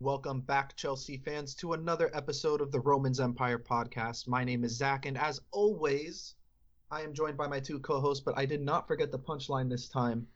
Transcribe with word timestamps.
Welcome 0.00 0.40
back, 0.40 0.74
Chelsea 0.76 1.18
fans, 1.18 1.54
to 1.56 1.72
another 1.72 2.10
episode 2.14 2.60
of 2.60 2.72
the 2.72 2.80
Romans 2.80 3.20
Empire 3.20 3.60
podcast. 3.60 4.26
My 4.26 4.42
name 4.42 4.64
is 4.64 4.76
Zach, 4.76 5.06
and 5.06 5.16
as 5.16 5.40
always, 5.52 6.34
I 6.90 7.02
am 7.02 7.14
joined 7.14 7.36
by 7.36 7.46
my 7.46 7.60
two 7.60 7.78
co 7.78 8.00
hosts, 8.00 8.22
but 8.22 8.36
I 8.36 8.44
did 8.44 8.60
not 8.60 8.88
forget 8.88 9.12
the 9.12 9.20
punchline 9.20 9.70
this 9.70 9.88
time. 9.88 10.26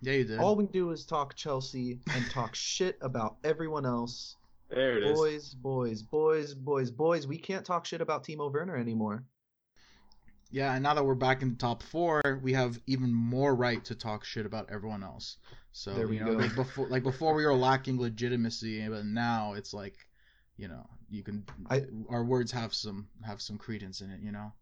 Yeah, 0.00 0.12
you 0.12 0.24
did. 0.24 0.38
All 0.38 0.54
we 0.54 0.66
do 0.68 0.92
is 0.92 1.04
talk 1.04 1.34
Chelsea 1.34 1.98
and 2.14 2.30
talk 2.30 2.54
shit 2.54 2.98
about 3.02 3.38
everyone 3.42 3.84
else. 3.84 4.36
There 4.70 4.98
it 4.98 5.02
is. 5.02 5.18
Boys, 5.18 5.54
boys, 5.54 6.02
boys, 6.02 6.54
boys, 6.54 6.90
boys. 6.92 7.26
We 7.26 7.36
can't 7.36 7.66
talk 7.66 7.86
shit 7.86 8.00
about 8.00 8.24
Timo 8.24 8.50
Werner 8.50 8.76
anymore. 8.76 9.24
Yeah, 10.52 10.72
and 10.72 10.84
now 10.84 10.94
that 10.94 11.04
we're 11.04 11.16
back 11.16 11.42
in 11.42 11.50
the 11.50 11.56
top 11.56 11.82
four, 11.82 12.40
we 12.42 12.52
have 12.52 12.80
even 12.86 13.12
more 13.12 13.56
right 13.56 13.84
to 13.86 13.96
talk 13.96 14.24
shit 14.24 14.46
about 14.46 14.70
everyone 14.70 15.02
else. 15.02 15.36
So 15.72 15.94
There 15.94 16.08
we 16.08 16.18
you 16.18 16.24
know, 16.24 16.32
go. 16.32 16.38
like 16.38 16.54
before, 16.54 16.88
like 16.88 17.02
before 17.02 17.34
we 17.34 17.44
were 17.44 17.54
lacking 17.54 17.98
legitimacy, 18.00 18.86
but 18.88 19.04
now 19.04 19.54
it's 19.54 19.72
like, 19.72 19.94
you 20.56 20.68
know, 20.68 20.86
you 21.08 21.22
can. 21.22 21.44
I- 21.70 21.86
our 22.08 22.24
words 22.24 22.50
have 22.52 22.74
some 22.74 23.08
have 23.24 23.40
some 23.40 23.58
credence 23.58 24.00
in 24.00 24.10
it. 24.10 24.20
You 24.20 24.32
know. 24.32 24.52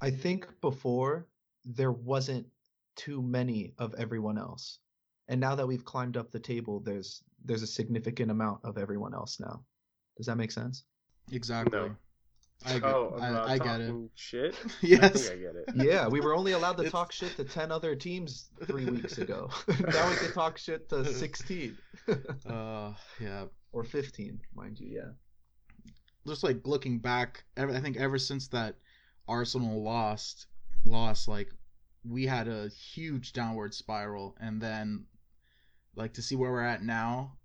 I 0.00 0.10
think 0.10 0.60
before 0.60 1.26
there 1.64 1.92
wasn't 1.92 2.46
too 2.96 3.22
many 3.22 3.74
of 3.78 3.94
everyone 3.94 4.38
else. 4.38 4.78
And 5.28 5.40
now 5.40 5.54
that 5.54 5.66
we've 5.66 5.84
climbed 5.84 6.16
up 6.16 6.30
the 6.30 6.40
table, 6.40 6.80
there's 6.80 7.22
there's 7.44 7.62
a 7.62 7.66
significant 7.66 8.30
amount 8.30 8.60
of 8.64 8.76
everyone 8.78 9.14
else 9.14 9.40
now. 9.40 9.64
Does 10.16 10.26
that 10.26 10.36
make 10.36 10.52
sense? 10.52 10.84
Exactly. 11.32 11.78
No. 11.78 11.96
I 12.66 12.74
get, 12.74 12.84
oh, 12.84 13.14
about 13.16 13.48
I, 13.48 13.52
I 13.54 13.58
get 13.58 13.80
it. 13.80 13.86
talking 13.86 14.10
Shit. 14.14 14.54
I 14.64 14.68
Yes. 14.82 15.28
think 15.28 15.38
I 15.40 15.42
get 15.42 15.56
it. 15.56 15.64
Yeah, 15.86 16.08
we 16.08 16.20
were 16.20 16.34
only 16.34 16.52
allowed 16.52 16.74
to 16.74 16.80
It's- 16.82 16.92
talk 16.92 17.10
shit 17.12 17.34
to 17.36 17.44
10 17.44 17.72
other 17.72 17.94
teams 17.96 18.50
3 18.66 18.84
weeks 18.86 19.16
ago. 19.18 19.48
now 19.68 20.10
we 20.10 20.16
can 20.16 20.32
talk 20.32 20.58
shit 20.58 20.88
to 20.90 21.04
16 21.04 21.76
Uh, 22.46 22.92
yeah. 23.18 23.44
or 23.72 23.84
15, 23.84 24.40
mind 24.54 24.78
you, 24.78 24.88
yeah. 24.94 25.92
just 26.26 26.42
like 26.44 26.66
looking 26.66 26.98
back, 26.98 27.44
ever, 27.56 27.72
I 27.74 27.80
think 27.80 27.96
ever 27.96 28.18
since 28.18 28.48
that 28.48 28.76
Arsenal 29.26 29.82
lost, 29.82 30.46
lost 30.84 31.28
like 31.28 31.48
we 32.04 32.26
had 32.26 32.46
a 32.48 32.68
huge 32.68 33.32
downward 33.32 33.72
spiral, 33.74 34.36
and 34.40 34.60
then 34.60 35.06
like 35.96 36.14
to 36.14 36.22
see 36.22 36.36
where 36.36 36.50
we're 36.50 36.62
at 36.62 36.82
now, 36.82 37.36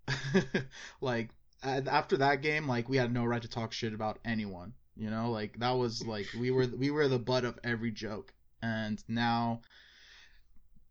like 1.02 1.30
after 1.64 2.18
that 2.18 2.42
game, 2.42 2.68
like 2.68 2.88
we 2.90 2.98
had 2.98 3.14
no 3.14 3.24
right 3.26 3.42
to 3.42 3.48
talk 3.50 3.72
shit 3.74 3.94
about 3.94 4.20
anyone. 4.26 4.74
You 4.96 5.10
know, 5.10 5.30
like 5.30 5.60
that 5.60 5.72
was 5.72 6.06
like 6.06 6.28
we 6.40 6.52
were 6.52 6.68
we 6.68 6.90
were 6.90 7.08
the 7.08 7.20
butt 7.20 7.46
of 7.46 7.60
every 7.64 7.92
joke, 7.92 8.34
and 8.62 9.04
now, 9.08 9.62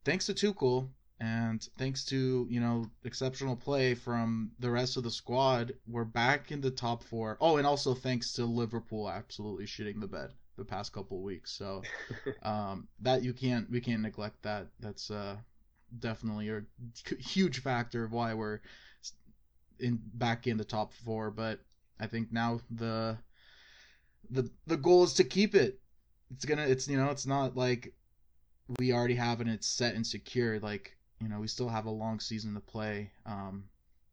thanks 0.04 0.26
to 0.26 0.34
Tuchel, 0.34 0.88
and 1.20 1.66
thanks 1.78 2.04
to 2.06 2.46
you 2.50 2.60
know 2.60 2.90
exceptional 3.04 3.56
play 3.56 3.94
from 3.94 4.50
the 4.58 4.70
rest 4.70 4.96
of 4.96 5.04
the 5.04 5.10
squad, 5.10 5.72
we're 5.86 6.04
back 6.04 6.52
in 6.52 6.60
the 6.60 6.70
top 6.70 7.02
four. 7.02 7.38
Oh, 7.40 7.56
and 7.56 7.66
also 7.66 7.94
thanks 7.94 8.32
to 8.34 8.44
Liverpool 8.44 9.08
absolutely 9.08 9.64
shitting 9.64 10.00
the 10.00 10.06
bed 10.06 10.32
the 10.56 10.64
past 10.64 10.92
couple 10.92 11.22
weeks. 11.22 11.50
So 11.52 11.82
um, 12.42 12.88
that 13.00 13.22
you 13.22 13.32
can't 13.32 13.70
we 13.70 13.80
can't 13.80 14.02
neglect 14.02 14.42
that. 14.42 14.66
That's 14.80 15.10
uh, 15.10 15.36
definitely 15.98 16.50
a 16.50 16.62
huge 17.18 17.60
factor 17.60 18.04
of 18.04 18.12
why 18.12 18.34
we're 18.34 18.60
in 19.78 20.00
back 20.14 20.46
in 20.46 20.56
the 20.56 20.64
top 20.64 20.92
four. 20.92 21.30
But 21.30 21.60
I 21.98 22.06
think 22.06 22.32
now 22.32 22.60
the 22.70 23.18
the 24.30 24.50
the 24.66 24.76
goal 24.76 25.04
is 25.04 25.14
to 25.14 25.24
keep 25.24 25.54
it. 25.54 25.80
It's 26.30 26.44
gonna 26.44 26.66
it's 26.66 26.88
you 26.88 26.96
know 26.96 27.10
it's 27.10 27.26
not 27.26 27.56
like 27.56 27.92
we 28.78 28.92
already 28.92 29.14
have 29.14 29.40
and 29.40 29.50
it's 29.50 29.66
set 29.66 29.94
and 29.94 30.06
secure. 30.06 30.58
Like 30.60 30.96
you 31.20 31.28
know 31.28 31.40
we 31.40 31.48
still 31.48 31.68
have 31.68 31.86
a 31.86 31.90
long 31.90 32.20
season 32.20 32.54
to 32.54 32.60
play. 32.60 33.10
Um, 33.26 33.64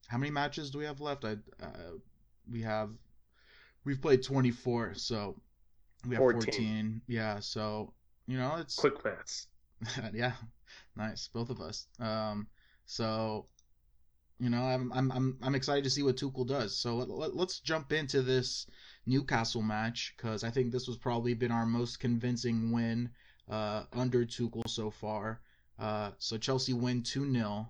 how 0.07 0.17
many 0.17 0.31
matches 0.31 0.71
do 0.71 0.79
we 0.79 0.85
have 0.85 1.01
left? 1.01 1.25
I 1.25 1.37
uh, 1.61 1.97
we 2.49 2.61
have 2.61 2.89
we've 3.85 4.01
played 4.01 4.23
24, 4.23 4.95
so 4.95 5.39
we 6.07 6.15
have 6.15 6.19
14. 6.19 6.41
14. 6.41 7.01
Yeah, 7.07 7.39
so 7.39 7.93
you 8.27 8.37
know 8.37 8.55
it's 8.59 8.75
Quick 8.75 9.03
maths. 9.03 9.47
yeah, 10.13 10.33
nice, 10.95 11.29
both 11.33 11.49
of 11.49 11.61
us. 11.61 11.87
Um, 11.99 12.47
so 12.85 13.47
you 14.39 14.49
know 14.49 14.63
I'm 14.63 14.91
I'm 14.93 15.11
I'm 15.11 15.37
I'm 15.41 15.55
excited 15.55 15.83
to 15.85 15.89
see 15.89 16.03
what 16.03 16.17
Tuchel 16.17 16.47
does. 16.47 16.77
So 16.77 16.95
let, 16.95 17.09
let, 17.09 17.35
let's 17.35 17.59
jump 17.59 17.91
into 17.93 18.21
this 18.21 18.67
Newcastle 19.11 19.61
match 19.61 20.13
because 20.15 20.43
I 20.43 20.49
think 20.49 20.71
this 20.71 20.87
was 20.87 20.97
probably 20.97 21.33
been 21.33 21.51
our 21.51 21.65
most 21.65 21.99
convincing 21.99 22.71
win 22.71 23.09
uh, 23.49 23.83
under 23.91 24.25
Tuchel 24.25 24.67
so 24.67 24.89
far. 24.89 25.41
Uh, 25.77 26.11
so 26.17 26.37
Chelsea 26.37 26.73
win 26.73 27.03
two 27.03 27.31
0 27.31 27.69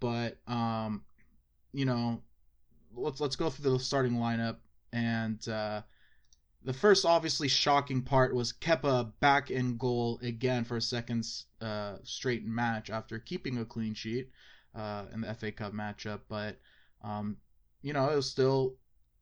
but 0.00 0.36
um, 0.46 1.04
you 1.72 1.84
know, 1.84 2.20
let's 2.94 3.20
let's 3.20 3.36
go 3.36 3.48
through 3.50 3.72
the 3.72 3.78
starting 3.78 4.14
lineup 4.14 4.56
and. 4.92 5.48
Uh, 5.48 5.82
the 6.66 6.72
first 6.72 7.04
obviously 7.04 7.46
shocking 7.46 8.00
part 8.00 8.34
was 8.34 8.54
Kepa 8.54 9.12
back 9.20 9.50
in 9.50 9.76
goal 9.76 10.18
again 10.22 10.64
for 10.64 10.78
a 10.78 10.80
second 10.80 11.26
uh, 11.60 11.96
straight 12.04 12.46
match 12.46 12.88
after 12.88 13.18
keeping 13.18 13.58
a 13.58 13.66
clean 13.66 13.92
sheet 13.92 14.30
uh, 14.74 15.04
in 15.12 15.20
the 15.20 15.34
FA 15.34 15.52
Cup 15.52 15.74
matchup. 15.74 16.20
But 16.26 16.58
um, 17.02 17.36
you 17.82 17.92
know, 17.92 18.08
it 18.08 18.16
was 18.16 18.30
still 18.30 18.76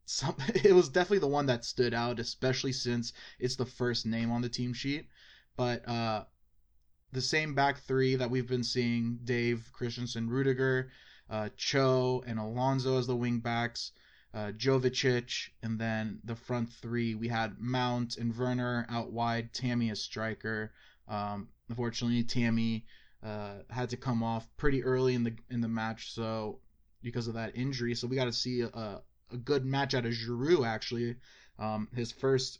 some. 0.04 0.36
It 0.64 0.74
was 0.74 0.88
definitely 0.88 1.20
the 1.20 1.28
one 1.28 1.46
that 1.46 1.64
stood 1.64 1.94
out, 1.94 2.18
especially 2.18 2.72
since 2.72 3.12
it's 3.38 3.56
the 3.56 3.66
first 3.66 4.06
name 4.06 4.30
on 4.30 4.42
the 4.42 4.48
team 4.48 4.72
sheet. 4.72 5.08
But 5.56 5.86
uh, 5.88 6.24
the 7.12 7.20
same 7.20 7.54
back 7.54 7.78
three 7.80 8.16
that 8.16 8.30
we've 8.30 8.48
been 8.48 8.64
seeing: 8.64 9.20
Dave, 9.24 9.70
Christensen, 9.72 10.28
Rudiger, 10.28 10.91
uh, 11.30 11.48
Cho, 11.56 12.22
and 12.26 12.38
Alonso 12.38 12.98
as 12.98 13.06
the 13.06 13.16
wing 13.16 13.38
backs 13.38 13.92
uh, 14.34 14.52
Jovicic, 14.52 15.50
and 15.62 15.78
then 15.78 16.20
the 16.24 16.34
front 16.34 16.70
three 16.72 17.14
we 17.14 17.28
had 17.28 17.58
Mount 17.58 18.16
and 18.16 18.36
Werner 18.36 18.86
out 18.88 19.12
wide, 19.12 19.52
Tammy 19.52 19.91
as 19.91 20.00
striker. 20.00 20.72
Um, 21.08 21.48
unfortunately, 21.68 22.24
Tammy 22.24 22.86
uh, 23.22 23.58
had 23.68 23.91
to 23.91 23.96
come 23.96 24.22
off 24.22 24.48
pretty 24.56 24.82
early 24.84 25.14
in 25.14 25.24
the 25.24 25.34
in 25.50 25.60
the 25.60 25.68
match, 25.68 26.12
so 26.12 26.60
because 27.02 27.28
of 27.28 27.34
that 27.34 27.56
injury, 27.56 27.94
so 27.94 28.06
we 28.06 28.16
got 28.16 28.24
to 28.26 28.32
see 28.32 28.62
a, 28.62 29.02
a 29.32 29.37
good 29.37 29.65
match 29.65 29.94
out 29.94 30.04
of 30.06 30.12
Giroud 30.12 30.66
actually. 30.66 31.16
Um, 31.59 31.88
his 31.94 32.12
first 32.12 32.59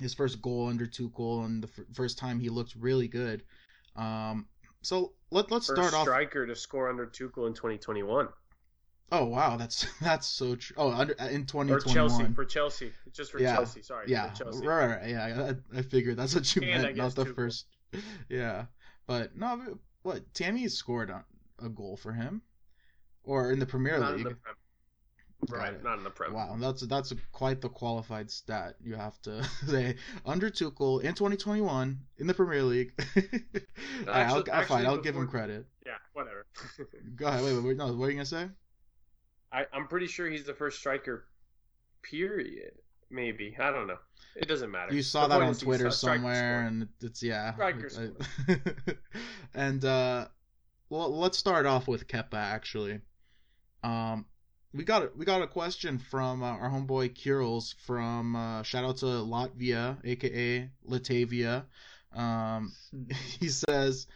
his 0.00 0.12
first 0.14 0.42
goal 0.42 0.68
under 0.68 0.86
Tuchel, 0.86 1.44
and 1.44 1.62
the 1.62 1.68
f- 1.68 1.84
first 1.94 2.18
time 2.18 2.40
he 2.40 2.48
looked 2.48 2.74
really 2.74 3.06
good. 3.08 3.42
Um, 3.96 4.46
so 4.82 5.12
let 5.30 5.50
let's 5.50 5.66
First 5.68 5.80
start 5.80 5.94
off. 5.94 6.02
striker 6.02 6.46
to 6.46 6.56
score 6.56 6.88
under 6.88 7.06
Tuchel 7.06 7.46
in 7.46 7.54
2021. 7.54 8.28
Oh 9.12 9.24
wow, 9.26 9.56
that's 9.56 9.86
that's 10.00 10.26
so 10.26 10.56
true. 10.56 10.74
Oh, 10.78 10.90
under 10.90 11.12
in 11.14 11.42
Or 11.42 11.78
2021. 11.78 11.94
Chelsea. 11.94 12.34
For 12.34 12.44
Chelsea. 12.44 12.92
Just 13.12 13.32
for 13.32 13.38
Yeah. 13.40 13.56
Chelsea. 13.56 13.82
Sorry. 13.82 14.06
yeah, 14.08 14.30
For 14.32 14.44
Chelsea. 14.44 14.66
right, 14.66 14.86
right, 14.86 15.08
yeah. 15.08 15.52
I, 15.74 15.78
I 15.78 15.82
figured 15.82 16.16
that's 16.16 16.34
what 16.34 16.54
you 16.56 16.62
And 16.62 16.82
meant, 16.82 16.96
not 16.96 17.14
the 17.14 17.24
Tuchel. 17.26 17.34
first. 17.34 17.66
Yeah, 18.28 18.64
but 19.06 19.36
no, 19.36 19.78
what 20.02 20.32
Tammy 20.34 20.66
scored 20.68 21.10
a, 21.10 21.24
a 21.64 21.68
goal 21.68 21.96
for 21.96 22.12
him, 22.12 22.42
or 23.22 23.52
in 23.52 23.58
the 23.60 23.66
Premier 23.66 23.98
Not 24.00 24.14
in 24.14 24.24
League. 24.24 24.28
the. 24.30 24.36
Right. 25.48 25.82
Not 25.82 25.98
in 25.98 26.04
the 26.04 26.10
Prem. 26.10 26.32
Wow, 26.32 26.56
that's 26.58 26.82
that's 26.82 27.12
a, 27.12 27.16
quite 27.32 27.60
the 27.60 27.68
qualified 27.68 28.30
stat. 28.30 28.76
You 28.82 28.94
have 28.94 29.20
to 29.22 29.44
say 29.66 29.96
under 30.24 30.48
Tuchel 30.50 31.02
in 31.02 31.14
2021 31.14 31.98
in 32.18 32.26
the 32.26 32.34
Premier 32.34 32.62
League. 32.62 32.92
Alright, 33.16 33.28
I'll, 34.08 34.38
Actually- 34.38 34.50
I'll 34.52 34.64
fine. 34.64 34.86
I'll 34.86 34.96
give 34.98 35.16
him 35.16 35.26
credit. 35.28 35.66
Yeah. 35.84 35.92
Whatever. 36.14 36.46
Go 37.16 37.26
ahead. 37.26 37.44
Wait, 37.44 37.54
wait, 37.54 37.64
wait. 37.64 37.76
No, 37.76 37.92
what 37.92 38.06
are 38.06 38.10
you 38.10 38.16
gonna 38.16 38.26
say? 38.26 38.48
I, 39.52 39.66
I'm 39.72 39.86
pretty 39.86 40.06
sure 40.06 40.28
he's 40.28 40.44
the 40.44 40.54
first 40.54 40.78
striker. 40.78 41.26
Period. 42.02 42.72
Maybe. 43.10 43.56
I 43.60 43.70
don't 43.70 43.86
know. 43.86 43.98
It 44.34 44.48
doesn't 44.48 44.70
matter. 44.70 44.94
You 44.94 45.02
saw 45.02 45.28
The 45.28 45.38
that 45.38 45.44
on 45.44 45.54
Twitter 45.54 45.90
somewhere, 45.90 46.66
and 46.66 46.88
it's 47.00 47.22
yeah. 47.22 47.54
And 49.54 49.84
uh, 49.84 50.26
well, 50.88 51.16
let's 51.16 51.38
start 51.38 51.66
off 51.66 51.86
with 51.86 52.08
Kepa 52.08 52.34
actually. 52.34 53.00
Um, 53.84 54.26
we 54.74 54.82
got 54.82 55.02
a, 55.02 55.10
we 55.16 55.24
got 55.24 55.40
a 55.40 55.46
question 55.46 55.98
from 55.98 56.42
uh, 56.42 56.46
our 56.46 56.68
homeboy 56.68 57.14
Kirils 57.14 57.74
from 57.86 58.34
uh, 58.34 58.62
shout 58.64 58.84
out 58.84 58.96
to 58.98 59.06
Latvia, 59.06 59.98
aka 60.04 60.68
Latavia. 60.88 61.64
Um, 62.12 62.72
he 63.40 63.48
says, 63.48 64.06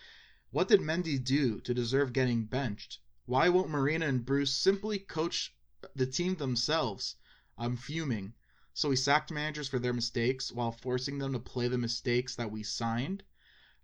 "What 0.50 0.68
did 0.68 0.80
Mendy 0.80 1.22
do 1.22 1.60
to 1.60 1.72
deserve 1.72 2.12
getting 2.12 2.44
benched? 2.44 2.98
Why 3.26 3.48
won't 3.50 3.70
Marina 3.70 4.06
and 4.06 4.24
Bruce 4.24 4.52
simply 4.52 4.98
coach 4.98 5.54
the 5.94 6.06
team 6.06 6.34
themselves? 6.34 7.14
I'm 7.56 7.76
fuming." 7.76 8.32
So 8.74 8.88
we 8.88 8.96
sacked 8.96 9.32
managers 9.32 9.68
for 9.68 9.78
their 9.78 9.92
mistakes 9.92 10.52
while 10.52 10.70
forcing 10.70 11.18
them 11.18 11.32
to 11.32 11.40
play 11.40 11.66
the 11.68 11.78
mistakes 11.78 12.36
that 12.36 12.50
we 12.50 12.62
signed. 12.62 13.24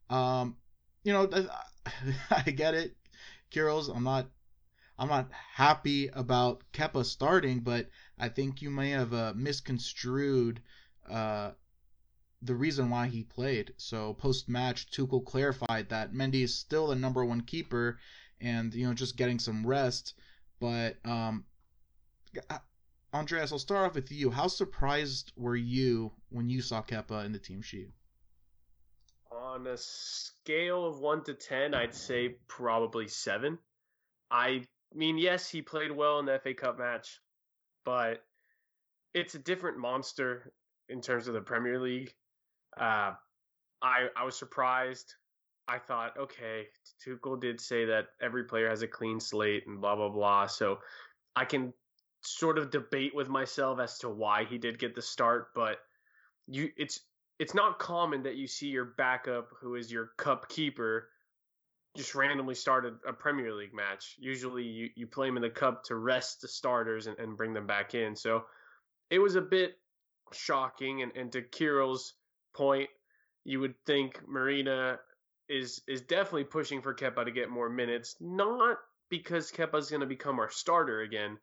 Um, 0.09 0.57
you 1.03 1.13
know, 1.13 1.29
I, 1.33 1.47
I 2.47 2.51
get 2.51 2.75
it, 2.75 2.97
Kiros. 3.51 3.95
I'm 3.95 4.05
not, 4.05 4.29
I'm 4.99 5.09
not 5.09 5.29
happy 5.33 6.09
about 6.09 6.63
Kepa 6.73 7.05
starting, 7.05 7.61
but 7.61 7.89
I 8.19 8.29
think 8.29 8.63
you 8.63 8.71
may 8.71 8.91
have 8.91 9.13
uh, 9.13 9.33
misconstrued 9.35 10.61
uh, 11.11 11.53
the 12.43 12.55
reason 12.55 12.91
why 12.91 13.09
he 13.09 13.25
played. 13.25 13.73
So 13.77 14.15
post 14.15 14.49
match, 14.49 14.91
Tuchel 14.91 15.25
clarified 15.25 15.89
that 15.89 16.13
Mendy 16.13 16.43
is 16.43 16.55
still 16.55 16.89
the 16.89 16.95
number 16.95 17.25
one 17.25 17.41
keeper, 17.41 17.99
and 18.41 18.73
you 18.73 18.87
know 18.87 18.95
just 18.95 19.17
getting 19.17 19.39
some 19.39 19.67
rest. 19.67 20.15
But 20.61 20.97
um, 21.05 21.45
Andreas, 23.13 23.53
I'll 23.53 23.59
start 23.59 23.87
off 23.87 23.95
with 23.95 24.13
you. 24.13 24.31
How 24.31 24.47
surprised 24.47 25.33
were 25.37 25.57
you 25.57 26.13
when 26.31 26.49
you 26.49 26.63
saw 26.63 26.83
Kepa 26.83 27.25
in 27.25 27.33
the 27.33 27.39
team 27.39 27.63
sheet? 27.63 27.91
On 29.31 29.67
a 29.67 29.77
scale 29.77 30.87
of 30.87 31.01
1 31.01 31.25
to 31.25 31.35
10, 31.35 31.75
I'd 31.75 31.95
say 31.95 32.37
probably 32.49 33.09
7. 33.09 33.59
I 34.31 34.65
mean, 34.95 35.19
yes, 35.19 35.49
he 35.49 35.63
played 35.63 35.91
well 35.91 36.19
in 36.19 36.27
the 36.27 36.39
FA 36.39 36.55
Cup 36.55 36.79
match, 36.79 37.21
but 37.85 38.25
it's 39.13 39.35
a 39.35 39.39
different 39.39 39.79
monster 39.79 40.53
in 40.89 41.01
terms 41.01 41.29
of 41.29 41.35
the 41.35 41.41
Premier 41.41 41.81
League. 41.81 42.15
Uh, 42.79 43.13
I 43.83 44.09
I 44.17 44.25
was 44.25 44.37
surprised. 44.37 45.15
I 45.67 45.79
thought, 45.79 46.17
okay, 46.19 46.67
Tuchel 47.03 47.41
did 47.41 47.61
say 47.61 47.87
that 47.87 48.09
every 48.21 48.45
player 48.45 48.69
has 48.69 48.83
a 48.83 48.89
clean 48.89 49.19
slate 49.21 49.67
and 49.67 49.81
blah 49.81 49.97
blah 49.97 50.11
blah. 50.11 50.47
So 50.47 50.79
I 51.37 51.45
can 51.45 51.73
sort 52.23 52.59
of 52.59 52.71
debate 52.71 53.15
with 53.15 53.29
myself 53.29 53.79
as 53.81 53.99
to 53.99 54.09
why 54.09 54.45
he 54.45 54.59
did 54.59 54.79
get 54.79 54.95
the 54.95 55.03
start, 55.03 55.49
but 55.55 55.79
you 56.47 56.71
it's 56.77 57.01
it's 57.39 57.55
not 57.55 57.79
common 57.79 58.23
that 58.23 58.37
you 58.37 58.47
see 58.47 58.69
your 58.69 58.85
backup 58.85 59.49
who 59.61 59.75
is 59.75 59.91
your 59.91 60.11
cup 60.17 60.49
keeper 60.49 61.09
just 61.97 62.15
randomly 62.15 62.55
start 62.55 62.85
a, 62.87 63.09
a 63.09 63.13
Premier 63.13 63.55
League 63.55 63.75
match. 63.75 64.17
Usually 64.19 64.65
you, 64.65 64.91
you 64.97 65.07
play 65.07 65.29
them 65.29 65.37
in 65.37 65.43
the 65.43 65.51
cup 65.51 65.85
to 65.85 65.97
rest 65.97 66.41
the 66.41 66.49
starters 66.49 67.07
and, 67.07 67.19
and 67.19 67.37
bring 67.37 67.53
them 67.53 67.67
back 67.67 67.95
in. 67.95 68.17
So 68.17 68.45
it 69.11 69.19
was 69.19 69.37
a 69.37 69.41
bit 69.41 69.79
shocking 70.33 71.03
and, 71.03 71.13
and 71.17 71.31
to 71.33 71.43
Kirill's 71.43 72.15
point, 72.55 72.89
you 73.45 73.61
would 73.61 73.75
think 73.87 74.21
Marina 74.27 74.99
is 75.49 75.83
is 75.87 76.01
definitely 76.01 76.45
pushing 76.45 76.81
for 76.81 76.95
Kepa 76.95 77.25
to 77.25 77.31
get 77.31 77.51
more 77.51 77.69
minutes, 77.69 78.17
not 78.21 78.79
because 79.11 79.53
Kepa's 79.53 79.91
going 79.91 80.01
to 80.01 80.07
become 80.07 80.39
our 80.39 80.51
starter 80.51 81.03
again, 81.03 81.39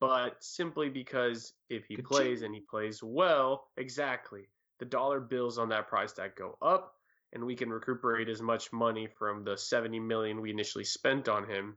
but 0.00 0.42
simply 0.42 0.88
because 0.88 1.52
if 1.70 1.86
he 1.86 1.96
plays 1.96 2.42
and 2.42 2.52
he 2.54 2.60
plays 2.60 3.02
well, 3.02 3.68
exactly, 3.76 4.48
the 4.80 4.84
dollar 4.84 5.20
bills 5.20 5.58
on 5.58 5.68
that 5.68 5.88
price 5.88 6.12
tag 6.12 6.32
go 6.36 6.58
up, 6.60 6.93
and 7.34 7.44
we 7.44 7.56
can 7.56 7.68
recuperate 7.70 8.28
as 8.28 8.40
much 8.40 8.72
money 8.72 9.08
from 9.18 9.44
the 9.44 9.56
70 9.56 9.98
million 10.00 10.40
we 10.40 10.50
initially 10.50 10.84
spent 10.84 11.28
on 11.28 11.48
him 11.48 11.76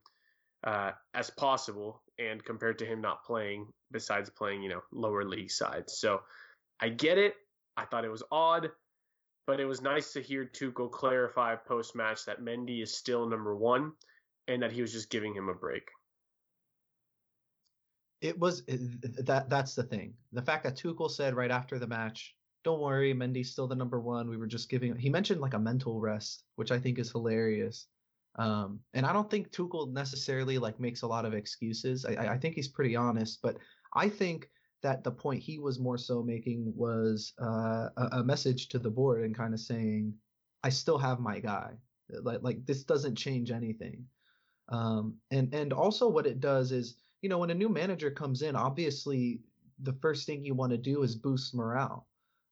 uh, 0.63 0.92
as 1.13 1.30
possible. 1.31 2.01
And 2.19 2.44
compared 2.44 2.80
to 2.80 2.86
him 2.86 3.01
not 3.01 3.24
playing, 3.25 3.68
besides 3.92 4.30
playing, 4.30 4.63
you 4.63 4.69
know, 4.69 4.81
lower 4.92 5.24
league 5.24 5.51
sides, 5.51 6.00
so 6.00 6.21
I 6.80 6.89
get 6.89 7.18
it. 7.18 7.36
I 7.75 7.86
thought 7.86 8.06
it 8.06 8.12
was 8.12 8.24
odd, 8.31 8.71
but 9.45 9.59
it 9.59 9.65
was 9.65 9.81
nice 9.81 10.13
to 10.13 10.21
hear 10.21 10.45
Tuchel 10.45 10.92
clarify 10.92 11.56
post 11.56 11.95
match 11.95 12.25
that 12.25 12.42
Mendy 12.42 12.81
is 12.81 12.98
still 12.98 13.27
number 13.27 13.56
one 13.56 13.92
and 14.48 14.63
that 14.63 14.71
he 14.71 14.81
was 14.81 14.92
just 14.92 15.10
giving 15.10 15.33
him 15.33 15.48
a 15.50 15.53
break. 15.53 15.88
It 18.21 18.39
was 18.39 18.63
that 18.65 19.45
that's 19.48 19.75
the 19.75 19.83
thing. 19.83 20.15
The 20.31 20.42
fact 20.42 20.63
that 20.63 20.75
Tuchel 20.75 21.12
said 21.12 21.36
right 21.36 21.51
after 21.51 21.77
the 21.77 21.88
match, 21.88 22.36
"Don't 22.68 22.81
worry, 22.81 23.14
Mendy's 23.14 23.50
still 23.50 23.66
the 23.66 23.75
number 23.75 24.02
one. 24.02 24.30
We 24.30 24.36
were 24.36 24.46
just 24.46 24.69
giving." 24.69 24.94
He 24.98 25.10
mentioned 25.10 25.40
like 25.40 25.54
a 25.54 25.60
mental 25.60 26.02
rest, 26.02 26.44
which 26.58 26.69
I 26.69 26.78
think 26.78 27.00
is 27.00 27.10
hilarious. 27.10 27.88
Um, 28.36 28.81
and 28.94 29.06
I 29.06 29.14
don't 29.14 29.31
think 29.31 29.52
Tuchel 29.52 29.94
necessarily 29.94 30.58
like 30.58 30.78
makes 30.78 31.04
a 31.04 31.08
lot 31.08 31.24
of 31.24 31.34
excuses. 31.34 32.04
I, 32.04 32.34
I 32.34 32.38
think 32.38 32.56
he's 32.56 32.68
pretty 32.68 32.94
honest, 32.94 33.40
but 33.42 33.56
I 33.96 34.10
think 34.10 34.50
that 34.84 35.06
the 35.06 35.12
point 35.12 35.42
he 35.42 35.60
was 35.60 35.80
more 35.80 35.98
so 35.98 36.22
making 36.22 36.74
was 36.75 37.31
uh, 37.42 37.88
a, 37.96 38.10
a 38.19 38.24
message 38.25 38.68
to 38.70 38.80
the 38.80 38.90
board 38.90 39.24
and 39.24 39.34
kind 39.34 39.54
of 39.54 39.62
saying, 39.62 40.13
"I 40.62 40.68
still 40.68 40.98
have 40.98 41.22
my 41.22 41.40
guy. 41.40 41.72
Like 42.22 42.40
like 42.42 42.66
this 42.66 42.84
doesn't 42.84 43.16
change 43.16 43.50
anything." 43.50 44.04
Um, 44.68 45.16
and 45.31 45.54
and 45.54 45.72
also 45.72 46.10
what 46.10 46.28
it 46.28 46.42
does 46.42 46.74
is, 46.74 46.96
you 47.22 47.30
know, 47.30 47.38
when 47.38 47.50
a 47.50 47.62
new 47.62 47.70
manager 47.70 48.12
comes 48.12 48.42
in, 48.42 48.58
obviously 48.58 49.40
the 49.84 49.94
first 50.02 50.25
thing 50.25 50.44
you 50.44 50.54
want 50.54 50.74
to 50.74 50.78
do 50.78 51.04
is 51.04 51.16
boost 51.16 51.56
morale. 51.56 52.06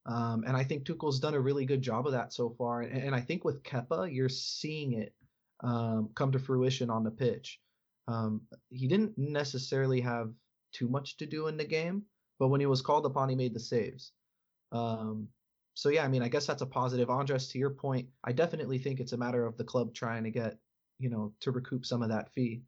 Um, 0.06 0.44
and 0.46 0.56
I 0.56 0.64
think 0.64 0.86
Tuchel's 0.86 1.20
done 1.20 1.34
a 1.34 1.40
really 1.40 1.66
good 1.66 1.82
job 1.82 2.06
of 2.06 2.14
that 2.14 2.32
so 2.32 2.50
far. 2.58 2.82
And, 2.82 3.02
and 3.02 3.16
I 3.16 3.22
think 3.22 3.44
with 3.44 3.64
Kepa, 3.64 4.14
you're 4.14 4.30
seeing 4.30 4.94
it 4.94 5.14
um, 5.62 6.10
come 6.16 6.32
to 6.32 6.40
fruition 6.40 6.90
on 6.90 7.04
the 7.04 7.12
pitch. 7.12 7.60
Um, 8.08 8.42
he 8.70 8.88
didn't 8.88 9.18
necessarily 9.18 10.02
have 10.02 10.32
too 10.74 10.88
much 10.88 11.18
to 11.18 11.26
do 11.26 11.48
in 11.48 11.58
the 11.58 11.66
game, 11.66 12.04
but 12.40 12.50
when 12.50 12.60
he 12.60 12.68
was 12.68 12.82
called 12.82 13.06
upon, 13.06 13.30
he 13.30 13.36
made 13.36 13.54
the 13.54 13.60
saves. 13.60 14.12
Um, 14.72 15.30
so 15.74 15.90
yeah, 15.90 16.04
I 16.04 16.08
mean, 16.08 16.22
I 16.22 16.30
guess 16.30 16.46
that's 16.46 16.62
a 16.62 16.68
positive. 16.68 17.10
Andres, 17.10 17.50
to 17.50 17.58
your 17.58 17.72
point, 17.72 18.08
I 18.24 18.32
definitely 18.32 18.78
think 18.78 19.00
it's 19.00 19.14
a 19.14 19.18
matter 19.18 19.46
of 19.46 19.58
the 19.58 19.64
club 19.64 19.94
trying 19.94 20.24
to 20.24 20.32
get, 20.32 20.58
you 21.00 21.10
know, 21.10 21.34
to 21.42 21.52
recoup 21.52 21.86
some 21.86 22.02
of 22.02 22.10
that 22.10 22.32
fee. 22.34 22.62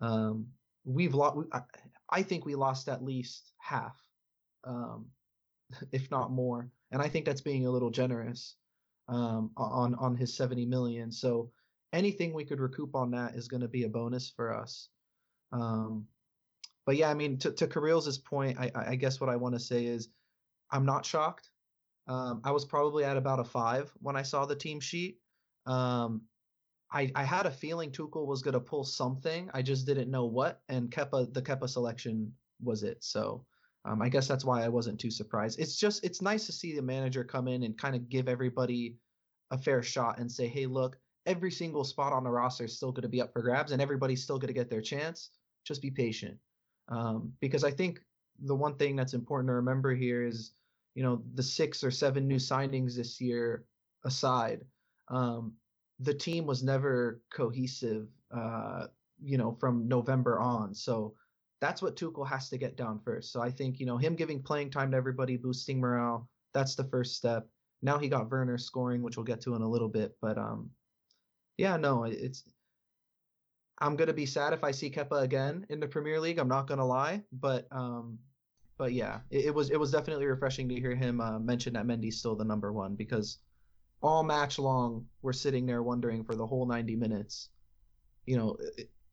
Um, 0.00 0.46
we've 0.84 1.14
lost. 1.14 1.38
I, 1.52 1.60
I 2.10 2.22
think 2.22 2.46
we 2.46 2.54
lost 2.54 2.88
at 2.88 3.04
least 3.04 3.52
half, 3.58 3.96
um, 4.64 5.06
if 5.92 6.10
not 6.10 6.32
more, 6.32 6.70
and 6.92 7.02
I 7.02 7.08
think 7.08 7.24
that's 7.24 7.40
being 7.40 7.66
a 7.66 7.70
little 7.70 7.90
generous 7.90 8.56
um, 9.08 9.50
on 9.56 9.94
on 9.96 10.16
his 10.16 10.36
70 10.36 10.66
million. 10.66 11.10
So 11.12 11.50
anything 11.92 12.32
we 12.32 12.44
could 12.44 12.60
recoup 12.60 12.94
on 12.94 13.10
that 13.12 13.34
is 13.34 13.48
going 13.48 13.62
to 13.62 13.68
be 13.68 13.84
a 13.84 13.88
bonus 13.88 14.30
for 14.30 14.54
us. 14.54 14.88
Um, 15.52 16.06
but 16.86 16.96
yeah, 16.96 17.10
I 17.10 17.14
mean, 17.14 17.38
to, 17.38 17.52
to 17.52 17.66
Kirill's 17.66 18.18
point, 18.18 18.58
I, 18.58 18.70
I 18.74 18.94
guess 18.94 19.20
what 19.20 19.30
I 19.30 19.36
want 19.36 19.54
to 19.54 19.60
say 19.60 19.86
is 19.86 20.08
I'm 20.70 20.86
not 20.86 21.04
shocked. 21.04 21.50
Um, 22.06 22.40
I 22.44 22.50
was 22.50 22.64
probably 22.64 23.04
at 23.04 23.16
about 23.16 23.40
a 23.40 23.44
five 23.44 23.92
when 24.00 24.16
I 24.16 24.22
saw 24.22 24.46
the 24.46 24.56
team 24.56 24.80
sheet. 24.80 25.18
Um, 25.66 26.22
I, 26.90 27.12
I 27.14 27.24
had 27.24 27.44
a 27.44 27.50
feeling 27.50 27.90
Tuchel 27.90 28.26
was 28.26 28.40
going 28.40 28.54
to 28.54 28.60
pull 28.60 28.84
something. 28.84 29.50
I 29.52 29.60
just 29.60 29.86
didn't 29.86 30.10
know 30.10 30.24
what, 30.24 30.62
and 30.70 30.90
Kepa, 30.90 31.32
the 31.34 31.42
Kepa 31.42 31.68
selection 31.68 32.32
was 32.62 32.82
it. 32.82 33.04
So 33.04 33.44
um, 33.88 34.02
I 34.02 34.10
guess 34.10 34.28
that's 34.28 34.44
why 34.44 34.62
I 34.62 34.68
wasn't 34.68 35.00
too 35.00 35.10
surprised. 35.10 35.58
It's 35.58 35.76
just 35.76 36.04
it's 36.04 36.20
nice 36.20 36.44
to 36.46 36.52
see 36.52 36.74
the 36.74 36.82
manager 36.82 37.24
come 37.24 37.48
in 37.48 37.62
and 37.62 37.78
kind 37.78 37.96
of 37.96 38.08
give 38.10 38.28
everybody 38.28 38.98
a 39.50 39.56
fair 39.56 39.82
shot 39.82 40.18
and 40.18 40.30
say, 40.30 40.46
hey, 40.46 40.66
look, 40.66 40.98
every 41.24 41.50
single 41.50 41.84
spot 41.84 42.12
on 42.12 42.22
the 42.22 42.30
roster 42.30 42.64
is 42.64 42.76
still 42.76 42.92
going 42.92 43.02
to 43.02 43.08
be 43.08 43.22
up 43.22 43.32
for 43.32 43.40
grabs, 43.40 43.72
and 43.72 43.80
everybody's 43.80 44.22
still 44.22 44.38
going 44.38 44.48
to 44.48 44.60
get 44.60 44.68
their 44.68 44.82
chance. 44.82 45.30
Just 45.64 45.80
be 45.80 45.90
patient. 45.90 46.36
Um, 46.88 47.32
because 47.40 47.64
I 47.64 47.70
think 47.70 48.00
the 48.44 48.54
one 48.54 48.76
thing 48.76 48.94
that's 48.94 49.14
important 49.14 49.48
to 49.48 49.54
remember 49.54 49.94
here 49.94 50.26
is, 50.26 50.52
you 50.94 51.02
know, 51.02 51.22
the 51.34 51.42
six 51.42 51.82
or 51.82 51.90
seven 51.90 52.28
new 52.28 52.36
signings 52.36 52.94
this 52.94 53.20
year 53.20 53.64
aside, 54.04 54.66
um, 55.08 55.54
the 56.00 56.14
team 56.14 56.44
was 56.44 56.62
never 56.62 57.22
cohesive, 57.32 58.08
uh, 58.36 58.86
you 59.22 59.38
know, 59.38 59.56
from 59.58 59.88
November 59.88 60.38
on. 60.38 60.74
So 60.74 61.14
that's 61.60 61.82
what 61.82 61.96
Tuchel 61.96 62.28
has 62.28 62.48
to 62.50 62.58
get 62.58 62.76
down 62.76 63.00
first. 63.04 63.32
So 63.32 63.40
I 63.40 63.50
think, 63.50 63.80
you 63.80 63.86
know, 63.86 63.96
him 63.96 64.14
giving 64.14 64.42
playing 64.42 64.70
time 64.70 64.92
to 64.92 64.96
everybody, 64.96 65.36
boosting 65.36 65.80
morale, 65.80 66.28
that's 66.54 66.74
the 66.74 66.84
first 66.84 67.16
step. 67.16 67.48
Now 67.82 67.98
he 67.98 68.08
got 68.08 68.30
Werner 68.30 68.58
scoring, 68.58 69.02
which 69.02 69.16
we'll 69.16 69.24
get 69.24 69.40
to 69.42 69.54
in 69.54 69.62
a 69.62 69.68
little 69.68 69.88
bit. 69.88 70.16
But 70.20 70.38
um, 70.38 70.70
yeah, 71.56 71.76
no, 71.76 72.04
it's 72.04 72.44
I'm 73.80 73.96
gonna 73.96 74.12
be 74.12 74.26
sad 74.26 74.52
if 74.52 74.64
I 74.64 74.72
see 74.72 74.90
Kepa 74.90 75.22
again 75.22 75.66
in 75.68 75.78
the 75.80 75.86
Premier 75.86 76.20
League. 76.20 76.38
I'm 76.38 76.48
not 76.48 76.66
gonna 76.66 76.86
lie, 76.86 77.22
but 77.32 77.66
um, 77.70 78.18
but 78.76 78.92
yeah, 78.92 79.20
it, 79.30 79.46
it 79.46 79.54
was 79.54 79.70
it 79.70 79.78
was 79.78 79.92
definitely 79.92 80.26
refreshing 80.26 80.68
to 80.68 80.74
hear 80.74 80.94
him 80.94 81.20
uh, 81.20 81.38
mention 81.38 81.74
that 81.74 81.86
Mendy's 81.86 82.18
still 82.18 82.34
the 82.34 82.44
number 82.44 82.72
one 82.72 82.96
because 82.96 83.38
all 84.00 84.22
match 84.22 84.58
long 84.58 85.06
we're 85.22 85.32
sitting 85.32 85.66
there 85.66 85.82
wondering 85.82 86.24
for 86.24 86.34
the 86.36 86.46
whole 86.46 86.66
90 86.66 86.96
minutes, 86.96 87.50
you 88.26 88.36
know, 88.36 88.56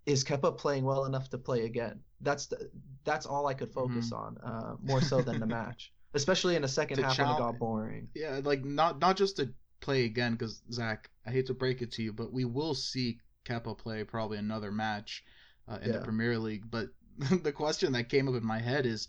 is 0.05 0.23
Kepa 0.23 0.57
playing 0.57 0.83
well 0.83 1.05
enough 1.05 1.29
to 1.31 1.37
play 1.37 1.65
again? 1.65 1.99
That's 2.21 2.47
the 2.47 2.69
that's 3.03 3.25
all 3.25 3.47
I 3.47 3.53
could 3.53 3.71
focus 3.71 4.11
mm-hmm. 4.11 4.15
on, 4.15 4.37
uh, 4.43 4.75
more 4.81 5.01
so 5.01 5.21
than 5.21 5.39
the 5.39 5.45
match, 5.45 5.91
especially 6.13 6.55
in 6.55 6.61
the 6.61 6.67
second 6.67 6.99
half 6.99 7.17
when 7.17 7.27
it 7.27 7.37
got 7.37 7.59
boring. 7.59 8.07
Yeah, 8.15 8.41
like 8.43 8.63
not 8.63 8.99
not 8.99 9.17
just 9.17 9.37
to 9.37 9.49
play 9.81 10.05
again 10.05 10.33
because 10.33 10.61
Zach, 10.71 11.09
I 11.25 11.31
hate 11.31 11.47
to 11.47 11.53
break 11.53 11.81
it 11.81 11.91
to 11.93 12.03
you, 12.03 12.13
but 12.13 12.33
we 12.33 12.45
will 12.45 12.73
see 12.73 13.19
Kepa 13.45 13.77
play 13.77 14.03
probably 14.03 14.37
another 14.37 14.71
match 14.71 15.23
uh, 15.67 15.79
in 15.81 15.91
yeah. 15.91 15.97
the 15.97 16.03
Premier 16.03 16.37
League. 16.37 16.69
But 16.69 16.89
the 17.43 17.51
question 17.51 17.93
that 17.93 18.09
came 18.09 18.27
up 18.27 18.35
in 18.35 18.45
my 18.45 18.59
head 18.59 18.85
is, 18.85 19.07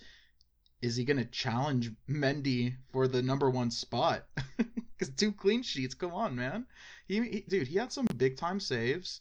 is 0.83 0.97
he 0.97 1.05
going 1.05 1.17
to 1.17 1.25
challenge 1.25 1.91
Mendy 2.09 2.77
for 2.93 3.09
the 3.09 3.23
number 3.23 3.51
one 3.51 3.71
spot? 3.71 4.27
Because 4.99 5.15
two 5.15 5.31
clean 5.31 5.63
sheets, 5.63 5.95
come 5.95 6.15
on, 6.15 6.35
man. 6.35 6.65
He, 7.07 7.21
he, 7.21 7.45
dude, 7.47 7.69
he 7.69 7.77
had 7.77 7.93
some 7.93 8.07
big 8.17 8.39
time 8.39 8.59
saves, 8.59 9.21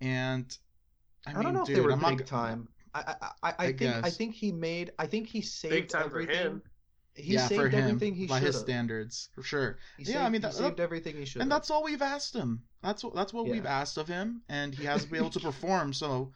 and 0.00 0.56
I, 1.26 1.30
I 1.30 1.34
mean, 1.34 1.42
don't 1.44 1.54
know 1.54 1.64
dude, 1.64 1.76
if 1.76 1.82
they 1.82 1.86
were 1.86 1.92
I'm 1.92 2.00
big 2.00 2.18
not, 2.20 2.26
time. 2.26 2.68
I 2.94 3.00
I, 3.00 3.14
I, 3.42 3.54
I 3.58 3.66
think 3.66 3.78
guess. 3.78 4.04
I 4.04 4.10
think 4.10 4.34
he 4.34 4.52
made 4.52 4.92
I 4.98 5.06
think 5.06 5.28
he 5.28 5.40
saved 5.40 5.74
big 5.74 5.88
time 5.88 6.04
everything. 6.06 6.36
For 6.36 6.42
him. 6.42 6.62
He 7.14 7.34
yeah, 7.34 7.46
saved 7.46 7.74
everything 7.74 8.14
he 8.14 8.26
by 8.26 8.40
his 8.40 8.58
standards 8.58 9.28
for 9.34 9.42
sure. 9.42 9.78
He 9.98 10.04
yeah, 10.04 10.12
saved, 10.12 10.18
I 10.18 10.28
mean 10.30 10.40
that, 10.42 10.52
he 10.52 10.58
saved 10.58 10.80
everything 10.80 11.16
he 11.16 11.26
should, 11.26 11.42
and 11.42 11.52
that's 11.52 11.70
all 11.70 11.84
we've 11.84 12.00
asked 12.00 12.34
him. 12.34 12.62
That's 12.82 13.04
what 13.04 13.14
that's 13.14 13.34
what 13.34 13.46
yeah. 13.46 13.52
we've 13.52 13.66
asked 13.66 13.98
of 13.98 14.08
him, 14.08 14.40
and 14.48 14.74
he 14.74 14.84
has 14.84 15.04
to 15.04 15.10
be 15.10 15.18
able 15.18 15.30
to 15.30 15.40
perform. 15.40 15.92
So 15.92 16.32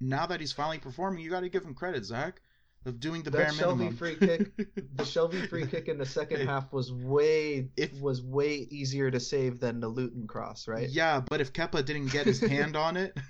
now 0.00 0.26
that 0.26 0.40
he's 0.40 0.52
finally 0.52 0.78
performing, 0.78 1.20
you 1.20 1.30
got 1.30 1.40
to 1.40 1.48
give 1.48 1.64
him 1.64 1.74
credit, 1.74 2.04
Zach, 2.04 2.40
of 2.84 3.00
doing 3.00 3.22
the 3.22 3.30
that 3.30 3.38
bare 3.38 3.50
Shelvey 3.50 3.78
minimum. 3.78 3.96
free 3.96 4.16
kick, 4.16 4.56
the 4.56 4.64
Shelvey 5.04 5.48
free 5.48 5.66
kick 5.66 5.88
in 5.88 5.96
the 5.98 6.06
second 6.06 6.46
half 6.46 6.72
was 6.72 6.92
way 6.92 7.68
if, 7.76 7.92
was 8.00 8.20
way 8.22 8.66
easier 8.70 9.10
to 9.10 9.20
save 9.20 9.60
than 9.60 9.80
the 9.80 9.88
Luton 9.88 10.26
cross, 10.26 10.66
right? 10.66 10.88
Yeah, 10.88 11.20
but 11.20 11.40
if 11.40 11.52
Kepa 11.52 11.84
didn't 11.84 12.12
get 12.12 12.26
his 12.26 12.40
hand 12.40 12.76
on 12.76 12.96
it. 12.96 13.16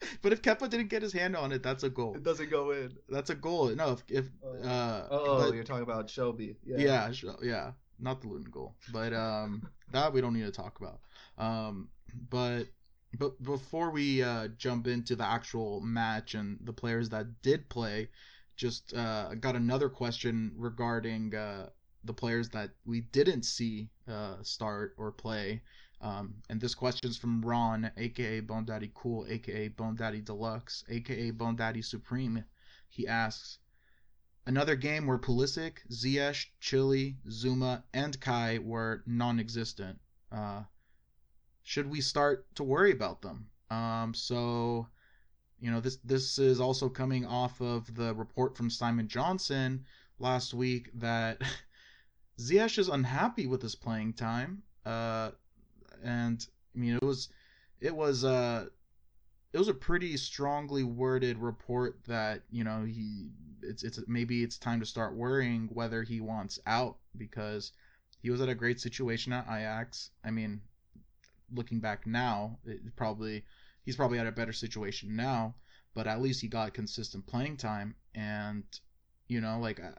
but 0.22 0.32
if 0.32 0.42
Kepa 0.42 0.68
didn't 0.70 0.88
get 0.88 1.02
his 1.02 1.12
hand 1.12 1.36
on 1.36 1.52
it, 1.52 1.62
that's 1.62 1.82
a 1.82 1.90
goal. 1.90 2.14
It 2.14 2.22
doesn't 2.22 2.50
go 2.50 2.70
in. 2.70 2.96
That's 3.08 3.30
a 3.30 3.34
goal. 3.34 3.68
No, 3.74 3.92
if, 3.92 4.02
if 4.08 4.26
Oh. 4.44 4.68
uh, 4.68 5.08
Oh, 5.10 5.38
but- 5.46 5.54
you're 5.54 5.64
talking 5.64 5.82
about 5.82 6.08
Shelvey. 6.08 6.56
yeah, 6.64 6.76
Yeah. 6.78 7.12
yeah, 7.22 7.32
yeah, 7.42 7.72
not 7.98 8.20
the 8.20 8.28
Luton 8.28 8.50
goal, 8.50 8.74
but 8.92 9.12
um, 9.12 9.68
that 9.92 10.12
we 10.12 10.20
don't 10.20 10.34
need 10.34 10.46
to 10.46 10.52
talk 10.52 10.78
about. 10.80 11.00
Um, 11.36 11.88
but 12.30 12.64
but 13.18 13.42
before 13.42 13.90
we 13.90 14.22
uh, 14.22 14.48
jump 14.58 14.86
into 14.86 15.16
the 15.16 15.24
actual 15.24 15.80
match 15.80 16.34
and 16.34 16.58
the 16.62 16.72
players 16.72 17.08
that 17.08 17.40
did 17.42 17.68
play, 17.70 18.08
just 18.56 18.92
uh, 18.94 19.34
got 19.34 19.56
another 19.56 19.88
question 19.88 20.52
regarding 20.56 21.34
uh, 21.34 21.70
the 22.04 22.12
players 22.12 22.50
that 22.50 22.70
we 22.84 23.00
didn't 23.00 23.44
see 23.44 23.88
uh, 24.06 24.36
start 24.42 24.94
or 24.98 25.10
play. 25.10 25.62
Um, 26.00 26.34
and 26.48 26.60
this 26.60 26.74
question's 26.74 27.16
from 27.16 27.42
Ron, 27.42 27.90
aka 27.96 28.40
Bone 28.40 28.64
Daddy 28.64 28.90
Cool, 28.94 29.26
aka 29.28 29.68
Bone 29.68 29.96
Daddy 29.96 30.20
Deluxe, 30.20 30.84
aka 30.88 31.30
Bone 31.32 31.56
Daddy 31.56 31.82
Supreme. 31.82 32.44
He 32.88 33.06
asks, 33.06 33.58
Another 34.48 34.76
game 34.76 35.06
where 35.06 35.18
Pulisic, 35.18 35.86
Ziyech, 35.90 36.46
Chile, 36.58 37.18
Zouma, 37.28 37.82
and 37.92 38.18
Kai 38.18 38.58
were 38.58 39.02
non-existent. 39.06 40.00
Uh, 40.32 40.62
should 41.62 41.90
we 41.90 42.00
start 42.00 42.46
to 42.54 42.64
worry 42.64 42.92
about 42.92 43.20
them? 43.20 43.50
Um, 43.68 44.14
so, 44.14 44.88
you 45.60 45.70
know, 45.70 45.80
this 45.80 45.96
this 45.98 46.38
is 46.38 46.60
also 46.60 46.88
coming 46.88 47.26
off 47.26 47.60
of 47.60 47.94
the 47.94 48.14
report 48.14 48.56
from 48.56 48.70
Simon 48.70 49.06
Johnson 49.06 49.84
last 50.18 50.54
week 50.54 50.88
that 50.94 51.42
Ziyech 52.40 52.78
is 52.78 52.88
unhappy 52.88 53.46
with 53.46 53.60
his 53.60 53.74
playing 53.74 54.14
time. 54.14 54.62
Uh, 54.86 55.32
and 56.02 56.46
I 56.74 56.78
mean, 56.78 56.94
it 56.94 57.02
was 57.02 57.28
it 57.80 57.94
was 57.94 58.24
uh 58.24 58.66
it 59.52 59.58
was 59.58 59.68
a 59.68 59.74
pretty 59.74 60.16
strongly 60.16 60.84
worded 60.84 61.38
report 61.38 61.98
that 62.06 62.42
you 62.50 62.64
know 62.64 62.84
he 62.84 63.30
it's 63.62 63.82
it's 63.82 64.00
maybe 64.06 64.42
it's 64.42 64.58
time 64.58 64.80
to 64.80 64.86
start 64.86 65.14
worrying 65.14 65.68
whether 65.72 66.02
he 66.02 66.20
wants 66.20 66.58
out 66.66 66.98
because 67.16 67.72
he 68.22 68.30
was 68.30 68.40
at 68.40 68.48
a 68.48 68.54
great 68.54 68.80
situation 68.80 69.32
at 69.32 69.46
Ajax. 69.46 70.10
I 70.24 70.30
mean, 70.30 70.60
looking 71.54 71.80
back 71.80 72.06
now, 72.06 72.58
it 72.64 72.94
probably 72.96 73.44
he's 73.84 73.96
probably 73.96 74.18
at 74.18 74.26
a 74.26 74.32
better 74.32 74.52
situation 74.52 75.16
now, 75.16 75.54
but 75.94 76.06
at 76.06 76.20
least 76.20 76.40
he 76.40 76.48
got 76.48 76.74
consistent 76.74 77.26
playing 77.26 77.56
time 77.56 77.94
and 78.14 78.64
you 79.28 79.40
know 79.40 79.58
like 79.60 79.80
I, 79.80 79.92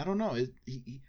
I- 0.00 0.04
don't 0.04 0.18
know 0.18 0.34
it, 0.34 0.52
he- 0.66 1.02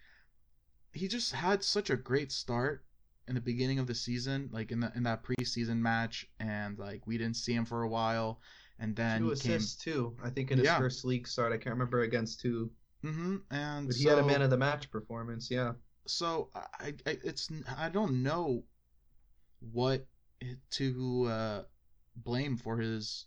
he 0.93 1.07
just 1.07 1.33
had 1.33 1.63
such 1.63 1.89
a 1.89 1.97
great 1.97 2.31
start 2.31 2.85
in 3.27 3.35
the 3.35 3.41
beginning 3.41 3.79
of 3.79 3.87
the 3.87 3.95
season, 3.95 4.49
like 4.51 4.71
in 4.71 4.79
the 4.79 4.91
in 4.95 5.03
that 5.03 5.23
preseason 5.23 5.77
match, 5.77 6.27
and 6.39 6.77
like 6.77 7.05
we 7.07 7.17
didn't 7.17 7.37
see 7.37 7.53
him 7.53 7.65
for 7.65 7.83
a 7.83 7.87
while, 7.87 8.39
and 8.79 8.95
then 8.95 9.21
Two 9.21 9.31
he 9.31 9.39
came. 9.39 9.51
assists 9.51 9.83
too. 9.83 10.15
I 10.23 10.29
think 10.29 10.51
in 10.51 10.57
his 10.57 10.67
Yeah. 10.67 10.79
first 10.79 11.05
league 11.05 11.27
start. 11.27 11.53
I 11.53 11.57
can't 11.57 11.73
remember 11.73 12.01
against 12.01 12.41
who, 12.41 12.69
hmm 13.01 13.37
and 13.51 13.87
but 13.87 13.95
he 13.95 14.03
so, 14.03 14.09
had 14.09 14.19
a 14.19 14.27
man 14.27 14.41
of 14.41 14.49
the 14.49 14.57
match 14.57 14.91
performance. 14.91 15.49
Yeah. 15.49 15.73
so 16.05 16.49
I, 16.53 16.93
I 17.05 17.17
it's 17.23 17.49
I 17.77 17.89
don't 17.89 18.23
know 18.23 18.63
what 19.71 20.05
to 20.71 21.25
uh, 21.29 21.61
blame 22.17 22.57
for 22.57 22.77
his 22.77 23.25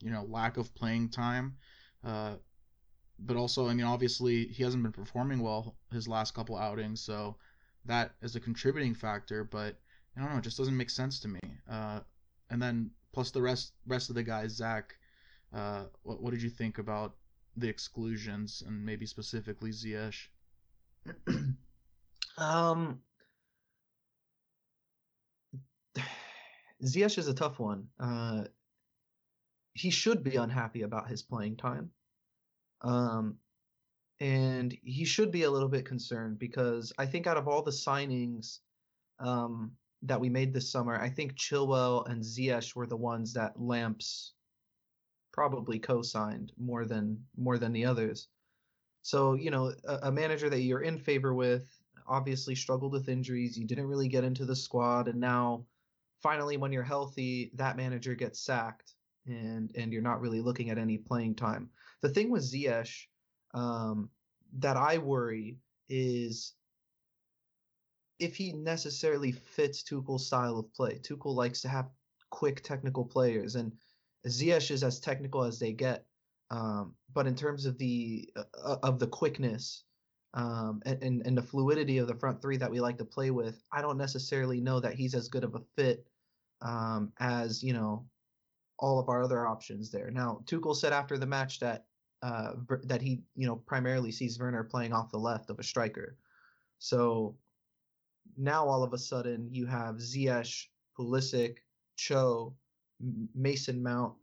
you 0.00 0.10
know 0.10 0.24
lack 0.24 0.56
of 0.56 0.74
playing 0.74 1.10
time, 1.10 1.56
uh, 2.04 2.36
but 3.18 3.36
also 3.36 3.68
I 3.68 3.74
mean 3.74 3.86
obviously 3.86 4.46
he 4.46 4.62
hasn't 4.62 4.82
been 4.82 4.92
performing 4.92 5.40
well 5.40 5.76
his 5.92 6.08
last 6.08 6.34
couple 6.34 6.56
outings, 6.56 7.00
so 7.02 7.36
that 7.86 8.12
is 8.22 8.36
a 8.36 8.40
contributing 8.40 8.94
factor. 8.94 9.44
But 9.44 9.78
I 10.16 10.20
don't 10.20 10.32
know, 10.32 10.38
it 10.38 10.44
just 10.44 10.58
doesn't 10.58 10.76
make 10.76 10.90
sense 10.90 11.20
to 11.20 11.28
me. 11.28 11.40
Uh, 11.70 12.00
and 12.50 12.60
then 12.60 12.90
plus 13.12 13.30
the 13.30 13.42
rest 13.42 13.72
rest 13.86 14.08
of 14.10 14.14
the 14.14 14.22
guys, 14.22 14.52
Zach, 14.52 14.94
uh, 15.52 15.84
what 16.02 16.22
what 16.22 16.30
did 16.32 16.42
you 16.42 16.50
think 16.50 16.78
about 16.78 17.14
the 17.56 17.68
exclusions 17.68 18.62
and 18.66 18.84
maybe 18.84 19.06
specifically 19.06 19.70
Ziyech? 19.70 20.28
um, 22.38 23.00
Ziyech 26.84 27.18
is 27.18 27.28
a 27.28 27.34
tough 27.34 27.58
one. 27.58 27.88
Uh, 27.98 28.44
he 29.72 29.90
should 29.90 30.22
be 30.24 30.36
unhappy 30.36 30.82
about 30.82 31.08
his 31.08 31.22
playing 31.22 31.56
time. 31.56 31.90
Um, 32.82 33.38
and 34.20 34.76
he 34.82 35.04
should 35.04 35.30
be 35.30 35.44
a 35.44 35.50
little 35.50 35.68
bit 35.68 35.84
concerned 35.84 36.38
because 36.38 36.92
I 36.98 37.06
think 37.06 37.26
out 37.26 37.36
of 37.36 37.46
all 37.46 37.62
the 37.62 37.70
signings 37.70 38.58
um, 39.20 39.72
that 40.02 40.20
we 40.20 40.28
made 40.28 40.52
this 40.52 40.70
summer, 40.70 40.96
I 40.96 41.08
think 41.08 41.36
Chilwell 41.36 42.08
and 42.08 42.22
Ziyech 42.22 42.74
were 42.74 42.86
the 42.86 42.96
ones 42.96 43.32
that 43.34 43.60
Lamps 43.60 44.32
probably 45.32 45.78
co-signed 45.78 46.52
more 46.58 46.84
than 46.84 47.24
more 47.36 47.58
than 47.58 47.72
the 47.72 47.84
others. 47.84 48.28
So 49.02 49.34
you 49.34 49.50
know, 49.50 49.72
a, 49.86 49.98
a 50.04 50.12
manager 50.12 50.50
that 50.50 50.62
you're 50.62 50.82
in 50.82 50.98
favor 50.98 51.32
with 51.32 51.68
obviously 52.08 52.54
struggled 52.54 52.92
with 52.92 53.08
injuries. 53.08 53.56
You 53.56 53.66
didn't 53.66 53.86
really 53.86 54.08
get 54.08 54.24
into 54.24 54.44
the 54.44 54.56
squad, 54.56 55.08
and 55.08 55.20
now 55.20 55.64
finally, 56.22 56.56
when 56.56 56.72
you're 56.72 56.82
healthy, 56.82 57.52
that 57.54 57.76
manager 57.76 58.16
gets 58.16 58.40
sacked, 58.40 58.94
and 59.26 59.70
and 59.76 59.92
you're 59.92 60.02
not 60.02 60.20
really 60.20 60.40
looking 60.40 60.70
at 60.70 60.78
any 60.78 60.98
playing 60.98 61.36
time. 61.36 61.70
The 62.02 62.08
thing 62.08 62.30
with 62.30 62.42
Ziyech 62.42 63.06
um, 63.54 64.10
that 64.58 64.76
I 64.76 64.98
worry 64.98 65.58
is 65.88 66.54
if 68.18 68.36
he 68.36 68.52
necessarily 68.52 69.32
fits 69.32 69.82
Tuchel's 69.82 70.26
style 70.26 70.58
of 70.58 70.72
play. 70.74 70.98
Tuchel 70.98 71.34
likes 71.34 71.60
to 71.62 71.68
have 71.68 71.88
quick 72.30 72.62
technical 72.62 73.04
players, 73.04 73.54
and 73.54 73.72
Ziyech 74.26 74.70
is 74.70 74.82
as 74.82 75.00
technical 75.00 75.44
as 75.44 75.58
they 75.58 75.72
get. 75.72 76.04
Um, 76.50 76.94
but 77.12 77.26
in 77.26 77.34
terms 77.34 77.66
of 77.66 77.78
the 77.78 78.28
uh, 78.36 78.76
of 78.82 78.98
the 78.98 79.06
quickness 79.06 79.84
um, 80.34 80.82
and, 80.86 81.02
and 81.02 81.26
and 81.26 81.36
the 81.36 81.42
fluidity 81.42 81.98
of 81.98 82.08
the 82.08 82.14
front 82.14 82.40
three 82.40 82.56
that 82.56 82.70
we 82.70 82.80
like 82.80 82.98
to 82.98 83.04
play 83.04 83.30
with, 83.30 83.62
I 83.72 83.82
don't 83.82 83.98
necessarily 83.98 84.60
know 84.60 84.80
that 84.80 84.94
he's 84.94 85.14
as 85.14 85.28
good 85.28 85.44
of 85.44 85.54
a 85.54 85.62
fit 85.76 86.06
um, 86.62 87.12
as 87.20 87.62
you 87.62 87.72
know 87.72 88.06
all 88.78 88.98
of 88.98 89.08
our 89.08 89.22
other 89.22 89.46
options 89.46 89.90
there. 89.90 90.10
Now 90.10 90.40
Tuchel 90.46 90.74
said 90.74 90.92
after 90.92 91.18
the 91.18 91.26
match 91.26 91.60
that 91.60 91.84
uh, 92.22 92.52
that 92.84 93.00
he 93.00 93.22
you 93.36 93.46
know 93.46 93.56
primarily 93.56 94.12
sees 94.12 94.38
Werner 94.38 94.64
playing 94.64 94.92
off 94.92 95.10
the 95.10 95.18
left 95.18 95.50
of 95.50 95.58
a 95.58 95.62
striker. 95.62 96.16
So 96.78 97.36
now 98.36 98.66
all 98.66 98.82
of 98.82 98.92
a 98.92 98.98
sudden 98.98 99.48
you 99.50 99.66
have 99.66 99.96
Ziyech, 99.96 100.66
Pulisic, 100.98 101.58
Cho, 101.96 102.54
Mason 103.34 103.82
Mount, 103.82 104.14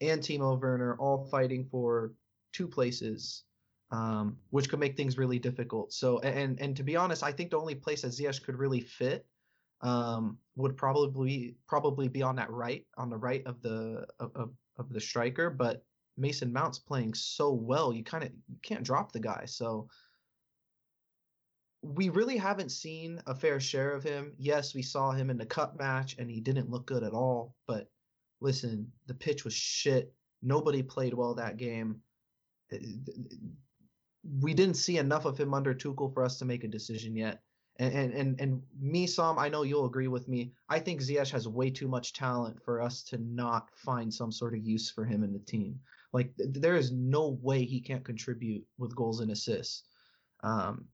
and 0.00 0.20
Timo 0.20 0.60
Werner 0.60 0.96
all 0.98 1.26
fighting 1.30 1.64
for 1.70 2.12
two 2.52 2.68
places, 2.68 3.44
um, 3.90 4.36
which 4.50 4.68
could 4.68 4.80
make 4.80 4.96
things 4.96 5.18
really 5.18 5.38
difficult. 5.38 5.92
So 5.92 6.18
and 6.20 6.60
and 6.60 6.76
to 6.76 6.82
be 6.82 6.96
honest, 6.96 7.22
I 7.22 7.32
think 7.32 7.50
the 7.50 7.58
only 7.58 7.74
place 7.74 8.02
that 8.02 8.08
Ziyech 8.08 8.42
could 8.42 8.58
really 8.58 8.80
fit 8.80 9.26
um, 9.80 10.38
would 10.56 10.76
probably 10.76 11.56
probably 11.68 12.08
be 12.08 12.22
on 12.22 12.36
that 12.36 12.50
right 12.50 12.86
on 12.96 13.10
the 13.10 13.16
right 13.16 13.44
of 13.46 13.60
the 13.62 14.06
of, 14.18 14.30
of, 14.34 14.50
of 14.78 14.92
the 14.92 15.00
striker, 15.00 15.50
but 15.50 15.84
Mason 16.16 16.52
Mount's 16.52 16.78
playing 16.78 17.14
so 17.14 17.52
well, 17.52 17.92
you 17.92 18.04
kind 18.04 18.24
of 18.24 18.30
you 18.48 18.56
can't 18.62 18.84
drop 18.84 19.12
the 19.12 19.20
guy. 19.20 19.44
So 19.46 19.88
we 21.82 22.08
really 22.08 22.36
haven't 22.38 22.70
seen 22.70 23.20
a 23.26 23.34
fair 23.34 23.60
share 23.60 23.92
of 23.92 24.02
him. 24.02 24.32
Yes, 24.38 24.74
we 24.74 24.82
saw 24.82 25.10
him 25.12 25.28
in 25.28 25.36
the 25.36 25.44
cup 25.46 25.78
match 25.78 26.16
and 26.18 26.30
he 26.30 26.40
didn't 26.40 26.70
look 26.70 26.86
good 26.86 27.02
at 27.02 27.12
all, 27.12 27.54
but 27.66 27.90
listen, 28.40 28.90
the 29.06 29.14
pitch 29.14 29.44
was 29.44 29.52
shit. 29.54 30.14
Nobody 30.42 30.82
played 30.82 31.14
well 31.14 31.34
that 31.34 31.56
game. 31.56 32.00
Uh, 32.72 32.78
We 34.40 34.54
didn't 34.54 34.76
see 34.76 34.96
enough 34.96 35.26
of 35.26 35.36
him 35.36 35.52
under 35.52 35.74
Tuchel 35.74 36.12
for 36.14 36.24
us 36.24 36.38
to 36.38 36.46
make 36.46 36.64
a 36.64 36.68
decision 36.68 37.14
yet. 37.14 37.42
And 37.78 37.92
and 37.92 38.14
and, 38.14 38.40
and 38.40 38.62
me, 38.80 39.06
Sam, 39.06 39.38
I 39.38 39.48
know 39.48 39.64
you'll 39.64 39.84
agree 39.84 40.08
with 40.08 40.28
me. 40.28 40.52
I 40.68 40.78
think 40.78 41.00
Ziyech 41.02 41.30
has 41.32 41.46
way 41.48 41.70
too 41.70 41.88
much 41.88 42.12
talent 42.12 42.62
for 42.64 42.80
us 42.80 43.02
to 43.04 43.18
not 43.18 43.68
find 43.76 44.12
some 44.12 44.32
sort 44.32 44.54
of 44.54 44.64
use 44.64 44.90
for 44.90 45.04
him 45.04 45.24
in 45.24 45.32
the 45.32 45.40
team. 45.40 45.80
Like 46.14 46.34
th- 46.36 46.50
there 46.52 46.76
is 46.76 46.92
no 46.92 47.38
way 47.42 47.64
he 47.64 47.80
can't 47.80 48.04
contribute 48.04 48.64
with 48.78 48.94
goals 48.94 49.20
and 49.20 49.30
assists. 49.32 49.82
Um, 50.44 50.86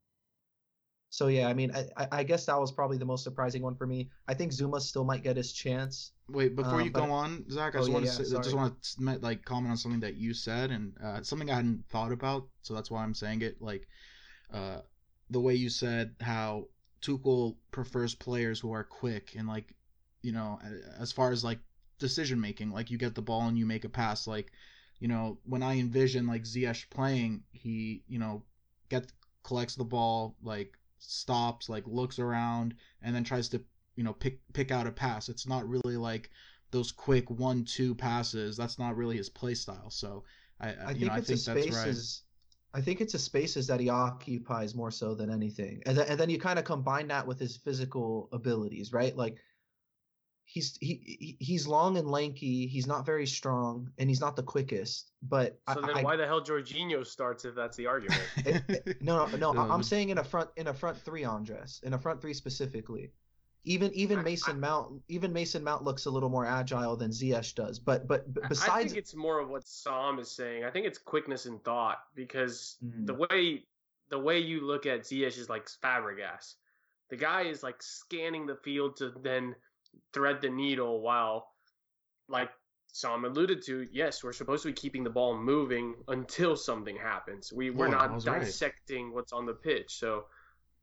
so 1.11 1.27
yeah, 1.27 1.47
I 1.49 1.55
mean, 1.55 1.73
I, 1.97 2.09
I- 2.11 2.25
guess 2.25 2.47
that 2.47 2.59
was 2.59 2.73
probably 2.73 2.97
the 2.97 3.05
most 3.05 3.23
surprising 3.25 3.63
one 3.63 3.75
for 3.75 3.87
me. 3.87 4.09
I 4.29 4.35
think 4.35 4.53
Zouma 4.53 4.81
still 4.81 5.05
might 5.05 5.23
get 5.23 5.37
his 5.37 5.53
chance. 5.53 6.13
Wait, 6.29 6.57
before 6.57 6.77
Um, 6.81 6.85
you 6.87 6.91
but- 6.91 7.05
go 7.07 7.13
on, 7.13 7.45
Zach, 7.51 7.75
I 7.75 7.79
Oh, 7.79 7.81
just 7.83 7.93
want 7.93 8.05
yeah, 8.07 8.13
to 8.13 8.25
say, 8.25 8.37
just 8.37 8.55
want 8.55 8.83
to 8.83 9.19
like 9.19 9.45
comment 9.45 9.73
on 9.73 9.77
something 9.77 10.01
that 10.01 10.15
you 10.15 10.33
said 10.33 10.71
and 10.71 10.97
uh, 11.03 11.23
something 11.23 11.51
I 11.51 11.57
hadn't 11.57 11.85
thought 11.91 12.13
about, 12.13 12.49
so 12.63 12.75
that's 12.75 12.91
why 12.91 13.03
I'm 13.03 13.15
saying 13.15 13.43
it. 13.43 13.61
Like, 13.61 13.89
uh, 14.53 14.79
the 15.29 15.41
way 15.41 15.55
you 15.55 15.69
said 15.69 16.15
how 16.21 16.69
Tuchel 17.03 17.57
prefers 17.73 18.15
players 18.15 18.59
who 18.61 18.73
are 18.73 18.85
quick 18.85 19.35
and 19.37 19.47
like, 19.49 19.75
you 20.23 20.33
know, 20.33 20.59
as 20.99 21.13
far 21.13 21.31
as 21.33 21.43
like 21.45 21.59
decision 21.99 22.41
making, 22.41 22.71
like 22.71 22.91
you 22.91 22.97
get 22.99 23.15
the 23.15 23.23
ball 23.23 23.49
and 23.49 23.59
you 23.59 23.67
make 23.67 23.85
a 23.85 23.89
pass. 23.89 24.27
Like, 24.27 24.53
you 25.01 25.09
know, 25.09 25.39
when 25.45 25.63
I 25.63 25.79
envision 25.79 26.27
like 26.27 26.45
Ziyech 26.45 26.89
playing, 26.91 27.43
he, 27.51 28.03
you 28.07 28.19
know, 28.19 28.45
gets 28.91 29.13
collects 29.43 29.75
the 29.75 29.85
ball, 29.85 30.37
like 30.43 30.79
stops, 30.99 31.69
like 31.69 31.85
looks 31.87 32.19
around, 32.19 32.75
and 33.03 33.15
then 33.15 33.25
tries 33.25 33.49
to, 33.49 33.63
you 33.97 34.05
know, 34.05 34.13
pick 34.13 34.41
pick 34.53 34.71
out 34.71 34.87
a 34.87 34.93
pass. 34.93 35.29
It's 35.29 35.49
not 35.49 35.69
really 35.69 35.97
like 35.97 36.31
those 36.71 36.93
quick 36.93 37.29
one-two 37.31 37.95
passes. 37.95 38.57
That's 38.57 38.79
not 38.79 38.97
really 38.97 39.17
his 39.17 39.31
play 39.31 39.55
style. 39.55 39.91
So 39.91 40.25
I, 40.61 40.69
I 40.69 40.93
you 40.93 41.01
think 41.01 41.07
know, 41.07 41.13
I 41.13 41.19
it's 41.19 41.27
think 41.29 41.41
the 41.41 41.55
that's 41.55 41.71
right. 41.71 41.75
spaces. 41.75 42.23
I 42.73 42.81
think 42.81 43.01
it's 43.01 43.15
the 43.15 43.19
spaces 43.19 43.67
that 43.67 43.81
he 43.81 43.89
occupies 43.89 44.77
more 44.77 44.93
so 44.93 45.15
than 45.15 45.31
anything, 45.31 45.83
and 45.87 45.99
then, 45.99 46.07
and 46.09 46.21
then 46.21 46.31
you 46.31 46.39
kind 46.39 46.59
of 46.59 46.65
combine 46.65 47.09
that 47.09 47.27
with 47.27 47.41
his 47.41 47.57
physical 47.57 48.29
abilities, 48.33 48.93
right? 48.93 49.17
Like 49.17 49.39
he's 50.53 50.77
he 50.81 50.95
he- 51.05 51.37
he's 51.39 51.67
long 51.67 51.97
and 51.97 52.09
lanky. 52.11 52.67
He's 52.67 52.87
not 52.87 53.07
very 53.07 53.27
strong, 53.27 53.91
and 53.99 54.09
he's 54.09 54.21
not 54.21 54.35
the 54.35 54.43
quickest. 54.43 55.13
But 55.23 55.59
So 55.73 55.83
I, 55.83 55.87
then 55.87 55.97
I, 55.99 56.03
why 56.03 56.17
the 56.17 56.27
hell 56.27 56.41
Jorginho 56.41 57.07
starts 57.07 57.45
if 57.45 57.55
that's 57.55 57.77
the 57.77 57.87
argument? 57.87 58.23
it- 58.39 58.65
it- 58.87 59.03
no, 59.03 59.27
no, 59.27 59.53
no. 59.53 59.61
I- 59.61 59.65
I'm 59.65 59.71
Um, 59.73 59.83
saying 59.83 60.09
in 60.11 60.19
a 60.19 60.25
front 60.25 60.51
in 60.57 60.67
a 60.67 60.75
front 60.75 60.99
three, 60.99 61.25
Andres, 61.25 61.81
in 61.85 61.95
a 61.95 61.99
front 61.99 62.21
three 62.21 62.35
specifically. 62.35 63.13
Even 63.65 63.93
even 63.93 64.23
Mason 64.25 64.57
I- 64.57 64.59
Mount 64.59 65.03
even 65.09 65.33
Mason 65.33 65.63
Mount 65.63 65.85
looks 65.85 66.07
a 66.07 66.11
little 66.11 66.31
more 66.31 66.47
agile 66.47 66.97
than 66.97 67.11
Ziyech 67.11 67.55
does. 67.55 67.79
But 67.79 68.09
but, 68.09 68.33
but 68.35 68.43
I- 68.43 68.47
I 68.47 68.49
besides, 68.49 68.85
think 68.87 68.97
it's 68.97 69.15
more 69.15 69.39
of 69.39 69.49
what 69.51 69.69
Sam 69.69 70.19
is 70.19 70.31
saying. 70.31 70.65
I 70.65 70.71
think 70.71 70.87
it's 70.87 70.99
quickness 70.99 71.45
and 71.47 71.63
thought 71.63 71.99
because 72.15 72.77
Mm. 72.85 73.07
the 73.07 73.15
way 73.15 73.65
the 74.09 74.19
way 74.19 74.39
you 74.41 74.63
look 74.67 74.87
at 74.87 75.03
Ziyech 75.03 75.39
is 75.39 75.49
like 75.49 75.67
Fabregas. 75.69 76.55
The 77.11 77.17
guy 77.17 77.43
is 77.43 77.63
like 77.63 77.83
scanning 77.83 78.47
the 78.47 78.57
field 78.57 78.97
to 78.97 79.13
then 79.23 79.55
thread 80.13 80.41
the 80.41 80.51
needle 80.51 81.01
while, 81.01 81.49
like 82.29 82.51
Sam 82.89 83.25
alluded 83.25 83.63
to, 83.67 83.87
yes, 83.93 84.23
we're 84.25 84.33
supposed 84.33 84.63
to 84.63 84.69
be 84.69 84.73
keeping 84.75 85.05
the 85.05 85.11
ball 85.11 85.37
moving 85.37 85.95
until 86.09 86.57
something 86.57 86.97
happens. 86.97 87.53
We 87.53 87.71
we're 87.71 87.89
Yeah, 87.89 87.93
not 87.93 88.13
that's 88.13 88.27
right. 88.27 88.41
dissecting 88.41 89.13
what's 89.13 89.33
on 89.33 89.47
the 89.47 89.55
pitch. 89.55 89.95
So 89.99 90.27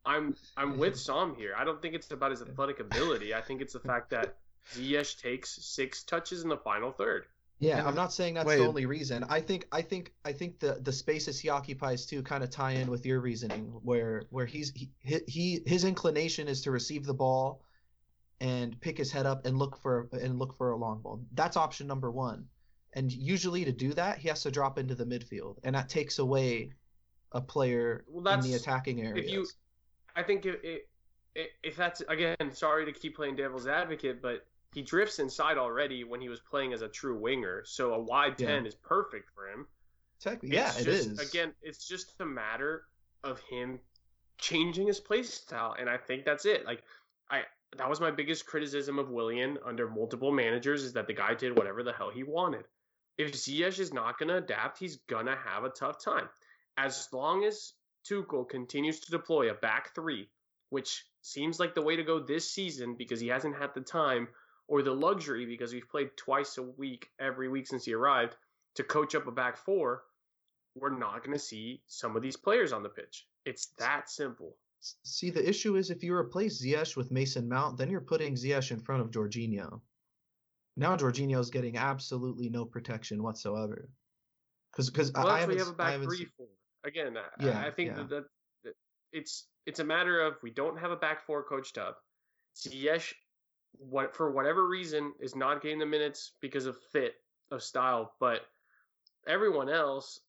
I'm 0.06 0.36
I'm 0.56 0.78
with 0.78 0.98
Sam 1.00 1.36
here. 1.36 1.54
I 1.58 1.64
don't 1.64 1.82
think 1.82 1.96
it's 1.96 2.12
about 2.12 2.32
his 2.32 2.42
athletic 2.42 2.80
ability. 2.80 3.34
I 3.34 3.42
think 3.42 3.62
it's 3.62 3.74
the 3.74 3.80
fact 3.80 4.10
that 4.12 4.38
Ziyech 4.74 5.20
takes 5.22 5.58
six 5.66 6.04
touches 6.04 6.44
in 6.44 6.50
the 6.50 6.58
final 6.58 6.92
third. 6.92 7.26
Yeah, 7.60 7.86
I'm 7.88 7.96
not 7.96 8.14
saying 8.14 8.36
that's 8.36 8.46
wait. 8.48 8.58
the 8.58 8.68
only 8.68 8.86
reason. 8.86 9.24
I 9.30 9.42
think 9.42 9.68
I 9.72 9.82
think 9.82 10.14
I 10.24 10.32
think 10.32 10.60
the 10.60 10.80
the 10.82 10.92
spaces 10.92 11.40
he 11.40 11.50
occupies 11.50 12.06
too 12.06 12.22
kind 12.22 12.44
of 12.44 12.52
tie 12.52 12.74
in 12.74 12.90
with 12.90 13.06
your 13.06 13.20
reasoning 13.20 13.66
where 13.84 14.24
where 14.30 14.46
he's 14.46 14.72
he, 14.76 14.92
he 15.28 15.62
his 15.66 15.84
inclination 15.84 16.48
is 16.48 16.62
to 16.62 16.72
receive 16.72 17.06
the 17.06 17.16
ball 17.16 17.64
and 18.40 18.80
pick 18.82 18.98
his 18.98 19.12
head 19.12 19.26
up 19.26 19.46
and 19.46 19.58
look 19.58 19.78
for 19.82 20.08
and 20.14 20.38
look 20.38 20.58
for 20.58 20.72
a 20.72 20.78
long 20.78 21.02
ball. 21.02 21.22
That's 21.34 21.58
option 21.58 21.88
number 21.88 22.12
1. 22.12 22.46
And 22.94 23.12
usually 23.12 23.66
to 23.66 23.72
do 23.72 23.94
that, 23.94 24.18
he 24.20 24.28
has 24.30 24.44
to 24.44 24.52
drop 24.52 24.78
into 24.80 24.96
the 24.96 25.06
midfield 25.06 25.58
and 25.64 25.76
that 25.76 25.90
takes 25.90 26.20
away 26.20 26.72
a 27.34 27.42
player 27.42 28.06
Well, 28.08 28.34
in 28.34 28.42
the 28.42 28.54
attacking 28.54 29.02
areas. 29.02 29.26
if 29.26 29.32
you 29.32 29.46
I 30.16 30.24
think 30.24 30.46
if, 30.46 30.56
if 30.64 31.48
if 31.64 31.76
that's 31.76 32.02
again, 32.08 32.36
sorry 32.54 32.86
to 32.86 32.92
keep 32.92 33.16
playing 33.16 33.36
devil's 33.36 33.68
advocate, 33.68 34.22
but 34.22 34.46
he 34.74 34.82
drifts 34.82 35.20
inside 35.20 35.58
already 35.58 36.04
when 36.04 36.22
he 36.22 36.30
was 36.30 36.40
playing 36.40 36.74
as 36.74 36.82
a 36.82 36.88
true 36.88 37.18
winger. 37.18 37.64
So 37.66 37.94
a 37.94 38.00
wide 38.00 38.40
Yeah. 38.40 38.48
ten 38.48 38.66
is 38.66 38.76
perfect 38.76 39.30
for 39.36 39.48
him. 39.50 39.68
Technically, 40.20 40.56
yeah, 40.58 40.72
just, 40.82 40.88
is. 40.88 41.20
Again, 41.20 41.54
it's 41.62 41.88
just 41.88 42.14
a 42.22 42.26
matter 42.26 42.86
of 43.24 43.40
him 43.42 43.80
changing 44.40 44.88
his 44.88 45.00
play 45.00 45.22
style, 45.24 45.76
and 45.80 45.88
I 45.90 45.98
think 45.98 46.26
that's 46.26 46.46
it. 46.46 46.66
Like 46.66 46.84
I, 47.30 47.44
that 47.76 47.90
was 47.90 48.00
my 48.00 48.12
biggest 48.12 48.46
criticism 48.46 48.98
of 49.00 49.10
Willian 49.10 49.58
under 49.66 49.90
multiple 49.90 50.32
managers 50.32 50.84
is 50.84 50.94
that 50.94 51.08
the 51.08 51.14
guy 51.14 51.34
did 51.34 51.58
whatever 51.58 51.84
the 51.84 51.94
hell 51.94 52.10
he 52.10 52.24
wanted. 52.24 52.66
If 53.18 53.34
Ziyech 53.34 53.80
is 53.80 53.94
not 53.94 54.18
going 54.18 54.30
to 54.30 54.38
adapt, 54.38 54.80
he's 54.80 54.98
gonna 55.08 55.36
have 55.36 55.64
a 55.64 55.70
tough 55.70 56.04
time. 56.04 56.30
As 56.78 57.10
long 57.12 57.44
as 57.44 57.74
Tuchel 58.08 58.48
continues 58.48 59.00
to 59.02 59.12
deploy 59.12 59.50
a 59.50 59.56
back 59.56 59.94
three, 59.96 60.30
which 60.70 61.06
seems 61.22 61.60
like 61.60 61.74
the 61.74 61.82
way 61.82 61.96
to 61.96 62.04
go 62.04 62.20
this 62.20 62.52
season 62.52 62.96
because 62.96 63.20
he 63.20 63.28
hasn't 63.28 63.58
had 63.58 63.74
the 63.74 63.82
time 63.82 64.28
or 64.68 64.82
the 64.82 64.94
luxury 64.94 65.46
because 65.46 65.74
we've 65.74 65.90
played 65.90 66.16
twice 66.16 66.58
a 66.58 66.64
week 66.64 67.10
every 67.20 67.50
week 67.50 67.68
since 67.68 67.86
he 67.86 67.94
arrived 67.94 68.36
to 68.76 68.84
coach 68.84 69.16
up 69.16 69.28
a 69.28 69.32
back 69.32 69.58
four, 69.58 70.04
we're 70.76 70.98
not 70.98 71.24
going 71.24 71.36
to 71.36 71.44
see 71.44 71.82
some 71.88 72.16
of 72.16 72.22
these 72.22 72.38
players 72.38 72.72
on 72.72 72.84
the 72.84 72.90
pitch. 72.90 73.26
It's 73.46 73.68
that 73.80 74.10
simple. 74.10 74.56
See, 74.80 75.30
the 75.32 75.48
issue 75.48 75.76
is 75.76 75.90
if 75.90 76.04
you 76.04 76.14
replace 76.14 76.64
Ziyech 76.64 76.96
with 76.96 77.12
Mason 77.12 77.50
Mount, 77.50 77.78
then 77.78 77.90
you're 77.90 78.02
putting 78.02 78.36
Ziyech 78.36 78.72
in 78.72 78.80
front 78.80 79.02
of 79.02 79.12
Jorginho. 79.12 79.82
Now 80.76 80.96
Jorginho's 80.96 81.50
getting 81.50 81.78
absolutely 81.78 82.50
no 82.50 82.64
protection 82.66 83.24
whatsoever. 83.24 83.90
Because 84.72 84.90
because 84.90 85.12
Well, 85.14 85.28
I 85.28 85.40
haven't 85.40 85.58
have 85.58 85.70
a 85.70 85.72
I 85.72 85.98
back 85.98 86.02
three 86.04 86.18
seen- 86.18 86.30
for. 86.38 86.48
Again, 86.84 87.18
I- 87.18 87.46
Yeah, 87.46 87.60
I 87.66 87.72
think 87.72 87.90
yeah. 87.90 87.96
that, 87.98 88.10
that, 88.10 88.24
that 88.64 88.74
it's 89.12 89.48
it's 89.66 89.80
a 89.80 89.84
matter 89.84 90.22
of 90.22 90.36
we 90.44 90.52
don't 90.52 90.78
have 90.78 90.92
a 90.92 90.96
back 90.96 91.26
four 91.26 91.44
coached 91.44 91.78
up. 91.78 91.98
Ziyech, 92.56 93.14
what 93.74 94.16
for 94.16 94.32
whatever 94.32 94.68
reason, 94.68 95.14
is 95.20 95.36
not 95.36 95.62
getting 95.62 95.80
the 95.80 95.86
minutes 95.86 96.34
because 96.40 96.68
of 96.68 96.78
fit 96.92 97.16
of 97.52 97.64
style, 97.64 98.14
but 98.20 98.42
everyone 99.28 99.70
else 99.70 100.20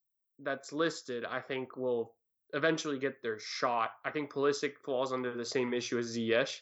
that's 0.40 0.72
listed, 0.72 1.24
I 1.24 1.40
think, 1.40 1.76
will 1.76 2.14
eventually 2.52 2.98
get 2.98 3.22
their 3.22 3.38
shot. 3.38 3.90
I 4.04 4.10
think 4.10 4.32
Pulisic 4.32 4.78
falls 4.84 5.12
under 5.12 5.34
the 5.34 5.44
same 5.44 5.74
issue 5.74 5.98
as 5.98 6.16
Ziyech, 6.16 6.60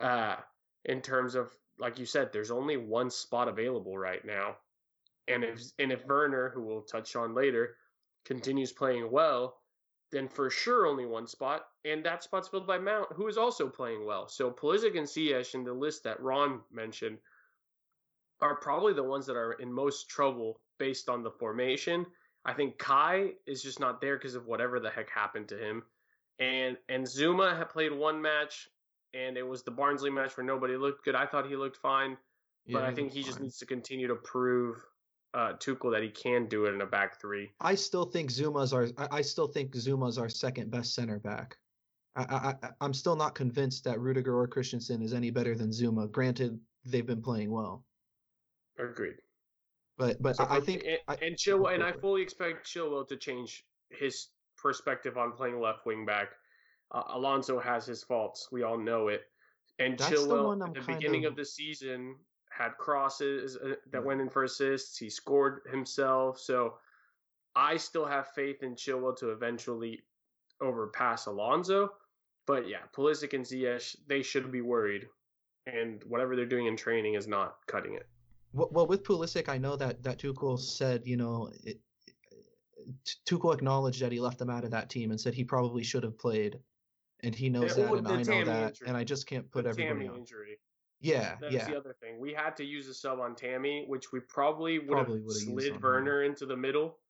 uh, 0.00 0.36
in 0.84 1.00
terms 1.00 1.34
of 1.34 1.50
like 1.78 1.98
you 1.98 2.06
said, 2.06 2.32
there's 2.32 2.50
only 2.50 2.76
one 2.76 3.10
spot 3.10 3.48
available 3.48 3.96
right 3.98 4.24
now, 4.24 4.56
and 5.28 5.42
if 5.42 5.60
and 5.78 5.90
if 5.90 6.04
Werner, 6.06 6.50
who 6.50 6.62
we'll 6.62 6.82
touch 6.82 7.16
on 7.16 7.34
later, 7.34 7.76
continues 8.24 8.72
playing 8.72 9.10
well, 9.10 9.56
then 10.10 10.28
for 10.28 10.50
sure 10.50 10.86
only 10.86 11.06
one 11.06 11.26
spot, 11.26 11.66
and 11.84 12.04
that 12.04 12.22
spot's 12.22 12.48
filled 12.48 12.66
by 12.66 12.78
Mount, 12.78 13.08
who 13.14 13.26
is 13.26 13.38
also 13.38 13.68
playing 13.68 14.06
well. 14.06 14.28
So 14.28 14.50
Pulisic 14.50 14.96
and 14.96 15.06
Ziyech 15.06 15.54
in 15.54 15.64
the 15.64 15.72
list 15.72 16.04
that 16.04 16.20
Ron 16.20 16.60
mentioned 16.70 17.18
are 18.40 18.56
probably 18.56 18.92
the 18.92 19.02
ones 19.02 19.26
that 19.26 19.36
are 19.36 19.52
in 19.54 19.72
most 19.72 20.08
trouble 20.08 20.60
based 20.78 21.08
on 21.08 21.22
the 21.22 21.30
formation. 21.30 22.06
I 22.44 22.52
think 22.52 22.78
Kai 22.78 23.32
is 23.46 23.62
just 23.62 23.78
not 23.80 24.00
there 24.00 24.16
because 24.16 24.34
of 24.34 24.46
whatever 24.46 24.80
the 24.80 24.90
heck 24.90 25.08
happened 25.10 25.48
to 25.48 25.56
him, 25.58 25.84
and 26.38 26.76
and 26.88 27.04
Zouma 27.06 27.56
had 27.56 27.68
played 27.68 27.92
one 27.92 28.20
match, 28.20 28.68
and 29.14 29.36
it 29.36 29.46
was 29.46 29.62
the 29.62 29.70
Barnsley 29.70 30.10
match 30.10 30.36
where 30.36 30.44
nobody 30.44 30.76
looked 30.76 31.04
good. 31.04 31.14
I 31.14 31.26
thought 31.26 31.46
he 31.46 31.54
looked 31.56 31.76
fine, 31.76 32.16
but 32.66 32.80
Yeah, 32.80 32.86
I 32.86 32.92
think 32.94 33.12
he 33.12 33.20
looked 33.20 33.26
just 33.26 33.38
fine. 33.38 33.44
needs 33.44 33.58
to 33.58 33.66
continue 33.66 34.08
to 34.08 34.16
prove 34.16 34.84
uh, 35.34 35.52
Tuchel 35.54 35.92
that 35.92 36.02
he 36.02 36.10
can 36.10 36.46
do 36.46 36.66
it 36.66 36.74
in 36.74 36.80
a 36.80 36.86
back 36.86 37.20
three. 37.20 37.52
I 37.60 37.74
still 37.76 38.04
think 38.04 38.30
Zouma's 38.30 38.72
our 38.72 38.88
I, 38.98 39.18
I 39.18 39.22
still 39.22 39.46
think 39.46 39.72
Zouma's 39.74 40.18
our 40.18 40.28
second 40.28 40.70
best 40.70 40.94
center 40.94 41.18
back. 41.20 41.56
I, 42.16 42.22
I 42.24 42.54
I- 42.66 42.70
I'm 42.80 42.92
still 42.92 43.16
not 43.16 43.34
convinced 43.36 43.84
that 43.84 44.00
Rudiger 44.00 44.36
or 44.36 44.48
Christensen 44.48 45.00
is 45.00 45.14
any 45.14 45.30
better 45.30 45.54
than 45.54 45.70
Zouma. 45.70 46.10
Granted, 46.10 46.58
they've 46.84 47.06
been 47.06 47.22
playing 47.22 47.52
well, 47.52 47.84
Agreed. 48.78 49.14
But 49.98 50.20
but 50.22 50.36
So 50.36 50.44
I, 50.44 50.56
I 50.56 50.60
think 50.60 50.84
and, 50.84 50.98
I, 51.08 51.14
and 51.24 51.36
Chilwell, 51.36 51.74
and 51.74 51.82
I 51.82 51.92
fully 51.92 52.22
expect 52.22 52.66
Chilwell 52.66 53.06
to 53.08 53.16
change 53.16 53.64
his 53.90 54.28
perspective 54.56 55.16
on 55.18 55.32
playing 55.32 55.60
left 55.60 55.86
wing 55.86 56.04
back. 56.06 56.28
Uh, 56.92 57.02
Alonso 57.08 57.58
has 57.58 57.86
his 57.86 58.02
faults, 58.02 58.48
we 58.52 58.62
all 58.62 58.78
know 58.78 59.08
it. 59.08 59.22
And 59.78 59.98
That's 59.98 60.10
the 60.10 60.16
Chilwell 60.16 60.46
one 60.46 60.62
at 60.62 60.74
the 60.74 60.80
beginning 60.80 61.24
of- 61.24 61.32
of 61.32 61.36
the 61.36 61.44
season 61.44 62.16
had 62.50 62.76
crosses 62.76 63.56
uh, 63.56 63.76
that 63.90 63.98
Yeah. 63.98 63.98
went 64.00 64.20
in 64.20 64.28
for 64.28 64.44
assists. 64.44 64.98
He 64.98 65.08
scored 65.08 65.62
himself, 65.70 66.38
so 66.38 66.78
I 67.56 67.76
still 67.78 68.04
have 68.04 68.28
faith 68.32 68.62
in 68.62 68.74
Chilwell 68.76 69.16
to 69.18 69.30
eventually 69.30 70.04
overpass 70.60 71.26
Alonso. 71.26 71.94
But 72.46 72.68
yeah, 72.68 72.82
Pulisic 72.92 73.32
and 73.32 73.44
Ziyech, 73.44 73.96
they 74.06 74.22
should 74.22 74.50
be 74.52 74.60
worried, 74.60 75.08
and 75.66 76.02
whatever 76.04 76.36
they're 76.36 76.44
doing 76.46 76.66
in 76.66 76.76
training 76.76 77.14
is 77.14 77.26
not 77.26 77.56
cutting 77.66 77.94
it. 77.94 78.06
Well, 78.54 78.86
with 78.86 79.02
Pulisic, 79.02 79.48
I 79.48 79.56
know 79.58 79.76
that 79.76 80.02
that 80.02 80.18
Tuchel 80.18 80.58
said, 80.58 81.06
you 81.06 81.16
know, 81.16 81.50
it, 81.64 81.80
Tuchel 83.26 83.54
acknowledged 83.54 84.02
that 84.02 84.12
he 84.12 84.20
left 84.20 84.40
him 84.40 84.50
out 84.50 84.64
of 84.64 84.70
that 84.72 84.90
team 84.90 85.10
and 85.10 85.20
said 85.20 85.34
he 85.34 85.44
probably 85.44 85.82
should 85.82 86.02
have 86.02 86.18
played, 86.18 86.58
and 87.20 87.34
he 87.34 87.48
knows 87.48 87.76
Yeah, 87.76 87.84
that, 87.84 87.90
well, 87.92 87.98
and 87.98 88.08
I 88.08 88.16
know 88.18 88.24
Tammy 88.24 88.44
that, 88.44 88.68
injury. 88.68 88.88
and 88.88 88.96
I 88.96 89.04
just 89.04 89.26
can't 89.26 89.50
put 89.50 89.64
the 89.64 89.70
everybody 89.70 90.00
Tammy 90.00 90.08
on. 90.08 90.16
injury. 90.18 90.58
Yeah, 91.00 91.36
That's 91.40 91.52
yeah, 91.52 91.64
the 91.68 91.76
other 91.76 91.94
thing. 91.94 92.20
We 92.20 92.32
had 92.32 92.56
to 92.58 92.64
use 92.64 92.86
a 92.88 92.94
sub 92.94 93.18
on 93.18 93.34
Tammy, 93.34 93.86
which 93.88 94.12
we 94.12 94.20
probably 94.20 94.78
would 94.78 94.88
Probably 94.88 95.20
have 95.20 95.32
slid. 95.32 95.82
Werner 95.82 96.22
into 96.22 96.46
the 96.46 96.56
middle 96.56 97.00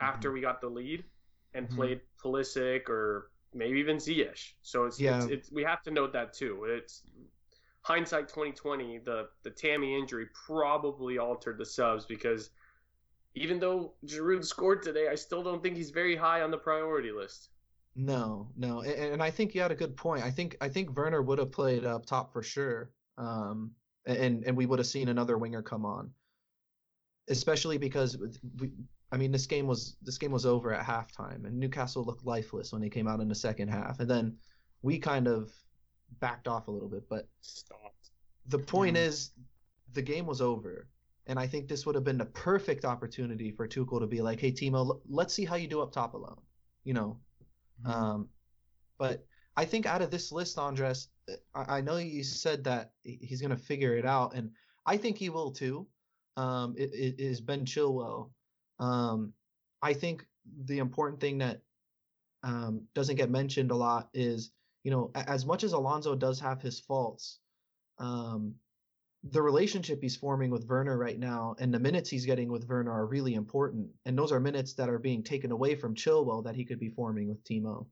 after 0.00 0.30
Mhm. 0.30 0.34
we 0.34 0.40
got 0.40 0.60
the 0.62 0.68
lead 0.70 1.04
and 1.52 1.68
Mhm. 1.68 1.74
played 1.74 2.00
Pulisic 2.18 2.88
or 2.88 3.30
maybe 3.52 3.78
even 3.78 3.98
Ziyech. 3.98 4.54
So 4.62 4.84
it's, 4.86 4.98
Yeah. 4.98 5.24
it's, 5.24 5.26
it's 5.32 5.52
we 5.52 5.62
have 5.64 5.82
to 5.82 5.90
note 5.90 6.12
that 6.14 6.32
too. 6.32 6.64
It's 6.64 7.02
hindsight 7.82 8.28
2020. 8.28 8.98
The 8.98 9.28
the 9.42 9.50
Tammy 9.50 9.96
injury 9.96 10.26
probably 10.46 11.18
altered 11.18 11.58
the 11.58 11.66
subs 11.66 12.06
because 12.06 12.50
even 13.34 13.58
though 13.58 13.94
Giroud 14.06 14.44
scored 14.44 14.82
today, 14.82 15.08
I 15.10 15.14
still 15.14 15.42
don't 15.42 15.62
think 15.62 15.76
he's 15.76 15.90
very 15.90 16.16
high 16.16 16.42
on 16.42 16.50
the 16.50 16.58
priority 16.58 17.12
list. 17.12 17.50
No, 17.94 18.48
no, 18.56 18.80
and, 18.80 19.12
and 19.14 19.22
I 19.22 19.30
think 19.30 19.54
you 19.54 19.60
had 19.60 19.72
a 19.72 19.76
good 19.76 19.96
point. 19.96 20.24
I 20.24 20.30
think 20.30 20.56
I 20.60 20.68
think 20.68 20.96
Werner 20.96 21.22
would 21.22 21.38
have 21.38 21.52
played 21.52 21.84
up 21.84 22.06
top 22.06 22.32
for 22.32 22.42
sure, 22.42 22.90
um, 23.18 23.72
and 24.06 24.44
and 24.44 24.56
we 24.56 24.66
would 24.66 24.78
have 24.78 24.86
seen 24.86 25.08
another 25.08 25.36
winger 25.36 25.62
come 25.62 25.84
on, 25.84 26.10
especially 27.28 27.76
because 27.76 28.16
we, 28.58 28.70
I 29.10 29.18
mean, 29.18 29.30
this 29.30 29.44
game 29.44 29.66
was 29.66 29.96
this 30.00 30.16
game 30.16 30.32
was 30.32 30.46
over 30.46 30.72
at 30.72 30.86
halftime, 30.86 31.44
and 31.44 31.58
Newcastle 31.58 32.02
looked 32.02 32.24
lifeless 32.24 32.72
when 32.72 32.80
they 32.80 32.88
came 32.88 33.06
out 33.06 33.20
in 33.20 33.28
the 33.28 33.34
second 33.34 33.68
half, 33.68 34.00
and 34.00 34.08
then 34.08 34.38
we 34.80 34.98
kind 34.98 35.28
of 35.28 35.52
backed 36.20 36.48
off 36.48 36.68
a 36.68 36.70
little 36.70 36.88
bit. 36.88 37.08
But 37.08 37.28
Stopped. 37.40 38.10
the 38.46 38.58
point 38.58 38.96
Yeah. 38.96 39.04
is, 39.04 39.30
the 39.92 40.02
game 40.02 40.26
was 40.26 40.40
over. 40.40 40.88
And 41.26 41.38
I 41.38 41.46
think 41.46 41.68
this 41.68 41.86
would 41.86 41.94
have 41.94 42.04
been 42.04 42.18
the 42.18 42.26
perfect 42.26 42.84
opportunity 42.84 43.52
for 43.52 43.68
Tuchel 43.68 44.00
to 44.00 44.06
be 44.08 44.20
like, 44.20 44.40
"Hey, 44.40 44.50
Timo, 44.50 45.00
let's 45.08 45.32
see 45.32 45.44
how 45.44 45.54
you 45.54 45.68
do 45.68 45.80
up 45.80 45.92
top 45.92 46.14
alone." 46.14 46.40
You 46.82 46.94
know, 46.94 47.20
mm-hmm. 47.84 47.90
um, 47.90 48.28
but 48.98 49.24
I 49.56 49.64
think 49.64 49.86
out 49.86 50.02
of 50.02 50.10
this 50.10 50.32
list, 50.32 50.58
Andres, 50.58 51.08
I, 51.54 51.78
I 51.78 51.80
know 51.80 51.98
you 51.98 52.24
said 52.24 52.64
that 52.64 52.92
he's 53.04 53.40
going 53.40 53.52
to 53.52 53.56
figure 53.56 53.96
it 53.96 54.04
out, 54.04 54.34
and 54.34 54.50
I 54.84 54.96
think 54.96 55.16
he 55.16 55.28
will 55.30 55.52
too. 55.52 55.86
Um, 56.36 56.74
it, 56.76 56.92
it 56.92 57.20
is 57.20 57.40
Ben 57.40 57.64
Chilwell. 57.64 58.30
Um, 58.80 59.32
I 59.80 59.92
think 59.92 60.26
the 60.64 60.78
important 60.78 61.20
thing 61.20 61.38
that 61.38 61.60
um, 62.42 62.82
doesn't 62.94 63.16
get 63.16 63.30
mentioned 63.30 63.70
a 63.70 63.76
lot 63.76 64.08
is, 64.12 64.50
you 64.84 64.90
know, 64.90 65.10
as 65.14 65.46
much 65.46 65.64
as 65.64 65.72
Alonso 65.72 66.14
does 66.14 66.40
have 66.40 66.60
his 66.60 66.80
faults, 66.80 67.38
um, 67.98 68.54
the 69.30 69.42
relationship 69.42 70.00
he's 70.02 70.16
forming 70.16 70.50
with 70.50 70.66
Werner 70.66 70.98
right 70.98 71.18
now 71.18 71.54
and 71.60 71.72
the 71.72 71.78
minutes 71.78 72.10
he's 72.10 72.26
getting 72.26 72.50
with 72.50 72.68
Werner 72.68 72.90
are 72.90 73.06
really 73.06 73.34
important. 73.34 73.88
And 74.04 74.18
those 74.18 74.32
are 74.32 74.40
minutes 74.40 74.74
that 74.74 74.88
are 74.88 74.98
being 74.98 75.22
taken 75.22 75.52
away 75.52 75.76
from 75.76 75.94
Chilwell 75.94 76.44
that 76.44 76.56
he 76.56 76.64
could 76.64 76.80
be 76.80 76.88
forming 76.88 77.28
with 77.28 77.44
Timo. 77.44 77.86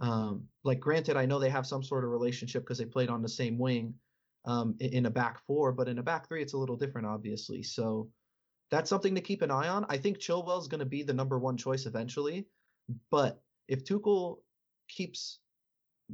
Um, 0.00 0.48
like, 0.64 0.80
granted, 0.80 1.16
I 1.16 1.26
know 1.26 1.38
they 1.38 1.50
have 1.50 1.66
some 1.66 1.82
sort 1.82 2.04
of 2.04 2.10
relationship 2.10 2.62
because 2.62 2.78
they 2.78 2.86
played 2.86 3.10
on 3.10 3.20
the 3.20 3.28
same 3.28 3.58
wing 3.58 3.94
um, 4.46 4.74
in, 4.80 5.06
a 5.06 5.10
back 5.10 5.44
four, 5.46 5.72
but 5.72 5.88
in 5.88 5.98
a 5.98 6.02
back 6.02 6.26
three, 6.26 6.42
it's 6.42 6.54
a 6.54 6.58
little 6.58 6.76
different, 6.76 7.06
obviously. 7.06 7.62
So 7.62 8.08
that's 8.70 8.88
something 8.88 9.14
to 9.14 9.20
keep 9.20 9.42
an 9.42 9.50
eye 9.50 9.68
on. 9.68 9.84
I 9.90 9.98
think 9.98 10.18
Chilwell's 10.18 10.68
going 10.68 10.80
to 10.80 10.86
be 10.86 11.02
the 11.02 11.12
number 11.12 11.38
one 11.38 11.58
choice 11.58 11.84
eventually, 11.84 12.46
but 13.10 13.42
if 13.68 13.84
Tuchel 13.84 14.38
keeps 14.88 15.38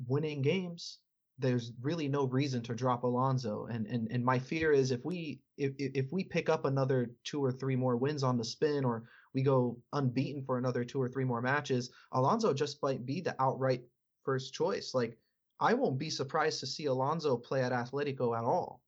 winning 0.07 0.43
games, 0.43 0.99
there's 1.39 1.73
really 1.81 2.09
no 2.09 2.27
reason 2.27 2.63
to 2.63 2.75
drop 2.75 3.05
Alonso. 3.05 3.67
And 3.67 3.87
and 3.87 4.09
and 4.11 4.25
my 4.25 4.39
fear 4.39 4.73
is 4.73 4.91
if 4.91 5.05
we 5.05 5.41
if 5.57 5.73
if 5.79 6.13
we 6.13 6.25
pick 6.25 6.49
up 6.49 6.65
another 6.65 7.11
two 7.25 7.43
or 7.43 7.53
three 7.53 7.77
more 7.77 7.97
wins 7.97 8.23
on 8.23 8.37
the 8.37 8.45
spin, 8.45 8.85
or 8.85 9.05
we 9.35 9.43
go 9.43 9.79
unbeaten 9.93 10.43
for 10.45 10.59
another 10.59 10.85
two 10.85 11.01
or 11.01 11.09
three 11.09 11.25
more 11.25 11.43
matches, 11.43 11.91
Alonso 12.13 12.53
just 12.53 12.83
might 12.83 13.07
be 13.07 13.21
the 13.21 13.41
outright 13.41 13.83
first 14.25 14.53
choice. 14.53 14.95
Like 14.95 15.17
I 15.61 15.75
won't 15.75 15.99
be 15.99 16.11
surprised 16.11 16.61
to 16.61 16.67
see 16.67 16.87
Alonso 16.87 17.37
play 17.37 17.63
at 17.63 17.73
Atletico 17.73 18.37
at 18.37 18.45
all 18.45 18.81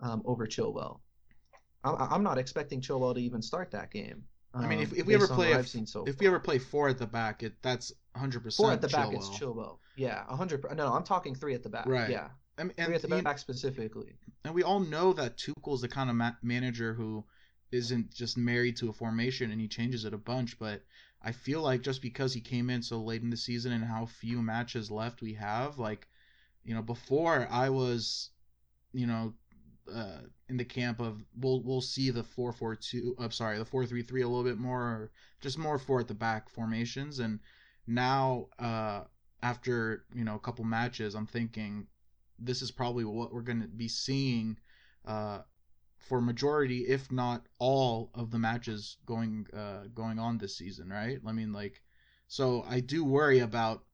um, 0.00 0.22
over 0.24 0.46
Chilwell. 0.46 1.00
I'm, 1.84 1.96
I'm 1.98 2.22
not 2.22 2.38
expecting 2.38 2.80
Chilwell 2.80 3.14
to 3.14 3.20
even 3.20 3.42
start 3.42 3.70
that 3.72 3.90
game. 3.90 4.24
I 4.54 4.66
mean, 4.66 4.80
if, 4.80 4.92
um, 4.92 4.98
if 4.98 5.06
we 5.06 5.14
ever 5.14 5.26
play 5.26 5.52
if, 5.52 5.68
so 5.88 6.04
if 6.06 6.18
we 6.18 6.26
ever 6.26 6.38
play 6.38 6.58
four 6.58 6.88
at 6.88 6.98
the 6.98 7.06
back, 7.06 7.42
it 7.42 7.54
that's 7.62 7.92
100 8.12 8.42
percent. 8.42 8.64
Four 8.66 8.72
at 8.72 8.80
the 8.80 8.88
Chilwell. 8.88 8.92
back, 8.92 9.14
it's 9.14 9.28
Chilwell. 9.28 9.78
Yeah, 9.96 10.24
100. 10.26 10.76
No, 10.76 10.92
I'm 10.92 11.04
talking 11.04 11.34
three 11.34 11.54
at 11.54 11.62
the 11.62 11.68
back. 11.68 11.86
Right. 11.86 12.10
Yeah. 12.10 12.28
I 12.58 12.64
mean, 12.64 12.74
three 12.76 12.94
at 12.94 13.02
the 13.02 13.22
back 13.22 13.38
specifically. 13.38 14.14
And 14.44 14.54
we 14.54 14.62
all 14.62 14.80
know 14.80 15.12
that 15.14 15.38
Tuchel's 15.38 15.80
the 15.80 15.88
kind 15.88 16.10
of 16.10 16.16
ma- 16.16 16.32
manager 16.42 16.92
who 16.94 17.24
isn't 17.70 18.12
just 18.12 18.36
married 18.36 18.76
to 18.76 18.90
a 18.90 18.92
formation 18.92 19.50
and 19.50 19.60
he 19.60 19.68
changes 19.68 20.04
it 20.04 20.12
a 20.12 20.18
bunch. 20.18 20.58
But 20.58 20.82
I 21.22 21.32
feel 21.32 21.62
like 21.62 21.82
just 21.82 22.02
because 22.02 22.34
he 22.34 22.40
came 22.40 22.68
in 22.68 22.82
so 22.82 23.00
late 23.00 23.22
in 23.22 23.30
the 23.30 23.36
season 23.36 23.72
and 23.72 23.84
how 23.84 24.06
few 24.06 24.42
matches 24.42 24.90
left 24.90 25.22
we 25.22 25.34
have, 25.34 25.78
like, 25.78 26.08
you 26.64 26.74
know, 26.74 26.82
before 26.82 27.48
I 27.50 27.70
was, 27.70 28.30
you 28.92 29.06
know, 29.06 29.32
uh, 29.90 30.22
in 30.48 30.56
the 30.56 30.64
camp 30.64 31.00
of 31.00 31.24
we'll 31.38 31.62
we'll 31.62 31.80
see 31.80 32.10
the 32.10 32.22
four 32.22 32.52
four 32.52 32.76
two. 32.76 33.16
I'm 33.18 33.30
sorry, 33.30 33.58
the 33.58 33.64
four 33.64 33.86
three 33.86 34.02
three 34.02 34.22
a 34.22 34.28
little 34.28 34.44
bit 34.44 34.58
more, 34.58 35.10
just 35.40 35.58
more 35.58 35.78
four 35.78 36.00
at 36.00 36.08
the 36.08 36.14
back 36.14 36.48
formations. 36.48 37.18
And 37.18 37.40
now, 37.86 38.48
uh, 38.58 39.04
after 39.42 40.04
you 40.14 40.24
know 40.24 40.36
a 40.36 40.40
couple 40.40 40.64
matches, 40.64 41.14
I'm 41.14 41.26
thinking 41.26 41.86
this 42.38 42.62
is 42.62 42.70
probably 42.70 43.04
what 43.04 43.32
we're 43.32 43.42
going 43.42 43.62
to 43.62 43.68
be 43.68 43.88
seeing 43.88 44.58
uh, 45.06 45.40
for 45.98 46.20
majority, 46.20 46.80
if 46.88 47.10
not 47.10 47.46
all, 47.58 48.10
of 48.14 48.30
the 48.30 48.38
matches 48.38 48.96
going 49.06 49.46
uh, 49.56 49.84
going 49.94 50.18
on 50.18 50.38
this 50.38 50.56
season. 50.56 50.90
Right? 50.90 51.18
I 51.26 51.32
mean, 51.32 51.52
like, 51.52 51.82
so 52.28 52.64
I 52.68 52.80
do 52.80 53.04
worry 53.04 53.40
about 53.40 53.84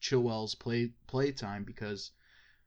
Chilwell's 0.00 0.54
play 0.54 0.92
play 1.06 1.32
time 1.32 1.64
because 1.64 2.12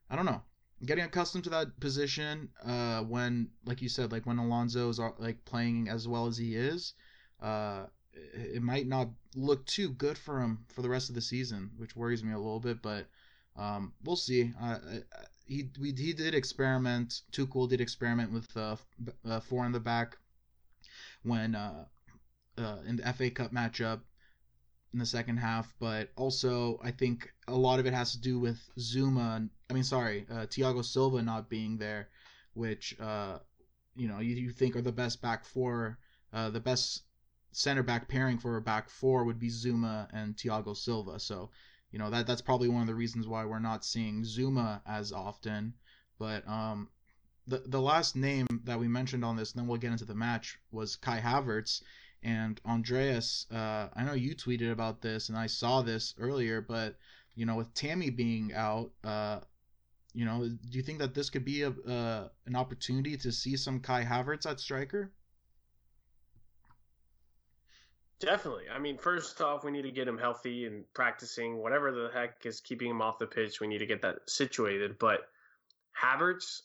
I 0.10 0.16
don't 0.16 0.26
know 0.26 0.42
getting 0.86 1.06
accustomed 1.06 1.44
to 1.46 1.50
that 1.52 1.80
position 1.80 2.50
uh, 2.66 3.02
when, 3.02 3.50
like 3.66 3.82
you 3.82 3.90
said, 3.90 4.12
like 4.12 4.26
when 4.26 4.38
Alonso's 4.38 5.00
like 5.20 5.44
playing 5.46 5.90
as 5.90 6.08
well 6.08 6.28
as 6.28 6.38
he 6.38 6.56
is, 6.56 6.94
uh, 7.42 7.86
it 8.14 8.62
might 8.62 8.88
not 8.88 9.10
look 9.36 9.66
too 9.66 9.90
good 9.90 10.18
for 10.18 10.42
him 10.42 10.66
for 10.70 10.82
the 10.82 10.90
rest 10.90 11.10
of 11.10 11.16
the 11.16 11.22
season, 11.22 11.72
which 11.78 11.96
worries 11.96 12.24
me 12.24 12.34
a 12.34 12.38
little 12.38 12.60
bit. 12.60 12.82
But 12.82 13.08
um, 13.58 13.94
we'll 14.04 14.16
see. 14.16 14.52
Uh, 14.62 14.78
he 15.46 15.70
we, 15.80 15.92
he 15.92 16.14
did 16.14 16.34
experiment. 16.34 17.22
Tuchel 17.32 17.70
did 17.70 17.82
experiment 17.82 18.32
with 18.32 18.56
uh, 18.56 18.76
uh, 19.26 19.40
four 19.42 19.66
in 19.66 19.72
the 19.72 19.80
back 19.80 20.18
when 21.24 21.56
uh, 21.56 21.86
uh, 22.58 22.78
in 22.88 22.98
the 22.98 23.14
FA 23.14 23.30
Cup 23.30 23.52
matchup 23.52 24.02
in 24.96 25.00
the 25.00 25.06
second 25.06 25.36
half, 25.36 25.74
but 25.78 26.10
also 26.16 26.80
I 26.82 26.92
think 26.92 27.30
a 27.50 27.54
lot 27.54 27.80
of 27.80 27.86
it 27.86 27.94
has 27.94 28.14
to 28.14 28.18
do 28.18 28.40
with 28.40 28.58
Zouma. 28.80 29.50
I 29.70 29.74
mean, 29.74 29.84
sorry, 29.84 30.26
uh, 30.32 30.46
Thiago 30.46 30.86
Silva 30.86 31.22
not 31.22 31.50
being 31.50 31.78
there, 31.78 32.08
which 32.54 32.96
uh, 33.02 33.40
you 33.98 34.08
know 34.08 34.20
you, 34.20 34.36
you 34.36 34.52
think 34.52 34.74
are 34.78 34.82
the 34.82 34.94
best 34.94 35.22
back 35.22 35.44
four, 35.44 36.00
uh, 36.32 36.50
the 36.50 36.62
best 36.62 37.04
center 37.52 37.84
back 37.84 38.08
pairing 38.08 38.38
for 38.38 38.56
a 38.56 38.62
back 38.62 38.90
four 38.90 39.26
would 39.26 39.38
be 39.38 39.50
Zouma 39.50 40.08
and 40.14 40.38
Thiago 40.38 40.74
Silva. 40.78 41.20
So 41.20 41.50
you 41.92 42.00
know 42.00 42.10
that 42.10 42.26
that's 42.26 42.42
probably 42.42 42.70
one 42.70 42.82
of 42.82 42.88
the 42.88 42.96
reasons 42.96 43.28
why 43.28 43.44
we're 43.44 43.60
not 43.60 43.84
seeing 43.84 44.24
Zouma 44.24 44.80
as 44.88 45.12
often. 45.12 45.74
But 46.18 46.48
um, 46.48 46.88
the 47.48 47.64
the 47.66 47.82
last 47.82 48.16
name 48.16 48.48
that 48.64 48.80
we 48.80 48.88
mentioned 48.88 49.26
on 49.26 49.36
this, 49.36 49.52
and 49.52 49.60
then 49.60 49.68
we'll 49.68 49.78
get 49.78 49.92
into 49.92 50.06
the 50.06 50.16
match, 50.16 50.58
was 50.72 50.96
Kai 50.96 51.20
Havertz 51.20 51.82
and 52.24 52.60
Andreas, 52.66 53.46
uh, 53.52 53.90
I 53.94 54.04
know 54.04 54.14
you 54.14 54.36
tweeted 54.36 54.72
about 54.72 55.02
this, 55.02 55.30
and 55.30 55.38
I 55.38 55.48
saw 55.48 55.82
this 55.82 56.16
earlier, 56.20 56.62
but 56.62 56.98
you 57.36 57.46
know, 57.46 57.56
with 57.56 57.74
Tammy 57.74 58.10
being 58.10 58.54
out, 58.54 58.92
uh, 59.04 59.40
you 60.14 60.26
know, 60.26 60.48
do 60.48 60.78
you 60.78 60.84
think 60.84 61.00
that 61.00 61.14
this 61.14 61.30
could 61.30 61.46
be 61.46 61.64
a 61.64 61.70
uh, 61.70 62.30
an 62.46 62.56
opportunity 62.56 63.18
to 63.18 63.32
see 63.32 63.58
some 63.58 63.80
Kai 63.80 64.04
Havertz 64.04 64.50
at 64.50 64.60
striker? 64.60 65.12
Definitely. 68.20 68.64
I 68.74 68.80
mean, 68.80 68.98
first 68.98 69.42
off, 69.42 69.66
we 69.66 69.72
need 69.72 69.82
to 69.82 69.92
get 69.92 70.08
him 70.08 70.18
healthy 70.18 70.66
and 70.66 70.86
practicing. 70.94 71.58
Whatever 71.58 71.92
the 71.92 72.10
heck 72.14 72.46
is 72.46 72.62
keeping 72.62 72.90
him 72.90 73.02
off 73.02 73.20
the 73.20 73.28
pitch, 73.28 73.60
we 73.60 73.68
need 73.68 73.80
to 73.80 73.86
get 73.86 74.02
that 74.04 74.20
situated. 74.28 74.98
But 74.98 75.28
Havertz, 76.02 76.62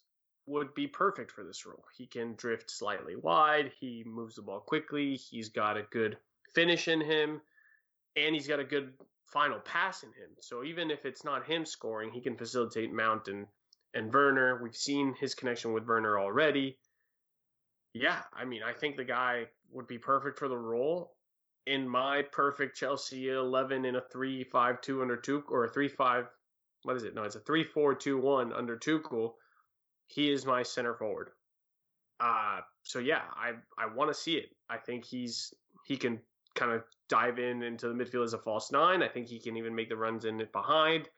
would 0.47 0.75
be 0.75 0.87
perfect 0.87 1.31
for 1.31 1.45
this 1.45 1.65
role. 1.67 1.85
He 1.97 2.07
can 2.07 2.35
drift 2.37 2.71
slightly 2.71 3.17
wide, 3.17 3.73
he 3.79 4.05
moves 4.07 4.37
the 4.37 4.43
ball 4.43 4.61
quickly, 4.61 5.17
he's 5.17 5.49
got 5.49 5.77
a 5.77 5.87
good 5.91 6.17
finish 6.55 6.89
in 6.89 7.01
him, 7.01 7.41
and 8.17 8.35
he's 8.35 8.49
got 8.49 8.61
a 8.61 8.65
good 8.65 8.93
final 9.27 9.61
pass 9.61 10.03
in 10.03 10.09
him. 10.11 10.31
So 10.41 10.65
even 10.65 10.91
if 10.91 11.05
it's 11.05 11.25
not 11.25 11.47
him 11.47 11.65
scoring, 11.65 12.11
he 12.13 12.21
can 12.21 12.37
facilitate 12.37 12.93
Mount 12.93 13.29
and, 13.29 13.47
and 13.95 14.13
Werner. 14.13 14.61
We've 14.63 14.77
seen 14.77 15.15
his 15.21 15.35
connection 15.35 15.73
with 15.73 15.87
Werner 15.87 16.19
already. 16.19 16.79
Yeah, 17.95 18.21
I 18.33 18.45
mean, 18.45 18.63
I 18.63 18.73
think 18.73 18.97
the 18.97 19.05
guy 19.05 19.47
would 19.71 19.87
be 19.87 19.99
perfect 19.99 20.39
for 20.39 20.49
the 20.49 20.59
role. 20.59 21.13
In 21.67 21.89
my 21.89 22.23
perfect 22.33 22.77
Chelsea 22.77 23.29
11 23.29 23.85
in 23.85 23.97
a 23.97 24.01
3 24.13 24.45
5 24.45 24.81
2 24.81 25.03
under 25.03 25.17
Tuchel, 25.17 25.51
or 25.51 25.65
a 25.65 25.69
3 25.69 25.89
5, 25.89 26.27
what 26.85 26.97
is 26.97 27.05
it? 27.05 27.15
No, 27.15 27.23
it's 27.23 27.37
a 27.37 27.41
3 27.41 27.63
4 27.63 27.95
2 27.95 28.19
1 28.19 28.53
under 28.53 28.77
Tuchel 28.77 29.35
he 30.11 30.31
is 30.31 30.45
my 30.45 30.63
center 30.63 30.95
forward. 30.95 31.31
Uh, 32.19 32.61
so 32.83 32.99
yeah, 32.99 33.23
I 33.35 33.53
I 33.79 33.87
want 33.95 34.11
to 34.11 34.15
see 34.15 34.35
it. 34.35 34.51
I 34.69 34.77
think 34.77 35.05
he's 35.05 35.55
he 35.87 35.97
can 35.97 36.19
kind 36.55 36.73
of 36.73 36.83
dive 37.09 37.39
in 37.39 37.63
into 37.63 37.89
the 37.89 37.95
midfield 37.95 38.25
as 38.25 38.35
a 38.35 38.39
false 38.39 38.73
nine. 38.73 39.03
I 39.03 39.09
think 39.09 39.29
he 39.29 39.39
can 39.39 39.57
even 39.57 39.75
make 39.75 39.89
the 39.89 39.97
runs 39.97 40.25
in 40.25 40.41
it 40.41 40.53
behind. 40.53 41.09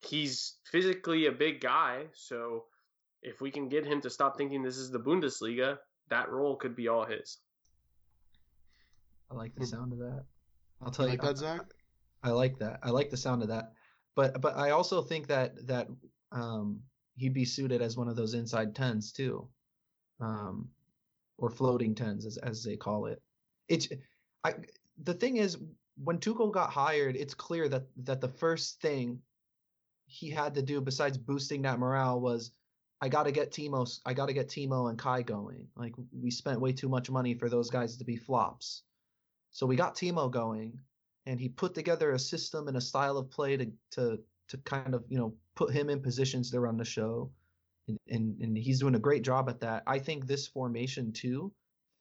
He's 0.00 0.56
physically 0.64 1.26
a 1.26 1.32
big 1.32 1.60
guy, 1.60 2.06
so 2.14 2.64
if 3.22 3.42
we 3.42 3.50
can 3.50 3.68
get 3.68 3.84
him 3.84 4.00
to 4.00 4.10
stop 4.10 4.36
thinking 4.36 4.62
this 4.62 4.78
is 4.78 4.90
the 4.90 4.98
Bundesliga, 4.98 5.76
that 6.08 6.30
role 6.30 6.56
could 6.56 6.74
be 6.74 6.88
all 6.88 7.04
his. 7.04 7.38
I 9.30 9.34
like 9.34 9.54
the 9.54 9.66
sound 9.66 9.92
of 9.92 9.98
that. 9.98 10.24
I'll 10.82 10.90
tell 10.90 11.04
you. 11.04 11.12
Like 11.12 11.22
that, 11.22 11.36
Zach? 11.36 11.60
I 12.22 12.30
like 12.30 12.58
that. 12.58 12.80
I 12.82 12.90
like 12.90 13.10
the 13.10 13.18
sound 13.18 13.42
of 13.42 13.48
that. 13.48 13.72
But 14.16 14.40
but 14.40 14.56
I 14.56 14.70
also 14.70 15.02
think 15.02 15.26
that 15.28 15.66
that 15.66 15.88
um, 16.32 16.80
he'd 17.20 17.34
be 17.34 17.44
suited 17.44 17.82
as 17.82 17.98
one 17.98 18.08
of 18.08 18.16
those 18.16 18.32
inside 18.32 18.74
tens 18.74 19.12
too, 19.12 19.46
um, 20.20 20.68
or 21.36 21.50
floating 21.50 21.94
tens 21.94 22.24
as 22.24 22.38
as 22.38 22.64
they 22.64 22.76
call 22.76 23.06
it. 23.06 23.22
It's 23.68 23.88
I 24.42 24.54
the 25.02 25.14
thing 25.14 25.36
is 25.36 25.58
when 26.02 26.18
Tuchel 26.18 26.50
got 26.50 26.70
hired, 26.70 27.16
it's 27.16 27.34
clear 27.34 27.68
that 27.68 27.84
that 28.04 28.22
the 28.22 28.28
first 28.28 28.80
thing 28.80 29.20
he 30.06 30.30
had 30.30 30.54
to 30.54 30.62
do 30.62 30.80
besides 30.80 31.18
boosting 31.18 31.62
that 31.62 31.78
morale 31.78 32.20
was 32.20 32.52
I 33.02 33.08
got 33.08 33.24
to 33.24 33.32
get 33.32 33.52
Timo 33.52 34.00
I 34.06 34.14
got 34.14 34.26
to 34.26 34.32
get 34.32 34.48
Timo 34.48 34.88
and 34.88 34.98
Kai 34.98 35.20
going. 35.22 35.68
Like 35.76 35.94
we 36.18 36.30
spent 36.30 36.60
way 36.60 36.72
too 36.72 36.88
much 36.88 37.10
money 37.10 37.34
for 37.34 37.50
those 37.50 37.68
guys 37.68 37.98
to 37.98 38.04
be 38.04 38.16
flops. 38.16 38.82
So 39.52 39.66
we 39.66 39.76
got 39.76 39.94
Timo 39.94 40.30
going 40.30 40.78
and 41.26 41.38
he 41.38 41.50
put 41.50 41.74
together 41.74 42.12
a 42.12 42.18
system 42.18 42.66
and 42.66 42.78
a 42.78 42.80
style 42.80 43.18
of 43.18 43.30
play 43.30 43.58
to 43.58 43.70
to 43.92 44.18
to 44.48 44.56
kind 44.58 44.94
of, 44.94 45.04
you 45.08 45.16
know, 45.16 45.32
put 45.60 45.72
him 45.74 45.90
in 45.90 46.00
positions 46.00 46.50
to 46.50 46.60
run 46.60 46.78
the 46.78 46.84
show. 46.84 47.30
and, 47.88 47.98
and 48.08 48.40
and 48.40 48.56
he's 48.56 48.80
doing 48.80 48.94
a 48.94 49.06
great 49.08 49.22
job 49.22 49.48
at 49.48 49.60
that. 49.60 49.82
I 49.86 49.98
think 49.98 50.26
this 50.26 50.46
formation 50.46 51.12
too 51.12 51.52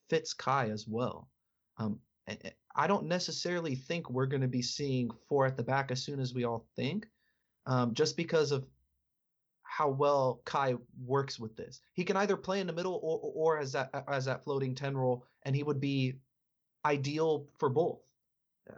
fits 0.09 0.33
Kai 0.33 0.69
as 0.69 0.87
well. 0.87 1.27
Um, 1.77 1.99
I 2.75 2.87
don't 2.87 3.07
necessarily 3.07 3.75
think 3.75 4.09
we're 4.09 4.27
going 4.27 4.41
to 4.41 4.47
be 4.47 4.61
seeing 4.61 5.09
four 5.27 5.45
at 5.45 5.57
the 5.57 5.63
back 5.63 5.91
as 5.91 6.03
soon 6.03 6.19
as 6.19 6.33
we 6.33 6.43
all 6.43 6.67
think, 6.75 7.07
um, 7.65 7.93
just 7.93 8.15
because 8.15 8.51
of 8.51 8.67
how 9.63 9.89
well 9.89 10.41
Kai 10.45 10.75
works 11.05 11.39
with 11.39 11.55
this. 11.55 11.81
He 11.93 12.03
can 12.03 12.17
either 12.17 12.37
play 12.37 12.59
in 12.59 12.67
the 12.67 12.73
middle 12.73 12.99
or, 13.01 13.19
or 13.55 13.59
as 13.59 13.71
that 13.73 13.89
as 14.07 14.25
that 14.25 14.43
floating 14.43 14.75
ten 14.75 14.95
role, 14.95 15.25
and 15.43 15.55
he 15.55 15.63
would 15.63 15.81
be 15.81 16.15
ideal 16.85 17.47
for 17.57 17.69
both. 17.69 17.99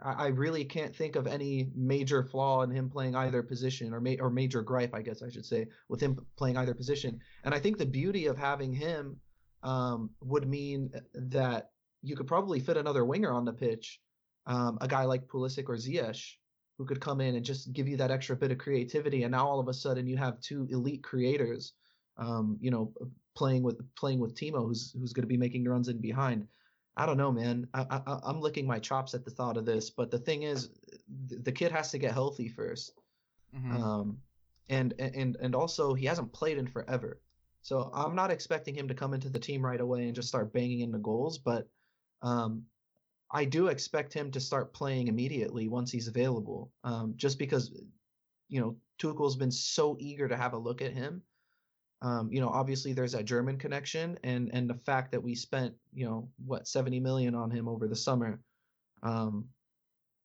I, 0.02 0.28
really 0.28 0.64
can't 0.64 0.94
think 0.94 1.16
of 1.16 1.26
any 1.26 1.70
major 1.74 2.22
flaw 2.22 2.62
in 2.62 2.70
him 2.70 2.88
playing 2.88 3.14
either 3.14 3.42
position, 3.42 3.92
or 3.92 4.00
ma- 4.00 4.16
or 4.20 4.30
major 4.30 4.62
gripe, 4.62 4.94
I 4.94 5.02
guess 5.02 5.22
I 5.22 5.30
should 5.30 5.44
say, 5.44 5.66
with 5.88 6.00
him 6.00 6.18
playing 6.36 6.56
either 6.56 6.74
position. 6.74 7.20
And 7.44 7.54
I 7.54 7.58
think 7.58 7.78
the 7.78 7.86
beauty 7.86 8.26
of 8.26 8.38
having 8.38 8.72
him 8.72 9.20
um, 9.62 10.10
would 10.20 10.48
mean 10.48 10.90
that 11.14 11.70
you 12.02 12.16
could 12.16 12.26
probably 12.26 12.60
fit 12.60 12.76
another 12.76 13.04
winger 13.04 13.32
on 13.32 13.44
the 13.44 13.52
pitch, 13.52 14.00
um, 14.46 14.78
a 14.80 14.88
guy 14.88 15.04
like 15.04 15.28
Pulisic 15.28 15.68
or 15.68 15.76
Ziyech, 15.76 16.36
who 16.78 16.84
could 16.84 17.00
come 17.00 17.20
in 17.20 17.36
and 17.36 17.44
just 17.44 17.72
give 17.72 17.86
you 17.86 17.96
that 17.98 18.10
extra 18.10 18.36
bit 18.36 18.50
of 18.50 18.58
creativity. 18.58 19.22
And 19.22 19.32
now 19.32 19.46
all 19.46 19.60
of 19.60 19.68
a 19.68 19.74
sudden 19.74 20.06
you 20.06 20.16
have 20.16 20.40
two 20.40 20.66
elite 20.70 21.02
creators, 21.04 21.74
um, 22.16 22.56
you 22.60 22.70
know, 22.70 22.92
playing 23.36 23.62
with 23.62 23.80
playing 23.94 24.18
with 24.18 24.34
Timo, 24.34 24.66
who's 24.66 24.92
who's 24.98 25.12
going 25.12 25.22
to 25.22 25.28
be 25.28 25.36
making 25.36 25.64
runs 25.64 25.88
in 25.88 26.00
behind. 26.00 26.48
I 26.96 27.06
don't 27.06 27.16
know, 27.16 27.32
man. 27.32 27.66
I, 27.72 28.00
I 28.06 28.18
I'm 28.24 28.40
licking 28.40 28.66
my 28.66 28.78
chops 28.78 29.14
at 29.14 29.24
the 29.24 29.30
thought 29.30 29.56
of 29.56 29.64
this, 29.64 29.90
but 29.90 30.10
the 30.10 30.18
thing 30.18 30.42
is, 30.42 30.70
the 31.28 31.52
kid 31.52 31.72
has 31.72 31.90
to 31.92 31.98
get 31.98 32.12
healthy 32.12 32.50
1st 32.50 32.90
mm-hmm. 33.56 33.82
um, 33.82 34.18
and 34.68 34.94
and 34.98 35.36
and 35.40 35.54
also 35.54 35.94
he 35.94 36.06
hasn't 36.06 36.32
played 36.32 36.58
in 36.58 36.66
forever. 36.66 37.20
So 37.62 37.90
I'm 37.94 38.14
not 38.14 38.30
expecting 38.30 38.74
him 38.74 38.88
to 38.88 38.94
come 38.94 39.14
into 39.14 39.28
the 39.28 39.38
team 39.38 39.64
right 39.64 39.80
away 39.80 40.06
and 40.06 40.14
just 40.14 40.28
start 40.28 40.52
banging 40.52 40.80
in 40.80 40.90
the 40.90 40.98
goals, 40.98 41.38
but 41.38 41.68
um, 42.20 42.64
I 43.30 43.44
do 43.44 43.68
expect 43.68 44.12
him 44.12 44.30
to 44.32 44.40
start 44.40 44.74
playing 44.74 45.08
immediately 45.08 45.68
once 45.68 45.90
he's 45.90 46.08
available. 46.08 46.72
Um, 46.82 47.14
just 47.16 47.38
because, 47.38 47.72
you 48.48 48.60
know, 48.60 48.76
Tuchel's 48.98 49.36
been 49.36 49.50
so 49.50 49.96
eager 50.00 50.28
to 50.28 50.36
have 50.36 50.54
a 50.54 50.58
look 50.58 50.82
at 50.82 50.92
him. 50.92 51.22
Um, 52.02 52.30
you 52.32 52.40
know, 52.40 52.48
obviously 52.48 52.92
there's 52.92 53.12
that 53.12 53.24
German 53.24 53.56
connection, 53.56 54.18
and 54.24 54.50
and 54.52 54.68
the 54.68 54.74
fact 54.74 55.12
that 55.12 55.22
we 55.22 55.34
spent, 55.34 55.74
you 55.94 56.04
know, 56.04 56.28
what 56.44 56.68
70 56.68 57.00
million 57.00 57.34
on 57.34 57.50
him 57.50 57.68
over 57.68 57.88
the 57.88 57.96
summer. 57.96 58.40
Um, 59.02 59.46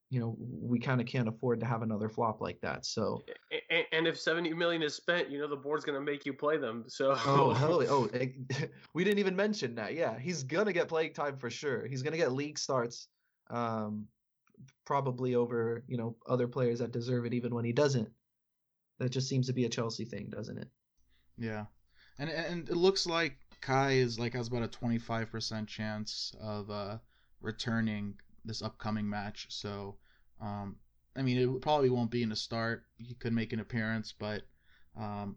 you 0.10 0.20
know 0.20 0.36
we 0.40 0.80
kind 0.80 1.02
of 1.02 1.08
can't 1.08 1.28
afford 1.28 1.60
to 1.60 1.66
have 1.66 1.82
another 1.82 2.08
flop 2.08 2.40
like 2.40 2.60
that 2.62 2.86
so 2.86 3.22
and, 3.70 3.86
and, 3.92 4.08
if 4.08 4.18
70 4.20 4.54
million 4.54 4.82
is 4.82 4.96
spent 4.96 5.30
you 5.30 5.40
know 5.40 5.48
the 5.48 5.56
board's 5.56 5.84
going 5.84 6.00
to 6.00 6.12
make 6.12 6.26
you 6.26 6.34
play 6.34 6.58
them 6.58 6.86
so 6.88 7.18
oh 7.26 7.54
hell 7.54 7.84
oh 7.90 8.10
we 8.94 9.04
didn't 9.04 9.20
even 9.20 9.36
mention 9.36 9.76
that 9.76 9.94
yeah 9.94 10.18
he's 10.18 10.44
going 10.44 10.66
to 10.66 10.74
get 10.74 10.88
playing 10.88 11.14
time 11.14 11.38
for 11.38 11.50
sure 11.50 11.86
he's 11.88 12.02
going 12.02 12.14
to 12.14 12.18
get 12.18 12.32
league 12.32 12.58
starts 12.58 13.08
um 13.50 14.06
probably 14.86 15.36
over 15.36 15.84
you 15.88 15.98
know 15.98 16.16
other 16.28 16.48
players 16.48 16.80
that 16.80 16.92
deserve 16.92 17.26
it 17.26 17.34
even 17.34 17.54
when 17.54 17.66
he 17.66 17.74
doesn't 17.74 18.10
that 19.00 19.10
just 19.10 19.28
seems 19.28 19.48
to 19.48 19.54
be 19.54 19.66
a 19.66 19.70
chelsea 19.70 20.06
thing 20.06 20.30
doesn't 20.30 20.58
it 20.58 20.70
yeah 21.38 21.66
and 22.20 22.30
and 22.30 22.70
it 22.70 22.76
looks 22.76 23.06
like 23.06 23.38
kai 23.62 23.92
is 23.92 24.20
like 24.20 24.34
has 24.34 24.48
about 24.48 24.64
a 24.64 24.68
25% 24.68 25.68
chance 25.68 26.36
of 26.42 26.70
uh 26.70 26.98
returning 27.42 28.16
this 28.48 28.62
upcoming 28.62 29.08
match. 29.08 29.48
So, 29.50 29.96
um, 30.42 30.78
I 31.16 31.22
mean, 31.22 31.38
it 31.38 31.62
probably 31.62 31.90
won't 31.90 32.12
be 32.12 32.24
in 32.24 32.30
the 32.30 32.36
start. 32.36 32.86
He 32.98 33.14
could 33.16 33.34
make 33.34 33.54
an 33.54 33.60
appearance, 33.60 34.14
but 34.18 34.44
um, 34.98 35.36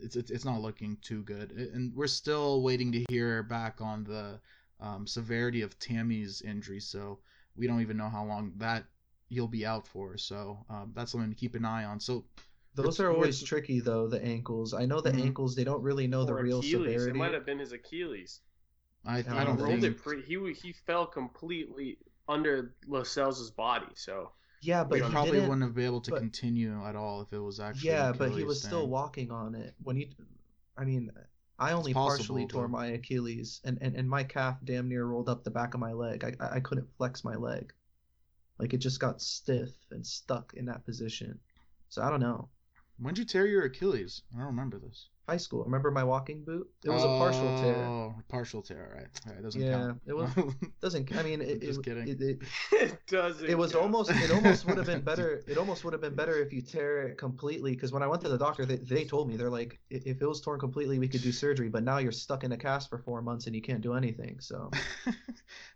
it's, 0.00 0.16
it's 0.16 0.30
it's 0.30 0.44
not 0.44 0.60
looking 0.60 0.98
too 1.02 1.22
good. 1.22 1.52
And 1.52 1.94
we're 1.94 2.06
still 2.06 2.62
waiting 2.62 2.92
to 2.92 3.04
hear 3.08 3.42
back 3.42 3.80
on 3.80 4.04
the 4.04 4.40
um, 4.80 5.06
severity 5.06 5.62
of 5.62 5.78
Tammy's 5.78 6.42
injury. 6.42 6.80
So 6.80 7.18
we 7.56 7.66
don't 7.66 7.80
even 7.80 7.96
know 7.96 8.08
how 8.08 8.24
long 8.24 8.52
that 8.56 8.84
he'll 9.28 9.48
be 9.48 9.66
out 9.66 9.86
for. 9.86 10.16
So 10.16 10.64
um, 10.68 10.92
that's 10.94 11.12
something 11.12 11.30
to 11.30 11.36
keep 11.36 11.54
an 11.54 11.64
eye 11.64 11.84
on. 11.84 12.00
So 12.00 12.24
those 12.74 13.00
are 13.00 13.12
always 13.12 13.42
tricky 13.42 13.80
though. 13.80 14.08
The 14.08 14.22
ankles. 14.22 14.74
I 14.74 14.86
know 14.86 15.00
the 15.00 15.10
mm-hmm. 15.10 15.22
ankles. 15.22 15.54
They 15.54 15.64
don't 15.64 15.82
really 15.82 16.06
know 16.06 16.22
or 16.22 16.26
the 16.26 16.34
real 16.34 16.58
Achilles. 16.58 16.92
severity. 16.92 17.10
It 17.10 17.16
might 17.16 17.34
have 17.34 17.46
been 17.46 17.58
his 17.58 17.72
Achilles. 17.72 18.40
I, 19.06 19.18
I 19.18 19.44
don't 19.44 19.58
think 19.58 19.82
it 19.82 20.02
pretty, 20.02 20.22
he 20.22 20.52
he 20.54 20.72
fell 20.72 21.06
completely 21.06 21.98
under 22.26 22.74
Lascelles' 22.86 23.50
body, 23.50 23.92
so 23.94 24.30
yeah, 24.62 24.82
but 24.82 25.00
he 25.02 25.08
probably 25.10 25.40
wouldn't 25.40 25.62
have 25.62 25.74
been 25.74 25.84
able 25.84 26.00
to 26.02 26.10
but, 26.12 26.20
continue 26.20 26.82
at 26.86 26.96
all 26.96 27.20
if 27.20 27.32
it 27.32 27.38
was 27.38 27.60
actually. 27.60 27.90
Yeah, 27.90 28.12
but 28.12 28.32
he 28.32 28.44
was 28.44 28.62
thing. 28.62 28.70
still 28.70 28.88
walking 28.88 29.30
on 29.30 29.54
it 29.54 29.74
when 29.82 29.96
he. 29.96 30.10
I 30.76 30.84
mean, 30.84 31.12
I 31.58 31.72
only 31.72 31.92
possible, 31.92 32.16
partially 32.16 32.46
tore 32.46 32.66
my 32.66 32.86
Achilles, 32.86 33.60
and, 33.64 33.78
and 33.82 33.94
and 33.94 34.08
my 34.08 34.24
calf 34.24 34.56
damn 34.64 34.88
near 34.88 35.04
rolled 35.04 35.28
up 35.28 35.44
the 35.44 35.50
back 35.50 35.74
of 35.74 35.80
my 35.80 35.92
leg. 35.92 36.24
I 36.24 36.56
I 36.56 36.60
couldn't 36.60 36.88
flex 36.96 37.24
my 37.24 37.34
leg, 37.34 37.74
like 38.58 38.72
it 38.72 38.78
just 38.78 39.00
got 39.00 39.20
stiff 39.20 39.70
and 39.90 40.06
stuck 40.06 40.54
in 40.54 40.64
that 40.66 40.84
position. 40.86 41.38
So 41.90 42.02
I 42.02 42.08
don't 42.08 42.20
know. 42.20 42.48
When'd 42.96 43.18
you 43.18 43.24
tear 43.24 43.46
your 43.46 43.64
Achilles? 43.64 44.22
I 44.32 44.38
don't 44.38 44.46
remember 44.46 44.78
this 44.78 45.08
high 45.28 45.36
school. 45.36 45.64
Remember 45.64 45.90
my 45.90 46.04
walking 46.04 46.44
boot? 46.44 46.68
It 46.84 46.90
was 46.90 47.02
oh, 47.02 47.16
a 47.16 47.18
partial 47.18 47.58
tear. 47.58 47.76
Oh, 47.76 48.14
partial 48.28 48.62
tear, 48.62 48.92
right? 48.94 49.32
Right, 49.32 49.42
doesn't 49.42 49.60
yeah, 49.60 49.72
count. 49.72 50.00
it 50.06 50.12
was 50.12 50.30
doesn't. 50.82 51.16
I 51.16 51.22
mean, 51.22 51.40
it, 51.40 51.62
just 51.62 51.80
it, 51.80 51.84
kidding. 51.84 52.08
It, 52.08 52.20
it, 52.20 52.42
it 52.72 53.06
doesn't. 53.06 53.48
It 53.48 53.56
was 53.56 53.72
count. 53.72 53.84
almost. 53.84 54.10
It 54.10 54.30
almost 54.30 54.66
would 54.66 54.76
have 54.76 54.86
been 54.86 55.00
better. 55.04 55.42
It 55.46 55.56
almost 55.56 55.84
would 55.84 55.92
have 55.92 56.02
been 56.02 56.14
better 56.14 56.38
if 56.40 56.52
you 56.52 56.62
tear 56.62 57.08
it 57.08 57.18
completely. 57.18 57.72
Because 57.72 57.92
when 57.92 58.02
I 58.02 58.06
went 58.06 58.22
to 58.22 58.28
the 58.28 58.38
doctor, 58.38 58.66
they, 58.66 58.76
they 58.76 59.04
told 59.04 59.28
me 59.28 59.36
they're 59.36 59.50
like, 59.50 59.78
if 59.90 60.20
it 60.20 60.26
was 60.26 60.40
torn 60.40 60.60
completely, 60.60 60.98
we 60.98 61.08
could 61.08 61.22
do 61.22 61.32
surgery. 61.32 61.68
But 61.68 61.84
now 61.84 61.98
you're 61.98 62.12
stuck 62.12 62.44
in 62.44 62.52
a 62.52 62.56
cast 62.56 62.90
for 62.90 62.98
four 62.98 63.22
months 63.22 63.46
and 63.46 63.54
you 63.54 63.62
can't 63.62 63.80
do 63.80 63.94
anything. 63.94 64.38
So. 64.40 64.70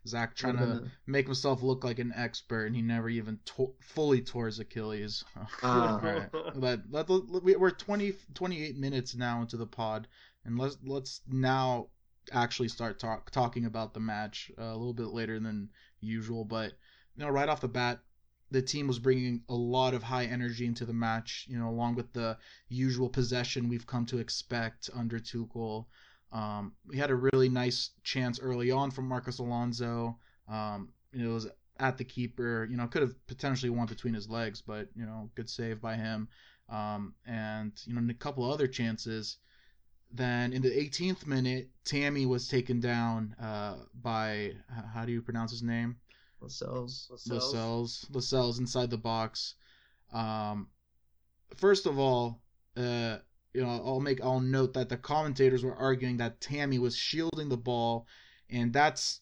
Zach 0.06 0.34
trying 0.34 0.56
to 0.56 0.90
make 1.06 1.26
himself 1.26 1.62
look 1.62 1.84
like 1.84 1.98
an 1.98 2.12
expert, 2.16 2.66
and 2.66 2.76
he 2.76 2.82
never 2.82 3.08
even 3.08 3.38
to- 3.44 3.74
fully 3.80 4.20
tore 4.20 4.46
his 4.46 4.58
Achilles. 4.58 5.24
Uh, 5.62 5.98
right. 6.02 6.28
but 6.56 6.80
let, 6.90 7.08
let, 7.10 7.42
we're 7.58 7.70
20, 7.70 8.14
28 8.34 8.76
minutes 8.76 9.14
now 9.14 9.37
into 9.40 9.56
the 9.56 9.66
pod, 9.66 10.08
and 10.44 10.58
let's 10.58 10.78
let's 10.84 11.22
now 11.28 11.88
actually 12.32 12.68
start 12.68 12.98
talk, 12.98 13.30
talking 13.30 13.64
about 13.64 13.94
the 13.94 14.00
match 14.00 14.50
uh, 14.58 14.64
a 14.64 14.76
little 14.76 14.92
bit 14.92 15.08
later 15.08 15.38
than 15.38 15.70
usual. 16.00 16.44
But 16.44 16.72
you 17.16 17.24
know, 17.24 17.30
right 17.30 17.48
off 17.48 17.60
the 17.60 17.68
bat, 17.68 18.00
the 18.50 18.62
team 18.62 18.86
was 18.86 18.98
bringing 18.98 19.42
a 19.48 19.54
lot 19.54 19.94
of 19.94 20.02
high 20.02 20.24
energy 20.24 20.66
into 20.66 20.84
the 20.84 20.92
match. 20.92 21.46
You 21.48 21.58
know, 21.58 21.68
along 21.68 21.94
with 21.96 22.12
the 22.12 22.38
usual 22.68 23.08
possession 23.08 23.68
we've 23.68 23.86
come 23.86 24.06
to 24.06 24.18
expect 24.18 24.90
under 24.94 25.18
Tuchel. 25.18 25.86
Um, 26.30 26.72
we 26.86 26.98
had 26.98 27.10
a 27.10 27.14
really 27.14 27.48
nice 27.48 27.90
chance 28.04 28.38
early 28.40 28.70
on 28.70 28.90
from 28.90 29.08
Marcos 29.08 29.38
Alonso. 29.38 30.18
Um, 30.46 30.90
it 31.12 31.26
was 31.26 31.48
at 31.78 31.96
the 31.96 32.04
keeper. 32.04 32.66
You 32.70 32.76
know, 32.76 32.86
could 32.86 33.02
have 33.02 33.26
potentially 33.26 33.70
won 33.70 33.86
between 33.86 34.14
his 34.14 34.28
legs, 34.28 34.62
but 34.62 34.88
you 34.94 35.06
know, 35.06 35.30
good 35.34 35.48
save 35.48 35.80
by 35.80 35.96
him. 35.96 36.28
Um, 36.68 37.14
and 37.26 37.72
you 37.86 37.94
know, 37.94 38.10
a 38.10 38.14
couple 38.14 38.50
other 38.50 38.66
chances. 38.66 39.38
Then 40.10 40.52
in 40.52 40.62
the 40.62 40.70
18th 40.70 41.26
minute, 41.26 41.68
Tammy 41.84 42.24
was 42.26 42.48
taken 42.48 42.80
down 42.80 43.34
uh, 43.40 43.76
by 44.02 44.52
how 44.94 45.04
do 45.04 45.12
you 45.12 45.20
pronounce 45.20 45.50
his 45.50 45.62
name? 45.62 45.96
Lascelles. 46.40 47.08
Lascelles. 47.10 48.06
Lascelles 48.10 48.58
inside 48.58 48.90
the 48.90 48.98
box. 48.98 49.54
Um, 50.12 50.68
first 51.56 51.86
of 51.86 51.98
all, 51.98 52.40
uh, 52.76 53.18
you 53.52 53.62
know, 53.62 53.82
I'll 53.84 54.00
make 54.00 54.22
I'll 54.22 54.40
note 54.40 54.74
that 54.74 54.88
the 54.88 54.96
commentators 54.96 55.64
were 55.64 55.76
arguing 55.76 56.18
that 56.18 56.40
Tammy 56.40 56.78
was 56.78 56.96
shielding 56.96 57.48
the 57.48 57.56
ball, 57.56 58.06
and 58.48 58.72
that's 58.72 59.20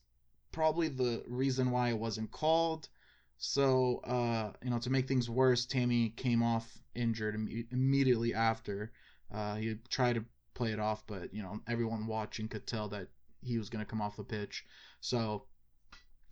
probably 0.53 0.89
the 0.89 1.23
reason 1.27 1.71
why 1.71 1.89
it 1.91 1.99
wasn't 1.99 2.31
called. 2.31 2.89
So, 3.39 4.01
uh, 4.05 4.53
you 4.63 4.71
know, 4.71 4.79
to 4.79 4.91
make 4.91 5.07
things 5.09 5.29
worse, 5.29 5.67
Tammy 5.67 6.11
came 6.11 6.43
off 6.43 6.79
injured 6.95 7.35
Im- 7.35 7.69
immediately 7.71 8.35
after. 8.35 8.93
Uh, 9.33 9.57
he 9.57 9.77
tried 9.91 10.15
to 10.15 10.25
play 10.55 10.73
it 10.73 10.81
off, 10.81 11.07
but 11.07 11.35
you 11.35 11.43
know, 11.43 11.61
everyone 11.69 12.07
watching 12.07 12.49
could 12.49 12.67
tell 12.67 12.89
that 12.89 13.09
he 13.43 13.59
was 13.59 13.69
going 13.69 13.85
to 13.85 13.89
come 13.91 14.01
off 14.01 14.17
the 14.17 14.25
pitch. 14.25 14.65
So, 15.01 15.45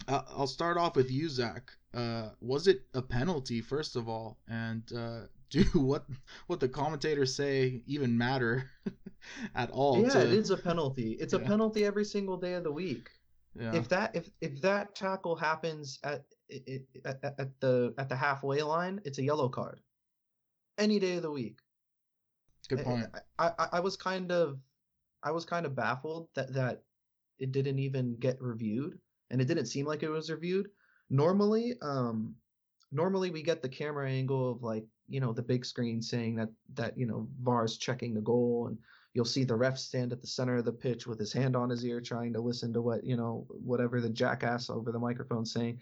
uh, 0.09 0.23
I'll 0.29 0.47
start 0.47 0.77
off 0.77 0.97
with 0.97 1.11
you, 1.11 1.29
Zach. 1.29 1.71
Uh, 1.93 2.31
was 2.41 2.67
it 2.67 2.83
a 2.95 3.03
penalty 3.03 3.61
first 3.61 3.97
of 3.97 4.09
all? 4.09 4.39
And 4.49 4.83
uh, 4.97 5.21
do 5.51 5.63
what 5.75 6.07
what 6.47 6.59
the 6.59 6.69
commentators 6.69 7.35
say 7.35 7.83
even 7.87 8.17
matter 8.17 8.71
at 9.55 9.71
all? 9.71 10.03
Yeah, 10.03 10.09
to... 10.09 10.21
it 10.23 10.33
is 10.33 10.51
a 10.51 10.57
penalty. 10.57 11.13
It's 11.21 11.33
yeah. 11.33 11.41
a 11.41 11.43
penalty 11.43 11.85
every 11.85 12.05
single 12.05 12.37
day 12.37 12.55
of 12.55 12.65
the 12.65 12.73
week. 12.73 13.11
Yeah. 13.59 13.75
If 13.75 13.89
that 13.91 14.17
if 14.17 14.29
if 14.41 14.61
that 14.63 14.95
tackle 14.97 15.37
happens 15.37 16.01
at, 16.03 16.25
at 17.05 17.39
at 17.39 17.61
the 17.61 17.95
at 17.99 18.09
the 18.09 18.17
halfway 18.17 18.63
line, 18.63 19.01
it's 19.05 19.19
a 19.19 19.23
yellow 19.23 19.49
card. 19.49 19.81
Any 20.79 20.99
day 20.99 21.17
of 21.17 21.23
the 21.23 21.31
week. 21.31 21.59
Good 22.69 22.83
point. 22.83 23.07
I, 23.39 23.51
I, 23.59 23.69
I 23.75 23.81
was 23.81 23.97
kind 23.97 24.33
of 24.33 24.59
I 25.23 25.31
was 25.31 25.45
kind 25.45 25.67
of 25.67 25.75
baffled 25.75 26.29
that 26.35 26.53
that 26.55 26.83
it 27.39 27.53
didn't 27.53 27.79
even 27.79 28.17
get 28.17 28.41
reviewed 28.41 28.99
and 29.31 29.41
it 29.41 29.47
didn't 29.47 29.67
seem 29.67 29.87
like 29.87 30.03
it 30.03 30.09
was 30.09 30.31
reviewed. 30.31 30.71
Normally, 31.11 31.75
um 31.83 32.35
normally 32.91 33.31
we 33.31 33.43
get 33.43 33.61
the 33.61 33.69
camera 33.69 34.09
angle 34.09 34.51
of 34.51 34.63
like, 34.63 34.85
you 35.09 35.21
know, 35.21 35.33
the 35.33 35.43
big 35.43 35.65
screen 35.65 36.01
saying 36.01 36.37
that 36.37 36.49
that, 36.75 36.97
you 36.97 37.07
know, 37.07 37.29
VAR's 37.43 37.77
checking 37.77 38.15
the 38.15 38.21
goal 38.21 38.69
and 38.69 38.79
You'll 39.15 39.25
see 39.25 39.45
the 39.45 39.55
ref 39.55 39.79
stand 39.79 40.13
at 40.13 40.21
the 40.21 40.27
center 40.27 40.57
of 40.57 40.65
the 40.65 40.73
pitch 40.73 41.07
with 41.07 41.21
his 41.21 41.33
hand 41.33 41.55
on 41.55 41.71
his 41.71 41.85
ear, 41.85 42.01
trying 42.01 42.33
to 42.33 42.41
listen 42.41 42.73
to 42.73 42.83
what 42.83 43.05
you 43.05 43.17
know, 43.17 43.47
whatever 43.49 44.01
the 44.01 44.11
jackass 44.11 44.69
over 44.69 44.91
the 44.91 44.99
microphone 44.99 45.47
saying. 45.47 45.81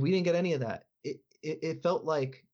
We 0.00 0.10
didn't 0.10 0.24
get 0.24 0.34
any 0.34 0.52
of 0.52 0.60
that. 0.60 0.84
It, 1.04 1.20
it 1.42 1.58
it 1.62 1.82
felt 1.82 2.04
like 2.04 2.44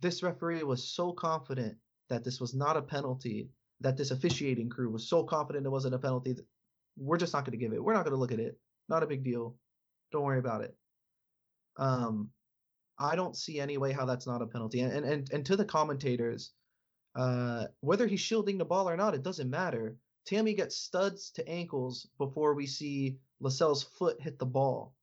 this 0.00 0.22
referee 0.22 0.62
was 0.62 0.84
so 0.84 1.12
confident 1.12 1.76
that 2.08 2.24
this 2.24 2.40
was 2.40 2.54
not 2.54 2.76
a 2.76 2.82
penalty, 2.82 3.50
that 3.80 3.96
this 3.96 4.10
officiating 4.10 4.68
crew 4.68 4.90
was 4.90 5.08
so 5.08 5.24
confident 5.24 5.66
it 5.66 5.70
wasn't 5.70 5.94
a 5.94 5.98
penalty. 5.98 6.32
That 6.32 6.46
we're 6.96 7.18
just 7.18 7.32
not 7.32 7.44
going 7.44 7.58
to 7.58 7.64
give 7.64 7.72
it. 7.72 7.82
We're 7.82 7.94
not 7.94 8.04
going 8.04 8.14
to 8.14 8.20
look 8.20 8.32
at 8.32 8.40
it. 8.40 8.58
Not 8.88 9.02
a 9.02 9.06
big 9.06 9.22
deal. 9.24 9.56
Don't 10.10 10.24
worry 10.24 10.38
about 10.38 10.62
it. 10.62 10.76
Um, 11.76 12.30
I 12.98 13.14
don't 13.14 13.36
see 13.36 13.60
any 13.60 13.78
way 13.78 13.92
how 13.92 14.04
that's 14.04 14.26
not 14.26 14.42
a 14.42 14.46
penalty. 14.46 14.80
And 14.80 15.04
and 15.04 15.30
and 15.32 15.46
to 15.46 15.56
the 15.56 15.64
commentators, 15.64 16.52
uh, 17.14 17.66
whether 17.80 18.06
he's 18.06 18.20
shielding 18.20 18.58
the 18.58 18.64
ball 18.64 18.88
or 18.88 18.96
not, 18.96 19.14
it 19.14 19.22
doesn't 19.22 19.50
matter. 19.50 19.96
Tammy 20.26 20.54
gets 20.54 20.76
studs 20.76 21.30
to 21.32 21.48
ankles 21.48 22.08
before 22.18 22.54
we 22.54 22.66
see 22.66 23.18
Lascelles' 23.40 23.84
foot 23.84 24.20
hit 24.20 24.38
the 24.38 24.46
ball. 24.46 24.94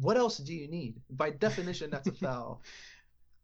What 0.00 0.16
else 0.16 0.38
do 0.38 0.52
you 0.54 0.68
need? 0.68 1.00
By 1.10 1.30
definition, 1.30 1.90
that's 1.90 2.08
a 2.08 2.12
foul. 2.12 2.62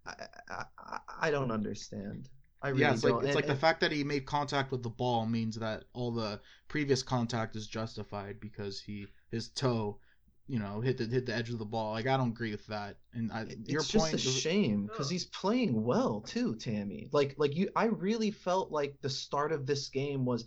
I, 0.07 0.15
I, 0.49 0.99
I 1.23 1.31
don't 1.31 1.51
understand. 1.51 2.29
I 2.63 2.69
really 2.71 2.83
yeah, 2.83 2.93
it's 2.93 3.03
don't. 3.03 3.13
like 3.13 3.21
it's 3.21 3.27
And- 3.29 3.37
like 3.37 3.47
the 3.47 3.55
fact 3.61 3.81
that 3.81 3.93
he 3.93 4.05
made 4.05 4.27
contact 4.27 4.71
with 4.71 4.83
the 4.83 4.91
ball 4.91 5.27
means 5.27 5.57
that 5.57 5.85
all 5.93 6.11
the 6.11 6.41
previous 6.69 7.03
contact 7.03 7.57
is 7.57 7.67
justified 7.67 8.39
because 8.41 8.81
he 8.81 9.07
his 9.31 9.49
toe, 9.51 9.99
you 10.47 10.59
know, 10.59 10.81
hit 10.81 10.99
the 10.99 11.05
hit 11.07 11.25
the 11.27 11.35
edge 11.35 11.51
of 11.51 11.59
the 11.59 11.65
ball. 11.65 11.93
Like 11.93 12.07
I 12.07 12.17
don't 12.17 12.31
agree 12.31 12.51
with 12.51 12.67
that. 12.67 12.97
And 13.15 13.33
I, 13.33 13.43
It- 13.43 13.69
your 13.69 13.81
it's 13.83 13.93
point, 13.93 14.13
just 14.13 14.27
a 14.27 14.29
is- 14.29 14.39
shame 14.41 14.89
oh. 14.89 14.93
because 14.93 15.09
he's 15.11 15.27
playing 15.27 15.85
well 15.85 16.21
too, 16.21 16.57
Tammy. 16.57 17.09
Like 17.13 17.35
like 17.39 17.57
you, 17.57 17.71
I 17.77 17.87
really 17.87 18.31
felt 18.31 18.71
like 18.73 18.97
the 19.01 19.11
start 19.11 19.53
of 19.53 19.65
this 19.67 19.89
game 19.89 20.25
was, 20.27 20.47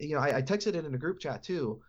you 0.00 0.14
know, 0.16 0.20
I, 0.20 0.38
I 0.38 0.42
texted 0.42 0.68
it 0.74 0.84
in 0.86 0.94
a 0.94 0.98
group 0.98 1.20
chat 1.20 1.42
too. 1.42 1.82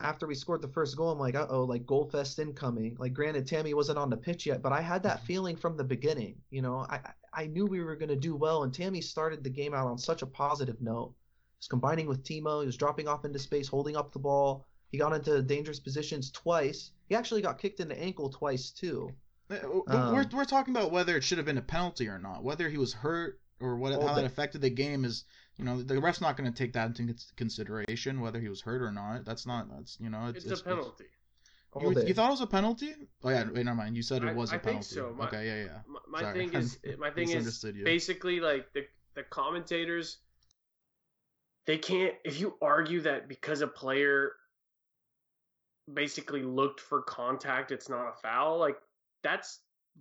After 0.00 0.26
we 0.26 0.34
scored 0.34 0.62
the 0.62 0.68
first 0.68 0.96
goal, 0.96 1.10
I'm 1.10 1.18
like, 1.18 1.34
uh 1.34 1.46
oh, 1.50 1.64
like 1.64 1.84
goal 1.86 2.08
fest 2.10 2.38
incoming. 2.38 2.96
Like, 2.98 3.12
granted, 3.12 3.46
Tammy 3.46 3.74
wasn't 3.74 3.98
on 3.98 4.10
the 4.10 4.16
pitch 4.16 4.46
yet, 4.46 4.62
but 4.62 4.72
I 4.72 4.80
had 4.80 5.02
that 5.02 5.24
feeling 5.24 5.56
from 5.56 5.76
the 5.76 5.84
beginning. 5.84 6.36
You 6.50 6.62
know, 6.62 6.86
I 6.88 7.00
I- 7.32 7.46
knew 7.46 7.66
we 7.66 7.82
were 7.82 7.96
gonna 7.96 8.16
do 8.16 8.36
well, 8.36 8.62
and 8.62 8.72
Tammy 8.72 9.00
started 9.00 9.42
the 9.44 9.50
game 9.50 9.74
out 9.74 9.86
on 9.86 9.98
such 9.98 10.22
a 10.22 10.26
positive 10.26 10.80
note. 10.80 11.12
He 11.14 11.58
was 11.58 11.68
combining 11.68 12.06
with 12.06 12.22
Timo. 12.22 12.60
He 12.60 12.66
was 12.66 12.76
dropping 12.76 13.08
off 13.08 13.24
into 13.24 13.38
space, 13.38 13.68
holding 13.68 13.96
up 13.96 14.12
the 14.12 14.18
ball. 14.18 14.66
He 14.90 14.98
got 14.98 15.12
into 15.12 15.42
dangerous 15.42 15.80
positions 15.80 16.30
twice. 16.30 16.92
He 17.08 17.14
actually 17.14 17.42
got 17.42 17.58
kicked 17.58 17.80
in 17.80 17.88
the 17.88 18.00
ankle 18.00 18.30
twice 18.30 18.70
too. 18.70 19.10
Uh, 19.50 19.56
we're, 19.86 19.94
Um, 19.94 20.30
we're 20.32 20.44
talking 20.44 20.74
about 20.74 20.90
whether 20.92 21.16
it 21.16 21.24
should 21.24 21.38
have 21.38 21.44
been 21.46 21.58
a 21.58 21.62
penalty 21.62 22.08
or 22.08 22.18
not. 22.18 22.42
Whether 22.42 22.68
he 22.70 22.78
was 22.78 22.92
hurt 22.94 23.40
or 23.60 23.76
what 23.76 23.98
Well, 23.98 24.08
how 24.08 24.14
that 24.14 24.24
affected 24.24 24.60
the 24.60 24.70
game 24.70 25.04
is, 25.04 25.24
you 25.56 25.64
know, 25.64 25.82
the 25.82 26.00
ref's 26.00 26.20
not 26.20 26.36
going 26.36 26.50
to 26.50 26.56
take 26.56 26.72
that 26.74 26.98
into 26.98 27.14
consideration. 27.36 28.20
Whether 28.20 28.40
he 28.40 28.48
was 28.48 28.60
hurt 28.60 28.82
or 28.82 28.90
not, 28.90 29.24
that's 29.24 29.46
not 29.46 29.68
that's 29.70 29.98
you 30.00 30.10
know 30.10 30.26
it's, 30.28 30.44
It's, 30.44 30.60
a 30.60 30.64
penalty. 30.64 31.04
You, 31.80 31.90
you 32.06 32.14
thought 32.14 32.28
it 32.28 32.32
was 32.32 32.40
a 32.40 32.46
penalty? 32.46 32.94
Oh 33.24 33.30
yeah, 33.30 33.44
wait, 33.52 33.64
never 33.64 33.76
mind. 33.76 33.96
You 33.96 34.02
said 34.02 34.22
it 34.22 34.28
I- 34.28 34.32
was 34.32 34.52
a 34.52 34.56
I 34.56 34.58
think 34.58 34.64
penalty. 34.64 34.94
so. 34.94 35.14
My- 35.16 35.26
okay, 35.26 35.46
yeah, 35.46 35.64
yeah. 35.64 35.78
My, 36.08 36.22
my 36.22 36.32
thing 36.32 36.52
is, 36.54 36.78
my 36.98 37.10
thing 37.10 37.30
is 37.30 37.64
you. 37.64 37.84
basically 37.84 38.40
like 38.40 38.72
the 38.72 38.86
the 39.14 39.22
commentators. 39.24 40.18
They 41.66 41.78
can't 41.78 42.14
if 42.24 42.38
you 42.40 42.54
argue 42.60 43.00
that 43.02 43.28
because 43.28 43.60
a 43.62 43.66
player 43.66 44.32
basically 45.92 46.42
looked 46.42 46.80
for 46.80 47.02
contact, 47.02 47.72
it's 47.72 47.88
not 47.88 48.08
a 48.08 48.12
foul. 48.22 48.58
Like 48.58 48.76
that's 49.22 49.60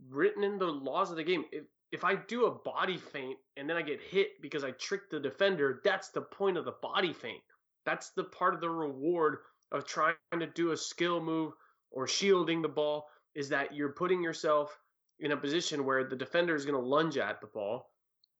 written 0.09 0.43
in 0.43 0.57
the 0.59 0.65
laws 0.65 1.09
of 1.11 1.17
the 1.17 1.23
game. 1.23 1.45
If 1.51 1.63
if 1.93 2.03
I 2.03 2.15
do 2.15 2.47
a 2.47 2.51
body 2.51 2.97
feint 2.97 3.37
and 3.55 3.69
then 3.69 3.77
I 3.77 3.83
get 3.83 4.01
hit 4.01 4.41
because 4.41 4.63
I 4.63 4.71
tricked 4.71 5.11
the 5.11 5.19
defender, 5.19 5.79
that's 5.83 6.09
the 6.09 6.21
point 6.21 6.57
of 6.57 6.65
the 6.65 6.73
body 6.81 7.13
feint. 7.13 7.43
That's 7.85 8.09
the 8.09 8.23
part 8.23 8.55
of 8.55 8.61
the 8.61 8.69
reward 8.69 9.37
of 9.71 9.85
trying 9.85 10.15
to 10.33 10.47
do 10.47 10.71
a 10.71 10.77
skill 10.77 11.21
move 11.21 11.53
or 11.91 12.07
shielding 12.07 12.63
the 12.63 12.67
ball 12.67 13.07
is 13.35 13.47
that 13.49 13.75
you're 13.75 13.93
putting 13.93 14.23
yourself 14.23 14.75
in 15.19 15.33
a 15.33 15.37
position 15.37 15.85
where 15.85 16.03
the 16.03 16.15
defender 16.15 16.55
is 16.55 16.65
going 16.65 16.81
to 16.81 16.89
lunge 16.89 17.17
at 17.17 17.39
the 17.39 17.47
ball. 17.47 17.91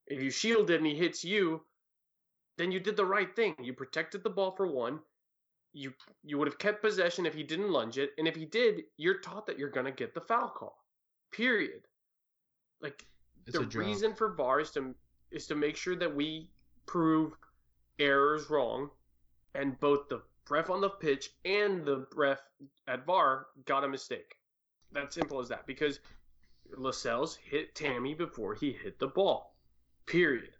If 0.08 0.22
you 0.24 0.32
shield 0.32 0.72
it 0.72 0.78
and 0.78 0.88
he 0.88 0.96
hits 0.96 1.24
you, 1.24 1.62
then 2.58 2.72
you 2.72 2.80
did 2.80 2.98
the 2.98 3.06
right 3.06 3.34
thing. 3.36 3.56
You 3.62 3.74
protected 3.74 4.24
the 4.24 4.32
ball 4.32 4.52
for 4.52 4.66
one. 4.66 5.00
You 5.74 5.94
you 6.24 6.39
would 6.39 6.48
have 6.48 6.60
kept 6.60 6.82
possession 6.82 7.28
if 7.28 7.36
he 7.36 7.44
didn't 7.44 7.72
lunge 7.72 7.98
it, 7.98 8.12
and 8.18 8.28
if 8.28 8.36
he 8.36 8.46
did, 8.46 8.84
you're 8.98 9.20
taught 9.20 9.48
that 9.48 9.58
you're 9.58 9.70
going 9.70 9.88
to 9.88 9.92
get 9.92 10.13
the 10.13 10.22
foul 10.22 10.50
call. 10.50 10.78
Period. 11.32 11.82
Like 12.80 13.04
It's 13.45 13.58
the 13.58 13.63
a 13.63 13.84
reason 13.84 14.13
for 14.13 14.34
VAR 14.34 14.60
is 14.60 14.71
to 14.71 14.95
is 15.32 15.47
to 15.47 15.56
make 15.56 15.75
sure 15.75 15.95
that 15.95 16.13
we 16.13 16.49
prove 16.86 17.34
errors 17.99 18.49
wrong, 18.49 18.89
and 19.56 19.79
both 19.79 20.08
the 20.10 20.21
ref 20.49 20.69
on 20.69 20.82
the 20.82 20.89
pitch 20.89 21.32
and 21.45 21.86
the 21.86 22.06
ref 22.15 22.41
at 22.88 23.06
VAR 23.06 23.47
got 23.65 23.84
a 23.84 23.88
mistake. 23.88 24.36
That's 24.91 25.15
simple 25.15 25.39
as 25.39 25.49
that. 25.49 25.65
Because 25.65 25.99
Lascelles 26.77 27.36
hit 27.36 27.75
Tammy 27.75 28.13
before 28.13 28.53
he 28.53 28.71
hit 28.71 28.99
the 28.99 29.08
ball. 29.08 29.56
Period. 30.06 30.51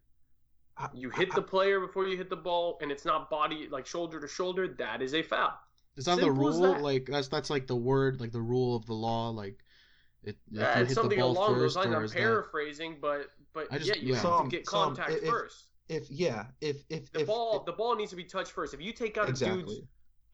You 0.94 1.12
hit 1.12 1.34
the 1.36 1.42
player 1.42 1.80
before 1.80 2.08
you 2.08 2.18
hit 2.18 2.30
the 2.30 2.36
ball, 2.36 2.80
and 2.82 2.92
it's 2.92 3.06
not 3.06 3.30
body 3.30 3.68
like 3.70 3.86
shoulder 3.86 4.20
to 4.20 4.28
shoulder. 4.28 4.68
That 4.68 5.02
is 5.02 5.14
a 5.14 5.22
foul. 5.22 5.54
Is 5.96 6.06
that 6.06 6.16
the 6.16 6.24
Simple 6.24 6.50
as 6.50 6.58
rule? 6.58 6.74
that. 6.74 6.82
Like 6.82 7.06
that's 7.06 7.28
that's 7.28 7.52
like 7.52 7.68
the 7.68 7.76
word, 7.76 8.20
like 8.20 8.32
the 8.32 8.42
rule 8.42 8.76
of 8.76 8.86
the 8.88 8.94
law. 8.94 9.30
Like 9.30 9.63
it, 10.24 10.38
Yeah, 10.50 10.70
it's 10.70 10.78
hit 10.80 10.88
the 10.90 10.94
something 10.96 11.20
ball 11.20 11.32
along 11.32 11.54
those 11.60 11.74
first, 11.74 11.76
lines. 11.86 11.96
I'm 11.96 12.04
is 12.04 12.12
that? 12.14 12.20
paraphrasing, 12.20 12.98
but 13.02 13.28
but 13.54 13.68
I 13.72 13.78
just- 13.78 13.90
yeah, 13.90 13.96
you 14.02 14.08
yeah. 14.10 14.14
have 14.16 14.22
Some- 14.24 14.50
to 14.50 14.56
get 14.58 14.66
some- 14.68 14.96
contact 14.96 15.12
if- 15.24 15.30
first. 15.30 15.66
if 15.90 16.10
yeah, 16.10 16.48
if 16.62 16.84
if 16.90 17.12
The 17.12 17.22
if 17.22 17.28
ball, 17.28 17.60
if- 17.60 17.66
the 17.66 17.74
ball 17.74 17.96
needs 17.96 18.10
to 18.12 18.16
be 18.16 18.24
touched 18.24 18.52
first. 18.52 18.74
If 18.74 18.82
you 18.82 18.94
take 18.94 19.18
out 19.18 19.30
a 19.30 19.34
dude's 19.34 19.82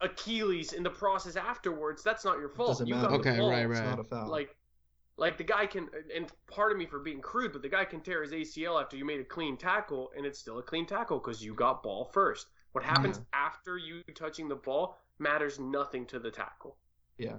Achilles 0.01 0.71
in 0.73 0.83
the 0.83 0.89
process 0.89 1.35
afterwards, 1.35 2.03
that's 2.03 2.23
not 2.23 2.39
your 2.39 2.49
fault. 2.49 2.79
you 2.87 2.95
matter. 2.95 3.09
got 3.09 3.21
the 3.23 3.29
Okay, 3.29 3.37
ball. 3.39 3.49
right, 3.51 3.69
It's 3.69 3.79
not 3.81 3.99
a 3.99 4.03
foul. 4.05 4.29
Like, 4.29 4.55
like 5.17 5.37
the 5.37 5.43
guy 5.43 5.65
can, 5.67 5.89
and 6.15 6.31
pardon 6.47 6.77
me 6.77 6.85
for 6.85 6.99
being 6.99 7.19
crude, 7.19 7.51
but 7.51 7.61
the 7.61 7.67
guy 7.67 7.83
can 7.83 7.99
tear 7.99 8.21
his 8.21 8.31
ACL 8.31 8.79
after 8.79 8.95
you 8.95 9.03
made 9.03 9.19
a 9.19 9.25
clean 9.25 9.57
tackle, 9.57 10.11
and 10.15 10.25
it's 10.25 10.39
still 10.39 10.59
a 10.59 10.63
clean 10.63 10.85
tackle 10.85 11.19
because 11.19 11.43
you 11.43 11.53
got 11.53 11.83
ball 11.83 12.05
first. 12.05 12.47
What 12.71 12.83
happens 12.85 13.19
after 13.33 13.77
you 13.77 14.01
touching 14.15 14.47
the 14.47 14.55
ball 14.55 14.97
matters 15.17 15.59
nothing 15.59 16.05
to 16.07 16.19
the 16.19 16.31
tackle. 16.31 16.77
yeah, 17.17 17.35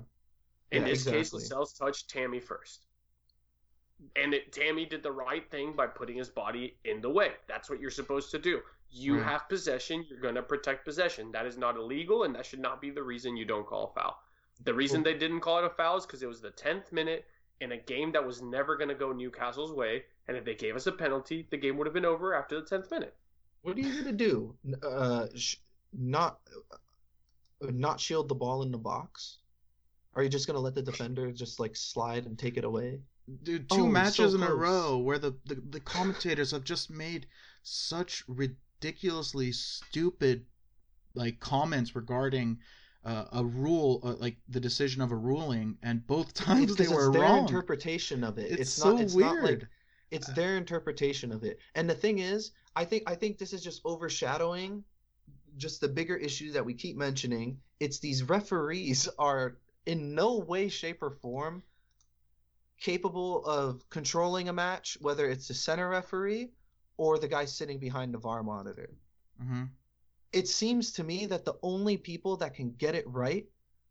In 0.73 0.83
Yeah, 0.83 0.89
this 0.89 0.99
exactly. 1.01 1.21
case, 1.21 1.33
Lascelles 1.33 1.73
touched 1.73 2.11
Tammy 2.11 2.41
first. 2.41 2.87
And 4.17 4.33
it, 4.33 4.53
Tammy 4.53 4.87
did 4.87 5.03
the 5.03 5.13
right 5.13 5.49
thing 5.51 5.75
by 5.75 5.87
putting 5.87 6.17
his 6.17 6.31
body 6.31 6.79
in 6.85 7.01
the 7.01 7.11
way. 7.11 7.33
That's 7.49 7.69
what 7.69 7.81
you're 7.81 7.91
supposed 7.91 8.31
to 8.31 8.39
do. 8.39 8.63
You 8.89 9.17
Right. 9.17 9.25
have 9.25 9.49
possession. 9.49 10.05
You're 10.09 10.21
going 10.21 10.35
to 10.37 10.43
protect 10.43 10.85
possession. 10.85 11.31
That 11.33 11.47
is 11.47 11.59
not 11.59 11.77
illegal, 11.77 12.25
and 12.25 12.35
that 12.35 12.47
should 12.47 12.61
not 12.61 12.81
be 12.81 12.91
the 12.91 13.03
reason 13.03 13.37
you 13.37 13.45
don't 13.45 13.67
call 13.67 13.89
a 13.91 13.93
foul. 14.01 14.23
The 14.65 14.75
reason 14.75 15.03
they 15.03 15.15
didn't 15.15 15.41
call 15.41 15.59
it 15.59 15.65
a 15.65 15.71
foul 15.71 15.97
is 15.99 16.07
because 16.07 16.23
it 16.23 16.29
was 16.29 16.41
the 16.41 16.51
10th 16.51 16.93
minute 16.93 17.27
in 17.61 17.73
a 17.73 17.77
game 17.77 18.11
that 18.13 18.25
was 18.25 18.41
never 18.43 18.77
going 18.77 18.89
to 18.89 18.95
go 18.95 19.13
Newcastle's 19.13 19.73
way. 19.73 20.05
And 20.29 20.37
if 20.37 20.45
they 20.45 20.55
gave 20.55 20.77
us 20.77 20.87
a 20.87 20.93
penalty, 20.93 21.47
the 21.51 21.57
game 21.57 21.77
would 21.77 21.87
have 21.87 21.95
been 21.95 22.05
over 22.05 22.35
after 22.35 22.61
the 22.61 22.67
10th 22.67 22.91
minute. 22.91 23.17
what 23.63 23.77
are 23.77 23.81
you 23.81 24.03
gonna 24.03 24.13
do? 24.17 24.57
Uh, 24.83 25.27
sh- 25.35 25.57
not 25.93 26.41
uh, 26.73 26.77
not 27.71 28.01
shield 28.01 28.29
the 28.29 28.35
ball 28.35 28.63
in 28.63 28.71
the 28.71 28.79
box? 28.79 29.39
Are 30.15 30.23
you 30.23 30.29
just 30.29 30.47
gonna 30.47 30.61
let 30.61 30.75
the 30.75 30.83
defender 30.83 31.31
just 31.33 31.59
like 31.61 31.75
slide 31.77 32.27
and 32.27 32.39
take 32.39 32.57
it 32.57 32.65
away? 32.65 33.01
Dude, 33.43 33.67
Oh, 33.71 33.77
two 33.77 33.83
so 33.85 33.87
matches 33.87 34.35
in 34.35 34.43
a 34.43 34.55
row 34.55 34.99
where 34.99 35.19
the, 35.19 35.33
the 35.45 35.55
the 35.57 35.81
commentators 35.81 36.51
have 36.53 36.65
just 36.65 36.91
made 36.91 37.27
such 37.63 38.25
ridiculously 38.29 39.53
stupid 39.53 40.47
like 41.15 41.41
comments 41.41 41.95
regarding 41.97 42.59
uh, 43.05 43.27
a 43.33 43.45
rule, 43.45 44.01
uh, 44.05 44.15
like 44.17 44.39
the 44.49 44.61
decision 44.61 45.03
of 45.03 45.13
a 45.13 45.17
ruling, 45.17 45.79
and 45.83 46.07
both 46.07 46.35
times 46.35 46.77
they 46.77 46.85
they 46.85 46.87
'cause 46.87 46.95
were 46.95 47.07
it's 47.07 47.13
their 47.13 47.23
wrong. 47.23 47.39
interpretation 47.39 48.25
of 48.25 48.39
it. 48.39 48.53
It's, 48.53 48.61
It's, 48.61 48.71
so 48.71 48.91
not. 48.93 49.01
It's 49.01 49.15
weird. 49.15 49.33
not 49.35 49.43
like 49.43 49.69
it's 50.11 50.29
their 50.29 50.57
interpretation 50.57 51.33
of 51.33 51.45
it. 51.45 51.59
And 51.75 51.89
the 51.89 51.95
thing 51.95 52.19
is, 52.19 52.53
I 52.77 52.85
think 52.85 53.05
I 53.07 53.15
think 53.15 53.39
this 53.39 53.53
is 53.53 53.63
just 53.63 53.83
overshadowing 53.85 54.85
just 55.57 55.81
the 55.81 55.89
bigger 55.89 56.17
issue 56.17 56.53
that 56.53 56.65
we 56.65 56.75
keep 56.75 56.97
mentioning. 56.97 57.61
It's 57.81 57.99
these 57.99 58.23
referees 58.25 59.09
are 59.19 59.59
in 59.91 60.15
no 60.15 60.39
way, 60.39 60.69
shape, 60.69 61.03
or 61.03 61.11
form 61.11 61.63
capable 62.81 63.45
of 63.45 63.89
controlling 63.91 64.49
a 64.49 64.53
match, 64.53 64.97
whether 65.01 65.29
it's 65.31 65.49
the 65.49 65.55
center 65.55 65.89
referee 65.89 66.51
or 66.97 67.19
the 67.19 67.29
guy 67.29 67.45
sitting 67.45 67.79
behind 67.79 68.13
the 68.15 68.19
VAR 68.19 68.43
monitor. 68.43 68.91
hmm 69.41 69.65
It 70.33 70.49
seems 70.49 70.93
to 70.93 71.05
me 71.05 71.27
that 71.27 71.45
the 71.45 71.59
only 71.63 71.97
people 71.97 72.37
that 72.39 72.55
can 72.55 72.73
get 72.73 72.95
it 72.95 73.09
right 73.09 73.47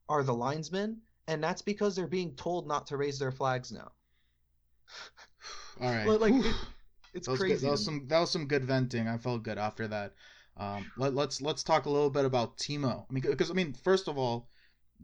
are 0.09 0.23
the 0.23 0.33
linesmen, 0.33 1.01
and 1.27 1.43
that's 1.43 1.61
because 1.61 1.95
they're 1.95 2.07
being 2.07 2.35
told 2.35 2.67
not 2.67 2.87
to 2.87 2.97
raise 2.97 3.19
their 3.19 3.31
flags 3.31 3.71
now. 3.71 3.91
All 5.81 5.89
right. 5.89 6.05
Like, 6.19 6.33
it- 6.33 6.55
it's 7.13 7.27
that 7.27 7.37
crazy. 7.37 7.55
Good. 7.55 7.63
That 7.67 7.71
was 7.71 7.85
some 7.85 8.07
that 8.07 8.19
was 8.19 8.31
some 8.31 8.47
good 8.47 8.65
venting. 8.65 9.07
I 9.07 9.17
felt 9.17 9.43
good 9.43 9.57
after 9.57 9.87
that. 9.87 10.13
Um, 10.57 10.91
let, 10.97 11.13
let's 11.13 11.41
let's 11.41 11.63
talk 11.63 11.85
a 11.85 11.89
little 11.89 12.09
bit 12.09 12.25
about 12.25 12.57
Timo. 12.57 13.05
I 13.09 13.13
mean, 13.13 13.23
because 13.23 13.49
I 13.51 13.53
mean, 13.53 13.73
first 13.73 14.07
of 14.07 14.17
all, 14.17 14.49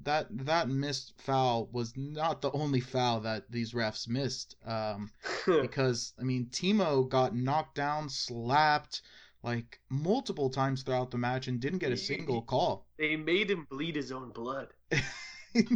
that 0.03 0.27
that 0.45 0.69
missed 0.69 1.13
foul 1.21 1.67
was 1.71 1.95
not 1.95 2.41
the 2.41 2.51
only 2.51 2.79
foul 2.79 3.21
that 3.21 3.51
these 3.51 3.73
refs 3.73 4.07
missed. 4.07 4.55
Um, 4.65 5.11
because 5.45 6.13
I 6.19 6.23
mean, 6.23 6.47
Timo 6.51 7.07
got 7.07 7.35
knocked 7.35 7.75
down, 7.75 8.09
slapped, 8.09 9.01
like 9.43 9.79
multiple 9.89 10.49
times 10.49 10.83
throughout 10.83 11.11
the 11.11 11.17
match 11.17 11.47
and 11.47 11.59
didn't 11.59 11.79
get 11.79 11.91
a 11.91 11.97
single 11.97 12.41
call. 12.41 12.85
They 12.97 13.15
made 13.15 13.49
him 13.49 13.65
bleed 13.69 13.95
his 13.95 14.11
own 14.11 14.31
blood. 14.31 14.73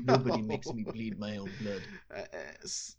Nobody 0.03 0.41
makes 0.41 0.73
me 0.73 0.83
bleed 0.83 1.17
my 1.19 1.37
own 1.37 1.51
blood. 1.61 1.81
Uh, 2.13 2.23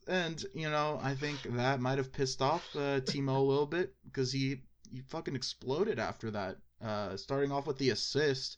And 0.07 0.45
you 0.55 0.71
know, 0.71 0.99
I 1.03 1.15
think 1.15 1.43
that 1.43 1.81
might 1.81 1.99
have 1.99 2.13
pissed 2.13 2.41
off 2.41 2.65
uh, 2.75 3.01
Timo 3.01 3.37
a 3.37 3.41
little 3.41 3.67
bit 3.67 3.95
because 4.05 4.33
he 4.33 4.63
he 4.91 5.01
fucking 5.03 5.37
exploded 5.37 5.99
after 5.99 6.31
that. 6.31 6.57
Uh, 6.81 7.17
starting 7.17 7.53
off 7.53 7.67
with 7.67 7.77
the 7.79 7.91
assist, 7.91 8.57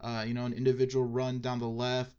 uh, 0.00 0.24
you 0.26 0.34
know, 0.34 0.44
an 0.44 0.52
individual 0.52 1.04
run 1.04 1.40
down 1.40 1.58
the 1.58 1.68
left, 1.68 2.16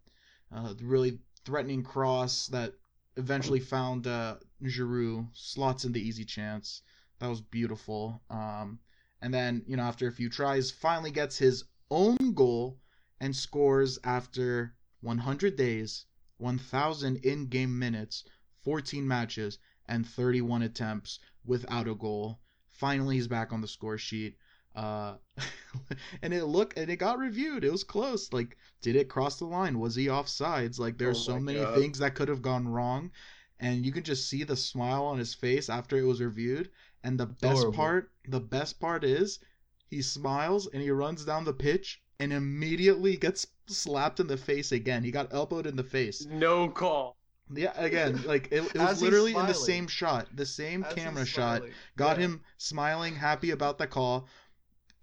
uh, 0.51 0.73
really 0.81 1.19
threatening 1.43 1.83
cross 1.83 2.47
that 2.47 2.73
eventually 3.17 3.59
found 3.59 4.07
uh, 4.07 4.35
Giroud 4.63 5.29
slots 5.33 5.85
in 5.85 5.91
the 5.91 6.01
easy 6.01 6.25
chance. 6.25 6.81
That 7.19 7.27
was 7.27 7.41
beautiful. 7.41 8.21
Um, 8.29 8.79
and 9.21 9.33
then 9.33 9.63
you 9.67 9.77
know, 9.77 9.83
after 9.83 10.07
a 10.07 10.11
few 10.11 10.29
tries, 10.29 10.71
finally 10.71 11.11
gets 11.11 11.37
his 11.37 11.63
own 11.89 12.33
goal 12.33 12.79
and 13.19 13.35
scores 13.35 13.97
after 14.03 14.75
100 15.01 15.55
days, 15.55 16.05
1,000 16.37 17.17
in 17.17 17.47
game 17.47 17.77
minutes, 17.77 18.23
14 18.63 19.07
matches, 19.07 19.59
and 19.87 20.07
31 20.07 20.63
attempts 20.63 21.19
without 21.45 21.87
a 21.87 21.95
goal. 21.95 22.39
Finally, 22.69 23.15
he's 23.15 23.27
back 23.27 23.53
on 23.53 23.61
the 23.61 23.67
score 23.67 23.97
sheet. 23.97 24.37
Uh, 24.75 25.15
and 26.21 26.33
it 26.33 26.45
looked 26.45 26.77
and 26.77 26.89
it 26.91 26.97
got 26.97 27.17
reviewed. 27.19 27.63
It 27.63 27.71
was 27.71 27.83
close. 27.83 28.31
Like, 28.33 28.57
did 28.81 28.95
it 28.95 29.09
cross 29.09 29.39
the 29.39 29.45
line? 29.45 29.79
Was 29.79 29.95
he 29.95 30.07
offsides? 30.07 30.79
Like, 30.79 30.97
there's 30.97 31.17
Oh 31.19 31.21
so 31.21 31.39
many 31.39 31.59
God. 31.59 31.75
things 31.75 31.99
that 31.99 32.15
could 32.15 32.27
have 32.29 32.41
gone 32.41 32.67
wrong, 32.67 33.11
and 33.59 33.85
you 33.85 33.91
can 33.91 34.03
just 34.03 34.29
see 34.29 34.43
the 34.43 34.55
smile 34.57 35.05
on 35.05 35.17
his 35.17 35.33
face 35.33 35.69
after 35.69 35.97
it 35.97 36.03
was 36.03 36.21
reviewed. 36.21 36.69
And 37.03 37.19
the 37.19 37.27
best 37.27 37.67
Adorable. 37.67 37.71
part, 37.71 38.11
the 38.27 38.39
best 38.41 38.79
part 38.79 39.03
is, 39.03 39.39
he 39.87 40.01
smiles 40.01 40.67
and 40.67 40.81
he 40.81 40.89
runs 40.91 41.25
down 41.25 41.43
the 41.45 41.53
pitch 41.53 42.01
and 42.19 42.33
immediately 42.33 43.17
gets 43.17 43.47
slapped 43.67 44.19
in 44.19 44.27
the 44.27 44.37
face 44.37 44.71
again. 44.71 45.03
He 45.03 45.11
got 45.11 45.33
elbowed 45.33 45.67
in 45.67 45.75
the 45.75 45.83
face. 45.83 46.25
No 46.25 46.69
call. 46.69 47.15
Yeah, 47.53 47.73
again, 47.75 48.21
like 48.25 48.47
it, 48.51 48.63
it 48.75 48.81
was 48.81 49.01
literally 49.01 49.35
in 49.35 49.45
the 49.45 49.53
same 49.53 49.87
shot, 49.87 50.27
the 50.35 50.45
same 50.45 50.83
As 50.83 50.93
camera 50.93 51.25
shot. 51.25 51.63
Got 51.95 52.17
Yeah. 52.17 52.23
him 52.23 52.41
smiling, 52.57 53.15
happy 53.15 53.51
about 53.51 53.77
the 53.77 53.87
call. 53.87 54.27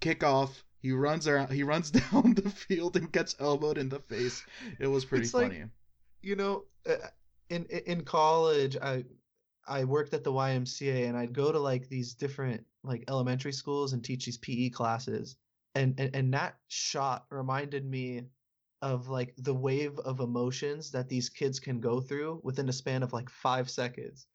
Kick 0.02 0.22
off. 0.22 0.62
He 0.80 0.92
runs 0.92 1.26
around. 1.28 1.50
He 1.52 1.62
runs 1.62 1.90
down 2.02 2.34
the 2.34 2.50
field 2.50 2.96
and 2.96 3.10
gets 3.12 3.36
elbowed 3.40 3.78
in 3.78 3.88
the 3.88 4.00
face. 4.00 4.44
It 4.78 4.86
was 4.88 5.04
pretty 5.04 5.24
It's 5.24 5.34
like- 5.34 5.52
funny. 5.52 5.64
you 6.20 6.36
know 6.36 6.64
uh, 6.88 6.94
in 7.48 7.64
in 7.66 7.80
in 7.86 8.00
college 8.04 8.76
i 8.82 9.04
i 9.66 9.84
worked 9.84 10.14
at 10.14 10.24
the 10.24 10.30
ymca 10.32 11.06
and 11.08 11.16
i'd 11.16 11.32
go 11.32 11.50
to 11.52 11.58
like 11.58 11.88
these 11.88 12.14
different 12.14 12.64
like 12.84 13.04
elementary 13.08 13.52
schools 13.52 13.92
and 13.92 14.02
teach 14.04 14.24
these 14.26 14.38
pe 14.38 14.68
classes 14.70 15.36
and 15.74 15.98
and, 15.98 16.14
and 16.16 16.32
that 16.34 16.56
shot 16.68 17.26
reminded 17.30 17.84
me 17.84 18.22
of 18.82 19.08
like 19.08 19.34
the 19.38 19.54
wave 19.54 19.98
of 20.00 20.20
emotions 20.20 20.90
that 20.92 21.08
these 21.08 21.28
kids 21.28 21.60
can 21.60 21.80
go 21.80 22.00
through 22.00 22.40
within 22.42 22.68
a 22.68 22.72
span 22.72 23.02
of 23.02 23.12
like 23.12 23.28
five 23.30 23.68
seconds 23.70 24.26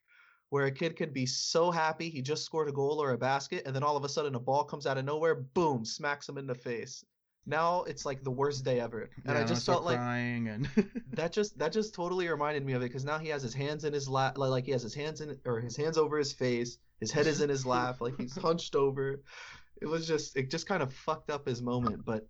where 0.49 0.65
a 0.65 0.71
kid 0.71 0.95
could 0.95 1.13
be 1.13 1.25
so 1.25 1.71
happy 1.71 2.09
he 2.09 2.21
just 2.21 2.45
scored 2.45 2.69
a 2.69 2.71
goal 2.71 3.01
or 3.01 3.11
a 3.11 3.17
basket 3.17 3.63
and 3.65 3.75
then 3.75 3.83
all 3.83 3.97
of 3.97 4.03
a 4.03 4.09
sudden 4.09 4.35
a 4.35 4.39
ball 4.39 4.63
comes 4.63 4.87
out 4.87 4.97
of 4.97 5.05
nowhere 5.05 5.35
boom 5.35 5.83
smacks 5.83 6.27
him 6.27 6.37
in 6.37 6.47
the 6.47 6.55
face. 6.55 7.03
Now 7.45 7.83
it's 7.83 8.05
like 8.05 8.23
the 8.23 8.31
worst 8.31 8.65
day 8.65 8.79
ever. 8.79 9.09
And 9.25 9.35
Yeah, 9.37 9.43
i 9.43 9.45
just 9.45 9.65
felt 9.65 9.83
like 9.83 9.97
crying 9.97 10.47
and 10.49 10.69
that 11.13 11.31
just 11.31 11.57
that 11.59 11.71
just 11.71 11.93
totally 11.93 12.27
reminded 12.27 12.65
me 12.65 12.73
of 12.73 12.81
it 12.81 12.89
because 12.89 13.05
now 13.05 13.17
he 13.17 13.29
has 13.29 13.41
his 13.41 13.53
hands 13.53 13.83
in 13.83 13.93
his 13.93 14.09
lap 14.09 14.37
like 14.37 14.65
he 14.65 14.71
has 14.71 14.83
his 14.83 14.93
hands 14.93 15.21
in 15.21 15.37
or 15.45 15.59
his 15.59 15.75
hands 15.75 15.97
over 15.97 16.17
his 16.17 16.33
face 16.33 16.77
his 16.99 17.11
head 17.11 17.27
is 17.27 17.41
in 17.41 17.49
his 17.49 17.65
lap 17.65 18.01
like 18.01 18.17
he's 18.17 18.35
hunched 18.41 18.75
over. 18.75 19.21
It 19.81 19.85
was 19.85 20.07
just 20.07 20.35
it 20.35 20.49
just 20.49 20.67
kind 20.67 20.81
of 20.81 20.93
fucked 20.93 21.29
up 21.29 21.47
his 21.47 21.61
moment 21.61 22.03
but 22.03 22.27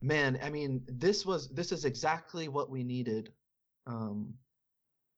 man 0.00 0.38
i 0.42 0.50
mean 0.50 0.82
this 0.86 1.26
was 1.26 1.48
this 1.48 1.72
is 1.72 1.84
exactly 1.84 2.46
what 2.46 2.70
we 2.70 2.84
needed 2.84 3.32
um 3.86 4.32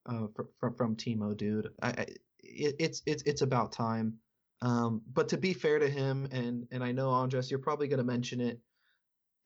uh 0.07 0.27
from 0.59 0.75
from, 0.75 0.97
timo 0.97 1.37
dude 1.37 1.69
i, 1.83 1.89
I 1.89 2.07
it, 2.43 2.77
it's 2.79 3.03
it's 3.07 3.23
it's 3.25 3.43
about 3.43 3.73
time 3.73 4.19
um 4.63 5.03
but 5.13 5.29
to 5.29 5.39
be 5.39 5.53
fair 5.53 5.79
to 5.79 5.89
him 5.89 6.29
and 6.33 6.67
and 6.71 6.83
i 6.83 6.93
know 6.93 7.11
andres 7.11 7.51
you're 7.51 7.61
probably 7.61 7.89
going 7.89 7.99
to 7.99 8.05
mention 8.05 8.41
it 8.41 8.61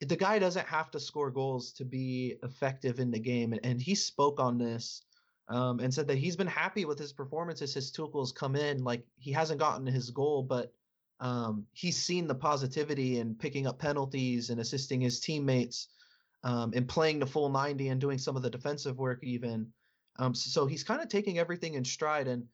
the 0.01 0.15
guy 0.15 0.39
doesn't 0.39 0.67
have 0.67 0.91
to 0.91 0.99
score 0.99 1.31
goals 1.31 1.71
to 1.73 1.85
be 1.85 2.35
effective 2.43 2.99
in 2.99 3.11
the 3.11 3.19
game, 3.19 3.53
and, 3.53 3.65
and 3.65 3.81
he 3.81 3.95
spoke 3.95 4.39
on 4.39 4.57
this 4.57 5.03
um, 5.47 5.79
and 5.79 5.93
said 5.93 6.07
that 6.07 6.17
he's 6.17 6.35
been 6.35 6.47
happy 6.47 6.85
with 6.85 6.99
his 6.99 7.13
performances. 7.13 7.73
His 7.73 7.91
Tuchel's 7.91 8.31
come 8.31 8.55
in 8.55 8.83
like 8.83 9.05
he 9.17 9.31
hasn't 9.31 9.59
gotten 9.59 9.85
his 9.85 10.09
goal, 10.11 10.43
but 10.43 10.73
um, 11.19 11.65
he's 11.71 11.97
seen 11.97 12.27
the 12.27 12.35
positivity 12.35 13.19
in 13.19 13.35
picking 13.35 13.67
up 13.67 13.79
penalties 13.79 14.49
and 14.49 14.59
assisting 14.59 14.99
his 14.99 15.19
teammates 15.19 15.87
um, 16.43 16.73
and 16.75 16.87
playing 16.87 17.19
the 17.19 17.25
full 17.25 17.49
90 17.49 17.87
and 17.87 18.01
doing 18.01 18.17
some 18.17 18.35
of 18.35 18.41
the 18.41 18.49
defensive 18.49 18.97
work 18.97 19.23
even. 19.23 19.71
Um, 20.17 20.33
so 20.33 20.65
he's 20.65 20.83
kind 20.83 21.01
of 21.01 21.09
taking 21.09 21.39
everything 21.39 21.73
in 21.73 21.83
stride, 21.83 22.27
and 22.27 22.45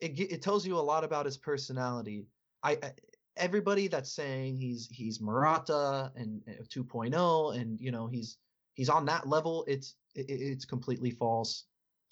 it 0.00 0.18
it 0.18 0.42
tells 0.42 0.66
you 0.66 0.76
a 0.76 0.80
lot 0.80 1.04
about 1.04 1.26
his 1.26 1.36
personality. 1.36 2.26
I, 2.62 2.72
I 2.82 2.92
everybody 3.36 3.88
that's 3.88 4.12
saying 4.12 4.58
he's 4.58 4.88
he's 4.90 5.20
Morata 5.20 6.12
and 6.16 6.42
uh, 6.48 6.62
2.0 6.64 7.56
and 7.58 7.80
you 7.80 7.90
know 7.90 8.06
he's 8.06 8.36
he's 8.74 8.88
on 8.88 9.06
that 9.06 9.28
level 9.28 9.64
it's 9.66 9.94
it, 10.14 10.26
it's 10.28 10.64
completely 10.64 11.10
false. 11.10 11.64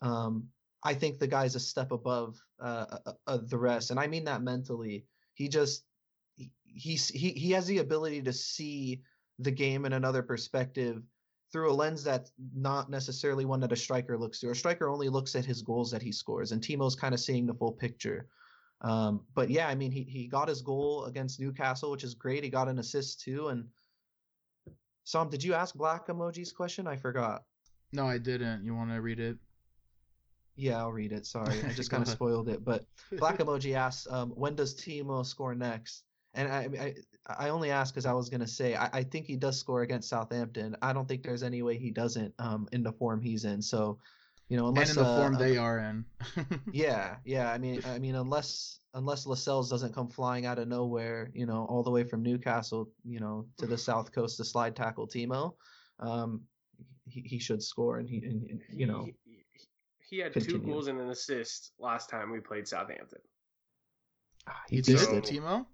Um, 0.02 0.48
I 0.84 0.94
think 0.94 1.18
the 1.18 1.26
guy's 1.26 1.56
a 1.56 1.60
step 1.60 1.90
above 1.90 2.40
uh, 2.60 2.86
uh, 3.04 3.12
uh, 3.26 3.38
the 3.42 3.58
rest, 3.58 3.90
and 3.90 3.98
I 3.98 4.06
mean 4.06 4.24
that 4.24 4.42
mentally. 4.42 5.06
He 5.34 5.48
just 5.48 5.84
he, 6.36 6.50
he 6.64 7.30
he 7.30 7.50
has 7.52 7.66
the 7.66 7.78
ability 7.78 8.22
to 8.22 8.32
see 8.32 9.02
the 9.40 9.50
game 9.50 9.84
in 9.84 9.92
another 9.92 10.22
perspective 10.22 11.02
through 11.52 11.70
a 11.70 11.72
lens 11.72 12.04
that's 12.04 12.32
not 12.54 12.90
necessarily 12.90 13.44
one 13.44 13.60
that 13.60 13.72
a 13.72 13.76
striker 13.76 14.18
looks 14.18 14.40
through. 14.40 14.50
A 14.50 14.54
striker 14.54 14.88
only 14.88 15.08
looks 15.08 15.34
at 15.34 15.44
his 15.44 15.62
goals 15.62 15.90
that 15.90 16.02
he 16.02 16.12
scores, 16.12 16.52
and 16.52 16.62
Timo's 16.62 16.94
kind 16.94 17.14
of 17.14 17.20
seeing 17.20 17.46
the 17.46 17.54
full 17.54 17.72
picture. 17.72 18.28
Um, 18.80 19.24
but 19.34 19.50
yeah, 19.50 19.66
I 19.68 19.74
mean, 19.74 19.90
he 19.90 20.02
he 20.04 20.26
got 20.26 20.48
his 20.48 20.62
goal 20.62 21.06
against 21.06 21.40
Newcastle, 21.40 21.90
which 21.90 22.04
is 22.04 22.14
great. 22.14 22.44
He 22.44 22.50
got 22.50 22.68
an 22.68 22.78
assist 22.78 23.20
too. 23.22 23.48
And 23.48 23.66
Sam, 25.04 25.30
did 25.30 25.42
you 25.42 25.54
ask 25.54 25.74
Black 25.74 26.06
Emoji's 26.08 26.52
question? 26.52 26.86
I 26.86 26.96
forgot. 26.96 27.44
no, 27.92 28.06
I 28.06 28.18
didn't. 28.18 28.64
You 28.64 28.74
want 28.74 28.90
to 28.90 29.00
read 29.00 29.18
it? 29.20 29.38
Yeah, 30.54 30.78
I'll 30.78 30.92
read 30.92 31.12
it. 31.12 31.24
Sorry, 31.24 31.62
I 31.64 31.72
just 31.72 31.90
kind 31.92 32.02
of 32.02 32.08
spoiled 32.08 32.48
it. 32.48 32.64
But 32.64 32.84
Black 33.12 33.38
Emoji 33.42 33.74
asks, 33.74 34.06
um, 34.10 34.30
when 34.30 34.54
does 34.54 34.74
Timo 34.74 35.24
score 35.24 35.54
next? 35.54 36.04
And 36.34 36.48
I 36.52 36.94
I, 37.28 37.44
I 37.46 37.48
only 37.50 37.70
ask 37.70 37.92
because 37.94 38.06
I 38.06 38.12
was 38.12 38.28
gonna 38.28 38.46
say 38.46 38.74
I, 38.74 38.88
I 38.92 39.02
think 39.02 39.26
he 39.26 39.36
does 39.36 39.58
score 39.58 39.82
against 39.82 40.08
Southampton. 40.08 40.76
I 40.82 40.92
don't 40.92 41.06
think 41.08 41.22
there's 41.22 41.42
any 41.42 41.62
way 41.62 41.76
he 41.78 41.90
doesn't 41.90 42.34
um, 42.38 42.68
in 42.72 42.82
the 42.82 42.92
form 42.92 43.20
he's 43.20 43.44
in. 43.44 43.60
So, 43.62 43.98
you 44.48 44.56
know, 44.56 44.68
unless 44.68 44.90
and 44.90 44.98
in 44.98 45.04
the 45.04 45.10
uh, 45.10 45.16
form 45.20 45.34
they 45.38 45.56
are 45.56 45.78
in. 45.78 46.04
Yeah, 46.72 47.16
yeah. 47.24 47.50
I 47.52 47.58
mean, 47.58 47.82
I 47.86 47.98
mean, 47.98 48.14
unless 48.14 48.80
unless 48.94 49.26
Lascelles 49.26 49.68
doesn't 49.70 49.94
come 49.94 50.08
flying 50.08 50.46
out 50.46 50.58
of 50.58 50.68
nowhere, 50.68 51.30
you 51.34 51.46
know, 51.46 51.64
all 51.68 51.82
the 51.82 51.90
way 51.90 52.04
from 52.04 52.22
Newcastle, 52.22 52.90
you 53.04 53.20
know, 53.20 53.46
to 53.58 53.66
the 53.66 53.78
south 53.88 54.12
coast 54.12 54.36
to 54.38 54.44
slide 54.44 54.74
tackle 54.76 55.06
Timo, 55.08 55.54
um, 56.00 56.42
he, 57.06 57.20
he 57.22 57.38
should 57.38 57.62
score, 57.62 57.98
and 57.98 58.08
he, 58.08 58.18
and, 58.18 58.48
and, 58.50 58.60
you 58.72 58.86
know, 58.86 59.04
he, 59.04 59.14
he- 59.24 59.34
he 60.10 60.18
had 60.20 60.32
two 60.32 60.58
goals 60.60 60.86
and 60.88 60.98
an 61.00 61.10
assist 61.10 61.72
last 61.78 62.08
time 62.08 62.30
we 62.30 62.40
played 62.40 62.66
Southampton. 62.66 63.18
ah, 64.46 64.62
he 64.70 64.76
he 64.76 64.82
did, 64.82 64.98
So- 65.00 65.20
Timo. 65.20 65.66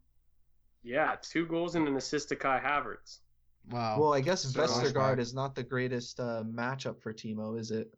Yeah, 0.84 1.16
two 1.22 1.46
goals 1.46 1.74
and 1.74 1.88
an 1.88 1.96
assist 1.96 2.28
to 2.28 2.36
Kai 2.36 2.60
Havertz. 2.60 3.20
Wow. 3.70 3.98
Well, 3.98 4.12
I 4.14 4.20
guess 4.20 4.42
So- 4.42 4.60
Vestergaard 4.60 5.18
is 5.18 5.32
not 5.34 5.54
the 5.54 5.62
greatest 5.62 6.20
uh, 6.20 6.44
matchup 6.46 7.00
for 7.00 7.12
Timo, 7.14 7.58
is 7.58 7.70
it? 7.70 7.90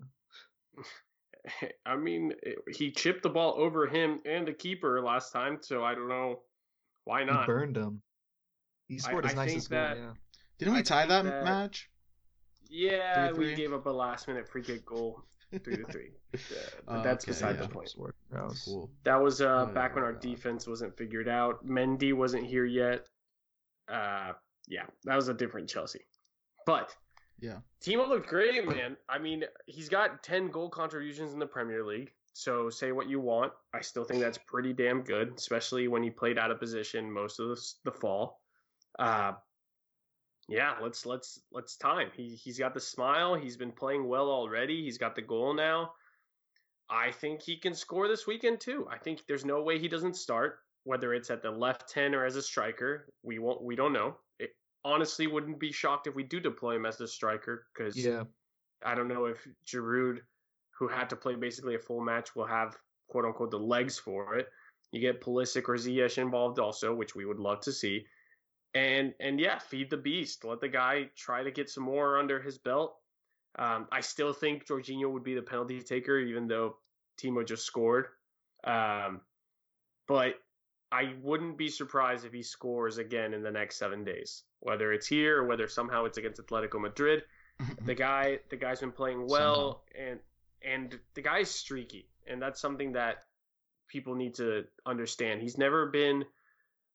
I 1.87 1.97
mean, 1.97 2.33
it- 2.43 2.59
he 2.77 2.91
chipped 2.93 3.23
the 3.23 3.29
ball 3.31 3.55
over 3.59 3.87
him 3.87 4.21
and 4.25 4.47
the 4.47 4.53
keeper 4.53 5.01
last 5.03 5.33
time, 5.33 5.59
so 5.61 5.85
I 5.85 5.95
don't 5.95 6.09
know 6.09 6.43
why 7.05 7.21
He 7.21 7.27
not. 7.27 7.47
burned 7.47 7.77
him. 7.77 8.03
He 8.89 8.99
scored 8.99 9.25
I 9.25 9.29
his 9.31 9.37
think 9.37 9.49
nicest 9.49 9.71
goal. 9.71 9.79
that- 9.81 9.97
Yeah. 9.97 10.13
Didn't 10.59 10.75
we 10.75 10.81
I 10.81 10.83
tie 10.83 11.07
that, 11.07 11.25
that- 11.25 11.45
match? 11.45 11.91
Yeah, 12.69 13.33
Three, 13.33 13.51
we 13.51 13.55
gave 13.55 13.73
up 13.73 13.87
a 13.87 13.91
last 13.91 14.27
minute 14.27 14.49
free 14.49 14.63
kick 14.63 14.85
goal, 14.87 15.23
three 15.63 15.77
to 15.77 15.85
three. 15.85 16.11
Yeah, 16.35 16.59
but 16.87 17.03
that's 17.03 17.25
okay, 17.25 17.31
beside 17.31 17.57
yeah. 17.57 17.63
the 17.63 17.69
point. 17.69 17.95
Gross. 18.31 18.65
Cool. 18.67 18.91
That 19.05 19.17
was 19.23 19.41
uh, 19.41 19.67
Oh, 19.71 19.73
back 19.73 19.95
when 19.95 20.05
our 20.05 20.13
God. 20.13 20.21
defense 20.21 20.67
wasn't 20.67 20.95
figured 20.99 21.29
out. 21.29 21.67
Mendy 21.67 22.13
wasn't 22.13 22.45
here 22.45 22.67
yet. 22.67 23.07
Uh, 23.89 24.33
yeah, 24.69 24.83
that 25.05 25.17
was 25.17 25.29
a 25.29 25.35
different 25.35 25.69
Chelsea. 25.69 26.01
But 26.67 26.95
Yeah. 27.41 27.59
Timo 27.83 28.07
looked 28.07 28.29
great, 28.29 28.69
man. 28.69 28.99
I 29.09 29.19
mean, 29.19 29.45
he's 29.67 29.89
got 29.89 30.23
10 30.23 30.49
goal 30.51 30.69
contributions 30.69 31.33
in 31.33 31.39
the 31.39 31.47
Premier 31.47 31.85
League. 31.85 32.13
So 32.35 32.69
say 32.69 32.93
what 32.93 33.09
you 33.09 33.19
want. 33.21 33.53
I 33.73 33.81
still 33.81 34.05
think 34.05 34.21
that's 34.21 34.39
pretty 34.47 34.75
damn 34.75 35.03
good, 35.03 35.33
especially 35.39 35.89
when 35.89 36.03
he 36.03 36.11
played 36.11 36.37
out 36.39 36.51
of 36.51 36.59
position 36.61 37.11
most 37.11 37.41
of 37.41 37.49
the, 37.49 37.63
the 37.85 37.93
fall. 37.93 38.41
Uh, 38.99 39.33
yeah, 40.49 40.75
let's 40.83 41.05
let's 41.07 41.41
let's 41.53 41.77
time. 41.77 42.11
He 42.15 42.37
he's 42.37 42.59
got 42.59 42.75
the 42.75 42.81
smile. 42.81 43.35
He's 43.35 43.57
been 43.57 43.73
playing 43.73 44.09
well 44.09 44.31
already. 44.31 44.83
He's 44.85 44.99
got 44.99 45.15
the 45.15 45.23
goal 45.23 45.55
now. 45.55 45.93
I 46.89 47.11
think 47.11 47.43
he 47.43 47.57
can 47.57 47.75
score 47.75 48.07
this 48.09 48.27
weekend 48.27 48.61
too. 48.61 48.87
I 48.91 48.99
think 48.99 49.21
there's 49.27 49.45
no 49.45 49.63
way 49.63 49.79
he 49.79 49.89
doesn't 49.89 50.17
start. 50.17 50.59
whether 50.85 51.15
it's 51.15 51.31
at 51.31 51.43
the 51.43 51.51
left 51.51 51.89
10 51.89 52.15
or 52.15 52.25
as 52.25 52.37
a 52.37 52.43
striker. 52.43 53.09
We 53.25 53.41
won't 53.41 53.61
we 53.63 53.75
don't 53.75 53.93
know. 53.93 54.17
It 54.39 54.51
honestly 54.85 55.27
wouldn't 55.27 55.59
be 55.59 55.73
shocked 55.73 56.07
if 56.07 56.15
we 56.15 56.23
do 56.23 56.39
deploy 56.39 56.77
him 56.77 56.87
as 56.87 57.01
a 57.01 57.09
striker 57.09 57.67
cuz 57.77 57.97
Yeah. 57.97 58.23
I 58.85 58.95
don't 58.95 59.09
know 59.09 59.25
if 59.27 59.45
Giroud 59.67 60.21
who 60.79 60.87
had 60.87 61.11
to 61.11 61.17
play 61.17 61.35
basically 61.35 61.75
a 61.75 61.79
full 61.81 62.01
match 62.05 62.37
will 62.37 62.47
have 62.47 62.79
quote 63.09 63.25
unquote 63.25 63.51
the 63.51 63.59
legs 63.59 63.99
for 63.99 64.37
it. 64.37 64.49
You 64.93 65.01
get 65.01 65.21
Pulisic 65.21 65.69
or 65.69 65.75
Ziyech 65.75 66.19
involved 66.19 66.61
also, 66.61 66.95
which 66.95 67.17
we 67.17 67.25
would 67.25 67.41
love 67.41 67.61
to 67.63 67.73
see. 67.73 68.07
And 68.77 69.15
and 69.21 69.41
yeah, 69.41 69.59
feed 69.59 69.89
the 69.89 69.97
beast. 69.97 70.45
Let 70.45 70.61
the 70.61 70.69
guy 70.69 71.09
try 71.17 71.43
to 71.43 71.51
get 71.51 71.71
some 71.71 71.85
more 71.85 72.19
under 72.19 72.41
his 72.41 72.59
belt. 72.59 72.95
Um, 73.59 73.89
I 73.91 74.03
still 74.03 74.35
think 74.35 74.67
Jorginho 74.67 75.11
would 75.11 75.25
be 75.25 75.35
the 75.35 75.41
penalty 75.41 75.81
taker, 75.81 76.19
even 76.19 76.47
though 76.47 76.77
Timo 77.19 77.47
just 77.47 77.65
scored. 77.65 78.09
Um, 78.65 79.23
but 80.07 80.35
I 80.93 81.15
wouldn't 81.23 81.57
be 81.57 81.71
surprised 81.71 82.27
if 82.27 82.35
he 82.35 82.43
scores 82.43 82.99
again 82.99 83.33
in 83.33 83.43
the 83.43 83.51
next 83.51 83.79
seven 83.79 84.05
days, 84.05 84.43
whether 84.61 84.93
it's 84.93 85.07
here 85.07 85.39
or 85.39 85.47
whether 85.47 85.69
somehow 85.69 86.05
it's 86.05 86.19
against 86.19 86.41
Atletico 86.41 86.81
Madrid. 86.81 87.23
The 87.87 87.95
guy, 87.95 88.41
the 88.51 88.57
guy's 88.57 88.81
been 88.81 88.93
playing 88.93 89.27
well, 89.29 89.85
and 89.99 90.21
and 90.61 91.01
the 91.15 91.23
guy's 91.23 91.51
streaky, 91.51 92.11
and 92.27 92.43
that's 92.43 92.61
something 92.61 92.93
that 92.93 93.25
people 93.89 94.15
need 94.15 94.35
to 94.35 94.65
understand. 94.85 95.41
He's 95.41 95.57
never 95.57 95.87
been 95.87 96.27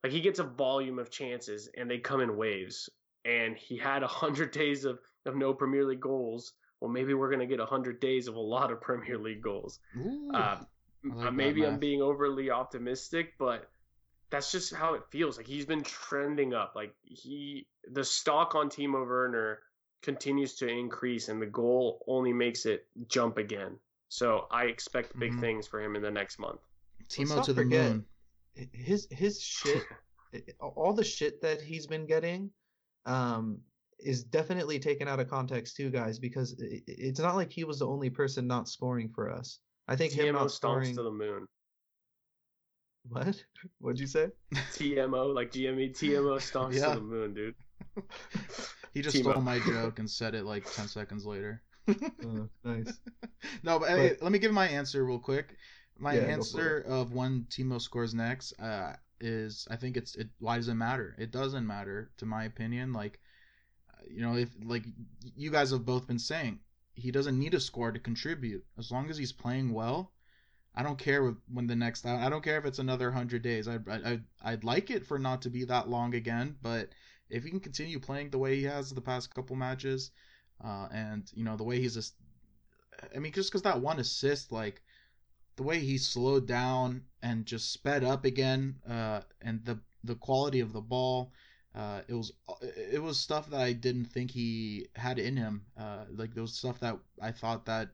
like 0.03 0.11
he 0.11 0.21
gets 0.21 0.39
a 0.39 0.43
volume 0.43 0.99
of 0.99 1.09
chances, 1.11 1.69
and 1.77 1.89
they 1.89 1.99
come 1.99 2.21
in 2.21 2.35
waves. 2.37 2.89
And 3.23 3.55
he 3.55 3.77
had 3.77 4.01
a 4.03 4.07
hundred 4.07 4.51
days 4.61 4.85
of 4.85 4.99
of 5.25 5.35
no 5.35 5.53
Premier 5.53 5.85
League 5.85 5.99
goals. 6.01 6.53
Well, 6.79 6.89
maybe 6.91 7.13
we're 7.13 7.29
gonna 7.29 7.45
get 7.45 7.59
a 7.59 7.65
hundred 7.65 7.99
days 7.99 8.27
of 8.27 8.35
a 8.35 8.39
lot 8.39 8.71
of 8.71 8.81
Premier 8.81 9.17
League 9.17 9.41
goals. 9.43 9.79
Ooh, 9.97 10.31
Uh, 10.33 10.59
like 11.03 11.33
maybe 11.33 11.65
I'm 11.65 11.77
being 11.79 12.01
overly 12.01 12.49
optimistic, 12.51 13.33
but 13.37 13.69
that's 14.31 14.51
just 14.51 14.73
how 14.73 14.93
it 14.95 15.03
feels. 15.11 15.37
Like 15.37 15.45
he's 15.47 15.65
been 15.65 15.83
trending 15.83 16.53
up. 16.53 16.73
Like 16.75 16.95
he, 17.03 17.67
the 17.91 18.03
stock 18.03 18.55
on 18.55 18.69
Timo 18.69 19.05
Werner 19.05 19.59
continues 20.01 20.55
to 20.55 20.67
increase, 20.67 21.27
and 21.29 21.39
the 21.41 21.45
goal 21.45 22.03
only 22.07 22.33
makes 22.33 22.65
it 22.65 22.87
jump 23.07 23.37
again. 23.37 23.77
So 24.09 24.47
I 24.51 24.65
expect 24.65 25.17
big 25.19 25.33
Mhm. 25.33 25.39
things 25.41 25.67
for 25.67 25.79
him 25.81 25.95
in 25.95 26.01
the 26.01 26.09
next 26.11 26.39
month. 26.39 26.59
Timo 27.09 27.35
not 27.35 27.45
to 27.45 27.53
the 27.53 27.61
forget- 27.61 27.91
moon. 27.91 28.05
His 28.73 29.07
his 29.11 29.41
shit, 29.41 29.83
all 30.59 30.93
the 30.93 31.03
shit 31.03 31.41
that 31.41 31.61
he's 31.61 31.87
been 31.87 32.05
getting, 32.05 32.49
um, 33.05 33.59
is 33.99 34.23
definitely 34.23 34.79
taken 34.79 35.07
out 35.07 35.19
of 35.19 35.29
context 35.29 35.75
too, 35.75 35.89
guys. 35.89 36.19
Because 36.19 36.55
i- 36.61 36.65
i- 36.75 36.81
it's 36.87 37.19
not 37.19 37.35
like 37.35 37.51
he 37.51 37.63
was 37.63 37.79
the 37.79 37.87
only 37.87 38.09
person 38.09 38.47
not 38.47 38.67
scoring 38.67 39.09
for 39.13 39.29
us. 39.31 39.59
I 39.87 39.95
think 39.95 40.13
him 40.13 40.27
TMO 40.27 40.33
not 40.33 40.47
stomps 40.47 40.55
scoring. 40.55 40.95
to 40.95 41.03
the 41.03 41.11
moon. 41.11 41.47
What? 43.09 43.43
What'd 43.79 43.99
you 43.99 44.07
say? 44.07 44.29
TMO, 44.73 45.33
like 45.33 45.51
GME, 45.51 45.91
TMO 45.91 46.37
stomps 46.37 46.75
Yeah. 46.75 46.93
to 46.93 46.99
the 46.99 47.05
moon, 47.05 47.33
dude. 47.33 47.55
He 48.93 49.01
just 49.01 49.15
Timo. 49.15 49.31
stole 49.31 49.41
my 49.41 49.59
joke 49.65 49.99
and 49.99 50.09
said 50.09 50.35
it 50.35 50.45
like 50.45 50.65
ten 50.71 50.87
seconds 50.87 51.25
later. 51.25 51.63
Oh, 51.87 52.47
nice. 52.63 52.99
No, 53.63 53.79
but, 53.79 53.89
hey, 53.89 54.15
let 54.21 54.31
me 54.31 54.37
give 54.39 54.51
my 54.53 54.67
answer 54.67 55.03
real 55.03 55.19
quick. 55.19 55.55
My 56.01 56.15
Yeah, 56.15 56.27
answer 56.33 56.79
of 56.81 57.13
when 57.13 57.45
Timo 57.49 57.79
scores 57.81 58.13
next 58.13 58.53
uh, 58.59 58.95
is 59.21 59.67
I 59.71 59.77
think 59.77 59.97
it's 59.97 60.15
it. 60.15 60.29
Why 60.39 60.57
does 60.57 60.67
it 60.67 60.73
matter? 60.75 61.15
It 61.17 61.31
doesn't 61.31 61.65
matter, 61.67 62.11
to 62.17 62.25
my 62.25 62.43
opinion. 62.45 62.93
Like, 62.93 63.19
uh, 63.93 64.03
you 64.09 64.21
know, 64.21 64.35
if 64.35 64.49
like 64.63 64.85
you 65.35 65.51
guys 65.51 65.71
have 65.71 65.85
both 65.85 66.07
been 66.07 66.19
saying, 66.19 66.59
he 66.95 67.11
doesn't 67.11 67.39
need 67.39 67.53
a 67.55 67.59
score 67.59 67.91
to 67.91 67.99
contribute. 67.99 68.65
As 68.77 68.91
long 68.91 69.09
as 69.09 69.17
he's 69.17 69.31
playing 69.33 69.71
well, 69.73 70.13
I 70.75 70.83
don't 70.83 70.99
care 70.99 71.23
with- 71.23 71.41
when 71.53 71.67
the 71.67 71.75
next. 71.75 72.05
I 72.05 72.29
don't 72.29 72.43
care 72.43 72.59
if 72.59 72.65
it's 72.65 72.79
another 72.79 73.11
hundred 73.11 73.43
days. 73.43 73.67
I 73.67 73.75
I 73.87 74.11
I'd, 74.11 74.23
I'd 74.41 74.63
like 74.65 74.91
it 74.91 75.05
for 75.05 75.19
not 75.19 75.41
to 75.43 75.49
be 75.51 75.65
that 75.65 75.89
long 75.89 76.15
again, 76.15 76.57
but 76.61 76.89
if 77.29 77.43
he 77.43 77.51
can 77.51 77.61
continue 77.61 77.99
playing 77.99 78.29
the 78.31 78.39
way 78.39 78.55
he 78.57 78.63
has 78.63 78.91
the 78.91 79.01
past 79.01 79.33
couple 79.35 79.55
matches, 79.57 80.11
uh, 80.63 80.87
and 80.91 81.31
you 81.35 81.43
know 81.45 81.57
the 81.57 81.63
way 81.63 81.79
he's 81.81 81.95
just, 81.95 82.15
I 83.15 83.19
mean, 83.19 83.31
just 83.33 83.49
because 83.51 83.63
that 83.63 83.81
one 83.81 83.99
assist, 83.99 84.51
like 84.51 84.81
the 85.55 85.63
way 85.63 85.79
he 85.79 85.97
slowed 85.97 86.47
down 86.47 87.03
and 87.21 87.45
just 87.45 87.71
sped 87.71 88.03
up 88.03 88.25
again, 88.25 88.75
uh, 88.89 89.21
and 89.41 89.63
the 89.65 89.79
the 90.03 90.15
quality 90.15 90.59
of 90.59 90.73
the 90.73 90.81
ball, 90.81 91.31
uh, 91.75 92.01
it 92.07 92.13
was 92.13 92.33
it 92.61 93.01
was 93.01 93.19
stuff 93.19 93.49
that 93.49 93.61
I 93.61 93.73
didn't 93.73 94.05
think 94.05 94.31
he 94.31 94.87
had 94.95 95.19
in 95.19 95.37
him. 95.37 95.65
Uh, 95.77 96.05
like 96.11 96.35
was 96.35 96.53
stuff 96.53 96.79
that 96.79 96.97
I 97.21 97.31
thought 97.31 97.65
that, 97.65 97.89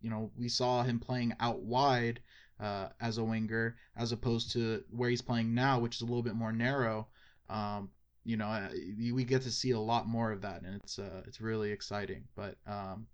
you 0.00 0.10
know, 0.10 0.30
we 0.36 0.48
saw 0.48 0.82
him 0.82 0.98
playing 0.98 1.34
out 1.40 1.60
wide 1.60 2.20
uh, 2.58 2.88
as 3.00 3.18
a 3.18 3.24
winger 3.24 3.76
as 3.96 4.12
opposed 4.12 4.52
to 4.52 4.84
where 4.90 5.10
he's 5.10 5.22
playing 5.22 5.54
now, 5.54 5.78
which 5.80 5.96
is 5.96 6.02
a 6.02 6.06
little 6.06 6.22
bit 6.22 6.34
more 6.34 6.52
narrow. 6.52 7.08
Um, 7.48 7.90
you 8.24 8.36
know, 8.36 8.46
uh, 8.46 8.68
we 9.12 9.24
get 9.24 9.42
to 9.42 9.50
see 9.50 9.72
a 9.72 9.80
lot 9.80 10.06
more 10.06 10.30
of 10.30 10.42
that, 10.42 10.62
and 10.62 10.76
it's 10.76 10.98
uh, 10.98 11.22
it's 11.26 11.40
really 11.40 11.72
exciting. 11.72 12.24
But 12.36 12.56
um, 12.66 13.06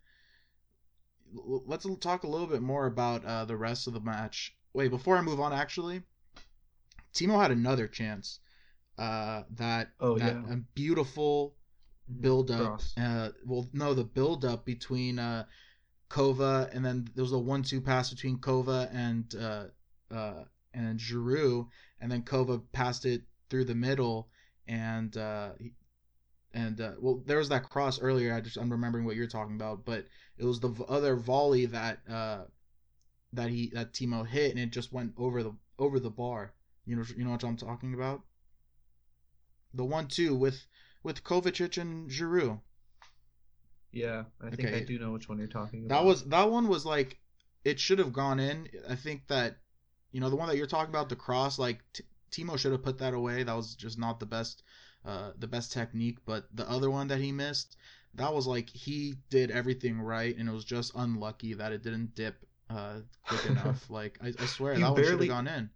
let's 1.33 1.87
talk 2.01 2.25
a 2.25 2.29
little 2.29 2.47
bit 2.47 2.63
more 2.63 2.87
about 2.87 3.25
uh, 3.25 3.45
the 3.45 3.57
rest 3.57 3.87
of 3.87 3.93
the 3.93 4.01
match. 4.01 4.55
Wait, 4.73 4.89
before 4.91 5.17
I 5.17 5.23
move 5.23 5.41
on, 5.41 5.53
actually, 5.53 6.03
Timo 7.15 7.41
had 7.41 7.51
another 7.51 7.89
chance. 7.89 8.41
Uh, 8.99 9.43
that 9.51 9.91
Oh, 10.01 10.19
that 10.19 10.35
yeah. 10.47 10.53
a 10.55 10.57
beautiful 10.75 11.55
build 12.21 12.51
up. 12.51 12.81
Uh, 12.97 13.31
well, 13.45 13.69
no, 13.73 13.93
the 13.93 14.05
build 14.05 14.45
up 14.45 14.65
between 14.65 15.19
uh, 15.19 15.45
Kova 16.09 16.75
and 16.75 16.85
then 16.85 17.09
there 17.15 17.25
was 17.25 17.33
a 17.33 17.39
one-two 17.39 17.81
pass 17.81 18.11
between 18.11 18.39
Kova 18.39 18.89
and 18.95 19.35
uh, 19.35 19.65
uh, 20.15 20.45
and 20.73 20.99
Giroud, 20.99 21.69
and 22.01 22.11
then 22.11 22.23
Kova 22.23 22.63
passed 22.73 23.05
it 23.05 23.23
through 23.51 23.65
the 23.65 23.75
middle, 23.75 24.29
and 24.67 25.15
uh, 25.17 25.51
he- 25.59 25.75
and 26.53 26.81
uh, 26.81 26.93
well, 26.99 27.23
there 27.27 27.39
was 27.39 27.49
that 27.51 27.69
cross 27.69 28.01
earlier. 28.01 28.35
I 28.35 28.41
just 28.41 28.57
I'm 28.57 28.71
remembering 28.71 29.05
what 29.05 29.17
you're 29.17 29.27
talking 29.27 29.57
about, 29.57 29.85
but 29.85 30.07
it 30.39 30.45
was 30.45 30.61
the 30.61 30.69
v- 30.69 30.85
other 30.89 31.17
volley 31.17 31.67
that 31.67 32.01
uh, 32.09 32.45
that 33.33 33.51
he 33.51 33.71
that 33.75 33.93
Timo 33.93 34.27
hit, 34.27 34.51
and 34.51 34.61
it 34.61 34.71
just 34.71 34.93
went 34.93 35.13
over 35.17 35.43
the 35.43 35.55
over 35.79 36.01
the 36.01 36.11
bar. 36.11 36.53
You 36.85 36.97
know, 36.97 37.05
you 37.17 37.25
know 37.25 37.33
what 37.33 37.45
I'm 37.45 37.57
talking 37.57 37.95
about. 37.95 38.23
The 39.75 39.85
one-two 39.85 40.35
with 40.35 40.67
with 41.03 41.25
Kovacic 41.25 41.81
and 41.81 42.11
Giroud. 42.11 42.61
Yeah, 43.93 44.25
I 44.41 44.51
think 44.51 44.69
I 44.69 44.81
do 44.81 44.99
know 44.99 45.13
which 45.13 45.29
one 45.29 45.39
you're 45.39 45.47
talking 45.47 45.85
about. 45.85 45.95
That 45.95 46.05
was 46.05 46.25
that 46.25 46.51
one 46.51 46.69
was 46.69 46.85
like 46.85 47.19
it 47.65 47.81
should 47.81 47.99
have 47.99 48.13
gone 48.13 48.39
in. 48.41 48.69
I 48.89 48.95
think 48.95 49.27
that 49.29 49.59
you 50.13 50.21
know 50.21 50.31
the 50.31 50.37
one 50.37 50.49
that 50.49 50.57
you're 50.57 50.67
talking 50.67 50.91
about 50.91 51.09
the 51.09 51.17
cross 51.17 51.59
like 51.59 51.81
T- 51.93 52.05
Timo 52.31 52.59
should 52.59 52.73
have 52.73 52.83
put 52.83 52.99
that 52.99 53.15
away. 53.15 53.43
That 53.43 53.57
was 53.57 53.75
just 53.75 53.99
not 53.99 54.21
the 54.21 54.27
best 54.27 54.63
uh 55.07 55.31
the 55.39 55.47
best 55.47 55.73
technique, 55.73 56.19
but 56.27 56.47
the 56.55 56.69
other 56.69 56.91
one 56.91 57.09
that 57.09 57.21
he 57.21 57.33
missed, 57.33 57.77
that 58.15 58.35
was 58.35 58.47
like 58.47 58.69
he 58.71 59.15
did 59.31 59.51
everything 59.51 60.01
right 60.01 60.37
and 60.37 60.49
it 60.49 60.53
was 60.53 60.65
just 60.65 60.93
unlucky 60.97 61.55
that 61.55 61.73
it 61.73 61.83
didn't 61.83 62.15
dip 62.15 62.45
uh 62.71 63.01
quick 63.27 63.47
enough. 63.51 63.89
like 63.91 64.19
I, 64.23 64.33
I 64.39 64.47
swear 64.47 64.75
He 64.75 64.83
that 64.83 64.91
one 64.91 64.97
should 64.97 65.07
have 65.11 65.19
barely- 65.19 65.29
gone 65.29 65.47
in. 65.49 65.71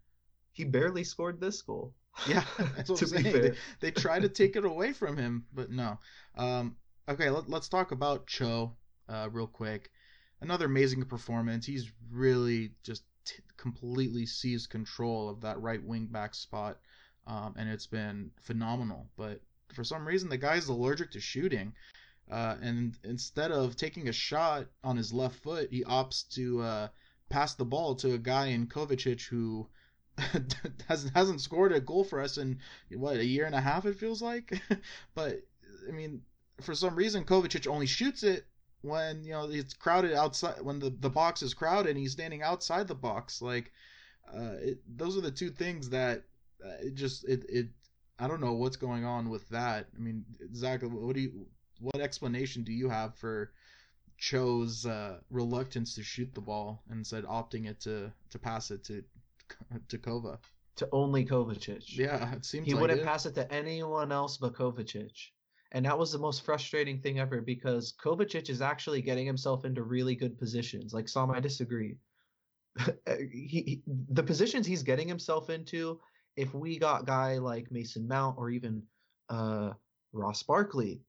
he 0.53 0.64
barely 0.64 1.05
scored 1.05 1.41
this 1.41 1.62
goal. 1.62 1.95
Yeah, 2.28 2.45
that's 2.76 2.91
what 2.91 2.99
to 2.99 3.05
I'm 3.05 3.11
saying. 3.22 3.33
fair. 3.33 3.43
They, 3.43 3.57
they 3.81 3.91
tried 3.93 4.22
to 4.22 4.28
take 4.41 4.57
it 4.57 4.64
away 4.64 4.93
from 4.93 5.16
him, 5.16 5.47
but 5.55 5.70
no. 5.70 5.99
Um, 6.37 6.76
okay, 7.09 7.31
let, 7.31 7.49
let's 7.49 7.68
talk 7.68 7.93
about 7.93 8.26
Cho 8.26 8.74
uh, 9.09 9.28
real 9.31 9.47
quick. 9.47 9.91
Another 10.41 10.66
amazing 10.66 11.05
performance. 11.05 11.64
He's 11.66 11.91
really 12.11 12.72
just 12.83 13.05
t- 13.24 13.43
completely 13.57 14.26
seized 14.26 14.70
control 14.70 15.28
of 15.28 15.41
that 15.43 15.61
right 15.61 15.83
wing 15.83 16.07
back 16.11 16.35
spot, 16.35 16.78
um, 17.31 17.55
and 17.57 17.68
it's 17.68 17.87
been 17.87 18.33
phenomenal. 18.41 19.07
But 19.16 19.41
for 19.72 19.85
some 19.85 20.07
reason, 20.07 20.28
the 20.28 20.37
guy's 20.37 20.68
allergic 20.68 21.12
to 21.12 21.20
shooting. 21.20 21.72
Uh, 22.31 22.57
and 22.61 22.99
instead 23.05 23.53
of 23.53 23.76
taking 23.76 24.09
a 24.09 24.12
shot 24.12 24.66
on 24.83 24.97
his 24.97 25.12
left 25.12 25.37
foot, 25.37 25.68
he 25.70 25.85
opts 25.85 26.28
to 26.35 26.61
uh, 26.61 26.89
pass 27.28 27.55
the 27.55 27.64
ball 27.64 27.95
to 27.97 28.14
a 28.14 28.18
guy 28.18 28.47
in 28.47 28.66
Kovacic 28.66 29.28
who 29.28 29.68
hasn't 30.89 31.12
hasn't 31.14 31.41
scored 31.41 31.72
a 31.72 31.81
goal 31.81 32.05
for 32.05 32.20
us 32.20 32.37
in 32.37 32.59
what 32.91 33.16
a 33.16 33.24
year 33.24 33.47
and 33.47 33.55
a 33.55 33.61
half 33.61 33.87
it 33.87 33.99
feels 33.99 34.20
like. 34.20 34.61
but 35.14 35.41
I 35.89 35.93
mean, 35.93 36.22
for 36.61 36.74
some 36.74 36.97
reason, 36.97 37.24
Kovacic 37.24 37.66
only 37.68 37.87
shoots 37.87 38.24
it 38.24 38.45
when 38.83 39.22
you 39.22 39.33
know 39.33 39.49
it's 39.51 39.74
crowded 39.74 40.14
outside 40.14 40.62
when 40.62 40.81
the, 40.81 40.91
the 40.91 41.11
box 41.11 41.43
is 41.43 41.55
crowded 41.55 41.91
and 41.91 41.99
he's 41.99 42.12
standing 42.12 42.43
outside 42.43 42.89
the 42.89 42.95
box. 42.95 43.41
Like, 43.41 43.72
uh, 44.33 44.57
it, 44.61 44.78
those 44.97 45.16
are 45.16 45.22
the 45.22 45.31
two 45.31 45.51
things 45.51 45.91
that 45.91 46.24
it 46.81 46.95
just 46.95 47.25
it 47.29 47.45
it 47.49 47.69
I 48.19 48.29
don't 48.29 48.41
know 48.41 48.53
what's 48.53 48.77
going 48.77 49.05
on 49.05 49.31
with 49.31 49.49
that. 49.49 49.87
I 49.97 49.99
mean, 49.99 50.25
Zach, 50.55 50.83
what 50.83 51.15
do 51.15 51.21
you 51.21 51.47
what 51.81 52.01
explanation 52.01 52.63
do 52.63 52.73
you 52.73 52.89
have 52.89 53.15
for 53.17 53.53
Cho's 54.19 54.85
uh, 54.85 55.19
reluctance 55.31 55.95
to 55.95 56.03
shoot 56.03 56.35
the 56.35 56.41
ball 56.41 56.83
and 56.91 56.99
instead 56.99 57.25
opting 57.25 57.67
it 57.67 57.81
to 57.81 58.13
to 58.31 58.39
pass 58.39 58.71
it 58.71 58.85
to 58.85 59.03
to 59.89 59.99
Kova? 59.99 60.39
To 60.77 60.89
only 60.93 61.27
Kovacic. 61.27 61.97
Yeah, 61.97 62.33
it 62.35 62.45
seems 62.45 62.67
he 62.67 62.75
like 62.75 62.83
wouldn't 62.83 63.01
it. 63.01 63.07
pass 63.07 63.27
it 63.27 63.35
to 63.35 63.53
anyone 63.53 64.13
else 64.13 64.37
but 64.37 64.55
Kovacic. 64.55 65.13
And 65.73 65.85
that 65.87 65.99
was 65.99 66.11
the 66.11 66.19
most 66.19 66.45
frustrating 66.45 67.01
thing 67.01 67.21
ever 67.21 67.41
because 67.41 67.95
Kovacic 68.03 68.51
is 68.51 68.61
actually 68.61 69.03
getting 69.03 69.25
himself 69.27 69.65
into 69.65 69.83
really 69.83 70.17
good 70.17 70.37
positions. 70.39 70.93
Like 70.93 71.09
Sam, 71.09 71.31
I 71.31 71.39
disagree. 71.41 71.97
he, 73.07 73.47
he- 73.67 73.83
the 73.87 74.23
positions 74.23 74.67
he's 74.67 74.83
getting 74.83 75.09
himself 75.09 75.49
into 75.51 76.01
if 76.37 76.55
we 76.55 76.78
got 76.78 77.07
guy 77.07 77.39
like 77.39 77.70
Mason 77.70 78.07
Mount 78.09 78.37
or 78.39 78.51
even 78.51 78.83
uh, 79.28 79.70
Ross 80.12 80.43
Barkley, 80.43 81.03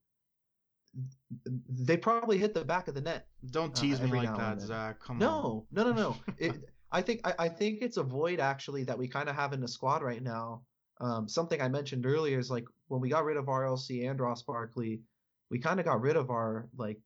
they 1.69 1.97
probably 1.97 2.37
hit 2.37 2.53
the 2.53 2.65
back 2.65 2.87
of 2.87 2.95
the 2.95 3.01
net. 3.01 3.27
Don't 3.49 3.77
Uh, 3.77 3.81
tease 3.81 4.01
me 4.01 4.09
like 4.09 4.35
that. 4.35 4.61
Zach. 4.61 4.99
Come 4.99 5.15
on. 5.15 5.19
No, 5.19 5.67
no, 5.71 5.91
no, 5.91 5.93
no. 5.93 6.17
it, 6.37 6.55
I 6.91 7.01
think 7.01 7.21
I, 7.25 7.33
I 7.39 7.49
think 7.49 7.79
it's 7.81 7.97
a 7.97 8.03
void 8.03 8.39
actually 8.39 8.83
that 8.83 8.97
we 8.97 9.07
kind 9.07 9.29
of 9.29 9.35
have 9.35 9.53
in 9.53 9.61
the 9.61 9.67
squad 9.67 10.03
right 10.03 10.21
now. 10.21 10.63
Um, 10.99 11.27
something 11.27 11.61
I 11.61 11.67
mentioned 11.67 12.05
earlier 12.05 12.37
is 12.37 12.51
like 12.51 12.65
when 12.87 13.01
we 13.01 13.09
got 13.09 13.23
rid 13.23 13.37
of 13.37 13.45
RLC 13.45 14.09
and 14.09 14.19
Ross 14.19 14.43
Barkley, 14.43 15.01
we 15.49 15.59
kind 15.59 15.79
of 15.79 15.85
got 15.85 16.01
rid 16.01 16.15
of 16.15 16.29
our 16.29 16.67
like 16.77 16.99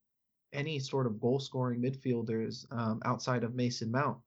any 0.52 0.80
sort 0.80 1.06
of 1.06 1.20
goal 1.22 1.40
scoring 1.40 1.82
midfielders 1.82 2.66
um, 2.72 3.02
outside 3.06 3.44
of 3.44 3.56
Mason 3.56 3.92
Mount. 3.92 4.18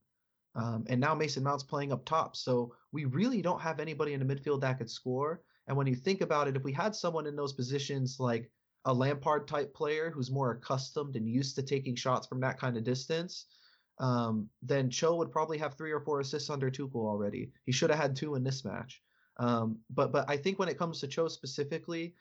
Um, 0.58 0.84
and 0.88 1.00
now 1.00 1.14
Mason 1.14 1.44
Mount's 1.44 1.62
playing 1.62 1.92
up 1.92 2.04
top, 2.04 2.36
so 2.36 2.74
we 2.92 3.04
really 3.04 3.40
don't 3.42 3.60
have 3.60 3.78
anybody 3.78 4.12
in 4.12 4.26
the 4.26 4.34
midfield 4.34 4.60
that 4.62 4.78
could 4.78 4.90
score. 4.90 5.40
And 5.68 5.76
when 5.76 5.86
you 5.86 5.94
think 5.94 6.20
about 6.20 6.48
it, 6.48 6.56
if 6.56 6.64
we 6.64 6.72
had 6.72 6.96
someone 6.96 7.26
in 7.26 7.36
those 7.36 7.52
positions 7.52 8.18
like 8.18 8.50
a 8.84 8.92
Lampard 8.92 9.46
type 9.46 9.72
player 9.74 10.10
who's 10.10 10.30
more 10.30 10.50
accustomed 10.52 11.14
and 11.14 11.28
used 11.28 11.54
to 11.56 11.62
taking 11.62 11.94
shots 11.94 12.26
from 12.26 12.40
that 12.40 12.58
kind 12.58 12.76
of 12.76 12.84
distance, 12.84 13.46
um, 14.00 14.48
then 14.62 14.90
Cho 14.90 15.16
would 15.16 15.30
probably 15.30 15.58
have 15.58 15.74
three 15.74 15.92
or 15.92 16.00
four 16.00 16.20
assists 16.20 16.50
under 16.50 16.70
Tuchel 16.70 17.06
already. 17.06 17.52
He 17.64 17.72
should 17.72 17.90
have 17.90 17.98
had 17.98 18.16
two 18.16 18.34
in 18.34 18.42
this 18.42 18.64
match. 18.64 19.02
Um, 19.36 19.78
but 19.90 20.10
but 20.10 20.28
I 20.28 20.36
think 20.36 20.58
when 20.58 20.68
it 20.68 20.78
comes 20.78 21.00
to 21.00 21.06
Cho 21.06 21.28
specifically, 21.28 22.14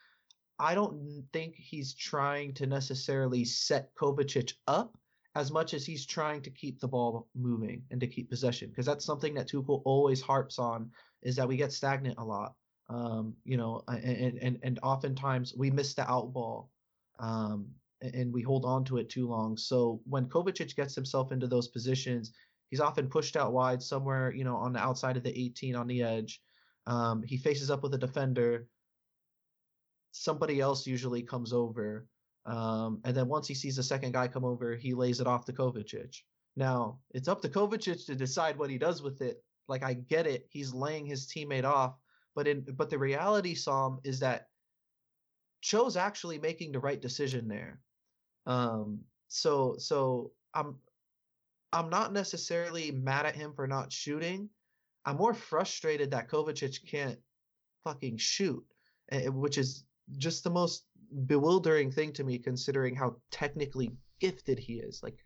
I 0.59 0.75
don't 0.75 1.23
think 1.33 1.55
he's 1.55 1.93
trying 1.93 2.53
to 2.55 2.67
necessarily 2.67 3.45
set 3.45 3.95
Kovacic 3.95 4.53
up 4.67 4.97
as 5.37 5.51
much 5.51 5.75
as 5.75 5.85
he's 5.85 6.03
trying 6.03 6.41
to 6.41 6.49
keep 6.49 6.79
the 6.79 6.87
ball 6.87 7.27
moving 7.35 7.83
and 7.91 8.01
to 8.01 8.07
keep 8.07 8.27
possession 8.27 8.69
because 8.69 8.87
that's 8.87 9.05
something 9.05 9.35
that 9.35 9.47
Tuchel 9.47 9.83
always 9.85 10.19
harps 10.19 10.57
on 10.57 10.89
is 11.21 11.35
that 11.35 11.47
we 11.47 11.57
get 11.57 11.71
stagnant 11.71 12.17
a 12.17 12.23
lot. 12.23 12.55
Um, 12.89 13.35
you 13.43 13.57
know, 13.57 13.83
and 13.87 14.39
and 14.39 14.59
and 14.63 14.79
oftentimes 14.81 15.53
we 15.55 15.69
miss 15.69 15.93
the 15.93 16.09
out 16.09 16.33
ball. 16.33 16.71
Um, 17.19 17.67
and 18.01 18.31
we 18.31 18.43
hold 18.43 18.63
on 18.63 18.85
to 18.85 18.97
it 18.97 19.09
too 19.09 19.27
long. 19.27 19.57
So 19.57 20.01
when 20.05 20.25
Kovacic 20.25 20.75
gets 20.75 20.93
himself 20.93 21.31
into 21.31 21.47
those 21.47 21.67
positions, 21.67 22.31
he's 22.69 22.79
often 22.79 23.09
pushed 23.09 23.35
out 23.35 23.53
wide 23.53 23.81
somewhere, 23.81 24.31
you 24.31 24.43
know, 24.43 24.55
on 24.55 24.73
the 24.73 24.79
outside 24.79 25.17
of 25.17 25.23
the 25.23 25.37
18 25.37 25.75
on 25.75 25.87
the 25.87 26.03
edge. 26.03 26.39
Um, 26.85 27.23
he 27.23 27.37
faces 27.37 27.71
up 27.71 27.81
with 27.81 27.95
a 27.95 27.97
defender. 27.97 28.67
Somebody 30.11 30.59
else 30.59 30.85
usually 30.85 31.23
comes 31.23 31.53
over. 31.53 32.05
Um, 32.47 33.01
and 33.03 33.15
then 33.15 33.27
once 33.27 33.47
he 33.47 33.53
sees 33.53 33.75
the 33.75 33.83
second 33.83 34.13
guy 34.13 34.27
come 34.27 34.45
over, 34.45 34.75
he 34.75 34.93
lays 34.93 35.19
it 35.19 35.27
off 35.27 35.45
to 35.45 35.53
Kovacic. 35.53 36.21
Now, 36.55 36.99
it's 37.11 37.27
up 37.27 37.41
to 37.41 37.49
Kovacic 37.49 38.05
to 38.05 38.15
decide 38.15 38.57
what 38.57 38.69
he 38.69 38.77
does 38.77 39.03
with 39.03 39.21
it. 39.21 39.43
Like 39.67 39.83
I 39.83 39.93
get 39.93 40.25
it, 40.25 40.47
he's 40.49 40.73
laying 40.73 41.05
his 41.05 41.27
teammate 41.27 41.65
off, 41.65 41.95
but 42.35 42.47
in 42.47 42.61
but 42.61 42.89
the 42.89 42.97
reality, 42.97 43.53
Sam, 43.53 43.99
is 44.05 44.21
that 44.21 44.47
Cho's 45.61 45.97
actually 45.97 46.39
making 46.39 46.71
the 46.71 46.79
right 46.79 47.01
decision 47.01 47.49
there. 47.49 47.81
Um, 48.45 49.01
so 49.27 49.75
so 49.77 50.31
I'm 50.53 50.77
I'm 51.73 51.89
not 51.89 52.13
necessarily 52.13 52.91
mad 52.91 53.25
at 53.25 53.35
him 53.35 53.53
for 53.53 53.67
not 53.67 53.91
shooting. 53.91 54.49
I'm 55.03 55.17
more 55.17 55.33
frustrated 55.33 56.11
that 56.11 56.29
Kovacic 56.29 56.89
can't 56.89 57.19
fucking 57.83 58.17
shoot, 58.17 58.63
eh, 59.11 59.27
which 59.27 59.57
is 59.57 59.83
just 60.17 60.43
the 60.43 60.49
most 60.49 60.85
bewildering 61.25 61.91
thing 61.91 62.11
to 62.13 62.23
me 62.23 62.37
considering 62.37 62.95
how 62.95 63.15
technically 63.31 63.91
gifted 64.19 64.59
he 64.59 64.73
is. 64.75 65.01
Like 65.03 65.17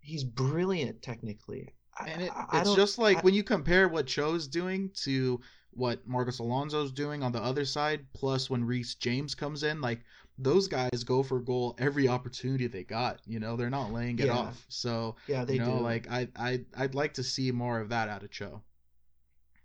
he's 0.00 0.24
brilliant 0.24 1.02
technically. 1.02 1.68
And 2.06 2.22
it, 2.22 2.30
I- 2.32 2.46
I 2.50 2.58
it's 2.60 2.68
don't- 2.68 2.76
just 2.76 2.98
like 2.98 3.18
I- 3.18 3.20
when 3.22 3.34
you 3.34 3.42
compare 3.42 3.88
what 3.88 4.06
Cho's 4.06 4.46
doing 4.46 4.90
to 5.02 5.40
what 5.70 6.06
Marcos 6.06 6.38
Alonso's 6.38 6.92
doing 6.92 7.22
on 7.22 7.30
the 7.32 7.42
other 7.42 7.64
side, 7.64 8.06
plus 8.14 8.48
when 8.50 8.64
Reece 8.64 8.94
James 8.96 9.34
comes 9.34 9.62
in, 9.62 9.80
like 9.80 10.02
those 10.38 10.66
guys 10.68 11.02
go 11.04 11.22
for 11.22 11.40
goal 11.40 11.74
every 11.78 12.08
opportunity 12.08 12.66
they 12.68 12.84
got. 12.84 13.20
You 13.26 13.38
know, 13.40 13.56
they're 13.56 13.70
not 13.70 13.92
laying 13.92 14.18
it 14.18 14.26
Yeah. 14.26 14.38
off. 14.38 14.64
So 14.68 15.16
yeah, 15.26 15.44
they 15.44 15.54
you 15.54 15.60
know, 15.60 15.78
do. 15.78 15.82
like 15.82 16.10
I 16.10 16.28
I 16.36 16.64
I'd 16.76 16.94
like 16.94 17.14
to 17.14 17.22
see 17.24 17.50
more 17.52 17.80
of 17.80 17.88
that 17.90 18.08
out 18.08 18.22
of 18.22 18.30
Cho. 18.30 18.62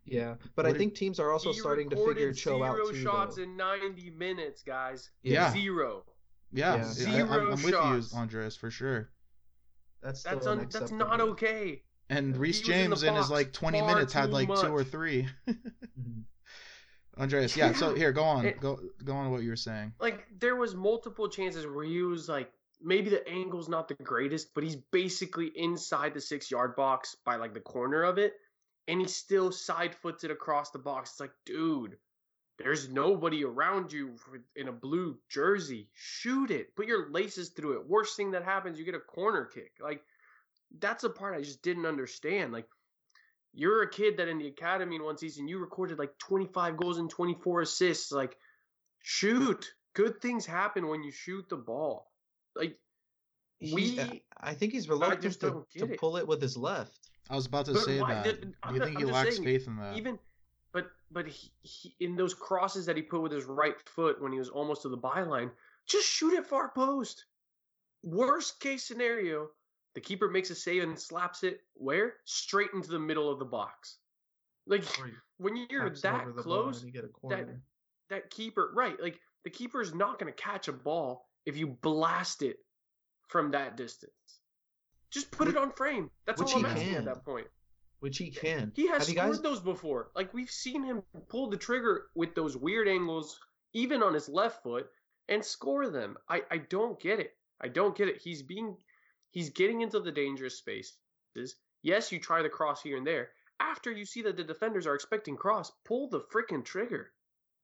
Yeah, 0.06 0.36
but 0.56 0.64
What 0.64 0.66
I 0.66 0.72
did- 0.74 0.78
think 0.80 0.96
teams 0.96 1.20
are 1.20 1.32
also 1.32 1.52
starting 1.54 1.90
to 1.90 1.96
recorded 1.96 2.18
figure 2.18 2.34
Cho 2.34 2.62
out 2.64 2.76
zero 2.76 2.90
too. 2.92 2.96
shots 3.02 3.36
though. 3.38 3.44
in 3.44 3.56
90 3.56 4.10
minutes, 4.12 4.62
guys. 4.62 5.10
Yeah. 5.22 5.52
Zero. 5.54 6.04
Yeah, 6.52 6.76
Yeah. 6.76 6.84
Zero 6.84 7.30
I'm, 7.30 7.32
I'm 7.32 7.50
with 7.64 7.70
shots. 7.70 8.12
you, 8.14 8.20
Andres, 8.20 8.56
for 8.58 8.70
sure. 8.70 9.10
That's 10.02 10.20
still 10.20 10.34
That's 10.34 10.48
un- 10.48 10.58
that's 10.60 10.76
unacceptable. 10.76 11.08
not 11.08 11.22
okay. 11.22 11.84
And 12.10 12.34
Yeah. 12.36 12.42
Reece 12.42 12.60
He 12.60 12.72
was 12.72 12.78
in 12.84 12.90
the 12.90 12.96
James 12.98 13.04
in 13.04 13.16
his 13.16 13.22
box 13.28 13.32
like 13.32 13.54
20 13.54 13.80
far 13.80 13.88
minutes 13.96 14.14
had 14.14 14.26
too 14.26 14.32
like 14.34 14.48
two 14.50 14.68
or 14.68 14.80
much. 14.80 14.88
three. 14.88 15.28
Mhm. 15.48 16.24
Andreas, 17.18 17.56
yeah. 17.56 17.72
So 17.74 17.92
Yeah. 17.92 17.98
here, 17.98 18.12
go 18.12 18.24
on, 18.24 18.46
It- 18.46 18.60
go 18.60 18.80
go 19.04 19.14
on. 19.14 19.26
To 19.26 19.32
what 19.32 19.44
you 19.44 19.50
were 19.50 19.56
saying. 19.56 19.94
Like 20.00 20.28
there 20.40 20.56
was 20.56 20.76
multiple 20.76 21.30
chances 21.30 21.66
where 21.66 21.86
he 21.86 22.02
was 22.02 22.28
like 22.28 22.52
maybe 22.82 23.10
the 23.10 23.26
angle's 23.30 23.70
not 23.70 23.88
the 23.88 23.94
greatest, 23.96 24.54
but 24.54 24.64
he's 24.64 24.76
basically 24.76 25.48
inside 25.56 26.14
the 26.14 26.20
six 26.22 26.52
yard 26.52 26.76
box 26.76 27.16
by 27.24 27.38
like 27.38 27.54
the 27.54 27.62
corner 27.62 28.04
of 28.04 28.18
it, 28.18 28.34
and 28.88 29.00
he 29.00 29.08
still 29.08 29.52
side 29.52 29.96
foots 29.96 30.24
it 30.24 30.32
across 30.32 30.72
the 30.72 30.80
box. 30.80 31.12
It's 31.12 31.20
like, 31.20 31.32
dude, 31.46 31.98
there's 32.58 32.90
nobody 32.90 33.44
around 33.44 33.92
you 33.92 34.16
in 34.56 34.68
a 34.68 34.72
blue 34.72 35.18
jersey. 35.30 35.90
Shoot 35.94 36.52
it. 36.52 36.76
Put 36.76 36.88
your 36.88 37.10
laces 37.10 37.50
through 37.50 37.80
it. 37.80 37.88
Worst 37.88 38.16
thing 38.16 38.32
that 38.32 38.44
happens, 38.44 38.78
you 38.78 38.86
get 38.86 38.96
a 38.96 39.00
corner 39.00 39.46
kick. 39.46 39.72
Like 39.82 40.04
that's 40.80 41.04
a 41.04 41.10
part 41.10 41.36
I 41.36 41.42
just 41.42 41.62
didn't 41.64 41.86
understand. 41.86 42.52
Like 42.54 42.68
you're 43.54 43.84
a 43.84 43.90
kid 43.90 44.18
that 44.18 44.28
in 44.28 44.38
the 44.40 44.48
academy 44.48 44.96
in 44.96 45.04
one 45.04 45.18
season 45.18 45.48
you 45.48 45.60
recorded 45.60 46.00
like 46.00 46.18
25 46.20 46.78
goals 46.78 46.98
and 46.98 47.10
24 47.10 47.62
assists. 47.62 48.12
Like 48.12 48.38
shoot. 49.02 49.74
Good 49.94 50.22
things 50.22 50.46
happen 50.46 50.88
when 50.88 51.04
you 51.04 51.12
shoot 51.12 51.48
the 51.50 51.56
ball. 51.58 52.12
Like 52.56 52.78
We- 53.62 53.96
I 54.40 54.54
think 54.56 54.74
he's 54.74 54.90
reluctant 54.90 55.22
to, 55.42 55.48
to 55.80 55.86
pull 55.98 56.18
it 56.18 56.28
with 56.28 56.42
his 56.42 56.58
left. 56.58 56.98
I 57.30 57.36
was 57.36 57.46
about 57.46 57.66
to 57.66 57.74
But 57.74 57.84
say 57.84 58.02
why 58.02 58.16
that. 58.16 58.42
Do 58.42 58.74
you 58.74 58.80
think 58.80 58.98
I'm 58.98 59.06
he 59.08 59.12
lacks 59.12 59.36
saying, 59.38 59.44
faith 59.44 59.68
in 59.68 59.78
that? 59.78 59.98
even 59.98 60.20
but 60.72 60.92
but 61.12 61.28
he, 61.28 61.52
he, 61.62 61.96
in 62.00 62.16
those 62.16 62.34
crosses 62.34 62.86
that 62.86 62.96
he 62.96 63.02
put 63.02 63.22
with 63.22 63.32
his 63.32 63.46
right 63.46 63.76
foot 63.86 64.22
when 64.22 64.32
he 64.32 64.40
was 64.40 64.50
almost 64.50 64.82
to 64.84 64.90
the 64.90 64.98
byline, 64.98 65.52
just 65.86 66.08
shoot 66.08 66.34
it 66.34 66.46
far 66.46 66.70
post. 66.70 67.26
Worst 68.04 68.60
case 68.60 68.84
scenario, 68.84 69.50
the 69.96 70.02
keeper 70.02 70.28
makes 70.28 70.50
a 70.50 70.56
save 70.56 70.84
and 70.84 71.00
slaps 71.00 71.44
it 71.44 71.62
where? 71.76 72.16
Straight 72.26 72.72
into 72.74 72.90
the 72.90 73.00
middle 73.00 73.32
of 73.32 73.40
the 73.40 73.46
box. 73.46 73.98
Like 74.68 74.84
when 75.38 75.56
you're 75.70 75.90
that 75.90 76.22
over 76.22 76.32
the 76.32 76.44
ball 76.44 76.64
close, 76.64 76.84
you 76.84 76.92
get 76.92 77.06
that 78.10 78.30
keeper, 78.30 78.72
right? 78.76 79.02
Like 79.02 79.20
the 79.44 79.50
keeper 79.50 79.82
is 79.82 79.94
not 79.94 80.20
going 80.20 80.32
to 80.32 80.42
catch 80.42 80.68
a 80.68 80.74
ball 80.74 81.26
if 81.46 81.58
you 81.58 81.68
blast 81.68 82.42
it 82.42 82.58
from 83.28 83.52
that 83.52 83.78
distance. 83.78 84.12
Just 85.14 85.32
put 85.32 85.48
it 85.48 85.58
on 85.58 85.72
frame. 85.72 86.10
That's 86.26 86.42
which 86.42 86.54
all 86.54 86.66
I'm 86.66 86.76
he 86.76 86.82
asking 86.82 86.96
at 86.96 87.06
that 87.06 87.24
point. 87.26 87.48
which 88.00 88.18
he 88.18 88.32
can. 88.32 88.72
He 88.76 88.88
has 88.88 89.08
Have 89.08 89.16
scored 89.16 89.32
guys? 89.34 89.42
those 89.42 89.60
before. 89.62 90.10
Like 90.16 90.34
we've 90.34 90.50
seen 90.50 90.84
him 90.84 91.04
pull 91.30 91.50
the 91.50 91.58
trigger 91.58 92.08
with 92.16 92.34
those 92.36 92.58
weird 92.58 92.88
angles, 92.88 93.40
even 93.74 94.02
on 94.04 94.14
his 94.14 94.28
left 94.28 94.64
foot, 94.64 94.88
and 95.30 95.44
score 95.46 95.90
them. 95.90 96.18
I, 96.28 96.42
I 96.52 96.58
don't 96.58 97.00
get 97.00 97.20
it. 97.20 97.32
I 97.62 97.68
don't 97.68 97.96
get 97.96 98.08
it. 98.10 98.22
He's 98.22 98.42
being 98.42 98.76
he's 99.32 99.52
getting 99.52 99.82
into 99.82 100.00
the 100.00 100.12
dangerous 100.12 100.58
spaces. 100.58 100.96
Yes, 101.82 102.12
you 102.12 102.20
try 102.20 102.42
the 102.42 102.50
cross 102.50 102.82
here 102.82 102.98
and 102.98 103.06
there. 103.08 103.30
After 103.60 103.92
you 103.92 104.06
see 104.06 104.22
that 104.24 104.36
the 104.36 104.44
defenders 104.44 104.88
are 104.88 104.96
expecting 104.96 105.38
cross, 105.38 105.72
pull 105.86 106.10
the 106.10 106.22
freaking 106.34 106.66
trigger. 106.66 107.12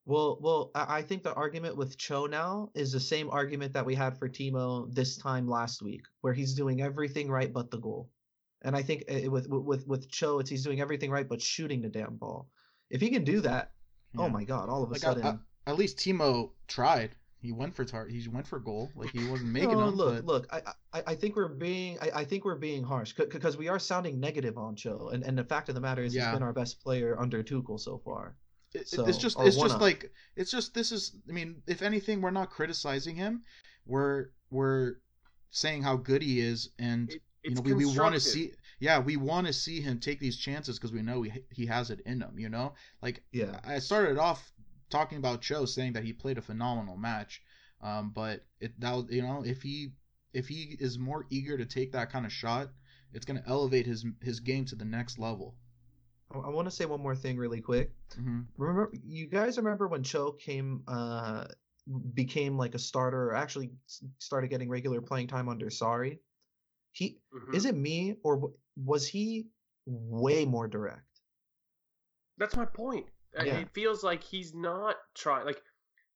Well, 0.10 0.40
well, 0.42 0.72
I 0.74 1.04
think 1.04 1.22
the 1.24 1.34
argument 1.36 1.78
with 1.78 1.96
Cho 1.98 2.26
now 2.26 2.72
is 2.74 2.92
the 2.92 3.00
same 3.00 3.30
argument 3.30 3.74
that 3.74 3.86
we 3.86 3.94
had 3.94 4.18
for 4.18 4.28
Timo 4.28 4.92
this 4.94 5.18
time 5.18 5.48
last 5.48 5.84
week, 5.84 6.02
where 6.22 6.34
he's 6.34 6.56
doing 6.56 6.82
everything 6.82 7.30
right 7.30 7.54
but 7.54 7.70
the 7.70 7.78
goal. 7.78 8.10
And 8.64 8.76
I 8.76 8.82
think 8.82 9.04
uh, 9.10 9.30
with 9.30 9.48
with 9.48 9.86
with 9.88 10.10
Cho, 10.10 10.40
it's 10.40 10.50
he's 10.50 10.64
doing 10.64 10.82
everything 10.82 11.12
right 11.12 11.30
but 11.30 11.42
shooting 11.42 11.82
the 11.82 11.90
damn 11.90 12.16
ball. 12.16 12.50
If 12.90 13.02
he 13.02 13.10
can 13.12 13.24
do 13.24 13.40
that, 13.42 13.72
Yeah. 14.16 14.22
oh 14.22 14.30
my 14.30 14.44
god, 14.44 14.68
all 14.68 14.82
of 14.84 14.90
a 14.90 14.94
Like, 14.94 15.02
sudden. 15.02 15.24
I- 15.26 15.70
At 15.70 15.78
least 15.78 15.98
Timo 15.98 16.52
tried. 16.68 17.12
He 17.38 17.52
went 17.54 17.76
for 17.76 17.86
tar. 17.86 18.08
He 18.08 18.28
went 18.28 18.48
for 18.48 18.60
goal. 18.60 18.90
Like 18.96 19.12
he 19.12 19.30
wasn't 19.30 19.52
making 19.52 19.72
no, 19.78 19.86
them. 19.86 19.96
look, 19.96 20.16
but 20.16 20.26
look. 20.26 20.48
I, 20.52 20.62
I, 20.92 21.04
I 21.12 21.16
think 21.16 21.36
we're 21.38 21.48
being, 21.48 21.98
I, 22.02 22.10
I 22.22 22.24
think 22.26 22.44
we're 22.44 22.56
being 22.56 22.84
harsh 22.84 23.14
because 23.14 23.56
we 23.58 23.68
are 23.70 23.80
sounding 23.80 24.20
negative 24.20 24.58
on 24.58 24.76
Cho, 24.76 25.12
and, 25.14 25.24
and 25.24 25.38
the 25.38 25.44
fact 25.46 25.70
of 25.70 25.76
the 25.76 25.82
matter 25.82 26.02
is 26.04 26.14
Yeah. 26.16 26.26
he's 26.26 26.34
been 26.34 26.44
our 26.44 26.52
best 26.52 26.82
player 26.82 27.16
under 27.18 27.44
Tuchel 27.44 27.80
so 27.80 28.00
far. 28.04 28.36
It- 28.74 28.82
it- 28.82 28.88
so- 28.88 29.06
it's 29.06 29.18
just 29.18 29.38
it's 29.40 29.56
just 29.56 29.76
up. 29.76 29.82
like 29.82 30.12
it's 30.36 30.52
just 30.52 30.74
this 30.74 30.92
is. 30.92 31.16
I 31.28 31.32
mean, 31.32 31.62
if 31.68 31.82
anything, 31.82 32.22
we're 32.22 32.32
not 32.32 32.50
criticizing 32.50 33.16
him. 33.16 33.44
We're 33.86 34.28
we're 34.50 34.96
saying 35.52 35.84
how 35.84 35.96
good 35.98 36.22
he 36.22 36.40
is, 36.40 36.70
and 36.78 37.10
It, 37.12 37.22
you 37.44 37.56
know 37.56 37.62
we, 37.62 37.74
we 37.74 37.86
want 37.86 38.14
to 38.14 38.20
see. 38.20 38.54
Yeah, 38.80 39.00
we 39.00 39.18
want 39.18 39.48
to 39.48 39.54
see 39.54 39.82
him 39.82 40.00
take 40.00 40.20
these 40.20 40.38
chances 40.38 40.78
because 40.78 40.94
we 40.94 41.02
know 41.02 41.22
he 41.24 41.32
he 41.52 41.66
has 41.66 41.90
it 41.90 42.02
in 42.06 42.22
him. 42.22 42.38
You 42.38 42.50
know, 42.50 42.74
like 43.02 43.24
Yeah, 43.32 43.60
I 43.64 43.80
started 43.80 44.18
off 44.18 44.52
talking 44.90 45.18
about 45.18 45.42
Cho, 45.42 45.66
saying 45.66 45.94
that 45.94 46.04
he 46.04 46.14
played 46.14 46.38
a 46.38 46.42
phenomenal 46.42 46.98
match. 46.98 47.42
Um, 47.82 48.12
but 48.12 48.46
it 48.60 48.80
that 48.80 49.12
you 49.12 49.22
know 49.22 49.44
if 49.46 49.62
he 49.62 49.94
if 50.34 50.48
he 50.48 50.78
is 50.80 51.00
more 51.00 51.26
eager 51.30 51.58
to 51.58 51.66
take 51.66 51.92
that 51.94 52.12
kind 52.12 52.26
of 52.26 52.32
shot, 52.32 52.70
it's 53.14 53.26
gonna 53.26 53.44
elevate 53.48 53.86
his 53.86 54.06
his 54.22 54.40
game 54.40 54.66
to 54.66 54.76
the 54.76 54.86
next 54.86 55.18
level. 55.18 55.56
I, 56.34 56.38
I 56.38 56.50
want 56.50 56.68
to 56.68 56.72
say 56.72 56.86
one 56.86 57.02
more 57.02 57.16
thing 57.16 57.38
really 57.38 57.62
quick. 57.62 57.92
hmm 58.16 58.42
Remember, 58.58 58.92
you 59.06 59.28
guys 59.28 59.58
remember 59.58 59.88
when 59.88 60.04
Cho 60.04 60.32
came, 60.34 60.84
uh, 60.88 61.46
became 62.14 62.58
like 62.58 62.76
a 62.76 62.80
starter, 62.80 63.30
or 63.30 63.36
actually 63.36 63.72
started 64.20 64.50
getting 64.50 64.70
regular 64.70 65.02
playing 65.02 65.28
time 65.28 65.50
under 65.50 65.68
Sarri? 65.68 66.20
He 66.92 67.20
Mhm. 67.34 67.56
is 67.56 67.66
it 67.66 67.76
me 67.76 68.16
or 68.24 68.52
was 68.76 69.08
he 69.08 69.48
way 69.86 70.46
more 70.46 70.68
direct? 70.68 71.22
That's 72.38 72.56
my 72.56 72.66
point. 72.66 73.06
Uh, 73.38 73.44
Yeah. 73.44 73.58
It 73.60 73.70
feels 73.74 74.04
like 74.04 74.24
he's 74.24 74.54
not 74.54 74.98
trying. 75.14 75.46
Like 75.46 75.62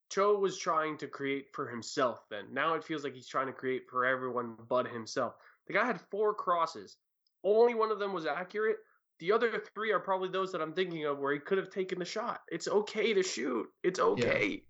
Cho 0.09 0.37
was 0.37 0.57
trying 0.57 0.97
to 0.97 1.07
create 1.07 1.47
for 1.53 1.67
himself. 1.67 2.27
Then 2.29 2.53
now 2.53 2.73
it 2.75 2.83
feels 2.83 3.03
like 3.03 3.13
he's 3.13 3.27
trying 3.27 3.47
to 3.47 3.53
create 3.53 3.87
for 3.89 4.05
everyone 4.05 4.55
but 4.67 4.87
himself. 4.87 5.35
The 5.67 5.73
guy 5.73 5.85
had 5.85 6.01
four 6.01 6.33
crosses. 6.33 6.97
Only 7.43 7.73
one 7.73 7.91
of 7.91 7.99
them 7.99 8.13
was 8.13 8.25
accurate. 8.25 8.77
The 9.23 9.31
other 9.31 9.63
three 9.73 9.93
are 9.93 10.01
probably 10.01 10.27
those 10.27 10.51
that 10.51 10.61
I'm 10.61 10.73
thinking 10.73 11.05
of 11.05 11.17
where 11.17 11.31
he 11.31 11.39
could 11.39 11.57
have 11.57 11.69
taken 11.69 11.97
the 11.97 12.03
shot. 12.03 12.41
It's 12.51 12.67
okay 12.67 13.13
to 13.13 13.23
shoot. 13.23 13.69
It's 13.81 13.97
okay. 13.97 14.63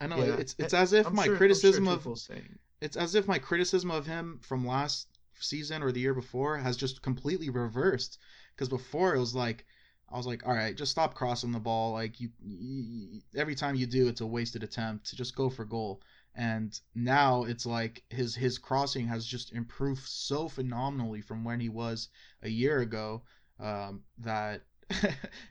I 0.00 0.06
know 0.06 0.18
Yeah, 0.18 0.36
it's 0.36 0.54
it's 0.60 0.74
as 0.74 0.92
if 0.92 1.08
I'm 1.08 1.16
my 1.16 1.24
sure- 1.24 1.32
I'm 1.32 1.34
sure 1.34 1.38
criticism 1.38 1.88
of 1.88 2.16
saying- 2.16 2.56
it's 2.80 2.96
as 2.96 3.16
if 3.16 3.26
my 3.26 3.40
criticism 3.40 3.90
of 3.90 4.06
him 4.06 4.38
from 4.44 4.64
last 4.64 5.08
season 5.40 5.82
or 5.82 5.90
the 5.90 5.98
year 5.98 6.14
before 6.14 6.56
has 6.56 6.76
just 6.76 7.02
completely 7.02 7.50
reversed. 7.50 8.18
Because 8.54 8.68
before 8.68 9.16
it 9.16 9.18
was 9.18 9.34
like, 9.34 9.66
I 10.08 10.16
was 10.16 10.26
like, 10.28 10.46
all 10.46 10.54
right, 10.54 10.76
just 10.76 10.92
stop 10.92 11.14
crossing 11.14 11.50
the 11.50 11.58
ball. 11.58 11.90
Like 11.94 12.20
you, 12.20 12.28
you, 12.40 13.22
every 13.34 13.56
time 13.56 13.74
you 13.74 13.88
do, 13.88 14.06
it's 14.06 14.20
a 14.20 14.26
wasted 14.26 14.62
attempt. 14.62 15.06
To 15.08 15.16
Just 15.16 15.34
go 15.34 15.50
for 15.50 15.64
goal. 15.64 16.00
And 16.36 16.78
now 16.94 17.42
it's 17.42 17.66
like 17.66 18.04
his 18.10 18.36
his 18.36 18.56
crossing 18.58 19.08
has 19.08 19.26
just 19.26 19.52
improved 19.52 20.06
so 20.06 20.48
phenomenally 20.48 21.22
from 21.22 21.42
when 21.42 21.58
he 21.58 21.70
was 21.70 22.08
a 22.42 22.48
year 22.48 22.78
ago. 22.82 23.24
Um, 23.58 24.02
that 24.18 24.62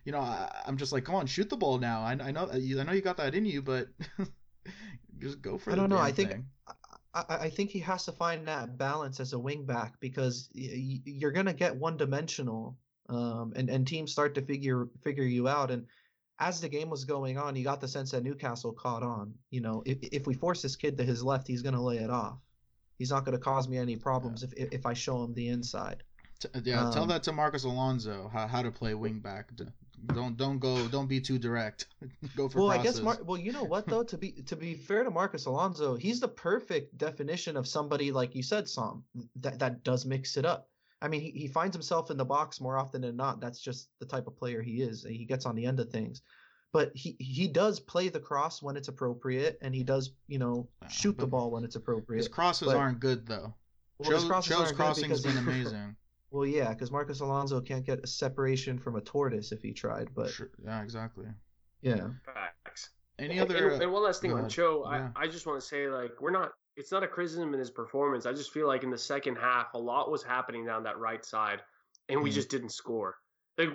you 0.05 0.11
know, 0.11 0.19
I, 0.19 0.49
I'm 0.65 0.77
just 0.77 0.91
like, 0.93 1.03
come 1.03 1.15
on, 1.15 1.25
shoot 1.27 1.49
the 1.49 1.57
ball 1.57 1.77
now. 1.77 2.01
I, 2.01 2.11
I 2.11 2.31
know 2.31 2.49
I 2.51 2.83
know 2.83 2.93
you 2.93 3.01
got 3.01 3.17
that 3.17 3.35
in 3.35 3.45
you, 3.45 3.61
but 3.61 3.87
just 5.19 5.41
go 5.41 5.57
for 5.57 5.69
it. 5.71 5.73
I 5.73 5.75
don't 5.75 5.89
know, 5.89 5.97
I 5.97 6.11
think- 6.11 6.31
thing. 6.31 6.45
I, 7.13 7.23
I 7.45 7.49
think 7.49 7.69
he 7.69 7.79
has 7.79 8.03
to 8.05 8.11
find 8.11 8.45
that 8.47 8.77
balance 8.77 9.21
as 9.21 9.31
a 9.31 9.39
wing 9.39 9.65
back 9.65 9.99
because 10.01 10.49
y- 10.53 10.99
you're 11.05 11.31
gonna 11.31 11.53
get 11.53 11.73
one 11.73 11.95
dimensional, 11.95 12.77
um, 13.07 13.53
and 13.55 13.69
and 13.69 13.87
teams 13.87 14.11
start 14.11 14.35
to 14.35 14.41
figure 14.41 14.89
figure 15.01 15.23
you 15.23 15.47
out. 15.47 15.71
And 15.71 15.85
as 16.39 16.59
the 16.59 16.67
game 16.67 16.89
was 16.89 17.05
going 17.05 17.37
on, 17.37 17.55
you 17.55 17.63
got 17.63 17.79
the 17.79 17.87
sense 17.87 18.11
that 18.11 18.23
Newcastle 18.23 18.73
caught 18.73 19.01
on. 19.01 19.33
You 19.49 19.61
know, 19.61 19.81
if 19.85 19.97
if 20.01 20.27
we 20.27 20.33
force 20.33 20.61
this 20.61 20.75
kid 20.75 20.97
to 20.97 21.05
his 21.05 21.23
left, 21.23 21.47
he's 21.47 21.61
gonna 21.61 21.81
lay 21.81 21.99
it 21.99 22.09
off. 22.09 22.37
He's 22.97 23.11
not 23.11 23.23
gonna 23.23 23.37
cause 23.37 23.69
me 23.69 23.77
any 23.77 23.95
problems 23.95 24.43
if 24.43 24.51
if 24.57 24.73
if 24.73 24.85
I 24.85 24.93
show 24.93 25.23
him 25.23 25.33
the 25.33 25.47
inside. 25.47 26.03
T- 26.39 26.49
yeah, 26.63 26.89
tell 26.91 27.03
Um, 27.03 27.09
that 27.09 27.23
to 27.23 27.31
Marcos 27.31 27.63
Alonso 27.63 28.29
how, 28.31 28.47
how 28.47 28.61
to 28.61 28.71
play 28.71 28.93
wing 28.93 29.19
back. 29.19 29.51
Don't 30.13 30.37
don't 30.37 30.59
go 30.59 30.87
don't 30.87 31.07
be 31.07 31.21
too 31.21 31.39
direct. 31.39 31.87
go 32.35 32.49
for 32.49 32.59
well, 32.59 32.69
I 32.69 32.81
guess 32.81 32.99
Mar- 32.99 33.19
well, 33.23 33.37
you 33.37 33.51
know 33.51 33.63
what 33.63 33.87
though, 33.87 34.03
to 34.03 34.17
be 34.17 34.31
to 34.31 34.55
be 34.55 34.75
fair 34.75 35.03
to 35.03 35.09
Marcos 35.09 35.45
Alonso, 35.45 35.95
he's 35.95 36.19
the 36.19 36.27
perfect 36.27 36.97
definition 36.97 37.57
of 37.57 37.67
somebody 37.67 38.11
like 38.11 38.35
you 38.35 38.43
said, 38.43 38.67
Sam, 38.69 39.03
that 39.37 39.59
that 39.59 39.83
does 39.83 40.05
mix 40.05 40.37
it 40.37 40.45
up. 40.45 40.69
I 41.01 41.07
mean, 41.07 41.21
he, 41.21 41.31
he 41.31 41.47
finds 41.47 41.75
himself 41.75 42.09
in 42.09 42.17
the 42.17 42.25
box 42.25 42.59
more 42.61 42.77
often 42.77 43.01
than 43.01 43.15
not. 43.15 43.39
That's 43.39 43.59
just 43.59 43.89
the 43.99 44.05
type 44.05 44.27
of 44.27 44.35
player 44.37 44.61
he 44.61 44.81
is. 44.81 45.03
He 45.03 45.25
gets 45.25 45.45
on 45.45 45.55
the 45.55 45.65
end 45.65 45.79
of 45.79 45.89
things. 45.89 46.21
But 46.71 46.91
he 46.93 47.15
he 47.19 47.47
does 47.47 47.79
play 47.79 48.09
the 48.09 48.19
cross 48.19 48.61
when 48.61 48.75
it's 48.75 48.89
appropriate 48.89 49.57
and 49.61 49.73
he 49.73 49.83
does, 49.83 50.11
you 50.27 50.39
know, 50.39 50.67
shoot 50.89 51.17
the 51.17 51.27
ball 51.27 51.51
when 51.51 51.63
it's 51.63 51.75
appropriate. 51.75 52.17
His 52.19 52.27
crosses 52.27 52.67
but- 52.67 52.77
aren't 52.77 52.99
good 52.99 53.25
though. 53.25 53.53
Well, 53.97 54.11
his 54.11 54.23
Joe- 54.23 54.27
crosses 54.27 54.49
Joe's 54.49 54.67
good 54.71 54.75
crossing's 54.75 55.21
been 55.21 55.37
amazing. 55.47 55.95
Well, 56.35 56.45
yeah, 56.45 56.69
because 56.73 56.91
Marcos 56.91 57.21
Alonso 57.21 57.61
can't 57.61 57.85
get 57.85 58.03
a 58.03 58.07
separation 58.07 58.77
from 58.77 58.97
a 58.97 59.01
tortoise 59.01 59.53
if 59.53 59.61
he 59.61 59.71
tried. 59.71 60.09
But 60.13 60.29
Sure, 60.31 60.49
yeah, 60.61 60.81
exactly. 60.83 61.27
yeah, 61.81 62.09
Facts. 62.25 62.89
Any 63.17 63.39
other? 63.39 63.71
and, 63.71 63.83
and 63.83 63.91
one 63.93 64.03
last 64.03 64.21
thing 64.21 64.31
go 64.31 64.37
on. 64.37 64.49
Cho, 64.49 64.85
Yeah. 64.91 65.11
I, 65.15 65.23
I 65.23 65.27
just 65.27 65.45
want 65.47 65.61
to 65.61 65.65
say 65.65 65.87
like 65.87 66.19
we're 66.19 66.31
not. 66.31 66.51
It's 66.75 66.91
not 66.91 67.03
a 67.03 67.07
criticism 67.07 67.53
in 67.53 67.59
his 67.61 67.71
performance. 67.71 68.25
I 68.25 68.33
just 68.33 68.51
feel 68.51 68.67
like 68.67 68.83
in 68.83 68.89
the 68.89 68.97
second 68.97 69.37
half, 69.37 69.73
a 69.73 69.79
lot 69.79 70.11
was 70.11 70.23
happening 70.23 70.65
down 70.65 70.83
that 70.83 70.97
right 70.99 71.23
side, 71.23 71.61
and 72.09 72.21
we 72.21 72.29
Mhm. 72.29 72.33
just 72.33 72.49
didn't 72.49 72.73
score. 72.73 73.15
Like 73.57 73.69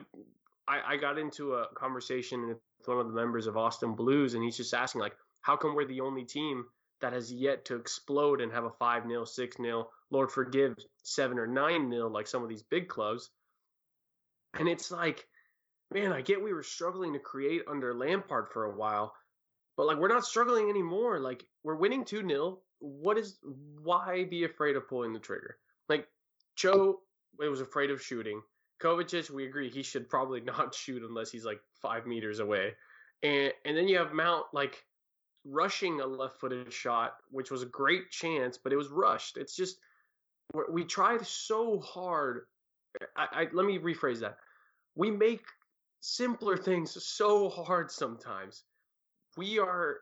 I, 0.68 0.80
I 0.86 0.96
got 0.98 1.16
into 1.18 1.54
a 1.54 1.66
conversation 1.74 2.46
with 2.46 2.58
one 2.84 2.98
of 2.98 3.06
the 3.06 3.14
members 3.14 3.46
of 3.46 3.56
Austin 3.56 3.94
Blues, 3.94 4.34
and 4.34 4.44
he's 4.44 4.58
just 4.58 4.74
asking 4.74 5.00
like, 5.00 5.16
how 5.40 5.56
come 5.56 5.74
we're 5.74 5.86
the 5.86 6.02
only 6.02 6.24
team 6.24 6.66
that 7.00 7.14
has 7.14 7.32
yet 7.32 7.64
to 7.64 7.76
explode 7.76 8.42
and 8.42 8.52
have 8.52 8.64
a 8.64 8.70
five 8.70 9.04
0 9.08 9.24
six 9.24 9.56
0 9.56 9.88
Lord 10.10 10.30
forgive, 10.30 10.76
seven 11.02 11.38
or 11.38 11.46
nine 11.46 11.88
nil, 11.88 12.10
like 12.10 12.26
some 12.26 12.42
of 12.42 12.48
these 12.48 12.62
big 12.62 12.88
clubs. 12.88 13.30
And 14.58 14.68
it's 14.68 14.90
like, 14.90 15.26
man, 15.92 16.12
I 16.12 16.20
get 16.20 16.42
we 16.42 16.52
were 16.52 16.62
struggling 16.62 17.12
to 17.12 17.18
create 17.18 17.62
under 17.68 17.94
Lampard 17.94 18.48
for 18.52 18.64
a 18.64 18.76
while, 18.76 19.14
but 19.76 19.86
like 19.86 19.98
we're 19.98 20.08
not 20.08 20.24
struggling 20.24 20.68
anymore. 20.68 21.20
Like 21.20 21.44
we're 21.62 21.76
winning 21.76 22.04
2 22.04 22.26
0. 22.26 22.58
What 22.80 23.18
is 23.18 23.38
why 23.82 24.24
be 24.24 24.44
afraid 24.44 24.76
of 24.76 24.88
pulling 24.88 25.12
the 25.12 25.18
trigger? 25.18 25.58
Like 25.88 26.08
Cho 26.56 27.00
was 27.38 27.60
afraid 27.60 27.90
of 27.90 28.02
shooting. 28.02 28.42
Kovacic, 28.82 29.30
we 29.30 29.46
agree 29.46 29.68
he 29.68 29.82
should 29.82 30.08
probably 30.08 30.40
not 30.44 30.74
shoot 30.74 31.02
unless 31.02 31.30
he's 31.30 31.44
like 31.44 31.60
five 31.80 32.06
meters 32.06 32.40
away. 32.40 32.74
And 33.22 33.52
and 33.64 33.76
then 33.76 33.86
you 33.86 33.98
have 33.98 34.12
Mount 34.12 34.46
like 34.52 34.84
rushing 35.44 36.00
a 36.00 36.06
left-footed 36.06 36.72
shot, 36.72 37.14
which 37.30 37.50
was 37.50 37.62
a 37.62 37.66
great 37.66 38.10
chance, 38.10 38.58
but 38.58 38.72
it 38.72 38.76
was 38.76 38.88
rushed. 38.88 39.36
It's 39.36 39.56
just 39.56 39.78
we 40.70 40.84
tried 40.84 41.26
so 41.26 41.80
hard. 41.80 42.42
I, 43.16 43.26
I 43.32 43.46
let 43.52 43.66
me 43.66 43.78
rephrase 43.78 44.20
that. 44.20 44.38
We 44.94 45.10
make 45.10 45.42
simpler 46.00 46.56
things 46.56 47.02
so 47.04 47.48
hard 47.48 47.90
sometimes. 47.90 48.64
We 49.36 49.58
are 49.58 49.98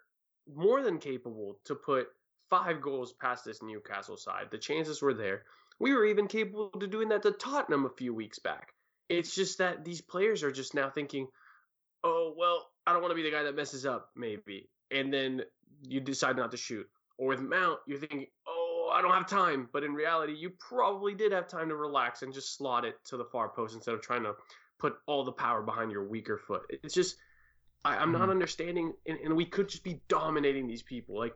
more 0.55 0.83
than 0.83 0.99
capable 0.99 1.59
to 1.65 1.75
put 1.75 2.09
five 2.49 2.81
goals 2.81 3.13
past 3.13 3.45
this 3.45 3.63
Newcastle 3.63 4.17
side. 4.17 4.47
The 4.51 4.59
chances 4.59 5.03
were 5.03 5.15
there. 5.15 5.43
We 5.79 5.93
were 5.93 6.07
even 6.07 6.27
capable 6.27 6.71
of 6.75 6.91
doing 6.91 7.09
that 7.11 7.23
to 7.23 7.33
Tottenham 7.33 7.85
a 7.85 7.91
few 7.91 8.15
weeks 8.15 8.39
back. 8.39 8.73
It's 9.09 9.35
just 9.35 9.59
that 9.59 9.85
these 9.85 10.01
players 10.01 10.43
are 10.43 10.51
just 10.51 10.75
now 10.75 10.91
thinking, 10.91 11.29
oh, 12.05 12.35
well, 12.37 12.69
I 12.87 12.93
don't 12.93 13.03
want 13.03 13.13
to 13.13 13.17
be 13.17 13.23
the 13.23 13.31
guy 13.31 13.43
that 13.43 13.55
messes 13.55 13.87
up, 13.87 14.11
maybe. 14.17 14.69
And 14.91 15.13
then 15.13 15.43
you 15.83 16.01
decide 16.01 16.37
not 16.37 16.51
to 16.51 16.57
shoot. 16.57 16.89
Or 17.19 17.29
with 17.29 17.41
Mount, 17.41 17.79
you're 17.87 17.99
thinking, 17.99 18.27
oh, 18.47 18.58
I 18.91 19.03
don't 19.03 19.13
have 19.13 19.29
time. 19.29 19.69
But 19.73 19.85
in 19.85 19.93
reality, 19.93 20.35
you 20.35 20.51
probably 20.51 21.15
did 21.15 21.33
have 21.33 21.49
time 21.49 21.69
to 21.69 21.77
relax 21.77 22.23
and 22.23 22.33
just 22.33 22.57
slot 22.57 22.85
it 22.85 22.97
to 23.07 23.17
the 23.17 23.25
far 23.25 23.49
post 23.49 23.75
instead 23.75 23.95
of 23.95 24.03
trying 24.03 24.23
to 24.25 24.35
put 24.79 24.95
all 25.07 25.25
the 25.25 25.33
power 25.33 25.63
behind 25.63 25.91
your 25.91 26.05
weaker 26.09 26.39
foot. 26.39 26.63
It's 26.71 26.95
just, 26.95 27.17
I, 27.85 27.97
I'm 27.97 28.13
not 28.13 28.29
Mhm. 28.29 28.33
understanding. 28.33 28.95
And, 29.07 29.19
and 29.21 29.37
we 29.37 29.45
could 29.45 29.69
just 29.69 29.85
be 29.85 30.01
dominating 30.09 30.67
these 30.67 30.83
people. 30.83 31.19
Like, 31.19 31.35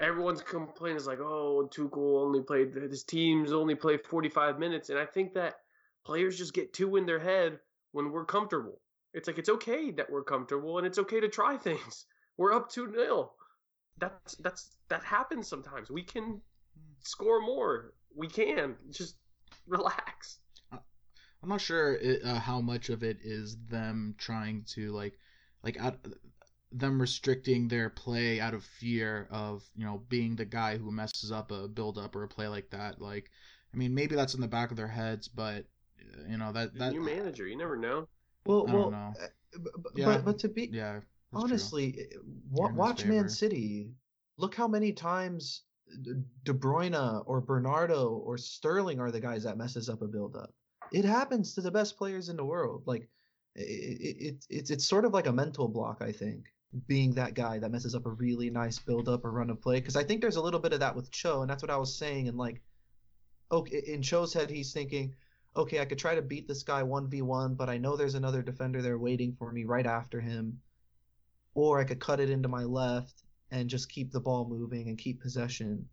everyone's 0.00 0.42
complaint 0.42 0.96
is 0.96 1.06
like, 1.06 1.20
oh, 1.20 1.68
Tuchel 1.72 2.22
only 2.24 2.42
played, 2.42 2.74
his 2.74 3.04
teams 3.04 3.52
only 3.52 3.74
play 3.74 3.96
45 3.98 4.58
minutes. 4.58 4.90
And 4.90 4.98
I 4.98 5.06
think 5.06 5.34
that 5.34 5.56
players 6.04 6.38
just 6.38 6.54
get 6.54 6.72
too 6.72 6.96
in 6.96 7.06
their 7.06 7.18
head 7.20 7.60
when 7.92 8.10
we're 8.10 8.24
comfortable. 8.24 8.80
It's 9.12 9.26
like, 9.26 9.38
it's 9.38 9.48
okay 9.48 9.90
that 9.92 10.10
we're 10.10 10.24
comfortable 10.24 10.78
and 10.78 10.86
it's 10.86 10.98
okay 10.98 11.20
to 11.20 11.28
try 11.28 11.56
things. 11.58 12.06
We're 12.36 12.52
up 12.52 12.70
2 12.70 12.92
0. 12.92 13.32
That's, 13.98 14.34
that's, 14.36 14.70
that 14.88 15.04
happens 15.04 15.46
sometimes. 15.46 15.90
We 15.90 16.02
can 16.02 16.40
score 17.02 17.40
more. 17.40 17.94
We 18.14 18.28
can. 18.28 18.76
Just 18.90 19.16
relax. 19.66 20.38
I'm 21.42 21.48
not 21.48 21.60
sure 21.60 21.94
it, 21.94 22.22
uh, 22.22 22.38
how 22.38 22.60
much 22.60 22.90
of 22.90 23.02
it 23.02 23.18
is 23.22 23.56
them 23.68 24.14
trying 24.18 24.64
to 24.74 24.92
like, 24.92 25.18
like 25.62 25.80
out, 25.80 25.98
them 26.72 27.00
restricting 27.00 27.68
their 27.68 27.88
play 27.88 28.40
out 28.40 28.54
of 28.54 28.62
fear 28.64 29.26
of 29.30 29.64
you 29.76 29.84
know 29.84 30.02
being 30.08 30.36
the 30.36 30.44
guy 30.44 30.76
who 30.76 30.92
messes 30.92 31.32
up 31.32 31.50
a 31.50 31.66
build 31.66 31.98
up 31.98 32.14
or 32.14 32.24
a 32.24 32.28
play 32.28 32.46
like 32.48 32.70
that. 32.70 33.00
Like, 33.00 33.30
I 33.72 33.76
mean, 33.76 33.94
maybe 33.94 34.14
that's 34.14 34.34
in 34.34 34.40
the 34.40 34.48
back 34.48 34.70
of 34.70 34.76
their 34.76 34.88
heads, 34.88 35.28
but 35.28 35.64
uh, 36.00 36.28
you 36.28 36.36
know 36.36 36.52
that 36.52 36.74
that 36.78 36.92
New 36.92 37.00
manager, 37.00 37.46
you 37.46 37.56
never 37.56 37.76
know. 37.76 38.06
well, 38.44 38.66
I 38.68 38.74
well, 38.74 38.82
don't 38.82 38.92
know. 38.92 39.14
uh, 39.22 39.26
b- 39.52 39.70
b- 39.76 39.90
Yeah. 39.96 40.04
but 40.06 40.24
but 40.24 40.38
to 40.40 40.48
be 40.48 40.68
yeah. 40.72 41.00
honestly, 41.32 42.06
wa- 42.50 42.64
You're 42.64 42.68
in 42.68 42.74
his 42.74 42.78
watch 42.78 43.04
Man. 43.06 43.28
City. 43.28 43.94
Look 44.36 44.54
how 44.54 44.68
many 44.68 44.92
times 44.92 45.62
D- 45.62 45.69
De 46.44 46.52
Bruyne 46.52 47.22
or 47.26 47.40
Bernardo 47.40 48.10
or 48.10 48.38
Sterling 48.38 49.00
are 49.00 49.10
the 49.10 49.20
guys 49.20 49.44
that 49.44 49.58
messes 49.58 49.88
up 49.88 50.02
a 50.02 50.06
build 50.06 50.36
up. 50.36 50.52
It 50.92 51.04
happens 51.04 51.54
to 51.54 51.60
the 51.60 51.70
best 51.70 51.96
players 51.96 52.28
in 52.28 52.36
the 52.36 52.44
world. 52.44 52.82
Like 52.86 53.08
it, 53.54 54.16
it, 54.20 54.44
it 54.48 54.70
it's 54.70 54.88
sort 54.88 55.04
of 55.04 55.12
like 55.12 55.26
a 55.26 55.32
mental 55.32 55.68
block, 55.68 55.98
I 56.00 56.12
think, 56.12 56.46
being 56.86 57.14
that 57.14 57.34
guy 57.34 57.58
that 57.58 57.70
messes 57.70 57.94
up 57.94 58.06
a 58.06 58.10
really 58.10 58.50
nice 58.50 58.78
build 58.78 59.08
up 59.08 59.24
or 59.24 59.30
run 59.30 59.50
of 59.50 59.60
play. 59.60 59.80
Because 59.80 59.96
I 59.96 60.04
think 60.04 60.20
there's 60.20 60.36
a 60.36 60.42
little 60.42 60.60
bit 60.60 60.72
of 60.72 60.80
that 60.80 60.96
with 60.96 61.10
Cho, 61.10 61.42
and 61.42 61.50
that's 61.50 61.62
what 61.62 61.70
I 61.70 61.76
was 61.76 61.96
saying. 61.96 62.28
And 62.28 62.38
like, 62.38 62.62
okay, 63.50 63.82
in 63.86 64.02
Cho's 64.02 64.32
head, 64.32 64.50
he's 64.50 64.72
thinking, 64.72 65.14
okay, 65.56 65.80
I 65.80 65.84
could 65.84 65.98
try 65.98 66.14
to 66.14 66.22
beat 66.22 66.48
this 66.48 66.62
guy 66.62 66.82
one 66.82 67.08
v 67.08 67.22
one, 67.22 67.54
but 67.54 67.68
I 67.68 67.78
know 67.78 67.96
there's 67.96 68.14
another 68.14 68.42
defender 68.42 68.82
there 68.82 68.98
waiting 68.98 69.34
for 69.38 69.52
me 69.52 69.64
right 69.64 69.86
after 69.86 70.20
him, 70.20 70.60
or 71.54 71.80
I 71.80 71.84
could 71.84 72.00
cut 72.00 72.20
it 72.20 72.30
into 72.30 72.48
my 72.48 72.64
left 72.64 73.22
and 73.50 73.68
just 73.68 73.88
keep 73.88 74.10
the 74.12 74.20
ball 74.20 74.46
moving 74.48 74.88
and 74.88 74.98
keep 74.98 75.20
possession. 75.20 75.88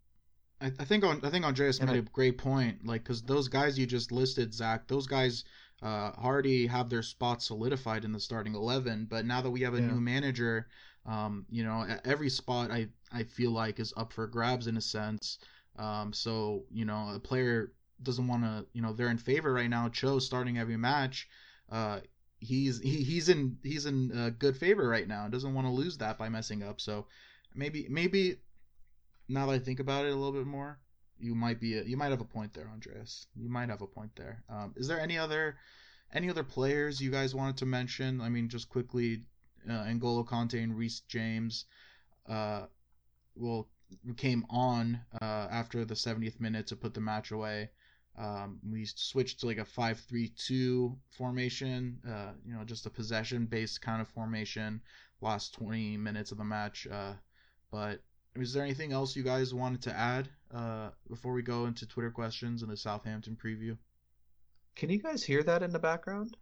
I, 0.61 0.71
I 0.79 0.85
think 0.85 1.03
on 1.03 1.23
I 1.23 1.29
think 1.29 1.45
Andreas 1.45 1.79
And 1.79 1.89
made 1.89 1.95
I- 1.95 1.99
a 1.99 2.03
great 2.03 2.37
point. 2.37 2.85
Like, 2.85 3.03
because 3.03 3.21
those 3.21 3.47
guys 3.47 3.77
you 3.77 3.85
just 3.85 4.11
listed, 4.11 4.53
Zach, 4.53 4.87
those 4.87 5.07
guys 5.07 5.43
uh, 5.83 6.11
already 6.17 6.65
have 6.65 6.89
their 6.89 7.03
spots 7.03 7.47
solidified 7.47 8.03
in 8.03 8.11
the 8.11 8.19
starting 8.19 8.55
eleven. 8.55 9.05
But 9.09 9.25
now 9.25 9.41
that 9.41 9.51
we 9.51 9.61
have 9.61 9.75
a 9.75 9.79
Yeah. 9.79 9.87
new 9.87 10.01
manager, 10.01 10.67
um, 11.05 11.45
you 11.49 11.63
know, 11.63 11.85
every 12.05 12.29
spot 12.29 12.71
I 12.71 12.87
I 13.11 13.23
feel 13.23 13.51
like 13.51 13.79
is 13.79 13.93
up 13.95 14.11
for 14.13 14.25
grabs 14.27 14.67
in 14.67 14.77
a 14.77 14.81
sense. 14.81 15.37
Um, 15.77 16.11
so 16.13 16.65
you 16.71 16.85
know, 16.85 17.11
a 17.13 17.19
player 17.19 17.73
doesn't 18.01 18.27
want 18.27 18.43
to, 18.43 18.65
you 18.73 18.81
know, 18.81 18.93
they're 18.93 19.09
in 19.09 19.17
favor 19.17 19.53
right 19.53 19.69
now. 19.69 19.89
Cho 19.89 20.19
starting 20.19 20.57
every 20.57 20.77
match. 20.77 21.27
Uh, 21.71 21.99
he's 22.39 22.79
he, 22.79 23.03
he's 23.03 23.29
in 23.29 23.57
he's 23.63 23.85
in 23.85 24.11
uh, 24.17 24.31
good 24.39 24.57
favor 24.57 24.87
right 24.89 25.07
now. 25.07 25.27
Doesn't 25.27 25.53
want 25.53 25.67
to 25.67 25.71
lose 25.71 25.97
that 25.99 26.17
by 26.17 26.29
messing 26.29 26.63
up. 26.63 26.81
So 26.81 27.05
maybe 27.57 27.87
maybe 27.89 28.37
now 29.27 29.45
that 29.47 29.53
I 29.53 29.59
think 29.59 29.79
about 29.79 30.05
it 30.05 30.13
a 30.13 30.15
little 30.15 30.31
bit 30.31 30.45
more, 30.45 30.79
you 31.19 31.35
might 31.35 31.59
be 31.59 31.77
a, 31.77 31.83
you 31.83 31.97
might 31.97 32.11
have 32.11 32.21
a 32.21 32.25
point 32.25 32.53
there, 32.53 32.69
Andreas. 32.71 33.27
You 33.35 33.49
might 33.49 33.69
have 33.69 33.81
a 33.81 33.87
point 33.87 34.11
there. 34.15 34.43
Um, 34.49 34.73
is 34.77 34.87
there 34.87 34.99
any 34.99 35.17
other 35.17 35.57
any 36.13 36.29
other 36.29 36.43
players 36.43 37.01
you 37.01 37.11
guys 37.11 37.35
wanted 37.35 37.57
to 37.57 37.65
mention? 37.65 38.21
I 38.21 38.29
mean, 38.29 38.47
just 38.47 38.69
quickly, 38.69 39.23
uh, 39.69 39.83
Kanté 39.83 40.63
and 40.63 40.77
Reece 40.77 41.01
James, 41.01 41.65
uh, 42.29 42.67
well, 43.35 43.67
came 44.15 44.45
on 44.49 44.99
uh, 45.21 45.47
after 45.51 45.85
the 45.85 45.93
70th 45.93 46.39
minute 46.39 46.67
to 46.67 46.75
put 46.75 46.93
the 46.93 47.01
match 47.01 47.31
away. 47.31 47.69
Um, 48.17 48.59
we 48.67 48.85
switched 48.85 49.41
to 49.41 49.45
like 49.45 49.59
a 49.59 49.65
5-3-2 49.65 50.97
formation, 51.11 51.99
uh, 52.07 52.31
you 52.45 52.53
know, 52.53 52.63
just 52.63 52.85
a 52.85 52.89
possession-based 52.89 53.81
kind 53.81 54.01
of 54.01 54.07
formation. 54.07 54.81
Last 55.21 55.53
20 55.53 55.97
minutes 55.97 56.31
of 56.31 56.37
the 56.37 56.43
match, 56.43 56.87
uh, 56.91 57.13
but 57.71 58.01
is 58.35 58.53
there 58.53 58.63
anything 58.63 58.91
else 58.93 59.15
you 59.15 59.23
guys 59.23 59.53
wanted 59.53 59.81
to 59.83 59.95
add 59.95 60.29
uh, 60.53 60.89
before 61.09 61.33
we 61.33 61.41
go 61.41 61.65
into 61.65 61.85
Twitter 61.85 62.11
questions 62.11 62.61
and 62.61 62.71
the 62.71 62.77
Southampton 62.77 63.37
preview? 63.43 63.77
Can 64.75 64.89
you 64.89 64.99
guys 64.99 65.23
hear 65.23 65.43
that 65.43 65.63
in 65.63 65.71
the 65.71 65.79
background? 65.79 66.37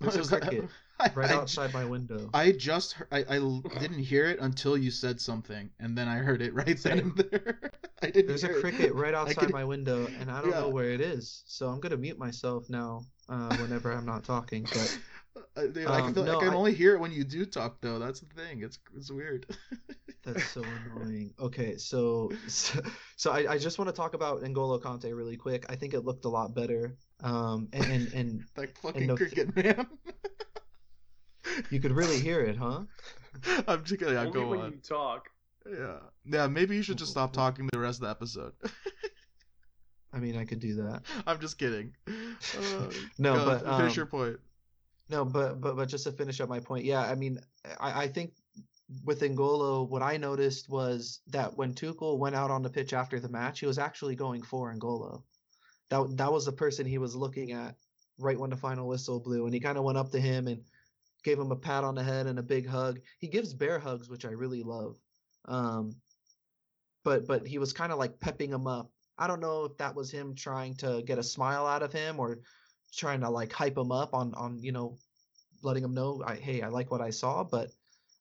There's 0.00 0.32
a 0.32 0.40
cricket 0.40 0.64
I- 1.00 1.10
right 1.14 1.30
I- 1.30 1.34
outside 1.34 1.72
my 1.74 1.84
window. 1.84 2.30
I 2.32 2.52
just 2.52 2.96
I, 3.12 3.24
I 3.28 3.38
didn't 3.80 3.98
hear 3.98 4.26
it 4.26 4.38
until 4.40 4.76
you 4.78 4.90
said 4.90 5.20
something, 5.20 5.70
and 5.80 5.96
then 5.98 6.08
I 6.08 6.16
heard 6.16 6.40
it 6.40 6.54
right 6.62 6.78
then 6.78 6.98
and 6.98 7.16
there. 7.16 7.70
I 8.02 8.06
didn't. 8.10 8.28
There's 8.28 8.44
a 8.44 8.56
it. 8.56 8.60
cricket 8.60 8.94
right 8.94 9.14
outside 9.14 9.50
my 9.50 9.64
window, 9.64 10.06
and 10.20 10.30
I 10.30 10.40
don't 10.40 10.52
know 10.52 10.68
where 10.68 10.90
it 10.90 11.00
is. 11.00 11.42
So 11.46 11.68
I'm 11.68 11.80
gonna 11.80 11.96
mute 11.96 12.18
myself 12.18 12.70
now 12.70 13.04
uh, 13.28 13.56
whenever 13.56 13.92
I'm 13.92 14.06
not 14.06 14.24
talking. 14.24 14.62
But 14.64 14.98
I, 15.56 15.66
dude, 15.66 15.86
I, 15.86 16.00
Um, 16.00 16.14
can, 16.14 16.24
no, 16.24 16.36
I 16.36 16.40
can 16.40 16.50
I- 16.52 16.54
only 16.56 16.74
hear 16.74 16.94
it 16.94 17.00
when 17.00 17.12
you 17.12 17.24
do 17.24 17.44
talk, 17.46 17.80
though. 17.80 17.98
That's 17.98 18.20
the 18.20 18.26
thing. 18.34 18.62
It's 18.62 18.78
it's 18.96 19.10
weird. 19.10 19.46
that's 20.24 20.44
so 20.50 20.62
annoying. 20.96 21.32
Okay, 21.38 21.76
so 21.76 22.30
so, 22.48 22.80
so 23.16 23.30
I, 23.32 23.52
I 23.52 23.58
just 23.58 23.78
want 23.78 23.88
to 23.88 23.94
talk 23.94 24.14
about 24.14 24.42
N'Golo 24.42 24.80
Kanté 24.80 25.16
really 25.16 25.36
quick. 25.36 25.66
I 25.68 25.76
think 25.76 25.94
it 25.94 26.04
looked 26.04 26.24
a 26.24 26.28
lot 26.28 26.54
better. 26.54 26.96
Um, 27.22 27.68
and 27.72 27.84
and, 27.84 28.12
and 28.14 28.44
like 28.56 28.76
fucking 28.78 29.06
no- 29.06 29.16
cricket, 29.16 29.54
man. 29.56 29.86
you 31.70 31.80
could 31.80 31.92
really 31.92 32.18
hear 32.20 32.40
it, 32.40 32.56
huh? 32.56 32.82
I'm 33.66 33.84
just 33.84 34.00
kidding. 34.00 34.16
I 34.16 34.20
Only 34.26 34.32
go 34.32 34.48
when 34.48 34.60
on. 34.60 34.72
you 34.72 34.78
talk. 34.78 35.28
Yeah, 35.70 35.98
yeah. 36.24 36.46
Maybe 36.46 36.76
you 36.76 36.82
should 36.82 36.98
just 36.98 37.10
stop 37.10 37.32
talking 37.32 37.68
the 37.72 37.78
rest 37.78 37.98
of 37.98 38.02
the 38.04 38.10
episode. 38.10 38.52
I 40.12 40.18
mean, 40.18 40.36
I 40.36 40.44
could 40.44 40.58
do 40.60 40.74
that. 40.76 41.02
I'm 41.26 41.38
just 41.38 41.58
kidding. 41.58 41.92
Uh, 42.08 42.90
No, 43.18 43.34
go, 43.36 43.44
but 43.44 43.60
finish 43.78 43.92
um, 43.92 43.96
your 43.96 44.06
point. 44.06 44.38
No, 45.08 45.24
but 45.24 45.60
but 45.60 45.76
but 45.76 45.88
just 45.88 46.04
to 46.04 46.12
finish 46.12 46.40
up 46.40 46.48
my 46.48 46.60
point, 46.60 46.84
yeah, 46.84 47.00
I 47.00 47.14
mean, 47.14 47.38
I, 47.80 48.04
I 48.04 48.08
think 48.08 48.34
with 49.04 49.20
Ngolo, 49.20 49.88
what 49.88 50.02
I 50.02 50.16
noticed 50.16 50.68
was 50.68 51.20
that 51.28 51.56
when 51.56 51.74
Tuchel 51.74 52.18
went 52.18 52.34
out 52.34 52.50
on 52.50 52.62
the 52.62 52.70
pitch 52.70 52.92
after 52.92 53.18
the 53.18 53.28
match, 53.28 53.60
he 53.60 53.66
was 53.66 53.78
actually 53.78 54.16
going 54.16 54.42
for 54.42 54.72
Ngolo. 54.74 55.22
That 55.90 56.16
that 56.16 56.32
was 56.32 56.44
the 56.44 56.52
person 56.52 56.86
he 56.86 56.98
was 56.98 57.16
looking 57.16 57.52
at 57.52 57.76
right 58.18 58.38
when 58.38 58.50
the 58.50 58.56
final 58.56 58.86
whistle 58.86 59.20
blew, 59.20 59.46
and 59.46 59.54
he 59.54 59.60
kind 59.60 59.78
of 59.78 59.84
went 59.84 59.98
up 59.98 60.10
to 60.10 60.20
him 60.20 60.46
and 60.46 60.62
gave 61.24 61.38
him 61.38 61.52
a 61.52 61.56
pat 61.56 61.84
on 61.84 61.94
the 61.94 62.02
head 62.02 62.26
and 62.26 62.38
a 62.38 62.42
big 62.42 62.66
hug. 62.66 63.00
He 63.18 63.28
gives 63.28 63.54
bear 63.54 63.78
hugs, 63.78 64.10
which 64.10 64.26
I 64.26 64.30
really 64.30 64.62
love. 64.62 64.96
Um, 65.46 65.96
but 67.02 67.26
but 67.26 67.46
he 67.46 67.58
was 67.58 67.72
kind 67.72 67.92
of 67.92 67.98
like 67.98 68.20
pepping 68.20 68.52
him 68.52 68.66
up. 68.66 68.90
I 69.16 69.26
don't 69.26 69.40
know 69.40 69.64
if 69.64 69.76
that 69.78 69.94
was 69.94 70.10
him 70.10 70.34
trying 70.34 70.76
to 70.76 71.02
get 71.02 71.18
a 71.18 71.22
smile 71.22 71.66
out 71.66 71.82
of 71.82 71.92
him 71.92 72.20
or 72.20 72.40
trying 72.94 73.20
to 73.20 73.30
like 73.30 73.52
hype 73.52 73.74
them 73.74 73.92
up 73.92 74.14
on 74.14 74.34
on 74.34 74.58
you 74.62 74.72
know 74.72 74.98
letting 75.62 75.82
them 75.82 75.94
know 75.94 76.22
I, 76.24 76.36
hey 76.36 76.62
I 76.62 76.68
like 76.68 76.90
what 76.90 77.00
I 77.00 77.10
saw 77.10 77.44
but 77.44 77.70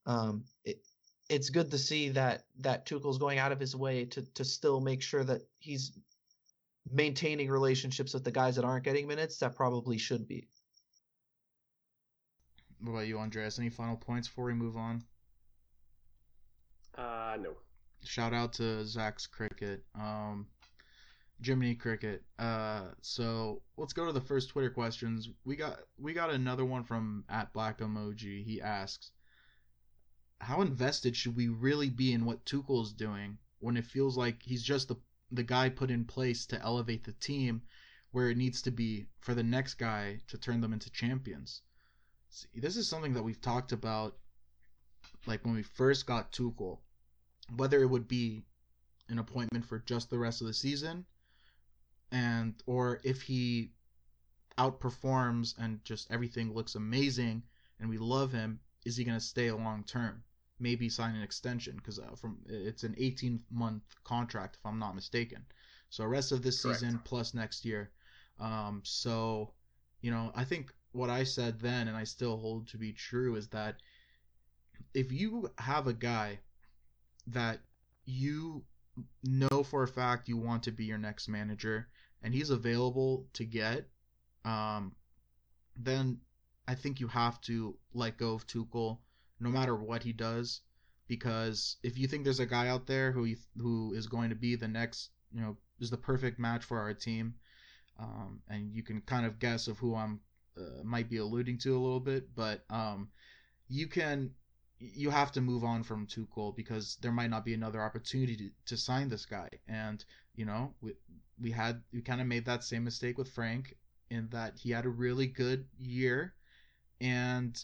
um 0.05 0.43
it 0.63 0.81
it's 1.29 1.49
good 1.49 1.71
to 1.71 1.77
see 1.77 2.09
that 2.09 2.43
that 2.59 2.85
Tuchel's 2.85 3.17
going 3.17 3.37
out 3.39 3.51
of 3.51 3.59
his 3.59 3.75
way 3.75 4.05
to 4.05 4.21
to 4.33 4.45
still 4.45 4.79
make 4.81 5.01
sure 5.01 5.23
that 5.23 5.41
he's 5.59 5.91
maintaining 6.89 7.49
relationships 7.49 8.13
with 8.13 8.23
the 8.23 8.31
guys 8.31 8.55
that 8.55 8.65
aren't 8.65 8.85
getting 8.85 9.07
minutes 9.07 9.39
that 9.39 9.55
probably 9.55 9.97
should 9.97 10.27
be 10.27 10.47
What 12.81 12.91
about 12.91 13.07
you, 13.07 13.19
Andreas? 13.19 13.59
Any 13.59 13.69
final 13.69 13.97
points 13.97 14.27
before 14.27 14.45
we 14.45 14.53
move 14.53 14.77
on? 14.77 15.03
Uh, 16.97 17.37
no. 17.39 17.53
Shout 18.03 18.33
out 18.33 18.53
to 18.53 18.85
Zach's 18.85 19.27
Cricket. 19.27 19.83
Um, 19.95 20.47
Jiminy 21.43 21.75
Cricket. 21.75 22.25
Uh, 22.39 22.89
so 23.01 23.61
let's 23.77 23.93
go 23.93 24.05
to 24.05 24.11
the 24.11 24.21
first 24.21 24.49
Twitter 24.49 24.71
questions. 24.71 25.29
We 25.45 25.55
got 25.55 25.79
we 25.97 26.13
got 26.13 26.31
another 26.31 26.65
one 26.65 26.83
from 26.83 27.25
at 27.29 27.53
Black 27.53 27.77
Emoji. 27.77 28.43
He 28.43 28.61
asks, 28.61 29.11
"How 30.41 30.61
invested 30.61 31.15
should 31.15 31.35
we 31.35 31.47
really 31.47 31.89
be 31.89 32.11
in 32.11 32.25
what 32.25 32.45
Tuchel's 32.45 32.91
doing 32.91 33.37
when 33.59 33.77
it 33.77 33.85
feels 33.85 34.17
like 34.17 34.41
he's 34.41 34.63
just 34.63 34.87
the 34.87 34.95
the 35.31 35.43
guy 35.43 35.69
put 35.69 35.91
in 35.91 36.05
place 36.05 36.45
to 36.47 36.61
elevate 36.61 37.03
the 37.03 37.13
team 37.13 37.61
where 38.11 38.29
it 38.31 38.37
needs 38.37 38.61
to 38.63 38.71
be 38.71 39.07
for 39.19 39.35
the 39.35 39.43
next 39.43 39.75
guy 39.75 40.19
to 40.27 40.37
turn 40.37 40.61
them 40.61 40.73
into 40.73 40.89
champions?" 40.89 41.61
See, 42.29 42.59
this 42.59 42.77
is 42.77 42.87
something 42.87 43.13
that 43.13 43.23
we've 43.23 43.41
talked 43.41 43.71
about, 43.71 44.17
like 45.27 45.45
when 45.45 45.55
we 45.55 45.63
first 45.63 46.07
got 46.07 46.31
Tuchel, 46.31 46.81
whether 47.55 47.81
it 47.81 47.89
would 47.89 48.07
be 48.07 48.43
an 49.07 49.19
appointment 49.19 49.65
for 49.65 49.79
just 49.79 50.09
the 50.09 50.19
rest 50.19 50.41
of 50.41 50.47
the 50.47 50.53
season 50.53 51.05
and 52.11 52.55
or 52.65 52.99
if 53.03 53.21
he 53.21 53.71
outperforms 54.57 55.53
and 55.59 55.83
just 55.83 56.09
everything 56.11 56.53
looks 56.53 56.75
amazing 56.75 57.43
and 57.79 57.89
we 57.89 57.97
love 57.97 58.31
him 58.31 58.59
is 58.85 58.95
he 58.95 59.03
going 59.03 59.17
to 59.17 59.23
stay 59.23 59.51
long 59.51 59.83
term? 59.83 60.23
Maybe 60.59 60.89
sign 60.89 61.15
an 61.15 61.21
extension 61.21 61.75
because 61.75 61.99
uh, 61.99 62.15
from 62.15 62.37
it's 62.47 62.83
an 62.83 62.95
18 62.97 63.41
month 63.51 63.83
contract 64.03 64.57
if 64.59 64.65
i'm 64.65 64.79
not 64.79 64.95
mistaken. 64.95 65.45
So 65.89 66.05
rest 66.05 66.31
of 66.31 66.41
this 66.41 66.61
Correct. 66.61 66.79
season 66.79 66.99
plus 67.03 67.33
next 67.33 67.65
year. 67.65 67.91
Um, 68.39 68.81
so 68.83 69.51
you 70.01 70.11
know 70.11 70.31
i 70.35 70.43
think 70.43 70.71
what 70.91 71.09
i 71.09 71.23
said 71.23 71.59
then 71.59 71.87
and 71.87 71.97
i 71.97 72.03
still 72.03 72.37
hold 72.37 72.67
to 72.67 72.77
be 72.77 72.93
true 72.93 73.35
is 73.35 73.47
that 73.49 73.75
if 74.93 75.11
you 75.11 75.49
have 75.57 75.87
a 75.87 75.93
guy 75.93 76.39
that 77.27 77.59
you 78.05 78.63
know 79.23 79.63
for 79.63 79.83
a 79.83 79.87
fact 79.87 80.29
you 80.29 80.37
want 80.37 80.63
to 80.63 80.71
be 80.71 80.85
your 80.85 80.97
next 80.97 81.27
manager 81.27 81.87
and 82.23 82.33
he's 82.33 82.49
available 82.49 83.27
to 83.33 83.45
get, 83.45 83.87
um, 84.45 84.95
then 85.75 86.19
I 86.67 86.75
think 86.75 86.99
you 86.99 87.07
have 87.07 87.39
to 87.41 87.77
let 87.93 88.17
go 88.17 88.33
of 88.33 88.47
Tuchel 88.47 88.99
no 89.39 89.49
matter 89.49 89.75
what 89.75 90.03
he 90.03 90.13
does 90.13 90.61
because 91.07 91.77
if 91.83 91.97
you 91.97 92.07
think 92.07 92.23
there's 92.23 92.39
a 92.39 92.45
guy 92.45 92.67
out 92.67 92.87
there 92.87 93.11
who 93.11 93.25
you, 93.25 93.37
who 93.57 93.93
is 93.93 94.07
going 94.07 94.29
to 94.29 94.35
be 94.35 94.55
the 94.55 94.67
next, 94.67 95.09
you 95.31 95.41
know, 95.41 95.57
is 95.79 95.89
the 95.89 95.97
perfect 95.97 96.39
match 96.39 96.65
for 96.65 96.79
our 96.79 96.93
team, 96.93 97.35
um, 97.99 98.41
and 98.49 98.73
you 98.73 98.83
can 98.83 99.01
kind 99.01 99.25
of 99.25 99.39
guess 99.39 99.67
of 99.67 99.77
who 99.77 99.95
I'm 99.95 100.19
uh, 100.57 100.83
might 100.83 101.09
be 101.09 101.17
alluding 101.17 101.59
to 101.59 101.77
a 101.77 101.79
little 101.79 101.99
bit, 101.99 102.35
but 102.35 102.63
um, 102.69 103.09
you 103.69 103.87
can 103.87 104.31
you 104.79 105.09
have 105.09 105.31
to 105.31 105.41
move 105.41 105.63
on 105.63 105.83
from 105.83 106.05
Tuchel 106.05 106.55
because 106.55 106.97
there 107.01 107.11
might 107.11 107.31
not 107.31 107.45
be 107.45 107.53
another 107.53 107.81
opportunity 107.81 108.35
to, 108.35 108.49
to 108.67 108.77
sign 108.77 109.09
this 109.09 109.25
guy. 109.25 109.49
And 109.67 110.03
you 110.35 110.45
know, 110.45 110.73
we 111.41 111.51
had 111.51 111.81
we 111.93 112.01
kind 112.01 112.21
of 112.21 112.27
made 112.27 112.45
that 112.45 112.63
same 112.63 112.83
mistake 112.83 113.17
with 113.17 113.29
Frank 113.29 113.75
in 114.09 114.29
that 114.29 114.57
he 114.57 114.71
had 114.71 114.85
a 114.85 114.89
really 114.89 115.27
good 115.27 115.65
year, 115.77 116.33
and 117.01 117.63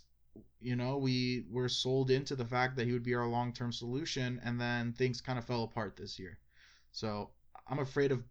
you 0.60 0.76
know 0.76 0.98
we 0.98 1.46
were 1.50 1.70
sold 1.70 2.12
into 2.12 2.36
the 2.36 2.46
fact 2.46 2.76
that 2.76 2.88
he 2.88 2.94
would 2.94 3.04
be 3.04 3.16
our 3.16 3.28
long 3.28 3.54
term 3.54 3.72
solution, 3.72 4.40
and 4.44 4.60
then 4.60 4.94
things 4.94 5.22
kind 5.22 5.40
of 5.40 5.46
fell 5.46 5.64
apart 5.64 5.96
this 5.96 6.20
year. 6.20 6.40
So 6.92 7.32
I'm 7.68 7.80
afraid 7.80 8.12
of 8.12 8.24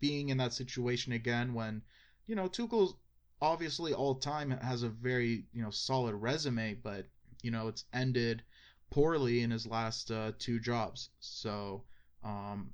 being 0.00 0.28
in 0.28 0.38
that 0.38 0.52
situation 0.52 1.12
again 1.12 1.54
when 1.54 1.82
you 2.26 2.34
know 2.34 2.48
Tuchel's 2.48 2.94
obviously 3.40 3.92
all 3.92 4.14
time 4.14 4.50
has 4.50 4.82
a 4.82 4.88
very 4.88 5.44
you 5.52 5.62
know 5.62 5.70
solid 5.70 6.14
resume, 6.14 6.74
but 6.74 7.06
you 7.42 7.50
know 7.50 7.68
it's 7.68 7.84
ended 7.92 8.42
poorly 8.90 9.42
in 9.42 9.50
his 9.50 9.66
last 9.66 10.10
uh, 10.10 10.32
two 10.38 10.60
jobs. 10.60 11.10
So, 11.20 11.82
um, 12.24 12.70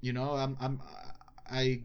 you 0.00 0.12
know, 0.12 0.32
I'm 0.32 0.56
I'm 0.60 0.80
I 1.50 1.82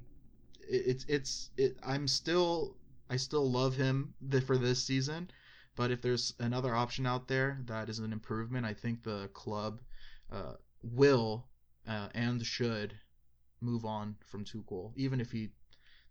it's 0.69 1.05
it's 1.07 1.49
it, 1.57 1.77
I'm 1.83 2.07
still 2.07 2.75
I 3.09 3.17
still 3.17 3.49
love 3.49 3.75
him 3.75 4.13
the, 4.21 4.41
for 4.41 4.57
this 4.57 4.83
season, 4.83 5.29
but 5.75 5.91
if 5.91 6.01
there's 6.01 6.33
another 6.39 6.75
option 6.75 7.05
out 7.05 7.27
there 7.27 7.59
that 7.65 7.89
is 7.89 7.99
an 7.99 8.11
improvement, 8.11 8.65
I 8.65 8.73
think 8.73 9.03
the 9.03 9.29
club 9.33 9.81
uh, 10.31 10.53
will 10.83 11.47
uh, 11.87 12.09
and 12.13 12.45
should 12.45 12.93
move 13.61 13.85
on 13.85 14.15
from 14.25 14.43
Tuchel, 14.43 14.91
even 14.95 15.21
if 15.21 15.31
he 15.31 15.49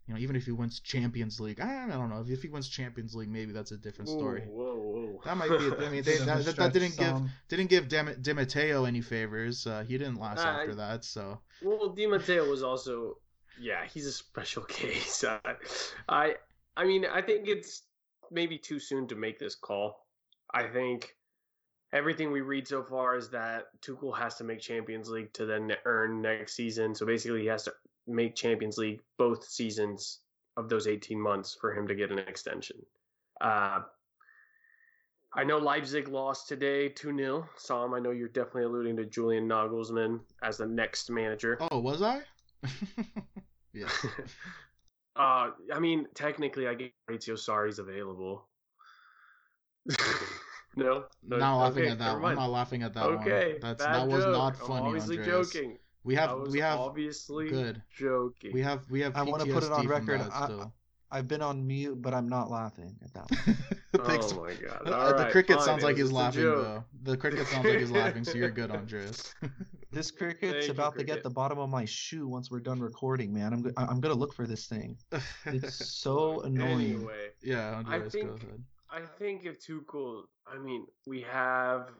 you 0.07 0.14
know, 0.14 0.20
even 0.20 0.36
if 0.36 0.44
he 0.44 0.53
wins 0.53 0.78
Champions 0.80 1.40
League, 1.40 1.61
I, 1.61 1.84
I 1.84 1.88
don't 1.88 2.09
know. 2.09 2.20
If, 2.20 2.30
if 2.30 2.42
he 2.42 2.49
wins 2.49 2.68
Champions 2.68 3.14
League, 3.14 3.28
maybe 3.28 3.53
that's 3.53 3.72
a 3.72 3.76
different 3.76 4.09
story. 4.09 4.42
Whoa, 4.42 4.76
whoa, 4.76 4.76
whoa. 4.76 5.20
That 5.24 5.36
might 5.36 5.49
be. 5.49 5.84
I 5.84 5.90
mean, 5.90 6.03
they, 6.05 6.18
Bit 6.18 6.20
of 6.22 6.22
a 6.22 6.26
that, 6.26 6.44
that, 6.44 6.57
that 6.57 6.72
didn't 6.72 6.97
give 6.97 7.09
some. 7.09 7.30
didn't 7.49 7.70
give 7.70 7.88
Dem- 7.88 8.16
Di 8.22 8.32
Matteo 8.32 8.84
any 8.84 9.01
favors. 9.01 9.66
Uh, 9.66 9.84
he 9.86 9.99
didn't 9.99 10.20
last 10.20 10.44
Uh, 10.44 10.49
after 10.49 10.76
that, 10.76 11.05
so 11.05 11.40
Well, 11.61 11.88
Di 11.88 12.07
Matteo 12.07 12.49
was 12.49 12.62
also, 12.62 13.18
yeah, 13.61 13.84
he's 13.92 14.07
a 14.07 14.12
special 14.12 14.62
case. 14.68 15.24
I, 15.24 15.54
I, 16.09 16.34
I 16.76 16.84
mean, 16.84 17.04
I 17.04 17.22
think 17.22 17.48
it's 17.48 17.82
maybe 18.30 18.59
too 18.59 18.78
soon 18.78 19.07
to 19.09 19.14
make 19.14 19.38
this 19.38 19.54
call. 19.54 20.07
I 20.52 20.64
think 20.64 21.14
everything 21.92 22.32
we 22.32 22.40
read 22.40 22.68
so 22.68 22.82
far 22.82 23.16
is 23.16 23.30
that 23.30 23.66
Tuchel 23.80 24.16
has 24.16 24.36
to 24.36 24.44
make 24.44 24.61
Champions 24.61 25.09
League 25.09 25.32
to 25.34 25.46
then 25.46 25.72
earn 25.84 26.22
next 26.22 26.54
season. 26.54 26.94
So 26.94 27.07
basically, 27.07 27.42
he 27.42 27.46
has 27.46 27.64
to 27.64 27.72
make 28.07 28.36
Champions 28.36 28.78
League 28.78 29.00
both 29.18 29.44
seasons 29.44 30.20
of 30.57 30.68
those 30.68 30.86
18 30.86 31.20
months 31.20 31.57
for 31.61 31.74
him 31.74 31.86
to 31.88 31.94
get 31.94 32.11
an 32.11 32.18
extension. 32.18 32.76
Uh, 33.40 33.80
I 35.34 35.44
know 35.44 35.59
Leipzig 35.59 36.09
lost 36.09 36.48
today 36.48 36.88
2 36.88 37.16
0. 37.16 37.48
Sam, 37.57 37.92
I 37.92 37.98
know 37.98 38.11
you're 38.11 38.28
definitely 38.28 38.64
alluding 38.64 38.96
to 38.96 39.04
Julian 39.04 39.46
Nagelsmann 39.48 40.20
as 40.42 40.57
the 40.57 40.66
next 40.66 41.11
manager. 41.11 41.59
oh, 41.70 41.78
was 41.78 42.00
I? 42.00 42.22
yeah. 43.72 43.88
uh, 45.16 45.50
I 45.72 45.78
mean, 45.80 46.07
technically, 46.14 46.68
I 46.68 46.74
guess 46.74 46.90
Maurizio 47.11 47.34
Sarri's 47.34 47.78
available. 47.78 48.48
no, 50.76 51.04
no, 51.22 51.36
not 51.36 51.57
laughing 51.59 51.84
okay, 51.84 51.92
at 51.92 51.98
that 51.98 52.20
one. 52.20 52.32
I'm 52.32 52.36
not 52.38 52.50
laughing 52.50 52.82
at 52.82 52.94
that 52.94 53.04
okay, 53.04 53.52
one. 53.52 53.61
That's 53.61 53.84
bad 53.84 53.94
that 53.94 54.09
was 54.09 54.24
joke. 54.24 54.32
not 54.32 54.52
I'm 54.61 54.66
funny. 54.66 54.86
obviously 54.86 55.18
Andreas. 55.18 55.52
joking. 55.52 55.78
We 56.02 56.16
I 56.16 56.20
have 56.20 56.38
was 56.38 56.52
we 56.52 56.61
have 56.61 56.78
obviously 56.78 57.48
good. 57.48 57.82
joking. 57.90 58.52
we 58.52 58.62
have 58.62 58.88
we 58.90 59.00
have. 59.00 59.16
I 59.16 59.22
wanna 59.22 59.46
put 59.46 59.64
it 59.64 59.72
on 59.72 59.86
record, 59.86 60.20
I- 60.20 60.44
still. 60.46 60.72
I've 61.09 61.28
been 61.28 61.40
on 61.40 61.64
mute, 61.66 62.02
but 62.02 62.14
I'm 62.14 62.28
not 62.28 62.50
laughing 62.50 62.96
at 63.04 63.14
that 63.14 63.30
one. 63.30 64.07
Thanks. 64.07 64.32
Oh 64.32 64.42
my 64.42 64.54
god! 64.54 64.82
Uh, 64.86 64.92
All 64.92 65.09
the 65.11 65.14
right, 65.14 65.32
cricket 65.32 65.57
fine, 65.57 65.64
sounds 65.64 65.84
like 65.84 65.96
he's 65.96 66.11
laughing 66.11 66.42
though. 66.42 66.84
The 67.04 67.16
cricket 67.16 67.46
sounds 67.46 67.64
like 67.64 67.78
he's 67.78 67.92
laughing, 67.92 68.24
so 68.24 68.34
you're 68.34 68.50
good, 68.50 68.70
Andreas. 68.70 69.32
This 69.97 70.11
cricket's 70.11 70.53
Thank 70.53 70.66
you, 70.66 70.72
about 70.72 70.99
to 70.99 71.05
get 71.05 71.22
the 71.22 71.30
bottom 71.30 71.59
of 71.59 71.70
my 71.70 71.86
shoe 71.86 72.28
once 72.28 72.51
we're 72.51 72.61
done 72.61 72.80
recording, 72.80 73.32
man. 73.32 73.55
I'm 73.55 73.62
go- 73.62 73.72
I- 73.78 73.86
I'm 73.86 73.99
gonna 73.99 74.12
look 74.14 74.34
for 74.34 74.47
this 74.47 74.66
thing. 74.66 74.99
It's 75.47 75.86
so 76.03 76.42
annoying. 76.42 76.97
Anyway, 76.97 77.30
yeah, 77.42 77.76
Andreas, 77.76 78.12
think- 78.12 78.28
go 78.28 78.34
ahead. 78.34 78.62
I 78.90 79.01
think 79.01 79.47
if 79.47 79.59
Tuchel, 79.59 80.24
I 80.47 80.59
mean, 80.59 80.86
we 81.07 81.22
have 81.22 81.92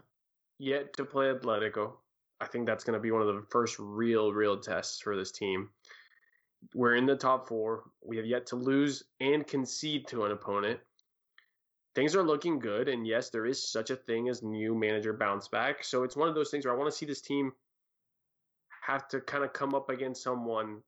yet 0.59 0.93
to 0.99 1.07
play 1.07 1.33
Atletico. 1.33 1.93
I 2.39 2.47
think 2.47 2.67
that's 2.67 2.85
going 2.85 2.99
to 2.99 3.01
be 3.01 3.13
one 3.13 3.23
of 3.23 3.29
the 3.35 3.47
first 3.51 3.79
real, 3.79 4.31
real 4.31 4.59
tests 4.59 5.01
for 5.01 5.17
this 5.17 5.33
team. 5.33 5.71
We're 6.75 6.97
in 6.97 7.07
the 7.07 7.17
top 7.17 7.49
four. 7.49 7.85
We 8.05 8.19
have 8.19 8.27
yet 8.27 8.45
to 8.49 8.57
lose 8.57 9.05
and 9.21 9.47
concede 9.47 10.07
to 10.09 10.27
an 10.27 10.33
opponent. 10.33 10.81
Things 11.95 12.15
are 12.15 12.23
looking 12.23 12.59
good, 12.59 12.89
and 12.89 13.07
yes, 13.07 13.31
there 13.31 13.47
is 13.47 13.67
such 13.67 13.89
a 13.89 13.97
thing 13.97 14.29
as 14.29 14.43
new 14.43 14.75
manager 14.75 15.15
bounce 15.15 15.49
back. 15.49 15.83
So 15.83 16.03
it's 16.03 16.15
one 16.15 16.29
of 16.29 16.35
those 16.35 16.51
things 16.51 16.67
where 16.67 16.75
I 16.75 16.77
want 16.77 16.91
to 16.93 16.97
see 16.97 17.07
this 17.07 17.23
team 17.23 17.53
have 18.87 19.09
to 19.09 19.21
kind 19.21 19.43
of 19.45 19.53
come 19.53 19.75
up 19.75 19.91
against 19.91 20.23
someone 20.23 20.81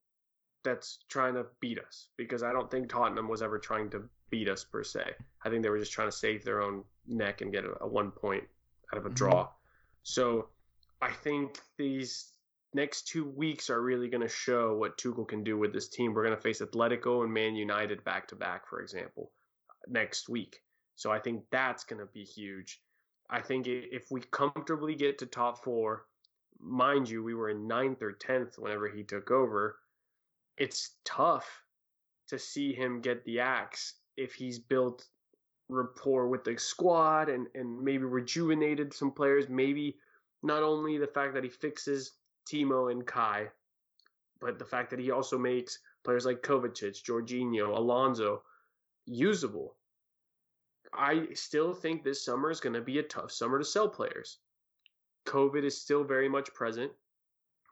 that's 0.65 0.99
trying 1.09 1.35
to 1.35 1.47
beat 1.61 1.79
us 1.79 2.09
because 2.17 2.43
I 2.43 2.53
don't 2.53 2.71
think 2.71 2.89
Tottenham 2.89 3.29
was 3.29 3.43
ever 3.43 3.59
trying 3.59 3.91
to 3.91 4.03
beat 4.31 4.49
us 4.49 4.65
per 4.65 4.85
se. 4.85 5.03
I 5.45 5.49
think 5.51 5.63
they 5.63 5.71
were 5.71 5.79
just 5.79 5.93
trying 5.93 6.09
to 6.09 6.17
save 6.17 6.45
their 6.45 6.63
own 6.63 6.85
neck 7.07 7.41
and 7.41 7.53
get 7.53 7.65
a, 7.65 7.75
a 7.83 7.87
one 7.89 8.11
point 8.11 8.45
out 8.93 8.99
of 8.99 9.07
a 9.07 9.11
Mhm. 9.11 9.15
draw. 9.15 9.49
So 10.03 10.49
I 11.01 11.13
think 11.13 11.59
these 11.77 12.33
next 12.75 13.09
two 13.09 13.25
weeks 13.25 13.71
are 13.71 13.81
really 13.81 14.09
going 14.09 14.21
to 14.23 14.29
show 14.29 14.77
what 14.77 14.99
Tuchel 14.99 15.27
can 15.27 15.43
do 15.43 15.57
with 15.59 15.73
this 15.73 15.89
team. 15.89 16.13
We're 16.13 16.25
going 16.25 16.37
to 16.37 16.43
face 16.43 16.61
Atletico 16.61 17.25
and 17.25 17.33
Man 17.33 17.55
United 17.55 18.05
back 18.05 18.29
to 18.29 18.37
back, 18.37 18.69
for 18.69 18.81
example, 18.81 19.33
next 19.89 20.29
week. 20.29 20.63
So 20.97 21.11
I 21.11 21.19
think 21.19 21.45
that's 21.51 21.85
going 21.85 22.01
to 22.01 22.07
be 22.13 22.25
huge. 22.25 22.83
I 23.31 23.41
think 23.41 23.67
if 23.69 24.11
we 24.11 24.21
comfortably 24.21 24.95
get 24.95 25.19
to 25.19 25.27
top 25.27 25.63
four, 25.65 26.07
mind 26.61 27.09
you, 27.09 27.23
we 27.23 27.35
were 27.35 27.51
in 27.51 27.67
ninth 27.67 28.03
or 28.03 28.13
tenth 28.13 28.59
whenever 28.59 28.89
he 28.89 29.03
took 29.03 29.31
over. 29.31 29.79
It's 30.57 30.97
tough 31.05 31.49
to 32.29 32.39
see 32.39 32.73
him 32.73 33.01
get 33.01 33.25
the 33.25 33.41
axe 33.41 33.95
if 34.17 34.35
he's 34.35 34.59
built 34.59 35.07
rapport 35.69 36.29
with 36.29 36.45
the 36.45 36.57
squad 36.59 37.29
and, 37.29 37.47
and 37.55 37.81
maybe 37.83 38.05
rejuvenated 38.05 38.93
some 38.93 39.13
players. 39.13 39.49
Maybe 39.49 39.99
not 40.43 40.63
only 40.63 40.99
the 40.99 41.07
fact 41.07 41.35
that 41.35 41.45
he 41.45 41.51
fixes 41.51 42.13
Timo 42.51 42.91
and 42.91 43.07
Kai, 43.07 43.49
but 44.41 44.59
the 44.59 44.65
fact 44.65 44.91
that 44.91 45.01
he 45.01 45.11
also 45.11 45.39
makes 45.39 45.79
players 46.05 46.25
like 46.25 46.43
Kovacic, 46.43 47.03
Jorginho, 47.03 47.77
Alonso 47.77 48.43
usable. 49.07 49.77
I 50.93 51.29
still 51.35 51.75
think 51.75 52.03
this 52.03 52.25
summer 52.25 52.51
is 52.51 52.61
going 52.61 52.75
to 52.75 52.81
be 52.81 52.99
a 52.99 53.03
tough 53.03 53.31
summer 53.31 53.59
to 53.59 53.65
sell 53.65 53.89
players. 53.89 54.39
COVID 55.29 55.64
is 55.64 55.81
still 55.81 56.05
very 56.05 56.29
much 56.29 56.53
present. 56.55 56.91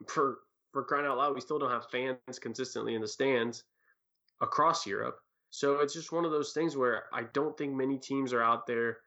For 0.08 0.38
for 0.72 0.84
crying 0.84 1.06
out 1.06 1.16
loud, 1.16 1.34
we 1.34 1.40
still 1.40 1.58
don't 1.58 1.70
have 1.70 1.88
fans 1.90 2.38
consistently 2.40 2.94
in 2.94 3.00
the 3.00 3.08
stands 3.08 3.64
across 4.42 4.86
Europe. 4.86 5.18
So 5.50 5.80
it's 5.80 5.94
just 5.94 6.12
one 6.12 6.24
of 6.26 6.30
those 6.30 6.52
things 6.52 6.76
where 6.76 7.04
I 7.12 7.22
don't 7.32 7.56
think 7.56 7.74
many 7.74 7.98
teams 7.98 8.32
are 8.34 8.42
out 8.42 8.66
there 8.66 8.98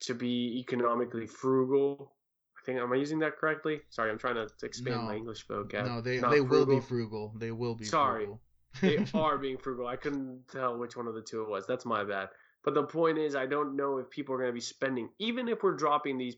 to 0.00 0.14
be 0.14 0.58
economically 0.60 1.26
frugal. 1.26 2.14
I 2.56 2.64
think 2.64 2.80
am 2.80 2.92
I 2.92 2.96
using 2.96 3.18
that 3.18 3.36
correctly? 3.36 3.82
Sorry, 3.90 4.10
I'm 4.10 4.18
trying 4.18 4.36
to 4.36 4.48
expand 4.62 5.02
my 5.02 5.14
English 5.16 5.46
vocab. 5.46 5.86
no, 5.86 6.00
they 6.00 6.20
Not 6.20 6.30
they 6.30 6.40
will 6.40 6.64
be 6.64 6.80
frugal. 6.80 7.32
frugal. 7.32 7.34
They 7.36 7.50
will 7.50 7.74
be 7.74 7.84
Sorry. 7.84 8.24
frugal. 8.24 8.40
they 8.80 8.98
are 9.14 9.36
being 9.36 9.58
frugal. 9.58 9.86
I 9.86 9.96
couldn't 9.96 10.48
tell 10.50 10.78
which 10.78 10.96
one 10.96 11.06
of 11.06 11.14
the 11.14 11.22
two 11.22 11.42
it 11.42 11.48
was. 11.50 11.66
That's 11.66 11.84
my 11.84 12.02
bad. 12.02 12.30
But 12.64 12.72
the 12.72 12.82
point 12.84 13.18
is, 13.18 13.36
I 13.36 13.44
don't 13.44 13.76
know 13.76 13.98
if 13.98 14.08
people 14.08 14.34
are 14.34 14.38
going 14.38 14.48
to 14.48 14.54
be 14.54 14.60
spending, 14.60 15.10
even 15.18 15.48
if 15.48 15.62
we're 15.62 15.76
dropping 15.76 16.16
these 16.16 16.36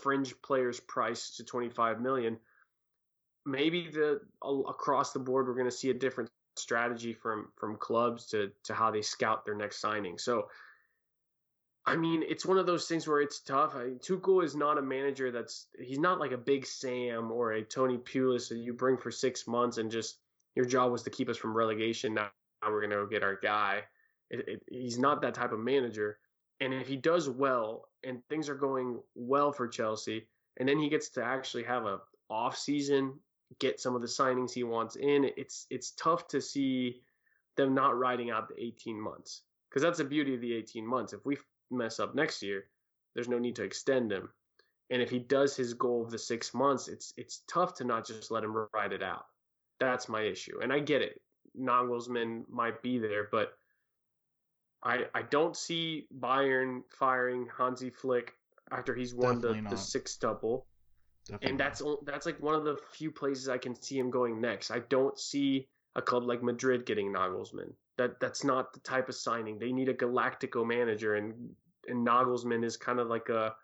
fringe 0.00 0.34
players' 0.42 0.80
price 0.80 1.36
to 1.36 1.44
25 1.44 2.00
million. 2.00 2.38
Maybe 3.44 3.88
the 3.90 4.20
across 4.42 5.12
the 5.12 5.18
board, 5.18 5.46
we're 5.46 5.54
going 5.54 5.70
to 5.70 5.76
see 5.76 5.90
a 5.90 5.94
different 5.94 6.30
strategy 6.56 7.12
from 7.12 7.48
from 7.56 7.76
clubs 7.76 8.26
to 8.26 8.50
to 8.64 8.74
how 8.74 8.90
they 8.90 9.02
scout 9.02 9.44
their 9.44 9.54
next 9.54 9.80
signing. 9.80 10.18
So, 10.18 10.48
I 11.84 11.96
mean, 11.96 12.24
it's 12.28 12.44
one 12.44 12.58
of 12.58 12.66
those 12.66 12.88
things 12.88 13.06
where 13.06 13.20
it's 13.20 13.40
tough. 13.40 13.76
I, 13.76 13.90
Tuchel 14.04 14.42
is 14.42 14.56
not 14.56 14.78
a 14.78 14.82
manager 14.82 15.30
that's 15.30 15.66
he's 15.78 16.00
not 16.00 16.18
like 16.18 16.32
a 16.32 16.38
big 16.38 16.66
Sam 16.66 17.30
or 17.30 17.52
a 17.52 17.62
Tony 17.62 17.98
Pulis 17.98 18.48
that 18.48 18.58
you 18.58 18.72
bring 18.72 18.96
for 18.96 19.10
six 19.10 19.46
months 19.46 19.78
and 19.78 19.90
just 19.90 20.18
your 20.56 20.64
job 20.64 20.90
was 20.90 21.02
to 21.04 21.10
keep 21.10 21.28
us 21.28 21.36
from 21.36 21.56
relegation. 21.56 22.14
Now, 22.14 22.30
now 22.62 22.70
we're 22.70 22.80
going 22.80 22.90
to 22.90 22.96
go 22.96 23.06
get 23.06 23.22
our 23.22 23.38
guy. 23.40 23.82
It, 24.30 24.48
it, 24.48 24.62
he's 24.68 24.98
not 24.98 25.22
that 25.22 25.34
type 25.34 25.52
of 25.52 25.60
manager. 25.60 26.18
And 26.60 26.72
if 26.72 26.88
he 26.88 26.96
does 26.96 27.28
well 27.28 27.88
and 28.04 28.22
things 28.28 28.48
are 28.48 28.54
going 28.54 29.00
well 29.14 29.52
for 29.52 29.68
Chelsea, 29.68 30.26
and 30.58 30.68
then 30.68 30.78
he 30.78 30.88
gets 30.88 31.10
to 31.10 31.24
actually 31.24 31.64
have 31.64 31.84
a 31.84 32.00
off 32.30 32.56
season, 32.56 33.14
get 33.58 33.80
some 33.80 33.94
of 33.94 34.00
the 34.00 34.08
signings 34.08 34.52
he 34.52 34.64
wants 34.64 34.96
in, 34.96 35.30
it's 35.36 35.66
it's 35.70 35.92
tough 35.92 36.26
to 36.28 36.40
see 36.40 37.02
them 37.56 37.74
not 37.74 37.98
riding 37.98 38.30
out 38.30 38.48
the 38.48 38.62
18 38.62 39.00
months 39.00 39.42
because 39.68 39.82
that's 39.82 39.98
the 39.98 40.04
beauty 40.04 40.34
of 40.34 40.40
the 40.40 40.54
18 40.54 40.86
months. 40.86 41.12
If 41.12 41.24
we 41.24 41.38
mess 41.70 42.00
up 42.00 42.14
next 42.14 42.42
year, 42.42 42.64
there's 43.14 43.28
no 43.28 43.38
need 43.38 43.56
to 43.56 43.64
extend 43.64 44.12
him. 44.12 44.30
And 44.90 45.02
if 45.02 45.10
he 45.10 45.18
does 45.18 45.56
his 45.56 45.74
goal 45.74 46.04
of 46.04 46.10
the 46.10 46.18
six 46.18 46.54
months, 46.54 46.88
it's 46.88 47.12
it's 47.16 47.42
tough 47.48 47.74
to 47.74 47.84
not 47.84 48.06
just 48.06 48.30
let 48.30 48.44
him 48.44 48.54
ride 48.72 48.92
it 48.92 49.02
out. 49.02 49.26
That's 49.80 50.08
my 50.08 50.22
issue, 50.22 50.60
and 50.62 50.72
I 50.72 50.78
get 50.78 51.02
it. 51.02 51.20
Nagelsmann 51.58 52.48
might 52.48 52.82
be 52.82 52.98
there, 52.98 53.28
but 53.32 53.54
I 54.82 55.04
I 55.14 55.22
don't 55.22 55.56
see 55.56 56.06
Bayern 56.18 56.82
firing 56.98 57.48
Hansi 57.56 57.90
Flick 57.90 58.34
after 58.70 58.94
he's 58.94 59.14
won 59.14 59.40
the, 59.40 59.48
the 59.48 59.60
not. 59.62 60.16
double. 60.20 60.66
Definitely 61.26 61.50
and 61.50 61.60
that's 61.60 61.82
that's 62.04 62.26
like 62.26 62.40
one 62.40 62.54
of 62.54 62.64
the 62.64 62.76
few 62.92 63.10
places 63.10 63.48
I 63.48 63.58
can 63.58 63.74
see 63.74 63.98
him 63.98 64.10
going 64.10 64.40
next. 64.40 64.70
I 64.70 64.80
don't 64.80 65.18
see 65.18 65.68
a 65.96 66.02
club 66.02 66.24
like 66.24 66.42
Madrid 66.42 66.86
getting 66.86 67.12
Nagelsmann. 67.12 67.72
That 67.96 68.20
that's 68.20 68.44
not 68.44 68.72
the 68.72 68.80
type 68.80 69.08
of 69.08 69.14
signing. 69.14 69.58
They 69.58 69.72
need 69.72 69.88
a 69.88 69.94
Galactico 69.94 70.64
manager, 70.66 71.16
and 71.16 71.34
and 71.88 72.06
Nagelsmann 72.06 72.64
is 72.64 72.76
kind 72.76 73.00
of 73.00 73.08
like 73.08 73.28
a 73.28 73.54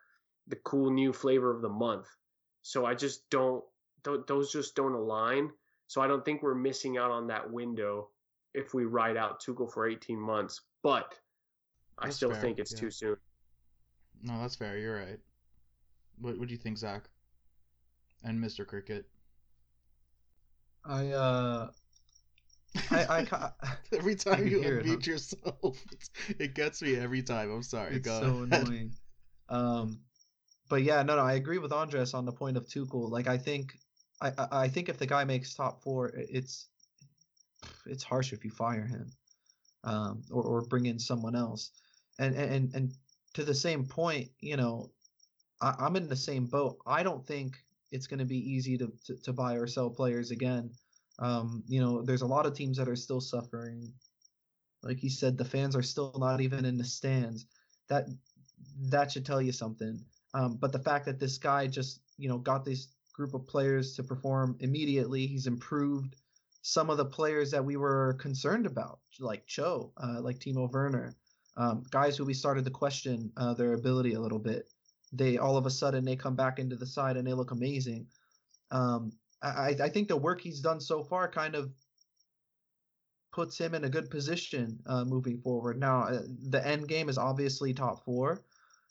the 0.48 0.56
cool 0.56 0.90
new 0.90 1.12
flavor 1.12 1.54
of 1.54 1.62
the 1.62 1.68
month. 1.68 2.08
So 2.62 2.84
I 2.84 2.94
just 2.94 3.28
don't 3.30 3.62
tho- 4.02 4.24
those 4.26 4.50
just 4.50 4.74
don't 4.74 4.94
align. 4.94 5.50
So 5.86 6.00
I 6.00 6.08
don't 6.08 6.24
think 6.24 6.42
we're 6.42 6.54
missing 6.54 6.96
out 6.96 7.10
on 7.10 7.26
that 7.28 7.50
window 7.50 8.08
if 8.54 8.74
we 8.74 8.84
ride 8.84 9.16
out 9.16 9.42
Tuchel 9.42 9.72
for 9.72 9.88
18 9.88 10.18
months. 10.18 10.60
But 10.82 11.14
I 11.98 12.10
still 12.10 12.30
fair, 12.32 12.40
think 12.40 12.58
it's 12.58 12.72
yeah. 12.72 12.78
too 12.80 12.90
soon. 12.90 13.16
No, 14.22 14.40
that's 14.40 14.56
fair. 14.56 14.78
You're 14.78 14.98
right. 14.98 15.18
What 16.20 16.38
What 16.38 16.48
do 16.48 16.54
you 16.54 16.58
think, 16.58 16.78
Zach? 16.78 17.08
And 18.24 18.42
Mr. 18.42 18.66
Cricket. 18.66 19.06
I 20.84 21.08
uh, 21.08 21.70
I 22.90 23.06
I 23.18 23.24
ca- 23.24 23.54
Every 23.92 24.14
time 24.14 24.36
can 24.36 24.46
you 24.48 24.60
hear 24.60 24.78
it, 24.78 24.86
huh? 24.86 24.96
unmute 24.96 25.06
yourself, 25.06 25.78
it 26.38 26.54
gets 26.54 26.82
me 26.82 26.96
every 26.96 27.22
time. 27.22 27.50
I'm 27.52 27.62
sorry. 27.62 27.96
it's 27.96 28.06
Go 28.06 28.20
so 28.20 28.42
ahead. 28.42 28.68
annoying. 28.68 28.92
Um, 29.48 30.00
but 30.68 30.82
yeah, 30.82 31.02
no, 31.02 31.16
no, 31.16 31.22
I 31.22 31.34
agree 31.34 31.58
with 31.58 31.72
Andres 31.72 32.14
on 32.14 32.24
the 32.24 32.32
point 32.32 32.56
of 32.56 32.66
Tuchel. 32.66 33.10
Like, 33.10 33.28
I 33.28 33.36
think, 33.36 33.78
I, 34.22 34.28
I, 34.38 34.48
I 34.62 34.68
think 34.68 34.88
if 34.88 34.96
the 34.96 35.06
guy 35.06 35.24
makes 35.24 35.54
top 35.54 35.82
four, 35.82 36.10
it's 36.14 36.68
it's 37.86 38.04
harsh 38.04 38.32
if 38.32 38.44
you 38.44 38.50
fire 38.50 38.86
him 38.86 39.10
um, 39.84 40.22
or, 40.30 40.42
or 40.42 40.62
bring 40.62 40.86
in 40.86 40.98
someone 40.98 41.34
else. 41.36 41.70
And, 42.18 42.34
and, 42.34 42.74
and 42.74 42.92
to 43.34 43.44
the 43.44 43.54
same 43.54 43.84
point, 43.86 44.30
you 44.40 44.56
know, 44.56 44.90
I, 45.60 45.74
I'm 45.78 45.96
in 45.96 46.08
the 46.08 46.16
same 46.16 46.46
boat. 46.46 46.78
I 46.86 47.02
don't 47.02 47.26
think 47.26 47.56
it's 47.90 48.06
going 48.06 48.18
to 48.18 48.24
be 48.24 48.38
easy 48.38 48.78
to, 48.78 48.92
to, 49.06 49.16
to 49.16 49.32
buy 49.32 49.54
or 49.54 49.66
sell 49.66 49.90
players 49.90 50.30
again. 50.30 50.70
Um, 51.18 51.62
you 51.68 51.80
know, 51.80 52.02
there's 52.02 52.22
a 52.22 52.26
lot 52.26 52.46
of 52.46 52.54
teams 52.54 52.78
that 52.78 52.88
are 52.88 52.96
still 52.96 53.20
suffering. 53.20 53.92
Like 54.82 55.02
you 55.02 55.10
said, 55.10 55.36
the 55.36 55.44
fans 55.44 55.76
are 55.76 55.82
still 55.82 56.14
not 56.18 56.40
even 56.40 56.64
in 56.64 56.76
the 56.76 56.84
stands. 56.84 57.46
That 57.88 58.06
that 58.88 59.12
should 59.12 59.26
tell 59.26 59.42
you 59.42 59.52
something. 59.52 60.04
Um, 60.34 60.56
but 60.56 60.72
the 60.72 60.78
fact 60.78 61.04
that 61.06 61.20
this 61.20 61.38
guy 61.38 61.66
just 61.66 62.00
you 62.16 62.28
know 62.28 62.38
got 62.38 62.64
this 62.64 62.88
group 63.12 63.34
of 63.34 63.46
players 63.46 63.94
to 63.96 64.02
perform 64.02 64.56
immediately, 64.60 65.26
he's 65.26 65.46
improved 65.46 66.16
some 66.62 66.90
of 66.90 66.96
the 66.96 67.04
players 67.04 67.50
that 67.50 67.64
we 67.64 67.76
were 67.76 68.14
concerned 68.14 68.66
about, 68.66 69.00
like 69.18 69.46
Cho, 69.46 69.92
uh, 69.96 70.20
like 70.20 70.38
Timo 70.38 70.70
Werner, 70.70 71.14
um, 71.56 71.82
guys 71.90 72.16
who 72.16 72.24
we 72.24 72.34
started 72.34 72.64
to 72.64 72.70
question 72.70 73.30
uh, 73.36 73.52
their 73.54 73.74
ability 73.74 74.14
a 74.14 74.20
little 74.20 74.38
bit. 74.38 74.72
They 75.12 75.38
all 75.38 75.56
of 75.56 75.66
a 75.66 75.70
sudden 75.70 76.04
they 76.04 76.16
come 76.16 76.36
back 76.36 76.58
into 76.58 76.76
the 76.76 76.86
side 76.86 77.16
and 77.16 77.26
they 77.26 77.34
look 77.34 77.50
amazing. 77.50 78.06
Um, 78.70 79.12
I, 79.42 79.76
I 79.82 79.88
think 79.88 80.08
the 80.08 80.16
work 80.16 80.40
he's 80.40 80.60
done 80.60 80.80
so 80.80 81.02
far 81.02 81.28
kind 81.28 81.54
of 81.56 81.72
puts 83.32 83.58
him 83.58 83.74
in 83.74 83.84
a 83.84 83.88
good 83.88 84.08
position 84.08 84.78
uh, 84.86 85.04
moving 85.04 85.40
forward. 85.40 85.80
Now, 85.80 86.04
uh, 86.04 86.22
the 86.48 86.64
end 86.66 86.86
game 86.86 87.08
is 87.08 87.18
obviously 87.18 87.74
top 87.74 88.04
four, 88.04 88.44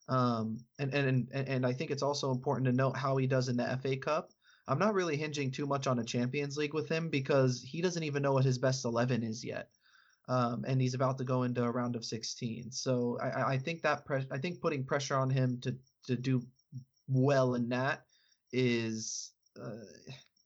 um, 0.09 0.59
and, 0.77 0.93
and 0.93 1.27
and 1.31 1.47
and 1.47 1.65
I 1.65 1.71
think 1.71 1.89
it's 1.89 2.03
also 2.03 2.31
important 2.31 2.65
to 2.65 2.73
note 2.73 2.97
how 2.97 3.15
he 3.17 3.27
does 3.27 3.47
in 3.47 3.55
the 3.55 3.79
FA 3.81 3.95
Cup. 3.95 4.31
I'm 4.67 4.79
not 4.79 4.93
really 4.93 5.17
hinging 5.17 5.51
too 5.51 5.65
much 5.65 5.87
on 5.87 5.99
a 5.99 6.03
Champions 6.03 6.57
League 6.57 6.73
with 6.73 6.87
him 6.87 7.09
because 7.09 7.61
he 7.61 7.81
doesn't 7.81 8.03
even 8.03 8.21
know 8.21 8.33
what 8.33 8.45
his 8.45 8.57
best 8.57 8.85
11 8.85 9.23
is 9.23 9.43
yet. 9.43 9.69
Um, 10.29 10.63
and 10.67 10.79
he's 10.79 10.93
about 10.93 11.17
to 11.17 11.23
go 11.23 11.43
into 11.43 11.63
a 11.63 11.71
round 11.71 11.95
of 11.95 12.05
16. 12.05 12.71
So 12.71 13.17
I, 13.21 13.53
I 13.53 13.57
think 13.57 13.81
that 13.81 14.03
I 14.31 14.37
think 14.37 14.61
putting 14.61 14.85
pressure 14.85 15.17
on 15.17 15.29
him 15.29 15.59
to 15.61 15.75
to 16.05 16.15
do 16.15 16.43
well 17.07 17.55
in 17.55 17.69
that 17.69 18.05
is 18.53 19.31
uh, 19.61 19.85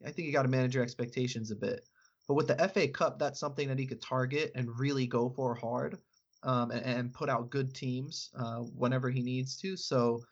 I 0.05 0.11
think 0.11 0.28
you 0.28 0.34
got 0.34 0.43
to 0.43 0.49
manage 0.49 0.76
your 0.76 0.84
expectations 0.84 1.51
a 1.51 1.55
bit. 1.55 1.88
But 2.28 2.36
with 2.36 2.47
the 2.47 2.70
FA 2.70 2.88
Cup, 2.88 3.20
that's 3.20 3.39
something 3.39 3.68
that 3.68 3.80
he 3.80 3.86
could 3.86 4.01
target 4.01 4.51
and 4.55 4.80
really 4.80 5.05
go 5.05 5.30
for 5.30 5.53
hard 5.53 5.99
um, 6.43 6.72
and, 6.72 6.86
and, 6.86 7.13
put 7.13 7.30
out 7.30 7.49
good 7.49 7.74
teams 7.74 8.32
uh, 8.38 8.59
whenever 8.59 9.09
he 9.09 9.22
needs 9.22 9.55
to. 9.57 9.78
So 9.78 10.24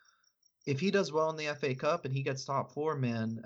if 0.65 0.79
he 0.79 0.91
does 0.91 1.11
well 1.11 1.29
in 1.29 1.35
the 1.35 1.53
FA 1.55 1.75
Cup 1.75 2.05
and 2.05 2.13
he 2.13 2.23
gets 2.23 2.45
top 2.45 2.71
four, 2.71 2.95
man, 2.95 3.41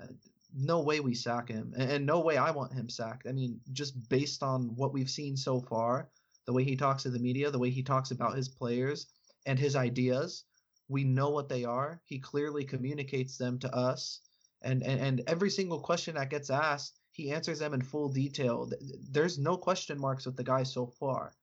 no 0.54 0.80
way 0.80 1.00
we 1.00 1.14
sack 1.14 1.48
him, 1.48 1.74
and, 1.76 1.90
and, 1.90 2.06
no 2.06 2.20
way 2.20 2.36
I 2.36 2.50
want 2.50 2.72
him 2.72 2.88
sacked. 2.88 3.26
I 3.28 3.32
mean, 3.32 3.60
just 3.72 4.08
based 4.08 4.42
on 4.42 4.74
what 4.76 4.92
we've 4.92 5.10
seen 5.10 5.36
so 5.36 5.60
far, 5.60 6.08
the 6.46 6.52
way 6.52 6.64
he 6.64 6.76
talks 6.76 7.02
to 7.02 7.10
the 7.10 7.18
media, 7.18 7.50
the 7.50 7.58
way 7.58 7.70
he 7.70 7.82
talks 7.82 8.10
about 8.10 8.36
his 8.36 8.48
players 8.48 9.06
and 9.46 9.58
his 9.58 9.76
ideas, 9.76 10.44
we 10.88 11.04
know 11.04 11.30
what 11.30 11.48
they 11.48 11.64
are. 11.64 12.00
He 12.06 12.18
clearly 12.18 12.64
communicates 12.64 13.36
them 13.36 13.58
to 13.58 13.74
us, 13.74 14.20
and 14.62 14.82
and, 14.82 15.00
and 15.00 15.22
every 15.26 15.50
single 15.50 15.80
question 15.80 16.14
that 16.14 16.30
gets 16.30 16.50
asked, 16.50 16.98
he 17.12 17.30
answers 17.32 17.58
them 17.58 17.74
in 17.74 17.82
full 17.82 18.08
detail. 18.08 18.70
There's 19.10 19.38
no 19.38 19.56
question 19.56 20.00
marks 20.00 20.24
with 20.24 20.36
the 20.36 20.44
guy 20.44 20.62
so 20.62 20.86
far, 20.86 21.34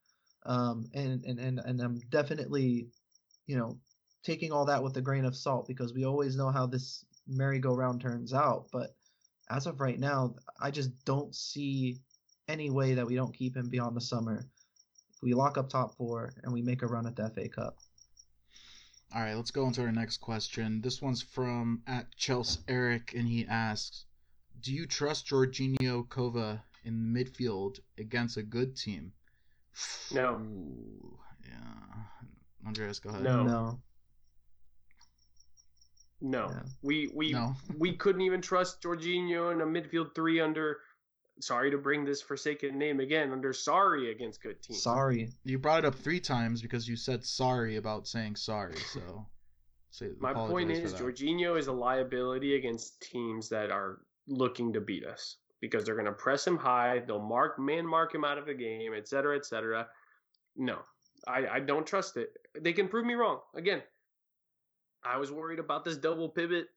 um, 0.46 0.90
and 0.94 1.24
and 1.26 1.40
and 1.40 1.60
and 1.60 1.82
I'm 1.82 2.00
definitely, 2.10 2.88
you 3.46 3.58
know, 3.58 3.78
taking 4.26 4.52
all 4.52 4.66
that 4.66 4.84
with 4.84 4.98
a 4.98 5.02
grain 5.02 5.24
of 5.24 5.36
salt 5.36 5.68
because 5.68 5.94
we 5.94 6.04
always 6.04 6.36
know 6.36 6.50
how 6.50 6.66
this 6.66 7.06
merry-go-round 7.28 8.02
turns 8.02 8.34
out. 8.34 8.68
But 8.72 8.96
as 9.50 9.68
of 9.68 9.80
right 9.80 10.00
now, 10.00 10.36
I 10.60 10.72
just 10.72 11.06
don't 11.06 11.34
see 11.34 12.00
any 12.48 12.72
way 12.72 12.96
that 12.96 13.06
we 13.06 13.16
don't 13.16 13.34
keep 13.34 13.56
him 13.56 13.70
beyond 13.70 13.96
the 13.96 14.02
summer. 14.02 14.48
If 15.16 15.22
we 15.22 15.34
lock 15.34 15.58
up 15.58 15.70
top 15.70 15.96
four 15.96 16.34
and 16.44 16.52
we 16.52 16.62
make 16.62 16.82
a 16.82 16.88
run 16.88 17.06
at 17.06 17.16
the 17.16 17.30
FA 17.30 17.48
Cup. 17.48 17.78
All 19.14 19.22
right, 19.22 19.36
let's 19.36 19.52
go 19.52 19.68
into 19.68 19.82
our 19.82 19.92
next 19.92 20.18
question. 20.18 20.82
This 20.82 21.02
one's 21.02 21.22
from 21.22 21.84
at 21.88 22.14
Chelsea 22.18 22.60
Eric, 22.68 23.14
and 23.16 23.28
he 23.28 23.46
asks, 23.46 24.06
"Do 24.60 24.74
you 24.74 24.88
trust 24.88 25.28
Jorginho 25.28 26.08
Kova 26.08 26.64
in 26.84 27.14
the 27.14 27.24
midfield 27.24 27.80
against 27.98 28.36
a 28.36 28.44
good 28.44 28.76
team?" 28.76 29.14
No. 30.12 30.34
Ooh, 30.42 31.20
yeah. 31.48 32.68
Andreas, 32.68 33.00
go 33.00 33.12
ahead. 33.12 33.24
No. 33.24 33.44
No. 33.44 33.80
No, 36.22 36.48
Yeah. 36.50 36.64
we 36.82 37.12
we 37.14 37.32
No. 37.34 37.56
we 37.78 37.94
couldn't 37.96 38.22
even 38.22 38.42
trust 38.42 38.82
Jorginho 38.82 39.52
in 39.52 39.62
a 39.62 39.66
midfield 39.66 40.16
three 40.16 40.40
under. 40.40 40.80
Sorry 41.42 41.70
to 41.72 41.78
bring 41.78 42.06
this 42.06 42.22
forsaken 42.22 42.78
name 42.78 43.02
again 43.02 43.34
under 43.34 43.52
sorry 43.52 44.12
against 44.12 44.42
good 44.42 44.62
teams. 44.64 44.82
Sorry. 44.82 45.30
You 45.44 45.60
brought 45.60 45.80
it 45.80 45.86
up 45.86 45.96
three 45.96 46.22
times 46.22 46.62
because 46.62 46.88
you 46.88 46.96
said 46.96 47.26
sorry 47.26 47.76
about 47.76 48.08
saying 48.08 48.38
sorry. 48.38 48.78
So, 48.94 49.28
say, 49.92 50.12
My 50.20 50.34
point 50.34 50.72
is. 50.72 50.94
Jorginho 50.94 51.60
is 51.60 51.68
a 51.68 51.74
liability 51.74 52.56
against 52.56 53.02
teams 53.02 53.50
that 53.50 53.70
are 53.70 54.00
looking 54.28 54.72
to 54.74 54.80
beat 54.82 55.06
us 55.06 55.36
because 55.60 55.84
they're 55.84 55.96
going 55.96 56.06
to 56.06 56.14
press 56.14 56.48
him 56.48 56.56
high. 56.58 57.00
They'll 57.06 57.20
mark 57.20 57.60
man 57.60 57.86
mark 57.86 58.16
him 58.16 58.24
out 58.24 58.38
of 58.38 58.46
the 58.46 58.54
game, 58.54 58.94
et 58.96 59.08
cetera, 59.10 59.36
et 59.36 59.46
cetera. 59.46 59.88
No, 60.56 60.80
I, 61.28 61.48
I 61.48 61.60
don't 61.60 61.86
trust 61.86 62.16
it. 62.16 62.30
They 62.60 62.72
can 62.72 62.88
prove 62.88 63.06
me 63.06 63.16
wrong. 63.16 63.42
Again, 63.56 63.82
I 65.06 65.18
was 65.18 65.32
worried 65.32 65.60
about 65.60 65.86
this 65.86 65.98
double 65.98 66.30
pivot 66.30 66.68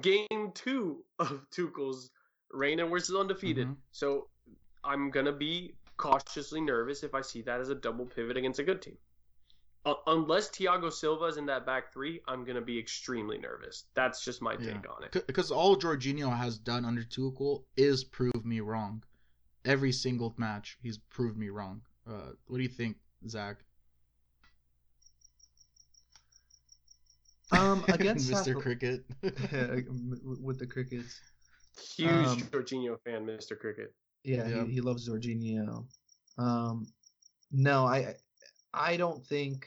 game 0.00 0.52
two 0.54 1.04
of 1.18 1.46
Tuchel's 1.50 2.10
reign, 2.52 2.80
and 2.80 2.90
we're 2.90 3.00
still 3.00 3.20
undefeated. 3.20 3.68
Mhm. 3.68 3.76
So 3.92 4.28
I'm 4.84 5.10
gonna 5.10 5.32
be 5.32 5.74
cautiously 5.96 6.60
nervous 6.60 7.02
if 7.02 7.14
I 7.14 7.20
see 7.20 7.42
that 7.42 7.60
as 7.60 7.68
a 7.68 7.74
double 7.74 8.06
pivot 8.06 8.36
against 8.36 8.58
a 8.58 8.64
good 8.64 8.80
team. 8.80 8.96
Uh, 9.86 9.94
unless 10.08 10.50
Thiago 10.50 10.92
Silva 10.92 11.24
is 11.26 11.36
in 11.38 11.46
that 11.46 11.64
back 11.64 11.92
three, 11.92 12.20
I'm 12.28 12.44
gonna 12.44 12.60
be 12.60 12.78
extremely 12.78 13.38
nervous. 13.38 13.84
That's 13.94 14.24
just 14.24 14.42
my 14.42 14.52
Yeah. 14.54 14.74
take 14.74 14.90
on 14.90 15.04
it. 15.04 15.26
because 15.26 15.50
all 15.50 15.76
Jorginho 15.76 16.34
has 16.36 16.58
done 16.58 16.84
under 16.84 17.02
Tuchel 17.02 17.64
is 17.76 18.04
prove 18.04 18.44
me 18.44 18.60
wrong. 18.60 19.02
Every 19.64 19.92
single 19.92 20.34
match, 20.38 20.78
he's 20.82 20.98
proved 20.98 21.36
me 21.36 21.50
wrong. 21.50 21.82
Uh, 22.06 22.32
what 22.46 22.56
do 22.58 22.62
you 22.62 22.68
think, 22.68 22.98
Zach? 23.28 23.64
Um, 27.52 27.84
against 27.88 28.30
Mr. 28.30 28.44
South- 28.44 28.62
Cricket. 28.62 29.04
with 29.22 30.58
the 30.58 30.66
crickets. 30.66 31.20
Huge 31.96 32.10
Um, 32.10 32.38
Jorginho 32.50 32.98
fan, 33.04 33.24
Mr. 33.26 33.58
Cricket. 33.58 33.94
Yeah, 34.24 34.46
Yeah. 34.48 34.64
He, 34.64 34.72
he 34.74 34.80
loves 34.80 35.08
Jorginho. 35.08 35.86
Um, 36.38 36.86
no, 37.50 37.86
I 37.86 38.14
I 38.72 38.96
don't 38.96 39.24
think 39.24 39.66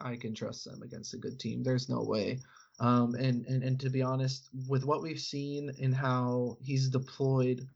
I 0.00 0.16
can 0.16 0.34
trust 0.34 0.64
them 0.64 0.82
against 0.82 1.14
a 1.14 1.18
good 1.18 1.38
team. 1.38 1.62
There's 1.62 1.88
no 1.88 2.02
way. 2.02 2.40
Um, 2.80 3.14
and, 3.14 3.46
and 3.46 3.62
and 3.62 3.78
to 3.80 3.90
be 3.90 4.02
honest, 4.02 4.48
with 4.68 4.84
what 4.84 5.02
we've 5.02 5.20
seen 5.20 5.70
and 5.80 5.94
how 5.94 6.56
he's 6.60 6.88
deployed 6.88 7.66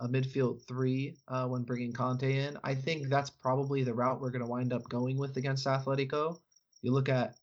a 0.00 0.08
midfield 0.08 0.66
three 0.66 1.16
uh, 1.28 1.46
when 1.46 1.62
bringing 1.62 1.92
Kanté 1.92 2.34
in, 2.48 2.58
I 2.62 2.74
think 2.74 3.08
that's 3.08 3.30
probably 3.30 3.82
the 3.82 3.94
route 3.94 4.20
we're 4.20 4.30
going 4.30 4.44
to 4.44 4.50
wind 4.50 4.72
up 4.72 4.88
going 4.88 5.16
with 5.16 5.36
against 5.36 5.66
Atletico. 5.66 6.38
You 6.82 6.92
look 6.92 7.08
at 7.08 7.36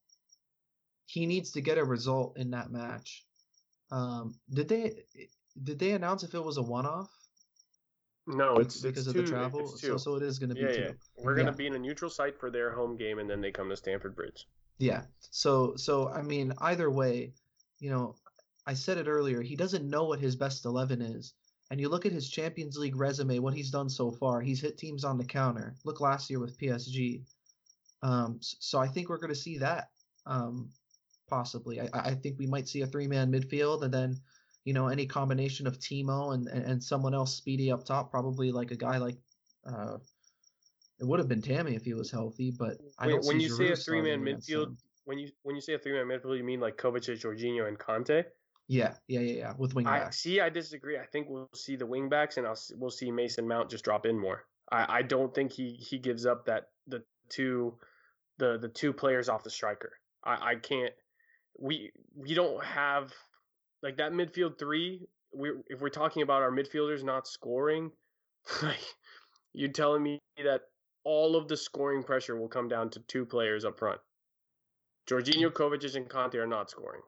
he 1.11 1.25
needs 1.25 1.51
to 1.51 1.61
get 1.61 1.77
a 1.77 1.83
result 1.83 2.37
in 2.37 2.51
that 2.51 2.71
match. 2.71 3.25
Um, 3.91 4.33
did 4.53 4.69
they 4.69 5.03
did 5.61 5.77
they 5.77 5.91
announce 5.91 6.23
if 6.23 6.33
it 6.33 6.39
was 6.39 6.55
a 6.55 6.61
one 6.61 6.85
off? 6.85 7.11
No, 8.27 8.55
it's 8.57 8.81
because 8.81 9.07
it's 9.07 9.07
of 9.07 9.15
two, 9.15 9.23
the 9.23 9.27
travel. 9.27 9.67
So 9.67 9.97
so 9.97 10.15
it 10.15 10.23
is 10.23 10.39
going 10.39 10.49
to 10.51 10.55
be 10.55 10.61
yeah, 10.61 10.71
two. 10.71 10.81
yeah. 10.83 10.91
We're 11.17 11.35
gonna 11.35 11.51
Yeah. 11.51 11.55
be 11.57 11.67
in 11.67 11.75
a 11.75 11.79
neutral 11.79 12.09
site 12.09 12.39
for 12.39 12.49
their 12.49 12.71
home 12.71 12.95
game, 12.95 13.19
and 13.19 13.29
then 13.29 13.41
they 13.41 13.51
come 13.51 13.67
to 13.69 13.75
Stamford 13.75 14.15
Bridge. 14.15 14.47
Yeah. 14.77 15.03
So 15.19 15.75
so 15.75 16.07
I 16.07 16.21
mean 16.21 16.53
either 16.59 16.89
way, 16.89 17.33
you 17.79 17.89
know, 17.89 18.15
I 18.65 18.73
said 18.73 18.97
it 18.97 19.07
earlier, 19.07 19.41
he 19.41 19.57
doesn't 19.57 19.89
know 19.89 20.05
what 20.05 20.19
his 20.21 20.37
best 20.37 20.63
11 20.65 21.01
is. 21.01 21.33
And 21.71 21.79
you 21.81 21.89
look 21.89 22.05
at 22.05 22.11
his 22.13 22.29
Champions 22.29 22.77
League 22.77 22.95
resume, 22.95 23.39
what 23.39 23.53
he's 23.53 23.71
done 23.71 23.89
so 23.89 24.11
far. 24.11 24.39
He's 24.41 24.61
hit 24.61 24.77
teams 24.77 25.03
on 25.03 25.17
the 25.17 25.25
counter. 25.25 25.75
Look 25.83 25.99
last 25.99 26.29
year 26.29 26.39
with 26.39 26.57
PSG. 26.57 27.23
Um 28.01 28.37
so 28.41 28.79
I 28.79 28.87
think 28.87 29.09
we're 29.09 29.17
going 29.17 29.33
to 29.33 29.35
see 29.35 29.57
that 29.57 29.89
um 30.25 30.69
possibly. 31.31 31.81
I 31.81 31.87
I 31.93 32.13
think 32.13 32.37
we 32.37 32.45
might 32.45 32.67
see 32.67 32.81
a 32.81 32.87
three-man 32.87 33.31
midfield 33.31 33.81
and 33.83 33.93
then 33.93 34.15
you 34.65 34.73
know 34.73 34.87
any 34.87 35.07
combination 35.07 35.65
of 35.65 35.79
Timo 35.79 36.35
and 36.35 36.47
and, 36.47 36.63
and 36.65 36.83
someone 36.83 37.15
else 37.15 37.35
speedy 37.35 37.71
up 37.71 37.83
top, 37.85 38.11
probably 38.11 38.51
like 38.51 38.69
a 38.69 38.75
guy 38.75 38.97
like 38.97 39.17
uh 39.65 39.97
it 40.99 41.07
would 41.07 41.19
have 41.19 41.27
been 41.27 41.41
Tammy 41.41 41.75
if 41.75 41.83
he 41.83 41.95
was 41.95 42.11
healthy, 42.11 42.51
but 42.51 42.77
I 42.99 43.07
Wait, 43.07 43.13
don't 43.13 43.25
when 43.25 43.39
see 43.39 43.45
you 43.45 43.49
say 43.49 43.71
a 43.71 43.75
three-man 43.75 44.21
midfield, 44.21 44.77
when 45.05 45.17
you 45.17 45.29
when 45.41 45.55
you 45.55 45.61
say 45.61 45.73
a 45.73 45.79
three-man 45.79 46.05
midfield, 46.05 46.37
you 46.37 46.43
mean 46.43 46.59
like 46.59 46.77
Kovacic, 46.77 47.21
Jorginho, 47.21 47.67
and 47.67 47.79
Kanté? 47.79 48.25
Yeah, 48.67 48.93
yeah, 49.07 49.19
yeah, 49.19 49.37
yeah. 49.37 49.53
With 49.57 49.73
wing 49.73 49.87
I 49.87 50.11
see. 50.11 50.39
I 50.39 50.49
disagree. 50.49 50.99
I 50.99 51.05
think 51.07 51.27
we'll 51.27 51.49
see 51.55 51.75
the 51.75 51.87
wingbacks, 51.87 52.37
and 52.37 52.45
I'll 52.45 52.59
we'll 52.77 52.91
see 52.91 53.11
Mason 53.11 53.47
Mount 53.47 53.71
just 53.71 53.83
drop 53.83 54.05
in 54.05 54.19
more. 54.19 54.45
I, 54.71 54.99
I 54.99 55.01
don't 55.01 55.33
think 55.33 55.51
he 55.51 55.73
he 55.73 55.97
gives 55.97 56.25
up 56.25 56.45
that 56.45 56.69
the 56.87 57.03
two 57.29 57.79
the 58.37 58.59
the 58.59 58.69
two 58.69 58.93
players 58.93 59.27
off 59.27 59.43
the 59.43 59.49
striker. 59.49 59.93
I 60.23 60.51
I 60.51 60.55
can't. 60.55 60.93
We 61.59 61.91
we 62.15 62.33
don't 62.33 62.63
have 62.63 63.11
like 63.83 63.97
that 63.97 64.11
midfield 64.11 64.57
three. 64.57 65.07
We 65.33 65.51
if 65.67 65.79
we're 65.79 65.89
talking 65.89 66.21
about 66.23 66.41
our 66.41 66.51
midfielders 66.51 67.03
not 67.03 67.27
scoring, 67.27 67.91
like 68.63 68.79
You're 69.53 69.69
telling 69.71 70.03
me 70.03 70.19
that 70.43 70.61
all 71.03 71.35
of 71.35 71.47
the 71.47 71.57
scoring 71.57 72.03
pressure 72.03 72.35
will 72.35 72.47
come 72.47 72.67
down 72.67 72.89
to 72.91 72.99
two 73.07 73.25
players 73.25 73.65
up 73.65 73.79
front. 73.79 73.99
Jorginho, 75.09 75.51
mm. 75.51 75.53
Kovacic, 75.53 75.95
and 75.95 76.07
Kanté 76.07 76.35
are 76.35 76.47
not 76.47 76.69
scoring. 76.69 77.01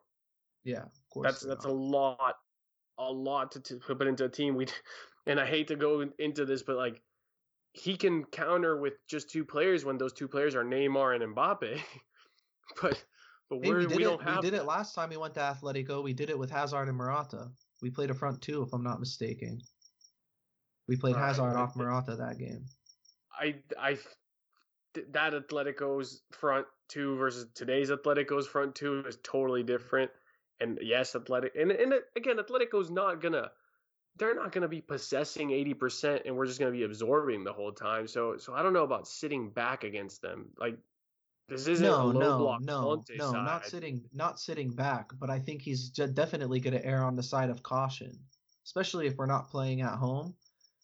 Yeah, 0.64 0.82
of 0.82 1.10
course. 1.12 1.26
That's 1.26 1.46
that's 1.46 1.66
a 1.66 1.72
lot, 1.72 2.36
a 2.98 3.12
lot 3.12 3.52
to, 3.52 3.60
to 3.62 3.76
put 3.78 4.08
into 4.08 4.26
a 4.26 4.30
team. 4.30 4.56
We, 4.56 4.68
and 5.28 5.40
I 5.40 5.46
hate 5.46 5.68
to 5.68 5.76
go 5.76 6.06
into 6.20 6.46
this, 6.46 6.64
but 6.64 6.76
like 6.76 7.02
he 7.74 7.96
can 7.98 8.26
counter 8.26 8.78
with 8.78 8.94
just 9.08 9.30
two 9.30 9.46
players 9.46 9.86
when 9.86 9.98
those 9.98 10.14
two 10.14 10.28
players 10.28 10.56
are 10.56 10.64
Neymar 10.64 11.16
and 11.16 11.36
Mbappe. 11.36 11.80
but 12.82 13.04
but 13.60 13.68
Hey, 13.68 13.74
we 13.74 13.86
we, 13.86 13.86
did 13.88 14.02
it. 14.02 14.04
don't 14.04 14.20
We 14.26 14.32
have. 14.32 14.42
did 14.42 14.54
it 14.54 14.66
last 14.66 14.96
time 14.96 15.10
we 15.10 15.18
went 15.18 15.34
to 15.36 15.40
Atletico. 15.42 16.04
We 16.04 16.14
did 16.14 16.30
it 16.30 16.38
with 16.38 16.50
Hazard 16.52 16.88
and 16.88 16.98
Morata. 16.98 17.52
We 17.82 17.90
played 17.90 18.10
a 18.10 18.14
front 18.14 18.42
two, 18.42 18.62
if 18.64 18.74
I'm 18.74 18.84
not 18.84 19.00
mistaken. 19.00 19.60
We 20.88 20.98
played 20.98 21.16
Right, 21.16 21.26
Hazard 21.28 21.56
off 21.56 21.76
Morata 21.76 22.16
that 22.16 22.38
game. 22.38 22.66
I 23.40 23.56
I 23.80 23.98
that 25.12 25.34
Atletico's 25.34 26.22
front 26.32 26.68
two 26.88 27.16
versus 27.18 27.48
today's 27.56 27.90
Atletico's 27.90 28.48
front 28.48 28.76
two 28.76 29.04
is 29.08 29.18
totally 29.24 29.64
different. 29.64 30.12
And 30.60 30.80
yes, 30.82 31.16
Athletic 31.16 31.56
and 31.56 31.72
and 31.72 31.94
again, 32.16 32.38
Atletico's 32.38 32.90
not 32.92 33.22
gonna 33.22 33.52
they're 34.18 34.36
not 34.36 34.52
gonna 34.52 34.68
be 34.68 34.82
possessing 34.82 35.52
eighty 35.52 35.74
percent, 35.74 36.24
and 36.26 36.36
we're 36.38 36.46
just 36.46 36.60
gonna 36.60 36.72
be 36.72 36.84
absorbing 36.84 37.44
the 37.44 37.54
whole 37.54 37.72
time. 37.72 38.08
So 38.08 38.38
so 38.38 38.54
I 38.54 38.62
don't 38.62 38.74
know 38.74 38.84
about 38.84 39.08
sitting 39.08 39.50
back 39.50 39.84
against 39.84 40.22
them. 40.22 40.50
Like 40.58 40.78
this 41.50 41.68
isn't 41.68 41.86
a 41.86 41.90
No, 41.90 42.06
low 42.06 42.14
no, 42.14 42.38
block 42.38 42.62
no, 42.62 43.04
no, 43.16 43.32
not 43.32 43.66
sitting, 43.66 44.10
not 44.14 44.40
sitting 44.40 44.70
back. 44.70 45.12
But 45.20 45.30
I 45.30 45.40
think 45.40 45.62
he's 45.62 45.90
definitely 45.90 46.60
going 46.60 46.74
to 46.74 46.86
err 46.86 47.04
on 47.04 47.16
the 47.16 47.24
side 47.24 47.50
of 47.50 47.64
caution, 47.64 48.12
especially 48.66 49.08
if 49.08 49.16
we're 49.18 49.26
not 49.26 49.50
playing 49.50 49.82
at 49.82 49.96
home. 49.98 50.36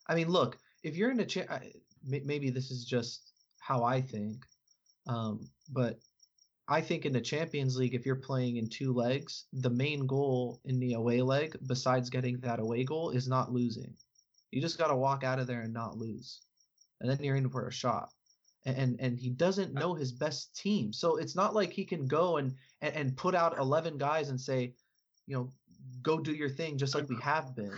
I 0.07 0.15
mean, 0.15 0.30
look, 0.30 0.57
if 0.84 0.95
you're 0.95 1.11
in 1.11 1.19
a 1.19 1.26
cha- 1.26 1.60
maybe 2.03 2.49
this 2.49 2.72
is 2.72 2.86
just 2.86 3.34
how 3.60 3.84
I 3.84 4.02
think, 4.02 4.45
um, 5.07 5.49
but 5.72 5.99
I 6.68 6.81
think 6.81 7.06
in 7.06 7.14
the 7.14 7.22
Champions 7.22 7.77
League, 7.77 7.95
if 7.95 8.06
you're 8.06 8.15
playing 8.15 8.57
in 8.57 8.69
two 8.69 8.94
legs, 8.94 9.45
the 9.53 9.69
main 9.72 10.06
goal 10.06 10.61
in 10.65 10.80
the 10.80 10.94
away 10.94 11.22
leg, 11.22 11.57
besides 11.65 12.10
getting 12.10 12.40
that 12.41 12.60
away 12.60 12.84
goal, 12.84 13.10
is 13.10 13.27
not 13.27 13.52
losing. 13.52 13.95
You 14.52 14.61
just 14.61 14.77
got 14.77 14.88
to 14.88 14.95
walk 14.95 15.23
out 15.23 15.40
of 15.40 15.48
there 15.48 15.61
and 15.61 15.73
not 15.73 15.98
lose, 15.98 16.41
and 16.99 17.10
then 17.10 17.23
you're 17.23 17.36
in 17.36 17.49
for 17.49 17.68
a 17.68 17.72
shot. 17.72 18.14
And 18.77 18.99
and, 18.99 19.19
he 19.19 19.29
doesn't 19.29 19.73
know 19.73 19.93
his 19.93 20.11
best 20.11 20.55
team, 20.55 20.93
so 20.93 21.17
it's 21.17 21.35
not 21.35 21.53
like 21.53 21.71
he 21.71 21.85
can 21.85 22.07
go 22.07 22.37
and, 22.37 22.55
and 22.81 23.15
put 23.15 23.35
out 23.35 23.57
eleven 23.57 23.97
guys 23.97 24.29
and 24.29 24.39
say, 24.39 24.73
you 25.27 25.35
know, 25.35 25.51
go 26.01 26.19
do 26.19 26.33
your 26.33 26.49
thing, 26.49 26.77
just 26.77 26.95
like 26.95 27.09
we 27.09 27.17
have 27.21 27.55
been. 27.55 27.73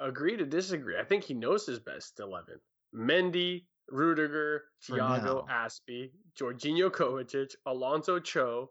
Agree 0.00 0.36
to 0.36 0.44
disagree. 0.44 0.98
I 0.98 1.04
think 1.04 1.24
he 1.24 1.34
knows 1.34 1.66
his 1.66 1.78
best 1.78 2.20
eleven. 2.20 2.58
Mendy, 2.94 3.64
Rudiger, 3.88 4.64
Thiago. 4.88 5.46
Azpi, 5.48 6.10
Jorginho 6.38 6.90
Kovacic, 6.90 7.54
Alonso 7.66 8.18
Cho, 8.18 8.70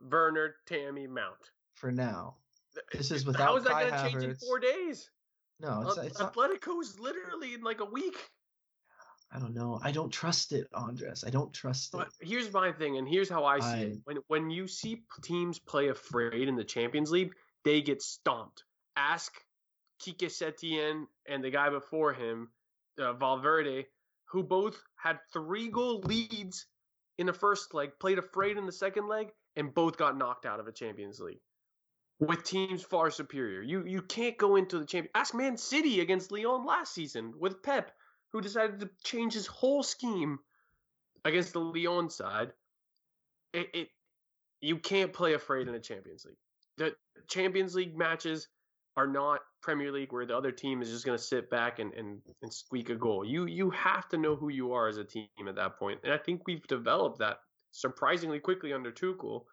Werner, 0.00 0.56
Tammy, 0.66 1.06
Mount. 1.06 1.52
For 1.74 1.92
now, 1.92 2.36
eh, 2.76 2.80
this 2.92 3.10
is 3.10 3.26
eh, 3.26 3.32
How 3.36 3.54
without 3.54 3.56
is 3.58 3.64
that 3.64 3.72
going 3.72 3.92
to 3.92 4.10
change 4.10 4.24
in 4.24 4.34
four 4.36 4.58
days? 4.58 5.10
No, 5.60 5.82
it's, 5.86 5.98
At- 5.98 6.06
it's 6.06 6.18
not. 6.18 6.34
Atletico 6.34 6.80
is 6.80 6.98
literally 6.98 7.54
in 7.54 7.62
like 7.62 7.80
a 7.80 7.84
week. 7.84 8.16
I 9.30 9.38
don't 9.38 9.54
know. 9.54 9.78
I 9.82 9.92
don't 9.92 10.10
trust 10.10 10.52
it, 10.52 10.68
Andres. 10.72 11.22
I 11.24 11.30
don't 11.30 11.52
trust 11.52 11.94
it. 11.94 11.98
But 11.98 12.08
here's 12.20 12.52
my 12.52 12.72
thing, 12.72 12.96
and 12.96 13.06
here's 13.06 13.28
how 13.28 13.44
I 13.44 13.60
see 13.60 13.66
I- 13.66 13.80
it. 13.80 13.98
When 14.04 14.16
when 14.28 14.50
you 14.50 14.66
see 14.66 15.02
teams 15.22 15.58
play 15.58 15.88
afraid 15.88 16.48
in 16.48 16.56
the 16.56 16.64
Champions 16.64 17.10
League, 17.10 17.34
they 17.64 17.82
get 17.82 18.00
stomped. 18.02 18.64
Ask 18.96 19.32
Quique 20.02 20.28
Setién 20.28 21.06
and 21.26 21.44
the 21.44 21.50
guy 21.50 21.68
before 21.68 22.12
him, 22.12 22.50
uh, 22.98 23.12
Valverde, 23.12 23.86
who 24.30 24.42
both 24.42 24.82
had 24.96 25.18
three 25.32 25.68
goal 25.68 26.00
leads 26.00 26.66
in 27.18 27.26
the 27.26 27.32
first 27.32 27.74
leg, 27.74 27.90
played 27.98 28.18
afraid 28.18 28.56
in 28.56 28.64
the 28.64 28.72
second 28.72 29.08
leg, 29.08 29.30
and 29.56 29.74
both 29.74 29.96
got 29.96 30.16
knocked 30.16 30.46
out 30.46 30.60
of 30.60 30.68
a 30.68 30.72
Champions 30.72 31.20
League 31.20 31.40
with 32.18 32.42
teams 32.44 32.82
far 32.82 33.10
superior. 33.10 33.62
You 33.62 33.84
you 33.84 34.02
can't 34.02 34.36
go 34.38 34.56
into 34.56 34.78
the 34.78 34.86
champion. 34.86 35.10
Ask 35.14 35.34
Man 35.34 35.56
City 35.56 36.00
against 36.00 36.32
Lyon 36.32 36.64
last 36.64 36.94
season 36.94 37.34
with 37.38 37.62
Pep, 37.62 37.92
who 38.32 38.40
decided 38.40 38.80
to 38.80 38.90
change 39.04 39.34
his 39.34 39.46
whole 39.46 39.82
scheme 39.82 40.38
against 41.24 41.52
the 41.52 41.60
Lyon 41.60 42.10
side. 42.10 42.52
It, 43.52 43.68
it 43.72 43.88
you 44.60 44.78
can't 44.78 45.12
play 45.12 45.34
afraid 45.34 45.68
in 45.68 45.74
a 45.74 45.80
Champions 45.80 46.24
League. 46.24 46.36
The 46.76 46.94
Champions 47.28 47.74
League 47.74 47.96
matches 47.96 48.48
are 48.96 49.06
not 49.06 49.40
Premier 49.62 49.92
League 49.92 50.12
where 50.12 50.26
the 50.26 50.36
other 50.36 50.52
team 50.52 50.82
is 50.82 50.90
just 50.90 51.04
going 51.04 51.16
to 51.16 51.22
sit 51.22 51.48
back 51.50 51.78
and, 51.78 51.92
and, 51.94 52.20
and 52.42 52.52
squeak 52.52 52.90
a 52.90 52.94
goal. 52.94 53.24
You 53.24 53.46
you 53.46 53.70
have 53.70 54.08
to 54.10 54.16
know 54.16 54.36
who 54.36 54.48
you 54.48 54.72
are 54.72 54.88
as 54.88 54.98
a 54.98 55.04
team 55.04 55.28
at 55.46 55.56
that 55.56 55.78
point, 55.78 56.00
and 56.04 56.12
I 56.12 56.18
think 56.18 56.42
we've 56.46 56.66
developed 56.66 57.18
that 57.20 57.38
surprisingly 57.70 58.40
quickly 58.40 58.72
under 58.72 58.90
Tuchel. 58.90 59.44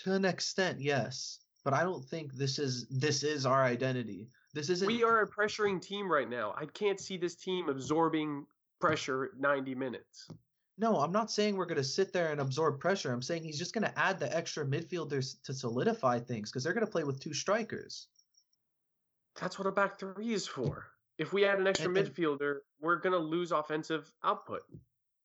To 0.00 0.14
an 0.14 0.24
extent, 0.24 0.80
yes, 0.80 1.38
but 1.64 1.74
I 1.74 1.82
don't 1.82 2.04
think 2.04 2.34
this 2.34 2.58
is 2.58 2.86
this 2.88 3.22
is 3.22 3.46
our 3.46 3.64
identity. 3.64 4.28
This 4.54 4.70
isn't. 4.70 4.86
We 4.86 5.04
are 5.04 5.20
a 5.22 5.28
pressuring 5.28 5.80
team 5.80 6.10
right 6.10 6.28
now. 6.28 6.54
I 6.56 6.66
can't 6.66 6.98
see 7.00 7.16
this 7.16 7.34
team 7.34 7.68
absorbing 7.68 8.46
pressure 8.80 9.30
90 9.38 9.74
minutes. 9.74 10.28
No, 10.78 11.00
I'm 11.00 11.12
not 11.12 11.30
saying 11.30 11.56
we're 11.56 11.66
going 11.66 11.76
to 11.76 11.84
sit 11.84 12.12
there 12.12 12.30
and 12.30 12.40
absorb 12.40 12.78
pressure. 12.78 13.12
I'm 13.12 13.20
saying 13.22 13.42
he's 13.42 13.58
just 13.58 13.74
going 13.74 13.84
to 13.84 13.98
add 13.98 14.18
the 14.20 14.34
extra 14.34 14.64
midfielders 14.64 15.42
to 15.42 15.52
solidify 15.52 16.20
things 16.20 16.50
because 16.50 16.62
they're 16.62 16.72
going 16.72 16.86
to 16.86 16.90
play 16.90 17.02
with 17.04 17.18
two 17.20 17.34
strikers. 17.34 18.06
That's 19.40 19.58
what 19.58 19.66
a 19.66 19.72
back 19.72 19.98
three 19.98 20.32
is 20.32 20.46
for. 20.46 20.86
If 21.18 21.32
we 21.32 21.44
add 21.44 21.58
an 21.58 21.66
extra 21.66 21.88
And- 21.88 21.96
midfielder, 21.96 22.58
we're 22.80 22.96
gonna 22.96 23.18
lose 23.18 23.50
offensive 23.50 24.12
output. 24.22 24.62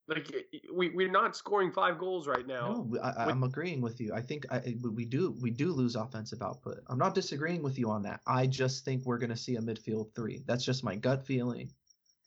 Like 0.07 0.33
we 0.73 0.89
we're 0.89 1.09
not 1.11 1.35
scoring 1.35 1.71
five 1.71 1.97
goals 1.97 2.27
right 2.27 2.45
now. 2.45 2.85
No, 2.89 2.99
I, 3.01 3.25
I'm 3.29 3.43
agreeing 3.43 3.79
with 3.79 4.01
you. 4.01 4.13
I 4.13 4.21
think 4.21 4.45
I, 4.51 4.57
I- 4.57 4.75
we 4.81 5.05
do 5.05 5.35
we 5.41 5.49
do 5.49 5.71
lose 5.71 5.95
offensive 5.95 6.41
output. 6.41 6.79
I'm 6.87 6.97
not 6.97 7.15
disagreeing 7.15 7.63
with 7.63 7.79
you 7.79 7.89
on 7.89 8.01
that. 8.03 8.19
I 8.27 8.47
just 8.47 8.83
think 8.83 9.05
we're 9.05 9.17
going 9.17 9.29
to 9.29 9.37
see 9.37 9.55
a 9.55 9.61
midfield 9.61 10.13
three. 10.13 10.43
That's 10.45 10.65
just 10.65 10.83
my 10.83 10.95
gut 10.97 11.25
feeling, 11.25 11.71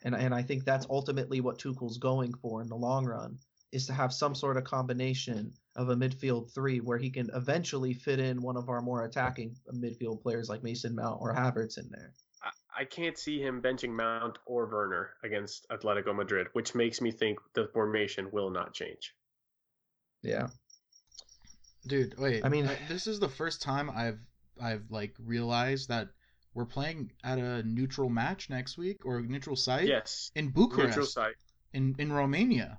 and 0.05 0.15
and 0.15 0.35
I 0.35 0.43
think 0.43 0.65
that's 0.65 0.87
ultimately 0.89 1.43
what 1.43 1.59
Tuchel's 1.59 1.99
going 1.99 2.33
for 2.35 2.63
in 2.63 2.69
the 2.69 2.77
long 2.77 3.05
run 3.05 3.39
is 3.73 3.87
to 3.89 3.93
have 3.93 4.13
some 4.13 4.35
sort 4.35 4.57
of 4.57 4.65
combination 4.65 5.53
of 5.75 5.91
a 5.91 5.97
midfield 5.97 6.51
three 6.55 6.79
where 6.81 6.97
he 6.97 7.11
can 7.11 7.29
eventually 7.35 7.93
fit 7.93 8.19
in 8.19 8.41
one 8.41 8.57
of 8.57 8.71
our 8.71 8.81
more 8.81 9.05
attacking 9.05 9.55
midfield 9.75 10.23
players 10.23 10.49
like 10.49 10.63
Mason 10.63 10.95
Mount 10.95 11.19
or 11.21 11.35
Havertz 11.35 11.77
in 11.77 11.89
there. 11.91 12.15
I, 12.77 12.83
I 12.83 12.85
can't 12.85 13.17
see 13.19 13.41
him 13.41 13.63
benching 13.63 13.91
Mount 13.91 14.39
or 14.47 14.67
Werner 14.67 15.11
against 15.25 15.67
Atletico 15.71 16.15
Madrid, 16.15 16.49
which 16.53 16.75
makes 16.75 17.01
me 17.01 17.11
think 17.11 17.39
the 17.55 17.69
formation 17.73 18.31
will 18.33 18.51
not 18.51 18.73
change. 18.75 19.15
Yeah. 20.23 20.49
Dude, 21.87 22.19
wait. 22.19 22.45
I 22.45 22.49
mean- 22.49 22.67
uh, 22.67 22.75
this 22.89 23.07
is 23.07 23.21
the 23.21 23.29
first 23.29 23.63
time 23.63 23.91
I've 23.91 24.19
I've 24.61 24.85
like 24.91 25.15
realized 25.25 25.89
that 25.91 26.09
we're 26.55 26.65
playing 26.65 27.13
at 27.23 27.39
a 27.39 27.63
neutral 27.63 28.09
match 28.09 28.49
next 28.49 28.79
week 28.79 29.05
or 29.05 29.19
a 29.19 29.23
neutral 29.23 29.57
site 29.57 29.87
Yes, 29.87 30.31
in 30.35 30.49
Bucharest. 30.49 30.89
neutral 30.89 31.07
site. 31.07 31.35
in 31.75 31.95
in 31.99 32.11
Romania. 32.13 32.79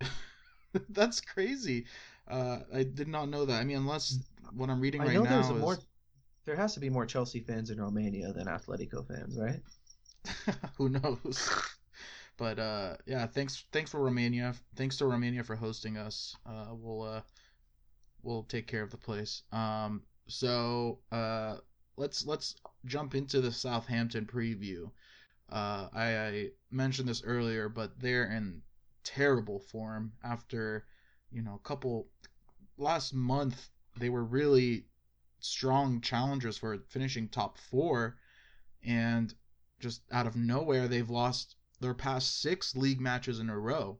That's 0.90 1.20
crazy. 1.20 1.86
Uh, 2.28 2.58
I 2.72 2.84
did 2.84 3.08
not 3.08 3.28
know 3.28 3.44
that. 3.46 3.60
I 3.60 3.64
mean, 3.64 3.76
unless 3.78 4.18
what 4.52 4.70
I'm 4.70 4.80
reading 4.80 5.00
I 5.00 5.06
right 5.06 5.14
know 5.14 5.22
now 5.24 5.30
there's 5.30 5.46
is 5.46 5.50
a 5.50 5.54
more 5.54 5.78
there 6.46 6.56
has 6.56 6.74
to 6.74 6.80
be 6.80 6.88
more 6.88 7.04
Chelsea 7.04 7.40
fans 7.40 7.70
in 7.70 7.80
Romania 7.80 8.32
than 8.32 8.46
Atletico 8.46 9.06
fans, 9.06 9.36
right? 9.36 9.60
who 10.78 10.88
knows. 10.88 11.50
But 12.38 12.58
uh, 12.58 12.96
yeah, 13.06 13.26
thanks 13.26 13.64
thanks 13.72 13.90
for 13.90 14.00
Romania. 14.00 14.54
Thanks 14.76 14.96
to 14.98 15.06
Romania 15.06 15.42
for 15.42 15.56
hosting 15.56 15.96
us. 15.96 16.36
Uh, 16.46 16.66
we'll 16.72 17.02
uh, 17.02 17.20
we'll 18.22 18.44
take 18.44 18.66
care 18.66 18.82
of 18.82 18.90
the 18.90 18.96
place. 18.96 19.42
Um, 19.52 20.02
so 20.28 21.00
uh, 21.10 21.56
let's 21.96 22.26
let's 22.26 22.56
jump 22.84 23.14
into 23.14 23.40
the 23.40 23.52
Southampton 23.52 24.26
preview. 24.26 24.90
Uh, 25.50 25.88
I, 25.94 26.18
I 26.18 26.48
mentioned 26.70 27.08
this 27.08 27.22
earlier, 27.24 27.68
but 27.68 27.98
they're 28.00 28.30
in 28.30 28.62
terrible 29.04 29.60
form 29.60 30.12
after 30.24 30.84
you 31.30 31.42
know 31.42 31.54
a 31.54 31.66
couple 31.66 32.08
last 32.76 33.14
month 33.14 33.70
they 33.98 34.10
were 34.10 34.24
really 34.24 34.84
strong 35.40 36.00
challengers 36.00 36.58
for 36.58 36.78
finishing 36.88 37.28
top 37.28 37.58
four. 37.58 38.16
And 38.82 39.34
just 39.80 40.02
out 40.10 40.26
of 40.26 40.36
nowhere 40.36 40.88
they've 40.88 41.10
lost 41.10 41.56
their 41.80 41.94
past 41.94 42.40
six 42.40 42.74
league 42.74 43.00
matches 43.00 43.38
in 43.40 43.50
a 43.50 43.58
row. 43.58 43.98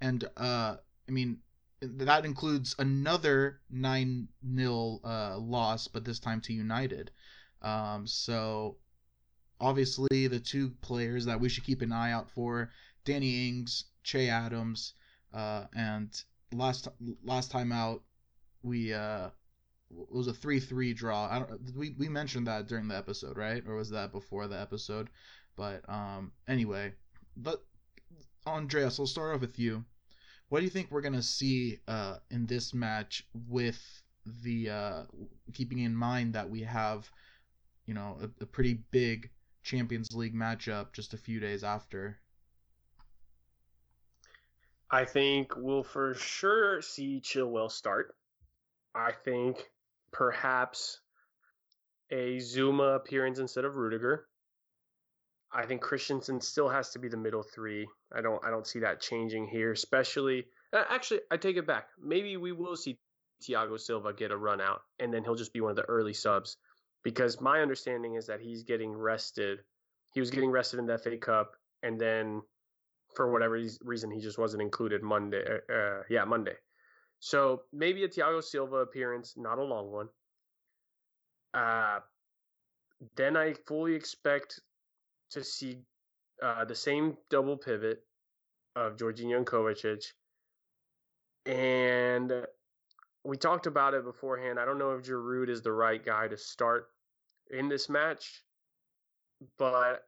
And 0.00 0.24
uh 0.36 0.76
i 1.08 1.12
mean 1.12 1.38
that 1.80 2.24
includes 2.24 2.74
another 2.78 3.60
9 3.70 4.28
nil 4.42 5.00
uh 5.04 5.36
loss 5.38 5.88
but 5.88 6.04
this 6.04 6.18
time 6.18 6.40
to 6.42 6.52
united. 6.52 7.10
Um 7.62 8.06
so 8.06 8.78
obviously 9.60 10.26
the 10.26 10.40
two 10.40 10.70
players 10.80 11.26
that 11.26 11.40
we 11.40 11.48
should 11.48 11.64
keep 11.64 11.82
an 11.82 11.92
eye 11.92 12.12
out 12.12 12.30
for 12.30 12.70
Danny 13.04 13.48
Ings 13.48 13.84
Che 14.02 14.28
Adams 14.28 14.94
uh 15.34 15.66
and 15.74 16.22
last 16.52 16.88
last 17.22 17.50
time 17.50 17.72
out 17.72 18.02
we 18.62 18.92
uh 18.92 19.30
it 19.90 20.14
was 20.14 20.28
a 20.28 20.32
3-3 20.32 20.94
draw. 20.94 21.28
I 21.30 21.38
don't 21.38 21.76
we 21.76 21.94
we 21.98 22.08
mentioned 22.08 22.46
that 22.46 22.66
during 22.66 22.88
the 22.88 22.96
episode, 22.96 23.36
right? 23.36 23.62
Or 23.66 23.76
was 23.76 23.90
that 23.90 24.12
before 24.12 24.46
the 24.46 24.60
episode? 24.60 25.08
But 25.56 25.88
um 25.88 26.32
anyway, 26.48 26.92
but 27.36 27.64
Andreas, 28.46 28.98
I'll 28.98 29.06
start 29.06 29.34
off 29.34 29.40
with 29.40 29.58
you. 29.58 29.84
What 30.48 30.60
do 30.60 30.64
you 30.64 30.70
think 30.70 30.90
we're 30.90 31.00
gonna 31.00 31.22
see 31.22 31.80
uh, 31.88 32.18
in 32.30 32.46
this 32.46 32.72
match 32.72 33.26
with 33.48 33.82
the 34.42 34.70
uh, 34.70 35.02
keeping 35.52 35.80
in 35.80 35.94
mind 35.94 36.34
that 36.34 36.48
we 36.48 36.62
have, 36.62 37.10
you 37.86 37.94
know, 37.94 38.18
a, 38.22 38.42
a 38.42 38.46
pretty 38.46 38.74
big 38.90 39.30
Champions 39.62 40.14
League 40.14 40.34
matchup 40.34 40.92
just 40.92 41.14
a 41.14 41.18
few 41.18 41.40
days 41.40 41.64
after? 41.64 42.18
I 44.90 45.04
think 45.04 45.56
we'll 45.56 45.82
for 45.82 46.14
sure 46.14 46.80
see 46.80 47.20
Chilwell 47.20 47.70
start. 47.70 48.14
I 48.94 49.10
think 49.24 49.68
perhaps 50.12 51.00
a 52.10 52.36
Zouma 52.36 52.96
appearance 52.96 53.38
instead 53.38 53.64
of 53.64 53.76
Rudiger. 53.76 54.26
I 55.52 55.64
think 55.64 55.80
Christensen 55.80 56.40
still 56.40 56.68
has 56.68 56.90
to 56.90 56.98
be 56.98 57.08
the 57.08 57.16
middle 57.16 57.42
three. 57.42 57.86
I 58.14 58.20
don't 58.20 58.44
I 58.44 58.50
don't 58.50 58.66
see 58.66 58.80
that 58.80 59.00
changing 59.00 59.46
here, 59.48 59.72
especially 59.72 60.44
actually 60.72 61.20
I 61.30 61.36
take 61.36 61.56
it 61.56 61.66
back. 61.66 61.88
Maybe 62.02 62.36
we 62.36 62.52
will 62.52 62.76
see 62.76 62.98
Thiago 63.42 63.78
Silva 63.78 64.12
get 64.12 64.30
a 64.30 64.36
run 64.36 64.60
out 64.60 64.82
and 64.98 65.12
then 65.12 65.24
he'll 65.24 65.34
just 65.34 65.52
be 65.52 65.60
one 65.60 65.70
of 65.70 65.76
the 65.76 65.82
early 65.84 66.12
subs 66.12 66.56
because 67.02 67.40
my 67.40 67.60
understanding 67.60 68.14
is 68.14 68.26
that 68.26 68.40
he's 68.40 68.64
getting 68.64 68.92
rested. 68.92 69.60
He 70.12 70.20
was 70.20 70.30
getting 70.30 70.50
rested 70.50 70.78
in 70.78 70.86
the 70.86 70.98
FA 70.98 71.16
Cup 71.16 71.52
and 71.82 72.00
then 72.00 72.42
for 73.14 73.30
whatever 73.30 73.58
reason 73.82 74.10
he 74.10 74.20
just 74.20 74.38
wasn't 74.38 74.62
included 74.62 75.02
Monday. 75.02 75.42
Uh, 75.42 75.72
uh, 75.72 76.02
yeah, 76.10 76.24
Monday. 76.24 76.54
So 77.26 77.62
maybe 77.72 78.04
a 78.04 78.08
Thiago 78.08 78.40
Silva 78.40 78.76
appearance, 78.76 79.34
not 79.36 79.58
a 79.58 79.64
long 79.64 79.90
one. 79.90 80.08
Uh, 81.52 81.98
then 83.16 83.36
I 83.36 83.52
fully 83.66 83.96
expect 83.96 84.60
to 85.32 85.42
see 85.42 85.80
uh, 86.40 86.64
the 86.66 86.76
same 86.76 87.16
double 87.28 87.56
pivot 87.56 87.98
of 88.76 88.94
Jorginho 88.94 89.38
and 89.38 89.44
Kovacic. 89.44 90.04
And 91.46 92.46
we 93.24 93.36
talked 93.36 93.66
about 93.66 93.94
it 93.94 94.04
beforehand. 94.04 94.60
I 94.60 94.64
don't 94.64 94.78
know 94.78 94.92
if 94.92 95.02
Giroud 95.02 95.48
is 95.48 95.62
the 95.62 95.72
right 95.72 96.04
guy 96.04 96.28
to 96.28 96.36
start 96.36 96.86
in 97.50 97.68
this 97.68 97.88
match, 97.88 98.44
but 99.58 100.04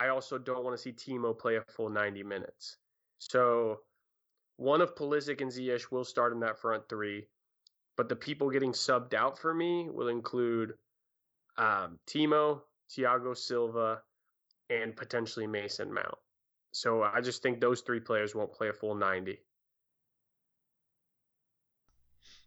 I 0.00 0.08
also 0.08 0.38
don't 0.38 0.64
want 0.64 0.74
to 0.74 0.82
see 0.82 0.92
Timo 0.92 1.38
play 1.38 1.56
a 1.56 1.64
full 1.68 1.90
90 1.90 2.22
minutes. 2.22 2.78
So 3.18 3.80
one 4.56 4.80
of 4.80 4.94
Pulisic 4.94 5.40
and 5.40 5.50
Ziyech 5.50 5.90
will 5.90 6.04
start 6.04 6.32
in 6.32 6.40
that 6.40 6.58
front 6.58 6.88
three, 6.88 7.26
but 7.96 8.08
the 8.08 8.16
people 8.16 8.50
getting 8.50 8.72
subbed 8.72 9.14
out 9.14 9.38
for 9.38 9.52
me 9.54 9.88
will 9.90 10.08
include 10.08 10.74
um, 11.56 11.98
Timo, 12.06 12.60
Thiago 12.90 13.36
Silva, 13.36 14.02
and 14.70 14.96
potentially 14.96 15.46
Mason 15.46 15.92
Mount. 15.92 16.18
So 16.72 17.02
I 17.02 17.20
just 17.20 17.42
think 17.42 17.60
those 17.60 17.80
three 17.80 18.00
players 18.00 18.34
won't 18.34 18.52
play 18.52 18.68
a 18.68 18.72
full 18.72 18.94
90. 18.94 19.38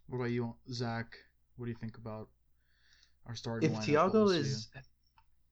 What 0.08 0.18
about 0.18 0.30
you, 0.30 0.54
Zach? 0.72 1.16
What 1.56 1.66
do 1.66 1.70
you 1.70 1.76
think 1.80 1.96
about 1.96 2.28
our 3.26 3.34
starting? 3.34 3.72
If 3.72 3.78
Thiago 3.78 4.34
is 4.34 4.68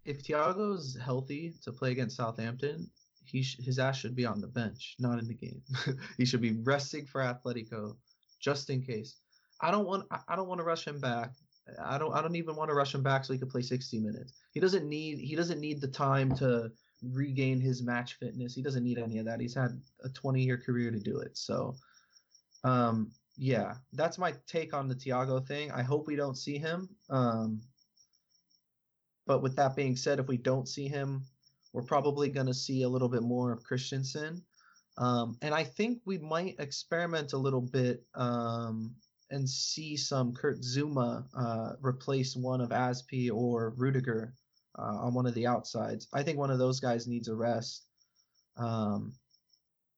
if 0.04 0.24
Thiago's 0.24 0.96
healthy 0.96 1.54
to 1.62 1.72
play 1.72 1.92
against 1.92 2.16
Southampton, 2.16 2.90
he 3.28 3.42
sh- 3.42 3.62
his 3.62 3.78
ass 3.78 3.98
should 3.98 4.16
be 4.16 4.26
on 4.26 4.40
the 4.40 4.46
bench, 4.46 4.96
not 4.98 5.18
in 5.18 5.28
the 5.28 5.34
game. 5.34 5.62
he 6.18 6.24
should 6.24 6.40
be 6.40 6.58
resting 6.62 7.06
for 7.06 7.20
Atletico, 7.20 7.96
just 8.40 8.70
in 8.70 8.82
case. 8.82 9.16
I 9.60 9.70
don't 9.70 9.86
want 9.86 10.06
I 10.28 10.36
don't 10.36 10.48
want 10.48 10.60
to 10.60 10.64
rush 10.64 10.86
him 10.86 11.00
back. 11.00 11.32
I 11.82 11.98
don't 11.98 12.14
I 12.14 12.22
don't 12.22 12.36
even 12.36 12.56
want 12.56 12.70
to 12.70 12.74
rush 12.74 12.94
him 12.94 13.02
back 13.02 13.24
so 13.24 13.32
he 13.32 13.38
could 13.38 13.50
play 13.50 13.62
60 13.62 13.98
minutes. 13.98 14.32
He 14.52 14.60
doesn't 14.60 14.88
need 14.88 15.18
he 15.18 15.34
doesn't 15.34 15.60
need 15.60 15.80
the 15.80 15.88
time 15.88 16.34
to 16.36 16.70
regain 17.02 17.60
his 17.60 17.82
match 17.82 18.14
fitness. 18.14 18.54
He 18.54 18.62
doesn't 18.62 18.84
need 18.84 18.98
any 18.98 19.18
of 19.18 19.26
that. 19.26 19.40
He's 19.40 19.54
had 19.54 19.80
a 20.02 20.08
20 20.08 20.42
year 20.42 20.58
career 20.58 20.90
to 20.90 20.98
do 20.98 21.18
it. 21.18 21.36
So 21.36 21.76
um 22.64 23.10
yeah, 23.36 23.74
that's 23.92 24.18
my 24.18 24.34
take 24.46 24.74
on 24.74 24.88
the 24.88 24.94
Thiago 24.94 25.46
thing. 25.46 25.70
I 25.70 25.82
hope 25.82 26.06
we 26.06 26.16
don't 26.16 26.36
see 26.36 26.58
him. 26.58 26.88
Um 27.10 27.60
but 29.26 29.42
with 29.42 29.56
that 29.56 29.76
being 29.76 29.94
said, 29.94 30.18
if 30.18 30.26
we 30.26 30.38
don't 30.38 30.66
see 30.66 30.88
him, 30.88 31.26
we're 31.78 31.84
probably 31.84 32.28
going 32.28 32.48
to 32.48 32.54
see 32.54 32.82
a 32.82 32.88
little 32.88 33.08
bit 33.08 33.22
more 33.22 33.52
of 33.52 33.62
Christensen. 33.62 34.42
Um, 34.96 35.36
and 35.42 35.54
I 35.54 35.62
think 35.62 36.00
we 36.04 36.18
might 36.18 36.56
experiment 36.58 37.34
a 37.34 37.38
little 37.38 37.60
bit 37.60 38.02
um, 38.16 38.96
and 39.30 39.48
see 39.48 39.96
some 39.96 40.32
Kurt 40.32 40.58
Zouma 40.60 41.24
uh, 41.38 41.74
replace 41.80 42.34
one 42.34 42.60
of 42.60 42.70
Azpi 42.70 43.30
or 43.32 43.74
Rudiger 43.76 44.34
uh, 44.76 45.04
on 45.04 45.14
one 45.14 45.26
of 45.26 45.34
the 45.34 45.46
outsides. 45.46 46.08
I 46.12 46.24
think 46.24 46.36
one 46.36 46.50
of 46.50 46.58
those 46.58 46.80
guys 46.80 47.06
needs 47.06 47.28
a 47.28 47.36
rest 47.36 47.84
um, 48.56 49.12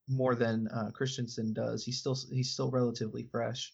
more 0.07 0.35
than 0.35 0.69
uh, 0.69 0.91
Christensen 0.93 1.55
does. 1.55 1.83
He's 1.83 1.99
still 1.99 2.19
he's 2.31 2.53
still 2.53 2.71
relatively 2.71 3.27
fresh. 3.33 3.73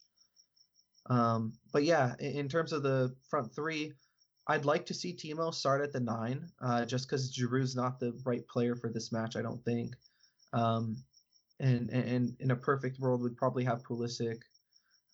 Um, 1.10 1.54
but 1.72 1.82
yeah, 1.82 2.14
in, 2.20 2.36
in 2.36 2.48
terms 2.48 2.72
of 2.72 2.84
the 2.84 3.16
front 3.28 3.52
three, 3.52 3.94
I'd 4.48 4.64
like 4.64 4.86
to 4.86 4.94
see 4.94 5.12
Timo 5.12 5.52
start 5.52 5.82
at 5.82 5.92
the 5.92 6.00
nine, 6.00 6.48
uh, 6.60 6.84
just 6.84 7.08
because 7.08 7.36
Giroud's 7.36 7.74
not 7.74 7.98
the 7.98 8.18
right 8.24 8.46
player 8.46 8.76
for 8.76 8.90
this 8.90 9.10
match. 9.10 9.36
I 9.36 9.42
don't 9.42 9.64
think. 9.64 9.94
Um, 10.52 10.96
and, 11.58 11.90
and 11.90 12.36
in 12.38 12.50
a 12.50 12.56
perfect 12.56 13.00
world, 13.00 13.22
we'd 13.22 13.36
probably 13.36 13.64
have 13.64 13.82
Pulisic 13.82 14.42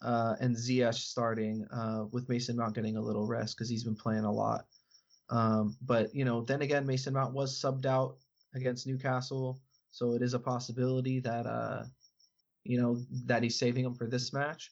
uh, 0.02 0.34
and 0.40 0.56
Ziyech 0.56 0.94
starting 0.94 1.66
uh, 1.72 2.04
with 2.10 2.28
Mason 2.28 2.56
Mount 2.56 2.74
getting 2.74 2.96
a 2.96 3.00
little 3.00 3.26
rest 3.26 3.56
because 3.56 3.68
he's 3.68 3.84
been 3.84 3.96
playing 3.96 4.24
a 4.24 4.32
lot. 4.32 4.66
Um, 5.30 5.76
but 5.82 6.14
you 6.14 6.24
know, 6.24 6.42
then 6.42 6.62
again, 6.62 6.86
Mason 6.86 7.14
Mount 7.14 7.32
was 7.32 7.58
subbed 7.58 7.86
out 7.86 8.16
against 8.54 8.86
Newcastle, 8.86 9.60
so 9.90 10.12
it 10.12 10.22
is 10.22 10.34
a 10.34 10.38
possibility 10.38 11.20
that 11.20 11.46
uh, 11.46 11.84
you 12.64 12.80
know 12.80 13.02
that 13.24 13.42
he's 13.42 13.58
saving 13.58 13.84
him 13.84 13.94
for 13.94 14.06
this 14.06 14.32
match. 14.32 14.70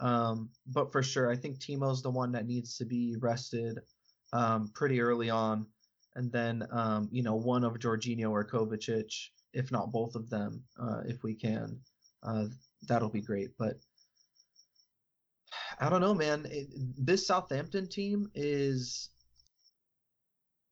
Um, 0.00 0.50
but 0.66 0.90
for 0.92 1.02
sure, 1.02 1.30
I 1.30 1.36
think 1.36 1.58
Timo's 1.58 2.02
the 2.02 2.10
one 2.10 2.32
that 2.32 2.46
needs 2.46 2.76
to 2.78 2.84
be 2.84 3.16
rested 3.20 3.78
um, 4.32 4.70
pretty 4.74 5.00
early 5.00 5.30
on, 5.30 5.66
and 6.16 6.32
then 6.32 6.66
um, 6.70 7.08
you 7.12 7.22
know 7.22 7.34
one 7.34 7.64
of 7.64 7.74
Jorginho 7.74 8.30
or 8.30 8.44
Kovacic, 8.44 9.12
if 9.52 9.70
not 9.70 9.92
both 9.92 10.14
of 10.14 10.30
them, 10.30 10.62
uh, 10.80 11.02
if 11.06 11.22
we 11.22 11.34
can, 11.34 11.78
uh, 12.22 12.46
that'll 12.88 13.10
be 13.10 13.20
great. 13.20 13.50
But 13.58 13.74
I 15.78 15.88
don't 15.88 16.00
know, 16.00 16.14
man. 16.14 16.46
It, 16.50 16.68
this 16.96 17.26
Southampton 17.26 17.86
team 17.88 18.30
is 18.34 19.10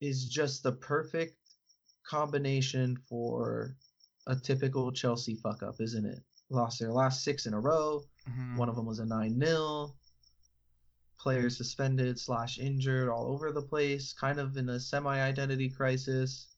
is 0.00 0.26
just 0.26 0.62
the 0.62 0.72
perfect 0.72 1.36
combination 2.08 2.96
for 3.08 3.76
a 4.26 4.36
typical 4.36 4.92
Chelsea 4.92 5.34
fuck 5.36 5.62
up, 5.62 5.76
isn't 5.80 6.06
it? 6.06 6.20
Lost 6.50 6.78
their 6.78 6.92
last 6.92 7.24
six 7.24 7.46
in 7.46 7.54
a 7.54 7.60
row. 7.60 8.02
Mm-hmm. 8.28 8.56
One 8.56 8.68
of 8.68 8.76
them 8.76 8.86
was 8.86 8.98
a 8.98 9.06
9 9.06 9.40
0. 9.40 9.94
Players 11.18 11.56
suspended 11.56 12.18
slash 12.18 12.58
injured 12.58 13.08
all 13.08 13.26
over 13.26 13.50
the 13.50 13.62
place, 13.62 14.12
kind 14.12 14.38
of 14.38 14.56
in 14.56 14.68
a 14.68 14.78
semi 14.78 15.18
identity 15.20 15.68
crisis. 15.68 16.48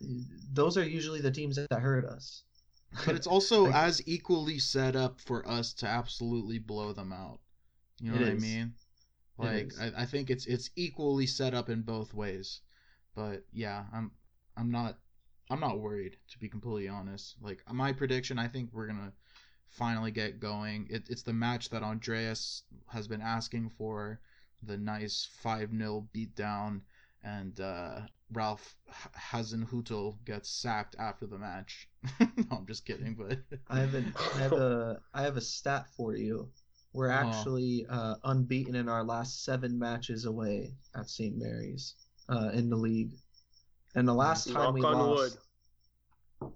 Those 0.52 0.76
are 0.76 0.84
usually 0.84 1.20
the 1.20 1.30
teams 1.30 1.56
that 1.56 1.80
hurt 1.80 2.04
us. 2.04 2.44
But 3.06 3.14
it's 3.14 3.26
also 3.26 3.64
like, 3.64 3.74
as 3.74 4.02
equally 4.06 4.58
set 4.58 4.96
up 4.96 5.20
for 5.20 5.46
us 5.48 5.72
to 5.74 5.86
absolutely 5.86 6.58
blow 6.58 6.92
them 6.92 7.12
out. 7.12 7.40
You 8.00 8.12
know 8.12 8.20
what 8.20 8.28
is. 8.28 8.42
I 8.42 8.46
mean? 8.46 8.74
Like 9.38 9.72
I, 9.80 10.02
I 10.02 10.04
think 10.06 10.30
it's 10.30 10.46
it's 10.46 10.70
equally 10.76 11.26
set 11.26 11.54
up 11.54 11.68
in 11.68 11.82
both 11.82 12.12
ways. 12.14 12.60
But 13.14 13.44
yeah, 13.52 13.84
I'm 13.92 14.10
I'm 14.56 14.70
not 14.70 14.98
I'm 15.50 15.60
not 15.60 15.80
worried 15.80 16.16
to 16.30 16.38
be 16.38 16.48
completely 16.48 16.88
honest. 16.88 17.36
Like 17.40 17.62
my 17.70 17.92
prediction, 17.92 18.38
I 18.38 18.48
think 18.48 18.70
we're 18.72 18.86
gonna 18.86 19.12
finally 19.70 20.10
get 20.10 20.40
going. 20.40 20.86
It, 20.90 21.04
it's 21.08 21.22
the 21.22 21.32
match 21.32 21.70
that 21.70 21.82
Andreas 21.82 22.62
has 22.88 23.08
been 23.08 23.22
asking 23.22 23.70
for, 23.70 24.20
the 24.62 24.76
nice 24.76 25.28
5 25.42 25.70
0 25.76 26.08
beatdown, 26.14 26.80
and 27.22 27.58
uh, 27.60 28.00
Ralph 28.32 28.76
Hasenhüttl 29.16 30.16
gets 30.24 30.50
sacked 30.50 30.96
after 30.98 31.26
the 31.26 31.38
match. 31.38 31.88
no, 32.20 32.44
I'm 32.52 32.66
just 32.66 32.84
kidding, 32.84 33.14
but 33.14 33.38
I 33.68 33.80
have 33.80 33.94
an, 33.94 34.14
I 34.34 34.38
have 34.38 34.52
a 34.52 35.00
I 35.14 35.22
have 35.22 35.36
a 35.36 35.40
stat 35.40 35.86
for 35.96 36.14
you. 36.14 36.48
We're 36.92 37.10
oh. 37.10 37.14
actually 37.14 37.86
oh. 37.88 37.94
uh, 37.94 38.14
unbeaten 38.24 38.74
in 38.74 38.88
our 38.88 39.04
last 39.04 39.44
seven 39.44 39.78
matches 39.78 40.24
away 40.24 40.74
at 40.94 41.08
St. 41.08 41.36
Mary's 41.36 41.94
uh, 42.28 42.50
in 42.52 42.68
the 42.68 42.76
league, 42.76 43.12
and 43.94 44.06
the 44.06 44.14
last 44.14 44.46
time 44.46 44.54
Knock 44.54 44.74
we 44.74 44.80
lost. 44.80 45.38
Wood. 46.40 46.52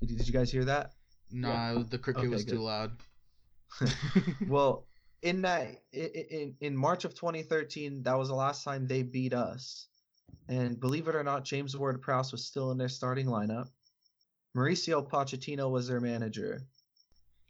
Did 0.00 0.26
you 0.26 0.32
guys 0.32 0.52
hear 0.52 0.66
that? 0.66 0.92
Nah, 1.34 1.72
yeah. 1.72 1.82
the 1.90 1.98
cricket 1.98 2.24
okay, 2.24 2.28
was 2.28 2.44
good. 2.44 2.54
too 2.54 2.62
loud. 2.62 2.92
well, 4.48 4.86
in 5.20 5.42
that 5.42 5.82
in 5.92 6.54
in 6.60 6.76
March 6.76 7.04
of 7.04 7.14
2013, 7.14 8.04
that 8.04 8.16
was 8.16 8.28
the 8.28 8.34
last 8.34 8.62
time 8.62 8.86
they 8.86 9.02
beat 9.02 9.34
us. 9.34 9.88
And 10.48 10.78
believe 10.78 11.08
it 11.08 11.16
or 11.16 11.24
not, 11.24 11.44
James 11.44 11.76
Ward-Prowse 11.76 12.30
was 12.30 12.44
still 12.44 12.70
in 12.70 12.78
their 12.78 12.88
starting 12.88 13.26
lineup. 13.26 13.68
Mauricio 14.56 15.08
Pochettino 15.08 15.70
was 15.70 15.88
their 15.88 16.00
manager. 16.00 16.62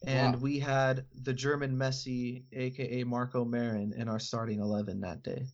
And 0.07 0.35
wow. 0.35 0.41
we 0.41 0.59
had 0.59 1.05
the 1.23 1.33
German 1.33 1.77
Messi, 1.77 2.45
aka 2.53 3.05
Marko 3.05 3.45
Marin, 3.45 3.93
in 3.93 4.09
our 4.09 4.19
starting 4.19 4.61
eleven 4.61 5.01
that 5.01 5.23
day. 5.23 5.47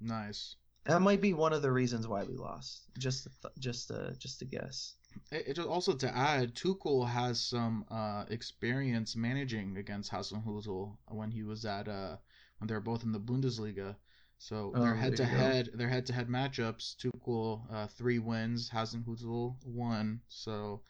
Nice. 0.00 0.56
That 0.86 1.02
might 1.02 1.20
be 1.20 1.34
one 1.34 1.52
of 1.52 1.60
the 1.60 1.72
reasons 1.72 2.08
why 2.08 2.24
we 2.24 2.36
lost. 2.36 2.88
Just 2.98 3.28
th- 3.42 3.54
just 3.58 3.90
a 3.90 4.14
just 4.18 4.40
a 4.40 4.46
guess. 4.46 4.94
It, 5.32 5.58
it 5.58 5.58
also 5.58 5.94
to 5.94 6.16
add, 6.16 6.54
Tuchel 6.54 7.08
has 7.08 7.40
some 7.40 7.84
uh, 7.90 8.24
experience 8.28 9.16
managing 9.16 9.76
against 9.76 10.10
Hasenhuttl 10.10 10.96
when 11.08 11.30
he 11.30 11.42
was 11.42 11.64
at 11.64 11.88
uh, 11.88 12.16
when 12.58 12.68
they 12.68 12.74
were 12.74 12.80
both 12.80 13.04
in 13.04 13.12
the 13.12 13.20
Bundesliga. 13.20 13.96
So 14.38 14.72
Oh, 14.74 14.80
their 14.80 14.94
head 14.94 15.16
to 15.16 15.24
head, 15.24 15.70
their 15.74 15.88
head 15.88 16.06
to 16.06 16.12
head 16.12 16.28
matchups, 16.28 16.96
Tuchel 16.96 17.62
uh, 17.72 17.86
three 17.88 18.18
wins, 18.18 18.70
Hasenhuttl 18.70 19.54
one. 19.64 20.20
So 20.28 20.82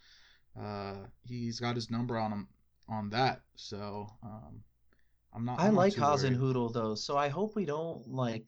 uh, 0.59 1.07
he's 1.23 1.61
got 1.61 1.75
his 1.75 1.91
number 1.91 2.17
on 2.17 2.33
him 2.33 2.49
on 2.89 3.11
that. 3.11 3.43
So 3.57 4.09
um, 4.23 4.63
I'm 5.33 5.45
not. 5.45 5.61
I 5.61 5.69
I'm 5.69 5.75
like. 5.75 5.95
Though, 6.73 6.95
so 6.95 7.17
I 7.17 7.29
hope 7.29 7.57
we 7.57 7.65
don't 7.65 8.07
like. 8.09 8.47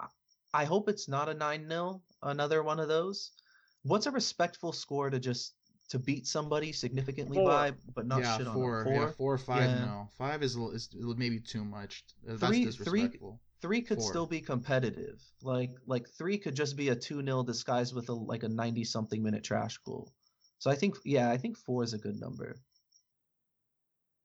I- 0.00 0.08
I 0.54 0.64
hope 0.64 0.88
it's 0.90 1.08
not 1.08 1.28
a 1.30 1.34
nine 1.34 1.66
0 1.68 2.02
another 2.22 2.62
one 2.62 2.78
of 2.80 2.88
those. 2.88 3.32
What's 3.82 4.06
a 4.06 4.10
respectful 4.10 4.72
score 4.72 5.10
to 5.10 5.18
just 5.18 5.54
to 5.88 5.98
beat 5.98 6.26
somebody 6.26 6.72
significantly 6.72 7.36
Four. 7.36 7.48
by, 7.48 7.72
but 7.94 8.06
not 8.06 8.22
yeah, 8.22 8.38
shit 8.38 8.46
on 8.46 8.54
four, 8.54 8.84
them? 8.84 8.92
yeah, 8.94 8.98
Four, 9.00 9.12
four 9.12 9.34
or 9.34 9.38
five. 9.38 9.68
Yeah. 9.70 9.84
No, 9.84 10.08
five 10.16 10.42
is 10.42 10.54
a 10.54 10.60
little- 10.60 10.74
is 10.74 10.88
maybe 10.94 11.40
too 11.40 11.64
much. 11.64 12.04
That's 12.24 12.40
Three- 12.40 12.64
three- 12.64 12.64
disrespectful. 13.02 13.40
three 13.60 13.82
could 13.82 13.98
Four. 13.98 14.08
still 14.08 14.26
be 14.26 14.40
competitive. 14.40 15.20
Like 15.42 15.70
like 15.86 16.08
three 16.08 16.38
could 16.38 16.54
just 16.54 16.76
be 16.76 16.88
a 16.90 16.96
two 16.96 17.22
0 17.22 17.42
disguised 17.42 17.94
with 17.94 18.08
a 18.08 18.14
like 18.14 18.42
a 18.44 18.48
ninety 18.48 18.84
something 18.84 19.22
minute 19.22 19.44
trash 19.44 19.76
goal. 19.78 20.12
So 20.58 20.70
I 20.70 20.76
think 20.76 20.96
yeah, 21.04 21.30
I 21.30 21.36
think 21.36 21.58
four 21.58 21.82
is 21.82 21.92
a 21.92 21.98
good 21.98 22.18
number. 22.20 22.56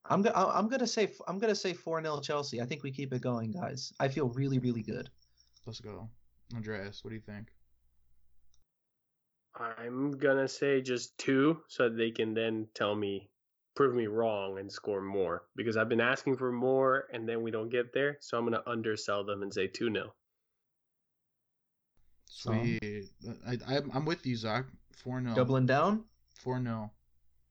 I'm 0.06 0.22
gonna 0.22 0.36
I'm 0.38 0.70
gonna 0.70 0.88
say 0.88 1.12
I'm 1.28 1.38
gonna 1.40 1.56
say 1.56 1.74
four 1.74 2.02
0 2.02 2.22
Chelsea. 2.22 2.62
I 2.62 2.66
think 2.66 2.84
we 2.84 2.92
keep 2.92 3.12
it 3.14 3.22
going, 3.22 3.52
guys. 3.52 3.92
I 4.00 4.08
feel 4.08 4.30
really 4.30 4.60
really 4.60 4.84
good. 4.84 5.10
Let's 5.66 5.82
go, 5.82 6.10
Andreas. 6.56 7.04
What 7.04 7.10
do 7.10 7.16
you 7.16 7.22
think? 7.22 7.52
I'm 9.60 10.18
gonna 10.18 10.48
say 10.48 10.82
just 10.82 11.18
two, 11.18 11.62
so 11.68 11.90
they 11.90 12.12
can 12.12 12.34
then 12.34 12.68
tell 12.74 12.96
me, 12.96 13.30
prove 13.76 13.96
me 13.96 14.08
wrong, 14.08 14.60
and 14.60 14.72
score 14.72 15.02
more. 15.02 15.44
Because 15.56 15.78
I've 15.78 15.90
been 15.90 16.02
asking 16.02 16.38
for 16.38 16.52
more, 16.52 17.08
and 17.12 17.28
then 17.28 17.42
we 17.42 17.52
don't 17.52 17.70
get 17.70 17.94
there. 17.94 18.18
So 18.22 18.38
I'm 18.38 18.46
gonna 18.46 18.64
undersell 18.68 19.26
them 19.26 19.42
and 19.42 19.54
say 19.54 19.68
two 19.68 19.92
0 19.92 20.14
Sweet. 22.26 23.06
I, 23.48 23.58
I 23.68 23.78
I'm 23.94 24.06
with 24.06 24.26
you, 24.26 24.36
Zach. 24.36 24.66
Four 25.04 25.22
0 25.22 25.34
Doubling 25.34 25.66
down. 25.66 26.04
Four 26.36 26.62
0 26.62 26.92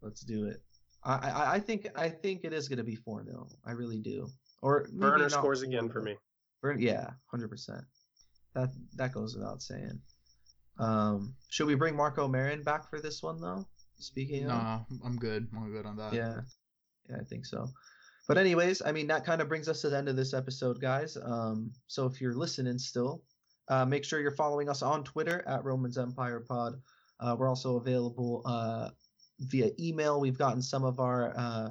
Let's 0.03 0.21
do 0.21 0.47
it. 0.47 0.63
I 1.03 1.15
I, 1.15 1.55
I 1.55 1.61
think 1.61 1.89
I 1.97 2.09
think 2.09 2.45
it 2.45 2.53
is 2.53 2.69
gonna 2.69 2.85
be 2.85 2.97
four 2.97 3.25
0 3.25 3.49
I 3.65 3.73
really 3.73 3.99
do. 3.99 4.29
Or 4.63 4.87
maybe 4.93 5.11
Burner 5.11 5.29
scores 5.29 5.63
again 5.63 5.89
for 5.89 6.01
me. 6.01 6.17
Burn, 6.63 6.81
yeah, 6.81 7.11
hundred 7.31 7.49
percent. 7.49 7.85
That 8.55 8.71
that 8.95 9.13
goes 9.13 9.35
without 9.37 9.63
saying. 9.63 10.01
Um, 10.79 11.35
should 11.49 11.67
we 11.67 11.75
bring 11.75 11.97
Marko 11.97 12.29
Marin 12.29 12.63
back 12.63 12.89
for 12.91 13.01
this 13.01 13.23
one 13.23 13.41
though? 13.41 13.67
Speaking 13.99 14.51
of, 14.51 14.85
I'm 15.05 15.17
good. 15.17 15.49
I'm 15.57 15.73
good 15.73 15.87
on 15.87 15.97
that. 15.97 16.13
yeah, 16.13 16.41
yeah, 17.09 17.17
I 17.21 17.25
think 17.25 17.47
so. 17.47 17.69
But 18.29 18.39
anyways, 18.39 18.83
I 18.85 18.93
mean 18.93 19.07
that 19.07 19.25
kind 19.25 19.41
of 19.41 19.49
brings 19.49 19.69
us 19.69 19.81
to 19.83 19.91
the 19.91 19.97
end 19.97 20.09
of 20.09 20.17
this 20.17 20.35
episode, 20.35 20.81
guys. 20.81 21.17
Um, 21.17 21.73
so 21.87 22.07
if 22.07 22.21
you're 22.21 22.35
listening 22.35 22.79
still, 22.79 23.23
uh, 23.69 23.85
make 23.85 24.05
sure 24.05 24.21
you're 24.21 24.33
following 24.33 24.69
us 24.69 24.83
on 24.83 25.05
Twitter 25.05 25.45
at 25.47 25.65
Romans 25.65 25.97
Empire 25.97 26.41
Pod. 26.41 26.75
Uh, 27.21 27.37
we're 27.39 27.49
also 27.49 27.77
available 27.77 28.43
uh, 28.45 28.91
via 29.41 29.71
email. 29.81 30.21
We've 30.21 30.37
gotten 30.37 30.61
some 30.61 30.85
of 30.85 31.01
our 31.01 31.33
uh, 31.37 31.71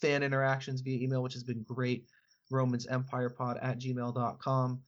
fan 0.00 0.22
interactions 0.22 0.82
via 0.82 1.02
email, 1.02 1.22
which 1.22 1.34
has 1.34 1.44
been 1.44 1.62
great. 1.62 2.06
Romans 2.50 2.86
Empire 2.86 3.30
Pod 3.30 3.58
at 3.62 3.78
gmail.com. 3.78 4.80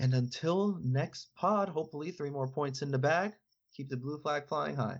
And 0.00 0.14
until 0.14 0.78
next 0.82 1.28
pod, 1.36 1.68
hopefully 1.68 2.10
three 2.10 2.30
more 2.30 2.48
points 2.48 2.80
in 2.80 2.90
the 2.90 2.98
bag. 2.98 3.34
Keep 3.76 3.90
the 3.90 3.98
blue 3.98 4.18
flag 4.18 4.48
flying 4.48 4.74
high. 4.74 4.98